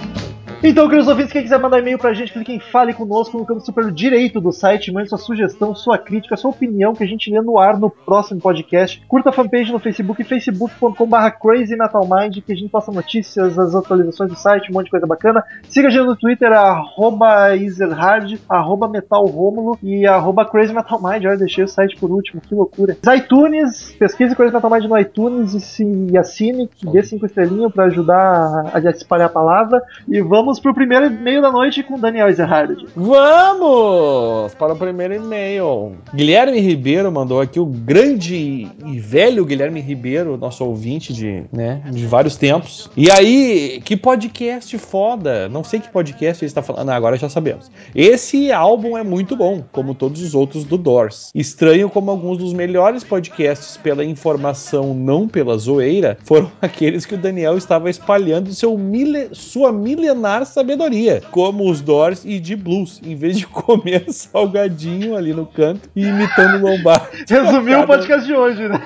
Então, 0.63 0.87
queridos 0.87 1.07
ouvintes, 1.07 1.33
quem 1.33 1.41
quiser 1.41 1.57
mandar 1.57 1.79
e-mail 1.79 1.97
pra 1.97 2.13
gente, 2.13 2.31
clique 2.31 2.53
em 2.53 2.59
Fale 2.59 2.93
Conosco 2.93 3.35
no 3.35 3.43
canto 3.43 3.65
superior 3.65 3.91
direito 3.91 4.39
do 4.39 4.51
site, 4.51 4.91
mande 4.91 5.09
sua 5.09 5.17
sugestão, 5.17 5.73
sua 5.73 5.97
crítica, 5.97 6.37
sua 6.37 6.51
opinião, 6.51 6.93
que 6.93 7.03
a 7.03 7.07
gente 7.07 7.31
lê 7.31 7.41
no 7.41 7.57
ar 7.57 7.79
no 7.79 7.89
próximo 7.89 8.39
podcast. 8.39 9.03
Curta 9.07 9.29
a 9.29 9.33
fanpage 9.33 9.71
no 9.71 9.79
Facebook, 9.79 10.23
facebook.com.br 10.23 11.15
crazymetalmind, 11.41 12.41
que 12.45 12.53
a 12.53 12.55
gente 12.55 12.69
passa 12.69 12.91
notícias, 12.91 13.57
as 13.57 13.73
atualizações 13.73 14.29
do 14.29 14.37
site, 14.37 14.69
um 14.69 14.75
monte 14.75 14.85
de 14.85 14.91
coisa 14.91 15.07
bacana. 15.07 15.43
Siga 15.67 15.87
a 15.87 15.91
gente 15.91 16.05
no 16.05 16.15
Twitter, 16.15 16.53
arroba 16.53 17.57
Ezerhard, 17.57 18.39
arroba 18.47 18.87
metalromulo 18.87 19.79
e 19.81 20.05
arroba 20.05 20.45
crazymetalmind. 20.45 21.25
Olha, 21.25 21.37
deixei 21.37 21.63
o 21.63 21.67
site 21.67 21.97
por 21.99 22.11
último, 22.11 22.39
que 22.39 22.53
loucura. 22.53 22.95
ITunes, 23.15 23.95
pesquise 23.97 24.35
Crazy 24.35 24.53
Metal 24.53 24.69
Mind 24.69 24.85
no 24.85 24.99
iTunes 24.99 25.55
e, 25.55 25.59
se, 25.59 25.83
e 25.83 26.15
assine, 26.19 26.69
dê 26.83 27.01
cinco 27.01 27.25
estrelinhas 27.25 27.73
pra 27.73 27.85
ajudar 27.85 28.71
a, 28.75 28.77
a 28.77 28.91
espalhar 28.91 29.25
a 29.25 29.33
palavra. 29.33 29.81
E 30.07 30.21
vamos 30.21 30.50
pro 30.59 30.73
primeiro 30.73 31.05
e-mail 31.07 31.41
da 31.41 31.51
noite 31.51 31.83
com 31.83 31.99
Daniel 31.99 32.29
Ezerhard. 32.29 32.85
Vamos 32.95 34.53
para 34.55 34.73
o 34.73 34.77
primeiro 34.77 35.13
e-mail. 35.15 35.93
Guilherme 36.13 36.59
Ribeiro 36.59 37.11
mandou 37.11 37.39
aqui 37.41 37.59
o 37.59 37.65
grande 37.65 38.67
e 38.85 38.99
velho 38.99 39.45
Guilherme 39.45 39.79
Ribeiro, 39.81 40.37
nosso 40.37 40.63
ouvinte 40.65 41.13
de, 41.13 41.43
né, 41.51 41.81
de 41.91 42.05
vários 42.05 42.35
tempos. 42.35 42.89
E 42.95 43.09
aí, 43.11 43.81
que 43.83 43.95
podcast 43.97 44.77
foda. 44.77 45.47
Não 45.49 45.63
sei 45.63 45.79
que 45.79 45.89
podcast 45.89 46.43
ele 46.43 46.49
está 46.49 46.61
falando. 46.61 46.87
Não, 46.87 46.93
agora 46.93 47.17
já 47.17 47.29
sabemos. 47.29 47.69
Esse 47.95 48.51
álbum 48.51 48.97
é 48.97 49.03
muito 49.03 49.35
bom, 49.35 49.63
como 49.71 49.93
todos 49.93 50.21
os 50.21 50.33
outros 50.35 50.63
do 50.63 50.77
Doors. 50.77 51.31
Estranho 51.35 51.89
como 51.89 52.11
alguns 52.11 52.37
dos 52.37 52.53
melhores 52.53 53.03
podcasts 53.03 53.77
pela 53.77 54.03
informação, 54.03 54.93
não 54.93 55.27
pela 55.27 55.57
zoeira, 55.57 56.17
foram 56.23 56.51
aqueles 56.61 57.05
que 57.05 57.15
o 57.15 57.17
Daniel 57.17 57.57
estava 57.57 57.89
espalhando 57.89 58.53
seu 58.53 58.77
mile- 58.77 59.29
sua 59.33 59.71
milenar 59.71 60.40
sabedoria, 60.45 61.21
como 61.31 61.69
os 61.69 61.81
Doors 61.81 62.23
e 62.25 62.39
de 62.39 62.55
Blues, 62.55 62.99
em 63.05 63.15
vez 63.15 63.37
de 63.37 63.45
comer 63.47 64.05
salgadinho 64.11 65.15
ali 65.15 65.33
no 65.33 65.45
canto 65.45 65.89
e 65.95 66.05
imitando 66.05 66.63
o 66.63 66.69
Lombardi. 66.69 67.25
Resumiu 67.29 67.77
o 67.77 67.81
Cada- 67.81 67.87
podcast 67.87 68.25
de 68.27 68.33
hoje, 68.35 68.67
né? 68.67 68.81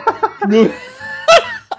no- 0.49 0.69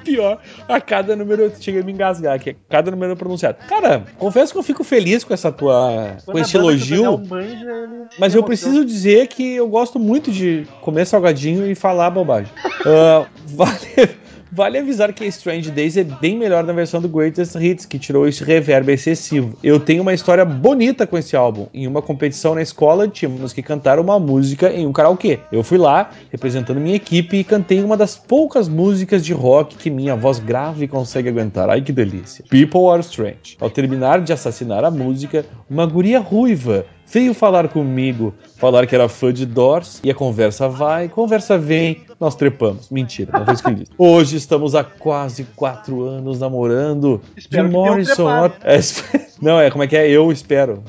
Pior, 0.05 0.39
a 0.69 0.81
cada 0.81 1.17
número 1.17 1.53
chega 1.59 1.81
a 1.81 1.83
me 1.83 1.91
engasgar 1.91 2.33
aqui, 2.37 2.57
cada 2.69 2.93
número 2.93 3.17
pronunciado. 3.17 3.59
Cara, 3.69 4.05
confesso 4.19 4.53
que 4.53 4.59
eu 4.59 4.63
fico 4.63 4.85
feliz 4.85 5.25
com 5.25 5.35
essa 5.35 5.51
tua, 5.51 6.17
com 6.25 6.39
esse 6.39 6.57
o 6.57 6.61
elogio, 6.61 7.19
manja, 7.27 7.89
mas 8.17 8.33
eu 8.33 8.45
preciso 8.45 8.85
dizer 8.85 9.27
que 9.27 9.57
eu 9.57 9.67
gosto 9.67 9.99
muito 9.99 10.31
de 10.31 10.65
comer 10.81 11.07
salgadinho 11.07 11.67
e 11.69 11.75
falar 11.75 12.11
bobagem. 12.11 12.53
Ah, 12.87 13.27
vale, 13.47 14.11
vale 14.57 14.79
avisar 14.79 15.13
que 15.13 15.27
Strange 15.27 15.71
Days 15.71 15.99
é 15.99 16.03
bem 16.03 16.39
melhor 16.39 16.65
na 16.65 16.73
versão 16.73 16.99
do 16.99 17.11
Greatest 17.11 17.55
Hits, 17.57 17.85
que 17.85 17.99
tirou 17.99 18.27
esse 18.27 18.43
reverb 18.43 18.91
excessivo. 18.91 19.55
Eu 19.63 19.79
tenho 19.79 20.01
uma 20.01 20.15
história 20.15 20.47
bonita 20.47 21.07
com 21.07 21.19
esse 21.19 21.37
álbum. 21.37 21.67
Em 21.75 21.87
uma 21.87 22.01
competição 22.01 22.55
na 22.55 22.63
escola, 22.63 23.07
tínhamos 23.07 23.53
que 23.53 23.63
cantar 23.63 23.99
uma 23.99 24.19
música 24.19 24.73
em 24.73 24.87
um 24.87 24.95
karaokê. 24.95 25.41
Eu 25.53 25.63
fui 25.63 25.77
lá, 25.77 26.09
representando 26.33 26.81
minha 26.81 26.97
equipe, 26.97 27.37
e 27.37 27.45
cantei 27.45 27.85
uma 27.85 27.99
das 27.99 28.17
poucas 28.17 28.67
músicas 28.67 29.23
de 29.23 29.35
rock 29.35 29.77
que 29.77 29.91
minha 29.91 30.17
voz 30.17 30.39
grave 30.39 30.89
consegue 30.89 31.29
aguentar. 31.29 31.69
Ai 31.69 31.83
que 31.83 31.93
delícia. 31.93 32.43
People 32.49 32.89
Are 32.89 33.03
Strange. 33.03 33.59
Ao 33.61 33.69
terminar 33.69 34.23
de 34.23 34.33
assassinar 34.33 34.87
a 34.87 34.91
música, 34.91 35.45
uma 35.69 35.85
guria 35.85 36.19
ruiva 36.19 36.87
veio 37.13 37.33
falar 37.33 37.69
comigo, 37.69 38.35
falar 38.57 38.87
que 38.87 38.95
era 38.95 39.09
fã 39.09 39.33
de 39.33 39.47
Doors, 39.47 40.01
e 40.03 40.11
a 40.11 40.15
conversa 40.15 40.69
vai, 40.69 41.09
conversa 41.09 41.57
vem, 41.57 42.03
nós 42.19 42.35
trepamos. 42.35 42.89
Mentira, 42.91 43.31
não 43.33 43.45
foi 43.45 43.55
isso 43.55 43.63
que 43.63 43.69
ele 43.71 43.77
disse. 43.81 43.93
Hoje 43.99 44.37
estamos 44.37 44.75
há 44.75 44.83
quase 44.85 45.45
quatro 45.57 46.03
anos 46.05 46.39
namorando. 46.41 47.21
Espero 47.37 47.69
tenham 47.69 47.85
Morrison. 47.85 48.15
trepado. 48.49 48.55
É, 48.65 48.79
não, 49.43 49.61
é 49.61 49.71
como 49.71 49.85
é 49.85 49.87
que 49.87 49.97
é? 49.97 50.09
Eu 50.09 50.33
espero. 50.33 50.83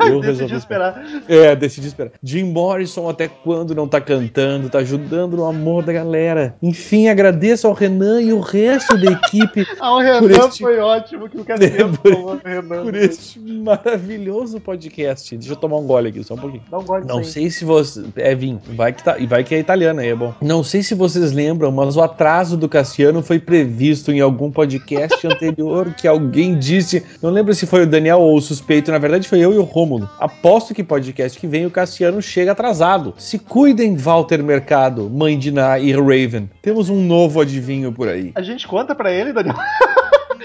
Eu 0.00 0.20
Decidi 0.20 0.26
resolvi 0.26 0.54
esperar. 0.56 1.02
é, 1.28 1.56
decidi 1.56 1.86
esperar. 1.88 2.12
Jim 2.22 2.44
Morrison, 2.44 3.08
até 3.08 3.28
quando 3.28 3.74
não 3.74 3.88
tá 3.88 4.00
cantando, 4.00 4.68
tá 4.68 4.78
ajudando 4.78 5.36
no 5.36 5.44
amor 5.46 5.82
da 5.84 5.92
galera. 5.92 6.54
Enfim, 6.62 7.08
agradeço 7.08 7.66
ao 7.66 7.72
Renan 7.72 8.20
e 8.20 8.32
o 8.32 8.40
resto 8.40 8.96
da 8.98 9.12
equipe 9.12 9.66
Ah, 9.80 9.92
o 9.92 9.96
Por 9.96 10.30
Renan 10.30 10.46
este- 10.48 10.62
foi 10.62 10.78
ótimo, 10.78 11.28
que 11.28 11.38
o 11.38 11.44
Cassiano 11.44 11.96
Por- 11.98 12.40
Renan. 12.44 12.82
por 12.84 12.94
este 12.94 13.40
maravilhoso 13.40 14.60
podcast. 14.60 15.36
Deixa 15.36 15.52
eu 15.52 15.56
tomar 15.56 15.78
um 15.78 15.86
gole 15.86 16.08
aqui, 16.08 16.22
só 16.24 16.34
um 16.34 16.38
pouquinho. 16.38 16.62
Dá 16.70 16.78
um 16.78 16.84
gole 16.84 17.04
Não 17.06 17.22
sei 17.24 17.50
se 17.50 17.64
você. 17.64 18.04
É 18.16 18.34
vinho. 18.34 18.60
Vai 18.74 18.92
que, 18.92 19.02
tá... 19.02 19.18
e 19.18 19.26
vai 19.26 19.42
que 19.44 19.54
é 19.54 19.58
italiana 19.58 20.02
aí, 20.02 20.08
é 20.08 20.14
bom. 20.14 20.34
Não 20.40 20.62
sei 20.62 20.73
se 20.82 20.94
vocês 20.94 21.32
lembram, 21.32 21.70
mas 21.70 21.96
o 21.96 22.02
atraso 22.02 22.56
do 22.56 22.68
Cassiano 22.68 23.22
foi 23.22 23.38
previsto 23.38 24.12
em 24.12 24.20
algum 24.20 24.50
podcast 24.50 25.24
anterior 25.26 25.94
que 25.94 26.08
alguém 26.08 26.58
disse. 26.58 27.04
Não 27.22 27.30
lembro 27.30 27.54
se 27.54 27.66
foi 27.66 27.82
o 27.82 27.86
Daniel 27.86 28.20
ou 28.20 28.36
o 28.36 28.40
suspeito. 28.40 28.90
Na 28.90 28.98
verdade, 28.98 29.28
foi 29.28 29.40
eu 29.40 29.52
e 29.52 29.58
o 29.58 29.62
Rômulo. 29.62 30.08
Aposto 30.18 30.74
que 30.74 30.82
podcast 30.82 31.38
que 31.38 31.46
vem 31.46 31.66
o 31.66 31.70
Cassiano 31.70 32.20
chega 32.20 32.52
atrasado. 32.52 33.14
Se 33.18 33.38
cuidem, 33.38 33.96
Walter 33.96 34.42
Mercado, 34.42 35.08
Mãe 35.10 35.38
de 35.38 35.50
Ná 35.50 35.78
e 35.78 35.92
Raven. 35.92 36.50
Temos 36.62 36.88
um 36.88 37.02
novo 37.04 37.40
adivinho 37.40 37.92
por 37.92 38.08
aí. 38.08 38.32
A 38.34 38.42
gente 38.42 38.66
conta 38.66 38.94
pra 38.94 39.12
ele, 39.12 39.32
Daniel. 39.32 39.56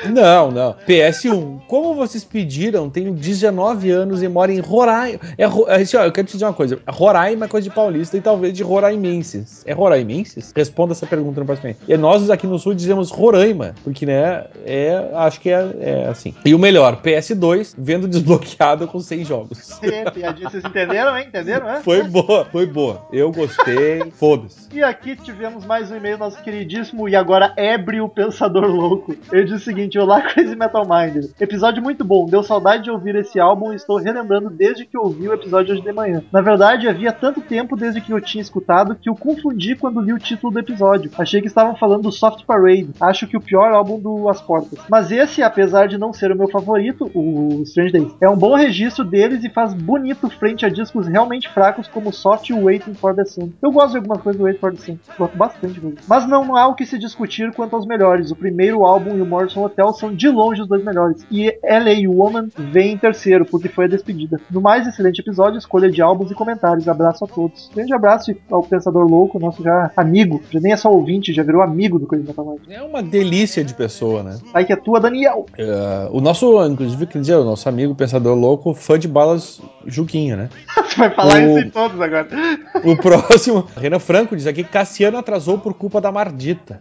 Não, 0.09 0.51
não. 0.51 0.75
PS1, 0.87 1.61
como 1.67 1.93
vocês 1.93 2.23
pediram, 2.23 2.89
tenho 2.89 3.13
19 3.13 3.91
anos 3.91 4.23
e 4.23 4.27
moro 4.27 4.51
em 4.51 4.59
Roraima. 4.59 5.19
É, 5.37 5.43
é, 5.43 5.81
assim, 5.81 5.97
ó, 5.97 6.03
eu 6.03 6.11
quero 6.11 6.27
te 6.27 6.33
dizer 6.33 6.45
uma 6.45 6.53
coisa. 6.53 6.79
Roraima 6.87 7.45
é 7.45 7.47
coisa 7.47 7.67
de 7.67 7.73
paulista 7.73 8.17
e 8.17 8.21
talvez 8.21 8.53
de 8.53 8.63
roraimenses. 8.63 9.63
É 9.65 9.73
roraimenses? 9.73 10.51
Responda 10.55 10.93
essa 10.93 11.05
pergunta 11.05 11.39
no 11.39 11.45
próximo. 11.45 11.75
E 11.87 11.97
nós 11.97 12.29
aqui 12.29 12.47
no 12.47 12.59
sul 12.59 12.73
dizemos 12.73 13.11
Roraima, 13.11 13.75
porque, 13.83 14.05
né, 14.05 14.45
é, 14.65 15.09
acho 15.15 15.39
que 15.39 15.49
é, 15.49 15.69
é 15.79 16.07
assim. 16.07 16.33
E 16.45 16.53
o 16.53 16.59
melhor, 16.59 17.01
PS2, 17.01 17.73
vendo 17.77 18.07
desbloqueado 18.07 18.87
com 18.87 18.99
100 18.99 19.25
jogos. 19.25 19.79
É, 19.89 20.09
piadinha. 20.11 20.49
Vocês 20.49 20.63
entenderam, 20.63 21.17
hein? 21.17 21.25
Entenderam, 21.27 21.65
né? 21.65 21.81
Foi 21.83 22.03
boa, 22.03 22.45
foi 22.45 22.65
boa. 22.65 23.07
Eu 23.11 23.31
gostei, 23.31 24.03
foda-se. 24.13 24.67
E 24.71 24.83
aqui 24.83 25.15
tivemos 25.15 25.65
mais 25.65 25.89
um 25.89 25.95
e-mail 25.95 26.17
do 26.17 26.25
nosso 26.25 26.41
queridíssimo 26.43 27.09
e 27.09 27.15
agora 27.15 27.53
ébrio 27.57 28.07
pensador 28.07 28.65
louco. 28.65 29.15
Ele 29.31 29.45
diz 29.45 29.55
o 29.55 29.59
seguinte: 29.59 29.78
Olá, 29.80 30.21
Crazy 30.21 30.57
Metal 30.57 30.84
Mind. 30.86 31.32
Episódio 31.39 31.82
muito 31.82 32.03
bom, 32.03 32.25
deu 32.25 32.43
saudade 32.43 32.84
de 32.84 32.91
ouvir 32.91 33.15
esse 33.15 33.39
álbum 33.39 33.71
e 33.71 33.77
estou 33.77 33.95
relembrando 33.95 34.49
desde 34.49 34.86
que 34.86 34.97
ouvi 34.97 35.30
o 35.30 35.34
episódio 35.34 35.71
hoje 35.71 35.82
de 35.82 35.93
manhã. 35.93 36.21
Na 36.34 36.41
verdade, 36.41 36.89
havia 36.89 37.13
tanto 37.13 37.39
tempo 37.39 37.77
desde 37.77 38.01
que 38.01 38.11
eu 38.11 38.19
tinha 38.19 38.41
escutado 38.41 38.93
que 38.93 39.09
eu 39.09 39.15
confundi 39.15 39.77
quando 39.77 40.01
li 40.01 40.11
o 40.11 40.19
título 40.19 40.51
do 40.51 40.59
episódio. 40.59 41.09
Achei 41.17 41.39
que 41.39 41.47
estavam 41.47 41.77
falando 41.77 42.03
do 42.03 42.11
Soft 42.11 42.43
Parade, 42.45 42.89
acho 42.99 43.25
que 43.25 43.38
o 43.38 43.41
pior 43.41 43.71
álbum 43.71 43.97
do 43.97 44.27
As 44.27 44.41
Portas. 44.41 44.80
Mas 44.89 45.13
esse, 45.13 45.41
apesar 45.41 45.88
de 45.88 45.97
não 45.97 46.11
ser 46.11 46.30
o 46.30 46.38
meu 46.38 46.49
favorito, 46.49 47.09
o 47.15 47.61
Strange 47.63 47.93
Days, 47.93 48.15
é 48.19 48.30
um 48.30 48.36
bom 48.36 48.55
registro 48.55 49.05
deles 49.05 49.45
e 49.45 49.49
faz 49.49 49.73
bonito 49.73 50.30
frente 50.30 50.65
a 50.65 50.69
discos 50.69 51.07
realmente 51.07 51.47
fracos 51.47 51.88
como 51.88 52.11
Soft 52.11 52.49
e 52.49 52.53
Waiting 52.53 52.95
for 52.95 53.15
the 53.15 53.23
Sun. 53.23 53.49
Eu 53.61 53.71
gosto 53.71 53.91
de 53.91 53.97
algumas 53.97 54.21
coisas 54.21 54.38
do 54.38 54.43
Waiting 54.43 54.59
for 54.59 54.73
the 54.73 54.82
Sun, 54.82 54.97
gosto 55.17 55.38
bastante. 55.38 55.82
Mas 56.05 56.27
não 56.27 56.57
há 56.57 56.67
o 56.67 56.75
que 56.75 56.86
se 56.86 56.99
discutir 56.99 57.53
quanto 57.53 57.77
aos 57.77 57.86
melhores, 57.86 58.30
o 58.30 58.36
primeiro 58.36 58.84
álbum 58.84 59.15
e 59.15 59.21
o 59.21 59.25
Morrison 59.25 59.68
Hotel. 59.70 59.93
São 59.93 60.13
de 60.13 60.28
longe 60.30 60.61
os 60.61 60.67
dois 60.67 60.84
melhores. 60.84 61.26
E 61.32 61.53
LA 61.63 62.09
Woman 62.09 62.49
vem 62.57 62.93
em 62.93 62.97
terceiro, 62.97 63.45
porque 63.45 63.70
foi 63.70 63.86
a 63.86 63.88
despedida. 63.88 64.39
No 64.51 64.61
mais 64.61 64.88
excelente 64.88 65.20
episódio, 65.22 65.57
escolha 65.57 65.89
de 65.89 66.01
álbuns 66.01 66.32
e 66.32 66.36
comentários. 66.36 66.88
Abraço 66.88 67.24
a 67.26 67.28
todos. 67.28 67.70
Grande 67.74 67.93
abraço 67.93 68.32
ao 68.49 68.63
Pensador 68.63 69.05
Louco, 69.07 69.39
nosso 69.39 69.63
já 69.63 69.91
amigo. 69.95 70.41
Já 70.51 70.59
nem 70.59 70.72
é 70.74 70.78
só 70.78 70.91
ouvinte, 70.91 71.34
já 71.34 71.43
virou 71.43 71.61
amigo 71.61 71.97
do 71.99 72.05
Coisa 72.07 72.24
Mind. 72.38 72.59
É 72.70 72.82
uma 72.82 73.01
delícia 73.01 73.63
de 73.63 73.74
pessoa, 73.74 74.24
né? 74.24 74.38
Aí 74.53 74.65
que 74.65 74.74
é 74.74 74.76
tua, 74.76 74.99
Daniel. 74.99 75.45
É, 75.57 76.09
o 76.11 76.20
nosso, 76.22 76.63
inclusive, 76.65 77.05
quer 77.05 77.20
dizer, 77.20 77.36
o 77.36 77.43
nosso 77.43 77.67
amigo 77.70 77.95
Pensador 77.95 78.36
Louco, 78.38 78.74
fã 78.74 78.97
de 78.97 79.07
balas 79.07 79.61
Juquinha, 79.86 80.36
né? 80.36 80.49
Você 80.89 80.95
vai 80.97 81.09
falar 81.13 81.36
O- 81.36 81.57
isso 81.57 81.59
em 81.67 81.70
todos 81.70 81.99
agora. 82.01 82.28
O 82.84 82.95
próximo, 82.95 83.65
Renan 83.76 83.99
Franco 83.99 84.36
diz 84.36 84.47
aqui 84.47 84.63
que 84.63 84.70
Cassiano 84.70 85.17
atrasou 85.17 85.57
por 85.57 85.74
culpa 85.74 85.99
da 85.99 86.11
Mardita. 86.11 86.80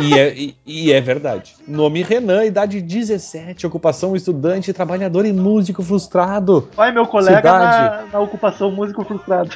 E 0.00 0.14
é, 0.14 0.34
e- 0.34 0.54
e 0.66 0.92
é 0.92 1.00
verdade. 1.00 1.54
Nome 1.68 2.02
Renan, 2.02 2.23
idade 2.44 2.80
17, 2.80 3.66
ocupação 3.66 4.14
estudante, 4.16 4.72
trabalhador 4.72 5.24
e 5.26 5.32
músico 5.32 5.82
frustrado. 5.82 6.68
Vai, 6.76 6.90
meu 6.92 7.06
colega, 7.06 7.42
na, 7.52 8.04
na 8.12 8.20
ocupação 8.20 8.70
músico 8.70 9.04
frustrado. 9.04 9.50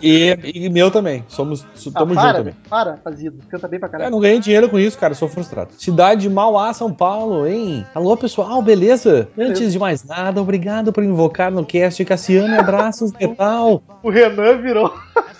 E, 0.00 0.36
e 0.42 0.68
meu 0.68 0.90
também. 0.90 1.24
Somos, 1.28 1.62
Ah, 1.62 1.90
tamo 2.00 2.14
junto 2.14 2.14
para, 2.24 2.34
também. 2.38 2.54
para, 2.68 2.96
fazido. 2.96 3.38
Canta 3.48 3.68
bem 3.68 3.78
pra 3.78 3.86
Eu 3.88 3.92
caralho. 3.92 4.10
não 4.10 4.18
ganhei 4.18 4.40
dinheiro 4.40 4.68
com 4.68 4.76
isso, 4.76 4.98
cara, 4.98 5.14
sou 5.14 5.28
frustrado. 5.28 5.70
Cidade 5.78 6.22
de 6.22 6.28
Mauá, 6.30 6.72
São 6.72 6.92
Paulo, 6.92 7.46
hein? 7.46 7.86
Alô, 7.94 8.16
pessoal, 8.16 8.60
beleza? 8.62 9.28
Antes 9.38 9.72
de 9.72 9.78
mais 9.78 10.02
nada, 10.02 10.42
obrigado 10.42 10.92
por 10.92 11.04
invocar 11.04 11.52
no 11.52 11.64
cast 11.64 12.04
Cassiano, 12.04 12.58
abraços, 12.58 13.12
metal. 13.20 13.80
O 14.02 14.10
Renan 14.10 14.60
virou. 14.60 14.92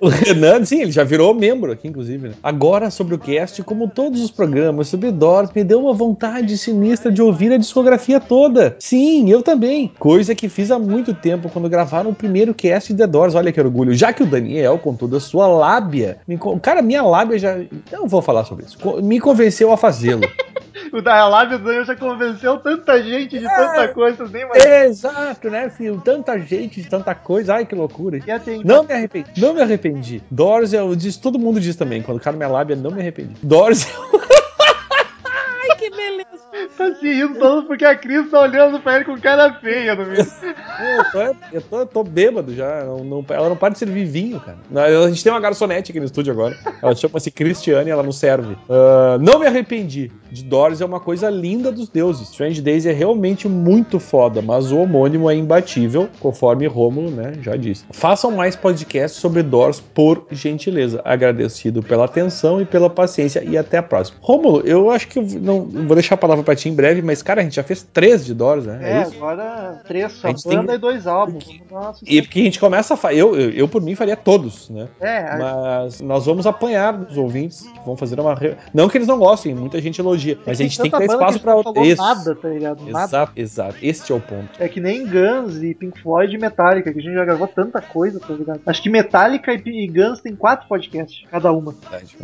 O 0.00 0.08
Renan, 0.08 0.64
sim, 0.64 0.80
ele 0.82 0.92
já 0.92 1.02
virou 1.04 1.34
membro 1.34 1.72
aqui, 1.72 1.88
inclusive. 1.88 2.28
né? 2.28 2.34
Agora, 2.42 2.90
sobre 2.90 3.14
o 3.14 3.18
cast, 3.18 3.62
como 3.62 3.88
todos 3.88 4.20
os 4.22 4.30
programas 4.30 4.88
sobre 4.88 5.10
Doors, 5.10 5.50
me 5.54 5.64
deu 5.64 5.80
uma 5.80 5.92
vontade 5.92 6.56
sinistra 6.56 7.10
de 7.10 7.20
ouvir 7.20 7.52
a 7.52 7.56
discografia 7.56 8.20
toda. 8.20 8.76
Sim, 8.78 9.30
eu 9.30 9.42
também. 9.42 9.92
Coisa 9.98 10.34
que 10.34 10.48
fiz 10.48 10.70
há 10.70 10.78
muito 10.78 11.12
tempo, 11.14 11.48
quando 11.50 11.68
gravaram 11.68 12.10
o 12.10 12.14
primeiro 12.14 12.54
cast 12.54 12.92
de 12.92 12.98
The 12.98 13.06
Doors. 13.06 13.34
Olha 13.34 13.52
que 13.52 13.60
orgulho. 13.60 13.94
Já 13.94 14.12
que 14.12 14.22
o 14.22 14.26
Daniel, 14.26 14.78
com 14.78 14.94
toda 14.94 15.16
a 15.16 15.20
sua 15.20 15.46
lábia... 15.46 16.18
Me... 16.26 16.38
Cara, 16.62 16.82
minha 16.82 17.02
lábia 17.02 17.38
já... 17.38 17.56
Não 17.90 18.06
vou 18.06 18.22
falar 18.22 18.44
sobre 18.44 18.66
isso. 18.66 18.78
Me 19.02 19.18
convenceu 19.18 19.72
a 19.72 19.76
fazê-lo. 19.76 20.22
O 20.92 21.00
da 21.00 21.44
do 21.44 21.58
Daniel 21.58 21.84
já 21.84 21.96
convenceu 21.96 22.58
tanta 22.58 23.02
gente 23.02 23.38
de 23.38 23.44
tanta 23.44 23.88
coisa, 23.88 24.26
nem 24.28 24.46
mais. 24.48 24.64
Exato, 24.64 25.50
né, 25.50 25.70
filho? 25.70 26.00
Tanta 26.04 26.38
gente, 26.38 26.82
tanta 26.88 27.14
coisa. 27.14 27.54
Ai, 27.54 27.66
que 27.66 27.74
loucura. 27.74 28.20
E 28.26 28.30
assim, 28.30 28.62
Não 28.64 28.82
me 28.82 28.92
arrependi. 28.92 29.40
Não 29.40 29.54
me 29.54 29.62
arrependi. 29.62 30.22
Doors, 30.30 30.72
eu 30.72 30.94
disse, 30.94 31.20
todo 31.20 31.38
mundo 31.38 31.60
diz 31.60 31.76
também. 31.76 32.02
Quando 32.02 32.20
cai 32.20 32.32
na 32.32 32.36
minha 32.36 32.48
lábia, 32.48 32.76
não 32.76 32.90
me 32.90 33.00
arrependi. 33.00 33.34
Doors. 33.42 33.86
tá 36.76 36.94
se 36.94 37.06
rindo 37.12 37.38
todo 37.38 37.66
porque 37.66 37.84
a 37.84 37.94
Cris 37.96 38.30
tá 38.30 38.40
olhando 38.40 38.80
pra 38.80 38.96
ele 38.96 39.04
com 39.04 39.18
cara 39.20 39.52
feia 39.54 39.94
no 39.94 40.04
vídeo. 40.04 40.26
eu, 40.80 41.04
tô, 41.12 41.20
eu, 41.52 41.62
tô, 41.62 41.78
eu 41.80 41.86
tô 41.86 42.04
bêbado 42.04 42.54
já. 42.54 42.84
Não, 42.84 43.04
não- 43.04 43.24
ela 43.30 43.48
não 43.48 43.56
para 43.56 43.72
de 43.72 43.78
servir 43.78 44.04
vinho, 44.04 44.40
cara. 44.40 44.58
A 45.04 45.08
gente 45.08 45.22
tem 45.22 45.32
uma 45.32 45.40
garçonete 45.40 45.90
aqui 45.92 46.00
no 46.00 46.06
estúdio 46.06 46.32
agora. 46.32 46.56
Ela 46.82 46.94
chama-se 46.94 47.30
Cristiane 47.30 47.88
e 47.88 47.92
ela 47.92 48.02
não 48.02 48.12
serve. 48.12 48.56
Ah, 48.68 49.18
não 49.20 49.38
me 49.40 49.46
arrependi. 49.46 50.10
De 50.30 50.44
Doors 50.44 50.80
é 50.80 50.84
uma 50.84 51.00
coisa 51.00 51.30
linda 51.30 51.72
dos 51.72 51.88
deuses. 51.88 52.28
Strange 52.30 52.60
Days 52.60 52.84
é 52.86 52.92
realmente 52.92 53.48
muito 53.48 53.98
foda, 53.98 54.42
mas 54.42 54.70
o 54.70 54.78
homônimo 54.78 55.30
é 55.30 55.34
imbatível, 55.34 56.08
conforme 56.20 56.66
Rômulo, 56.66 57.10
né, 57.10 57.32
já 57.40 57.56
disse. 57.56 57.84
Façam 57.92 58.30
mais 58.30 58.54
podcasts 58.54 59.20
sobre 59.20 59.42
Doors, 59.42 59.80
por 59.80 60.26
gentileza. 60.30 61.00
Agradecido 61.04 61.82
pela 61.82 62.04
atenção 62.04 62.60
e 62.60 62.64
pela 62.64 62.90
paciência 62.90 63.42
e 63.44 63.56
até 63.56 63.78
a 63.78 63.82
próxima. 63.82 64.18
Rômulo, 64.20 64.60
eu 64.66 64.90
acho 64.90 65.08
que 65.08 65.18
eu 65.18 65.22
não 65.40 65.62
vou 65.62 65.94
deixar 65.94 66.14
a 66.14 66.18
palavra 66.18 66.44
pra 66.48 66.56
ti 66.56 66.68
em 66.70 66.74
breve, 66.74 67.02
mas 67.02 67.22
cara, 67.22 67.42
a 67.42 67.44
gente 67.44 67.56
já 67.56 67.62
fez 67.62 67.82
três 67.82 68.24
de 68.24 68.32
Doors, 68.32 68.64
né? 68.64 68.78
É, 68.82 69.02
isso? 69.02 69.16
agora 69.16 69.82
três, 69.86 70.12
só 70.12 70.28
A 70.28 70.30
gente 70.30 70.42
tem- 70.44 70.56
banda 70.56 70.74
e 70.74 70.78
dois 70.78 71.06
álbuns. 71.06 71.46
Nossa, 71.70 72.02
E 72.06 72.22
porque 72.22 72.40
a 72.40 72.44
gente 72.44 72.58
começa 72.58 72.94
a 72.94 72.96
fa... 72.96 73.12
eu, 73.12 73.36
eu, 73.38 73.50
eu, 73.50 73.68
por 73.68 73.82
mim, 73.82 73.94
faria 73.94 74.16
todos, 74.16 74.70
né? 74.70 74.88
É, 75.00 75.18
a- 75.18 75.36
Mas 75.84 76.00
nós 76.00 76.24
vamos 76.24 76.46
apanhar 76.46 76.92
dos 76.92 77.16
ouvintes 77.18 77.62
que 77.62 77.80
vão 77.84 77.96
fazer 77.96 78.18
uma. 78.18 78.38
Não 78.72 78.88
que 78.88 78.96
eles 78.96 79.06
não 79.06 79.18
gostem, 79.18 79.54
muita 79.54 79.80
gente 79.82 80.00
elogia. 80.00 80.38
Mas 80.46 80.58
a 80.58 80.62
gente 80.62 80.78
tem 80.80 80.90
que 80.90 80.98
dar 80.98 81.06
banda 81.06 81.12
espaço 81.12 81.38
que 81.38 81.44
pra 81.44 81.52
a 81.54 81.62
falou 81.62 81.84
Isso. 81.84 82.00
nada, 82.02 82.34
tá 82.34 82.48
ligado? 82.48 82.84
Nada. 82.86 83.04
Exato, 83.06 83.32
exato. 83.36 83.76
Este 83.82 84.10
é 84.12 84.14
o 84.14 84.20
ponto. 84.20 84.48
É 84.58 84.68
que 84.68 84.80
nem 84.80 85.06
Guns 85.06 85.62
e 85.62 85.74
Pink 85.74 86.00
Floyd 86.00 86.34
e 86.34 86.38
Metallica, 86.38 86.92
que 86.92 86.98
a 86.98 87.02
gente 87.02 87.14
já 87.14 87.24
gravou 87.24 87.46
tanta 87.46 87.80
coisa, 87.82 88.18
tá 88.20 88.32
ligado? 88.32 88.60
Acho 88.66 88.82
que 88.82 88.88
Metallica 88.88 89.52
e 89.52 89.86
Guns 89.86 90.20
tem 90.20 90.34
quatro 90.34 90.66
podcasts, 90.66 91.22
cada 91.30 91.52
uma. 91.52 91.74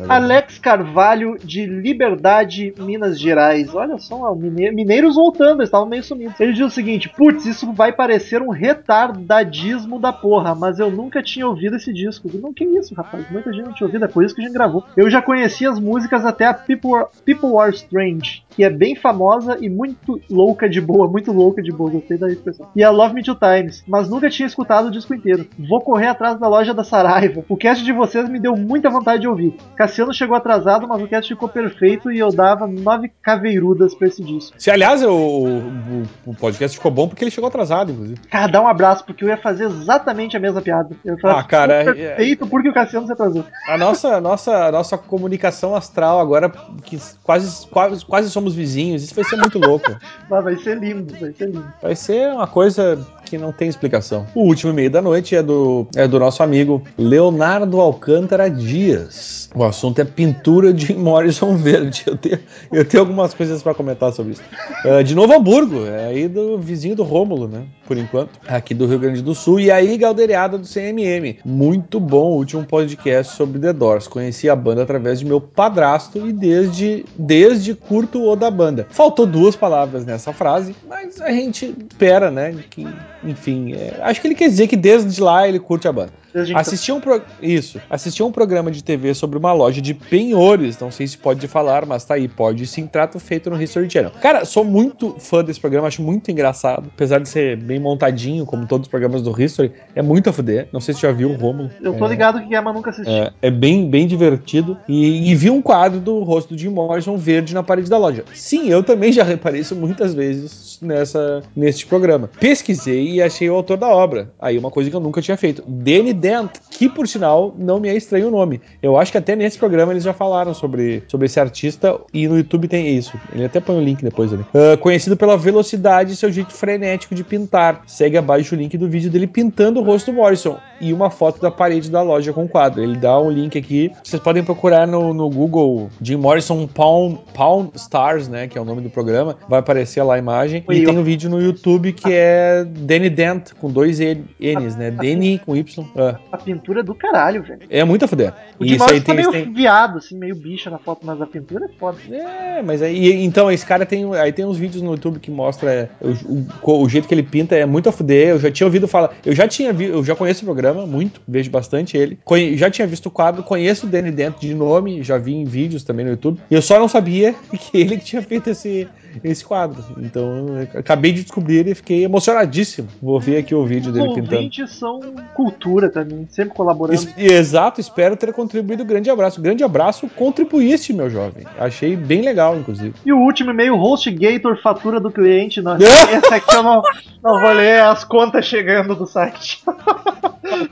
Alex 0.08 0.58
Carvalho, 0.58 1.36
de 1.42 1.66
Liberdade, 1.66 2.74
Minas 2.78 3.18
Gerais. 3.18 3.74
Olha 3.74 3.98
só, 3.98 4.13
mine- 4.36 4.70
mineiros 4.72 5.14
voltando, 5.16 5.58
eles 5.60 5.68
estavam 5.68 5.88
meio 5.88 6.02
sumidos. 6.02 6.38
Ele 6.40 6.52
diz 6.52 6.66
o 6.66 6.70
seguinte: 6.70 7.08
Putz, 7.08 7.46
isso 7.46 7.72
vai 7.72 7.92
parecer 7.92 8.42
um 8.42 8.50
retardadismo 8.50 9.98
da 9.98 10.12
porra, 10.12 10.54
mas 10.54 10.78
eu 10.78 10.90
nunca 10.90 11.22
tinha 11.22 11.46
ouvido 11.46 11.76
esse 11.76 11.92
disco. 11.92 12.28
Não, 12.34 12.52
que 12.52 12.64
isso, 12.64 12.94
rapaz? 12.94 13.30
Muita 13.30 13.52
gente 13.52 13.64
não 13.66 13.72
tinha 13.72 13.86
ouvido, 13.86 14.04
é 14.04 14.08
por 14.08 14.24
isso 14.24 14.34
que 14.34 14.40
a 14.40 14.44
gente 14.44 14.54
gravou. 14.54 14.84
Eu 14.96 15.08
já 15.10 15.20
conhecia 15.22 15.70
as 15.70 15.78
músicas 15.78 16.24
até 16.24 16.46
a 16.46 16.54
People 16.54 16.94
Are, 16.94 17.08
People 17.24 17.56
Are 17.58 17.74
Strange, 17.74 18.42
que 18.50 18.64
é 18.64 18.70
bem 18.70 18.94
famosa 18.94 19.58
e 19.60 19.68
muito 19.68 20.20
louca 20.30 20.68
de 20.68 20.80
boa, 20.80 21.08
muito 21.08 21.32
louca 21.32 21.62
de 21.62 21.70
boa, 21.72 21.90
gostei 21.90 22.16
da 22.16 22.28
expressão. 22.30 22.66
E 22.74 22.82
a 22.82 22.90
Love 22.90 23.14
Me 23.14 23.22
Two 23.22 23.36
Times, 23.36 23.82
mas 23.86 24.08
nunca 24.08 24.30
tinha 24.30 24.46
escutado 24.46 24.86
o 24.86 24.90
disco 24.90 25.14
inteiro. 25.14 25.46
Vou 25.58 25.80
correr 25.80 26.06
atrás 26.06 26.38
da 26.38 26.48
loja 26.48 26.72
da 26.74 26.84
Saraiva. 26.84 27.44
O 27.48 27.56
cast 27.56 27.84
de 27.84 27.92
vocês 27.92 28.28
me 28.28 28.38
deu 28.40 28.56
muita 28.56 28.90
vontade 28.90 29.22
de 29.22 29.28
ouvir. 29.28 29.56
Cassiano 29.76 30.12
chegou 30.12 30.36
atrasado, 30.36 30.86
mas 30.88 31.02
o 31.02 31.08
cast 31.08 31.32
ficou 31.32 31.48
perfeito 31.48 32.10
e 32.10 32.18
eu 32.18 32.30
dava 32.30 32.66
nove 32.66 33.10
caveirudas 33.22 33.94
pra 34.04 34.08
esse 34.08 34.22
disco. 34.22 34.54
Se, 34.58 34.70
aliás, 34.70 35.02
o, 35.02 35.10
o, 35.10 36.02
o 36.26 36.34
podcast 36.34 36.76
ficou 36.76 36.90
bom 36.90 37.08
porque 37.08 37.24
ele 37.24 37.30
chegou 37.30 37.48
atrasado, 37.48 37.92
inclusive. 37.92 38.20
Cara, 38.30 38.46
dá 38.46 38.60
um 38.62 38.68
abraço, 38.68 39.04
porque 39.04 39.24
eu 39.24 39.28
ia 39.28 39.36
fazer 39.36 39.64
exatamente 39.64 40.36
a 40.36 40.40
mesma 40.40 40.60
piada. 40.60 40.90
Eu 41.04 41.14
ia 41.14 41.20
falar, 41.20 41.40
Ah, 41.40 41.44
cara, 41.44 41.78
ficou 41.80 41.94
é- 41.94 42.06
perfeito 42.08 42.46
porque 42.46 42.68
o 42.68 42.74
Cassiano 42.74 43.06
se 43.06 43.12
atrasou. 43.12 43.44
A 43.68 43.78
nossa, 43.78 44.20
nossa, 44.20 44.70
nossa 44.70 44.98
comunicação 44.98 45.74
astral 45.74 46.20
agora, 46.20 46.50
que 46.84 46.98
quase, 47.22 47.66
quase, 47.68 48.04
quase 48.04 48.30
somos 48.30 48.54
vizinhos, 48.54 49.02
isso 49.02 49.14
vai 49.14 49.24
ser 49.24 49.36
muito 49.36 49.58
louco. 49.58 49.94
Mas 50.28 50.44
vai 50.44 50.56
ser 50.56 50.78
lindo, 50.78 51.14
vai 51.18 51.32
ser 51.32 51.46
lindo. 51.46 51.72
Vai 51.82 51.96
ser 51.96 52.28
uma 52.32 52.46
coisa 52.46 52.98
que 53.24 53.38
não 53.38 53.52
tem 53.52 53.68
explicação. 53.68 54.26
O 54.34 54.42
último 54.42 54.72
e-mail 54.72 54.90
da 54.90 55.02
noite 55.02 55.34
é 55.34 55.42
do, 55.42 55.86
é 55.96 56.06
do 56.06 56.18
nosso 56.18 56.42
amigo 56.42 56.82
Leonardo 56.98 57.80
Alcântara 57.80 58.48
Dias. 58.48 59.48
O 59.54 59.64
assunto 59.64 60.00
é 60.00 60.04
pintura 60.04 60.72
de 60.72 60.92
Morrison 60.98 61.56
Verde. 61.56 62.04
Eu 62.06 62.16
tenho, 62.16 62.38
eu 62.72 62.84
tenho 62.84 63.02
algumas 63.02 63.32
coisas 63.32 63.62
para 63.62 63.74
comentar 63.74 64.12
sobre 64.12 64.32
isso. 64.32 64.42
É, 64.84 65.02
de 65.02 65.14
Novo 65.14 65.32
Hamburgo, 65.32 65.86
é 65.86 66.06
aí 66.06 66.28
do 66.28 66.58
vizinho 66.58 66.96
do 66.96 67.02
Rômulo, 67.02 67.48
né? 67.48 67.62
Por 67.86 67.98
enquanto. 67.98 68.30
Aqui 68.46 68.74
do 68.74 68.86
Rio 68.86 68.98
Grande 68.98 69.22
do 69.22 69.34
Sul. 69.34 69.60
E 69.60 69.70
aí, 69.70 69.96
Galderiada 69.96 70.56
do 70.56 70.66
CMM. 70.66 71.38
Muito 71.44 72.00
bom 72.00 72.32
o 72.32 72.36
último 72.36 72.64
podcast 72.64 73.36
sobre 73.36 73.58
The 73.58 73.72
Doors. 73.72 74.08
Conheci 74.08 74.48
a 74.48 74.56
banda 74.56 74.82
através 74.82 75.18
de 75.18 75.26
meu 75.26 75.40
padrasto 75.40 76.26
e 76.26 76.32
desde, 76.32 77.04
desde 77.16 77.74
curto 77.74 78.22
o 78.22 78.34
da 78.34 78.50
banda. 78.50 78.86
Faltou 78.90 79.26
duas 79.26 79.54
palavras 79.54 80.04
nessa 80.04 80.32
frase, 80.32 80.74
mas 80.88 81.20
a 81.20 81.30
gente 81.30 81.74
espera, 81.90 82.30
né? 82.30 82.54
Que, 82.70 82.86
enfim, 83.22 83.74
é, 83.74 83.98
acho 84.02 84.20
que 84.20 84.28
ele 84.28 84.34
quer 84.34 84.48
dizer 84.48 84.66
que 84.66 84.76
desde 84.76 85.20
lá 85.20 85.46
ele 85.46 85.58
curte 85.58 85.86
a 85.86 85.92
banda. 85.92 86.23
Assisti 86.54 86.90
um 86.92 87.00
pro... 87.00 87.20
Isso. 87.40 87.80
Assisti 87.88 88.22
um 88.22 88.32
programa 88.32 88.70
de 88.70 88.82
TV 88.82 89.14
sobre 89.14 89.38
uma 89.38 89.52
loja 89.52 89.80
de 89.80 89.94
penhores. 89.94 90.78
Não 90.78 90.90
sei 90.90 91.06
se 91.06 91.16
pode 91.18 91.46
falar, 91.46 91.86
mas 91.86 92.04
tá 92.04 92.14
aí. 92.14 92.26
Pode 92.28 92.66
sim. 92.66 92.86
Trato 92.86 93.18
feito 93.18 93.48
no 93.50 93.60
History 93.62 93.88
Channel. 93.90 94.10
Cara, 94.20 94.44
sou 94.44 94.64
muito 94.64 95.16
fã 95.18 95.44
desse 95.44 95.60
programa. 95.60 95.86
Acho 95.88 96.02
muito 96.02 96.30
engraçado. 96.30 96.90
Apesar 96.94 97.20
de 97.20 97.28
ser 97.28 97.56
bem 97.56 97.78
montadinho, 97.78 98.44
como 98.46 98.66
todos 98.66 98.86
os 98.86 98.90
programas 98.90 99.22
do 99.22 99.40
History. 99.40 99.72
É 99.94 100.02
muito 100.02 100.28
a 100.30 100.32
fuder. 100.32 100.68
Não 100.72 100.80
sei 100.80 100.94
se 100.94 101.02
já 101.02 101.12
viu 101.12 101.30
o 101.30 101.34
Romulo. 101.36 101.70
Eu 101.80 101.94
tô 101.94 102.06
É, 102.06 102.08
ligado 102.08 102.40
que 102.46 102.54
é, 102.54 102.60
mas 102.60 102.74
nunca 102.74 102.90
assisti. 102.90 103.10
é, 103.10 103.32
é 103.42 103.50
bem, 103.50 103.88
bem 103.88 104.06
divertido. 104.06 104.76
E, 104.88 105.30
e 105.30 105.34
vi 105.34 105.50
um 105.50 105.62
quadro 105.62 106.00
do 106.00 106.20
rosto 106.22 106.54
de 106.56 106.62
Jim 106.62 106.70
Morrison 106.70 107.16
verde 107.16 107.54
na 107.54 107.62
parede 107.62 107.88
da 107.90 107.98
loja. 107.98 108.24
Sim, 108.34 108.68
eu 108.70 108.82
também 108.82 109.12
já 109.12 109.22
reparei 109.22 109.60
isso 109.60 109.74
muitas 109.76 110.14
vezes 110.14 110.78
nessa, 110.82 111.42
neste 111.54 111.86
programa. 111.86 112.30
Pesquisei 112.40 113.14
e 113.14 113.22
achei 113.22 113.48
o 113.48 113.54
autor 113.54 113.76
da 113.76 113.88
obra. 113.88 114.30
Aí 114.40 114.58
uma 114.58 114.70
coisa 114.70 114.90
que 114.90 114.96
eu 114.96 115.00
nunca 115.00 115.20
tinha 115.22 115.36
feito. 115.36 115.62
Danny 115.66 116.12
Dent, 116.24 116.52
que 116.70 116.88
por 116.88 117.06
sinal 117.06 117.54
não 117.58 117.78
me 117.78 117.88
é 117.88 117.94
estranho 117.96 118.28
o 118.28 118.30
nome. 118.30 118.60
Eu 118.82 118.96
acho 118.96 119.12
que 119.12 119.18
até 119.18 119.36
nesse 119.36 119.58
programa 119.58 119.92
eles 119.92 120.02
já 120.02 120.14
falaram 120.14 120.54
sobre, 120.54 121.02
sobre 121.06 121.26
esse 121.26 121.38
artista 121.38 121.98
e 122.14 122.26
no 122.26 122.36
YouTube 122.38 122.66
tem 122.66 122.96
isso. 122.96 123.12
Ele 123.34 123.44
até 123.44 123.60
põe 123.60 123.76
o 123.76 123.80
link 123.82 124.02
depois 124.02 124.32
ali. 124.32 124.44
Ah, 124.54 124.76
conhecido 124.78 125.16
pela 125.16 125.36
velocidade 125.36 126.12
e 126.12 126.16
seu 126.16 126.32
jeito 126.32 126.52
frenético 126.54 127.14
de 127.14 127.22
pintar. 127.22 127.82
Segue 127.86 128.16
abaixo 128.16 128.54
o 128.54 128.58
link 128.58 128.76
do 128.78 128.88
vídeo 128.88 129.10
dele 129.10 129.26
pintando 129.26 129.80
o 129.80 129.82
rosto 129.84 130.10
do 130.10 130.16
Morrison 130.16 130.56
e 130.80 130.92
uma 130.92 131.10
foto 131.10 131.40
da 131.42 131.50
parede 131.50 131.90
da 131.90 132.00
loja 132.02 132.32
com 132.32 132.44
o 132.44 132.48
quadro. 132.48 132.82
Ele 132.82 132.96
dá 132.96 133.20
um 133.20 133.30
link 133.30 133.58
aqui. 133.58 133.92
Vocês 134.02 134.22
podem 134.22 134.42
procurar 134.42 134.86
no, 134.86 135.12
no 135.12 135.28
Google 135.28 135.90
Jim 136.00 136.16
Morrison 136.16 136.66
Pound, 136.66 137.20
Pound 137.34 137.70
Stars, 137.74 138.28
né? 138.28 138.48
Que 138.48 138.56
é 138.56 138.60
o 138.60 138.64
nome 138.64 138.80
do 138.80 138.88
programa. 138.90 139.36
Vai 139.48 139.60
aparecer 139.60 140.02
lá 140.02 140.14
a 140.14 140.18
imagem. 140.18 140.64
E 140.70 140.78
eu- 140.80 140.86
tem 140.90 140.98
um 140.98 141.02
vídeo 141.02 141.28
no 141.28 141.40
YouTube 141.40 141.92
que 141.92 142.10
é 142.12 142.64
Danny 142.64 143.10
Dent, 143.10 143.52
com 143.60 143.70
dois 143.70 144.00
E- 144.00 144.24
N's, 144.40 144.76
né? 144.76 144.90
Danny 144.90 145.38
com 145.44 145.54
Y. 145.56 145.84
A 146.32 146.36
pintura 146.36 146.80
é 146.80 146.82
do 146.82 146.94
caralho, 146.94 147.42
velho. 147.42 147.60
É 147.70 147.84
muito 147.84 148.04
a 148.04 148.08
fuder. 148.08 148.32
O 148.58 148.64
E 148.64 148.72
aí 148.72 148.78
Morris 148.78 149.00
tá 149.00 149.06
tem, 149.06 149.14
meio 149.16 149.30
tem- 149.32 149.52
viado, 149.52 149.98
assim, 149.98 150.16
meio 150.16 150.34
bicha 150.34 150.70
na 150.70 150.78
foto, 150.78 151.00
mas 151.04 151.20
a 151.20 151.26
pintura 151.26 151.66
é 151.66 151.68
foda. 151.78 151.98
É, 152.10 152.62
mas 152.62 152.82
aí. 152.82 153.24
Então, 153.24 153.50
esse 153.50 153.64
cara 153.64 153.84
tem. 153.86 154.04
Aí 154.14 154.32
tem 154.32 154.44
uns 154.44 154.56
vídeos 154.56 154.82
no 154.82 154.92
YouTube 154.92 155.18
que 155.20 155.30
mostra 155.30 155.70
é, 155.72 155.88
o, 156.00 156.46
o- 156.72 156.82
o 156.84 156.88
jeito 156.88 157.06
que 157.08 157.14
ele 157.14 157.22
pinta 157.22 157.54
é 157.56 157.64
muito 157.66 157.88
a 157.88 157.92
fuder. 157.92 158.28
Eu 158.28 158.38
já 158.40 158.50
tinha 158.50 158.66
ouvido 158.66 158.86
falar. 158.88 159.10
Eu 159.24 159.34
já 159.34 159.46
tinha 159.48 159.72
vi, 159.72 159.86
eu 159.86 160.04
já 160.04 160.14
conheço 160.14 160.42
o 160.42 160.44
programa, 160.44 160.86
muito, 160.86 161.20
vejo 161.26 161.50
bastante 161.50 161.96
ele. 161.96 162.18
Conhe- 162.24 162.56
já 162.56 162.70
tinha 162.70 162.86
visto 162.86 163.06
o 163.06 163.10
quadro, 163.10 163.42
conheço 163.42 163.86
o 163.86 163.88
Danny 163.90 164.10
Dentro 164.10 164.40
de 164.40 164.54
nome, 164.54 165.02
já 165.02 165.18
vi 165.18 165.34
em 165.34 165.44
vídeos 165.44 165.82
também 165.84 166.04
no 166.04 166.12
YouTube. 166.12 166.40
E 166.50 166.54
eu 166.54 166.62
só 166.62 166.78
não 166.78 166.88
sabia 166.88 167.34
que 167.52 167.78
ele 167.78 167.96
que 167.98 168.04
tinha 168.04 168.22
feito 168.22 168.50
esse, 168.50 168.86
esse 169.22 169.44
quadro. 169.44 169.84
Então, 169.98 170.46
acabei 170.74 171.12
de 171.12 171.22
descobrir 171.22 171.66
e 171.68 171.74
fiquei 171.74 172.04
emocionadíssimo. 172.04 172.88
Vou 173.02 173.20
ver 173.20 173.38
aqui 173.38 173.54
o 173.54 173.64
vídeo 173.64 173.88
Os 173.90 173.94
dele 173.94 174.08
pintando. 174.14 174.34
ouvintes 174.36 174.70
são 174.72 175.00
cultura 175.34 175.88
também, 175.90 176.26
sempre 176.30 176.54
colaborando. 176.54 176.94
Es- 176.94 177.14
Exato, 177.16 177.80
espero 177.80 178.16
ter 178.16 178.32
contribuído. 178.32 178.84
Grande 178.84 179.10
abraço. 179.10 179.40
Grande 179.40 179.62
abraço, 179.62 180.08
contribuíste, 180.08 180.92
meu 180.92 181.08
jovem. 181.10 181.44
Achei 181.58 181.94
bem 181.96 182.22
legal, 182.22 182.56
inclusive. 182.56 182.94
E 183.04 183.12
o 183.12 183.18
último 183.18 183.50
e-mail, 183.50 183.76
HostGator, 183.78 184.60
fatura 184.62 184.98
do 184.98 185.10
cliente. 185.10 185.60
Não, 185.60 185.76
esse 185.78 186.32
aqui 186.34 186.54
eu 186.54 186.62
não, 186.62 186.82
não 187.22 187.40
vou 187.40 187.52
ler 187.52 187.80
as 187.82 188.04
contas 188.04 188.44
chegando 188.46 188.94
do 188.94 189.06
site. 189.06 189.62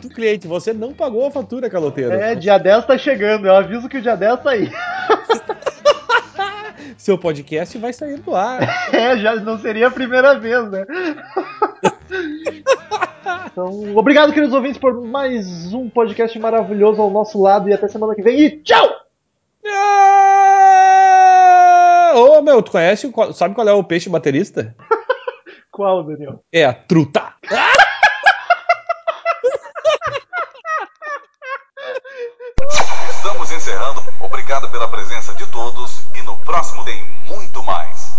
Do 0.00 0.08
cliente, 0.08 0.46
você 0.46 0.72
não 0.72 0.92
pagou 0.92 1.26
a 1.26 1.30
fatura, 1.30 1.68
caloteiro. 1.68 2.12
É, 2.12 2.34
dia 2.34 2.56
10 2.58 2.84
tá 2.86 2.96
chegando, 2.98 3.46
eu 3.46 3.54
aviso 3.56 3.88
que 3.88 3.98
o 3.98 4.02
dia 4.02 4.16
10 4.16 4.40
tá 4.42 4.50
aí. 4.50 4.70
seu 6.96 7.18
podcast 7.18 7.76
vai 7.78 7.92
sair 7.92 8.18
do 8.18 8.34
ar. 8.34 8.60
É, 8.92 9.16
já 9.18 9.36
não 9.36 9.58
seria 9.58 9.88
a 9.88 9.90
primeira 9.90 10.38
vez, 10.38 10.70
né? 10.70 10.84
então, 13.50 13.96
obrigado, 13.96 14.32
queridos 14.32 14.54
ouvintes, 14.54 14.78
por 14.78 15.00
mais 15.04 15.72
um 15.72 15.88
podcast 15.88 16.38
maravilhoso 16.38 17.00
ao 17.00 17.10
nosso 17.10 17.40
lado 17.40 17.68
e 17.68 17.72
até 17.72 17.88
semana 17.88 18.14
que 18.14 18.22
vem. 18.22 18.40
E 18.40 18.50
tchau! 18.62 18.88
Ah! 19.66 20.52
Ô, 22.14 22.42
meu, 22.42 22.62
tu 22.62 22.70
conhece, 22.70 23.10
sabe 23.34 23.54
qual 23.54 23.68
é 23.68 23.72
o 23.72 23.82
peixe 23.82 24.10
baterista? 24.10 24.74
qual, 25.72 26.04
Daniel? 26.04 26.42
É 26.52 26.64
a 26.64 26.74
truta. 26.74 27.34
Estamos 33.10 33.50
encerrando. 33.52 34.02
Obrigado 34.20 34.70
pela 34.70 34.88
presença 34.88 35.32
de 35.34 35.46
todos 35.46 36.01
e 36.22 36.24
no 36.24 36.36
próximo 36.36 36.84
tem 36.84 37.04
muito 37.26 37.64
mais. 37.64 38.02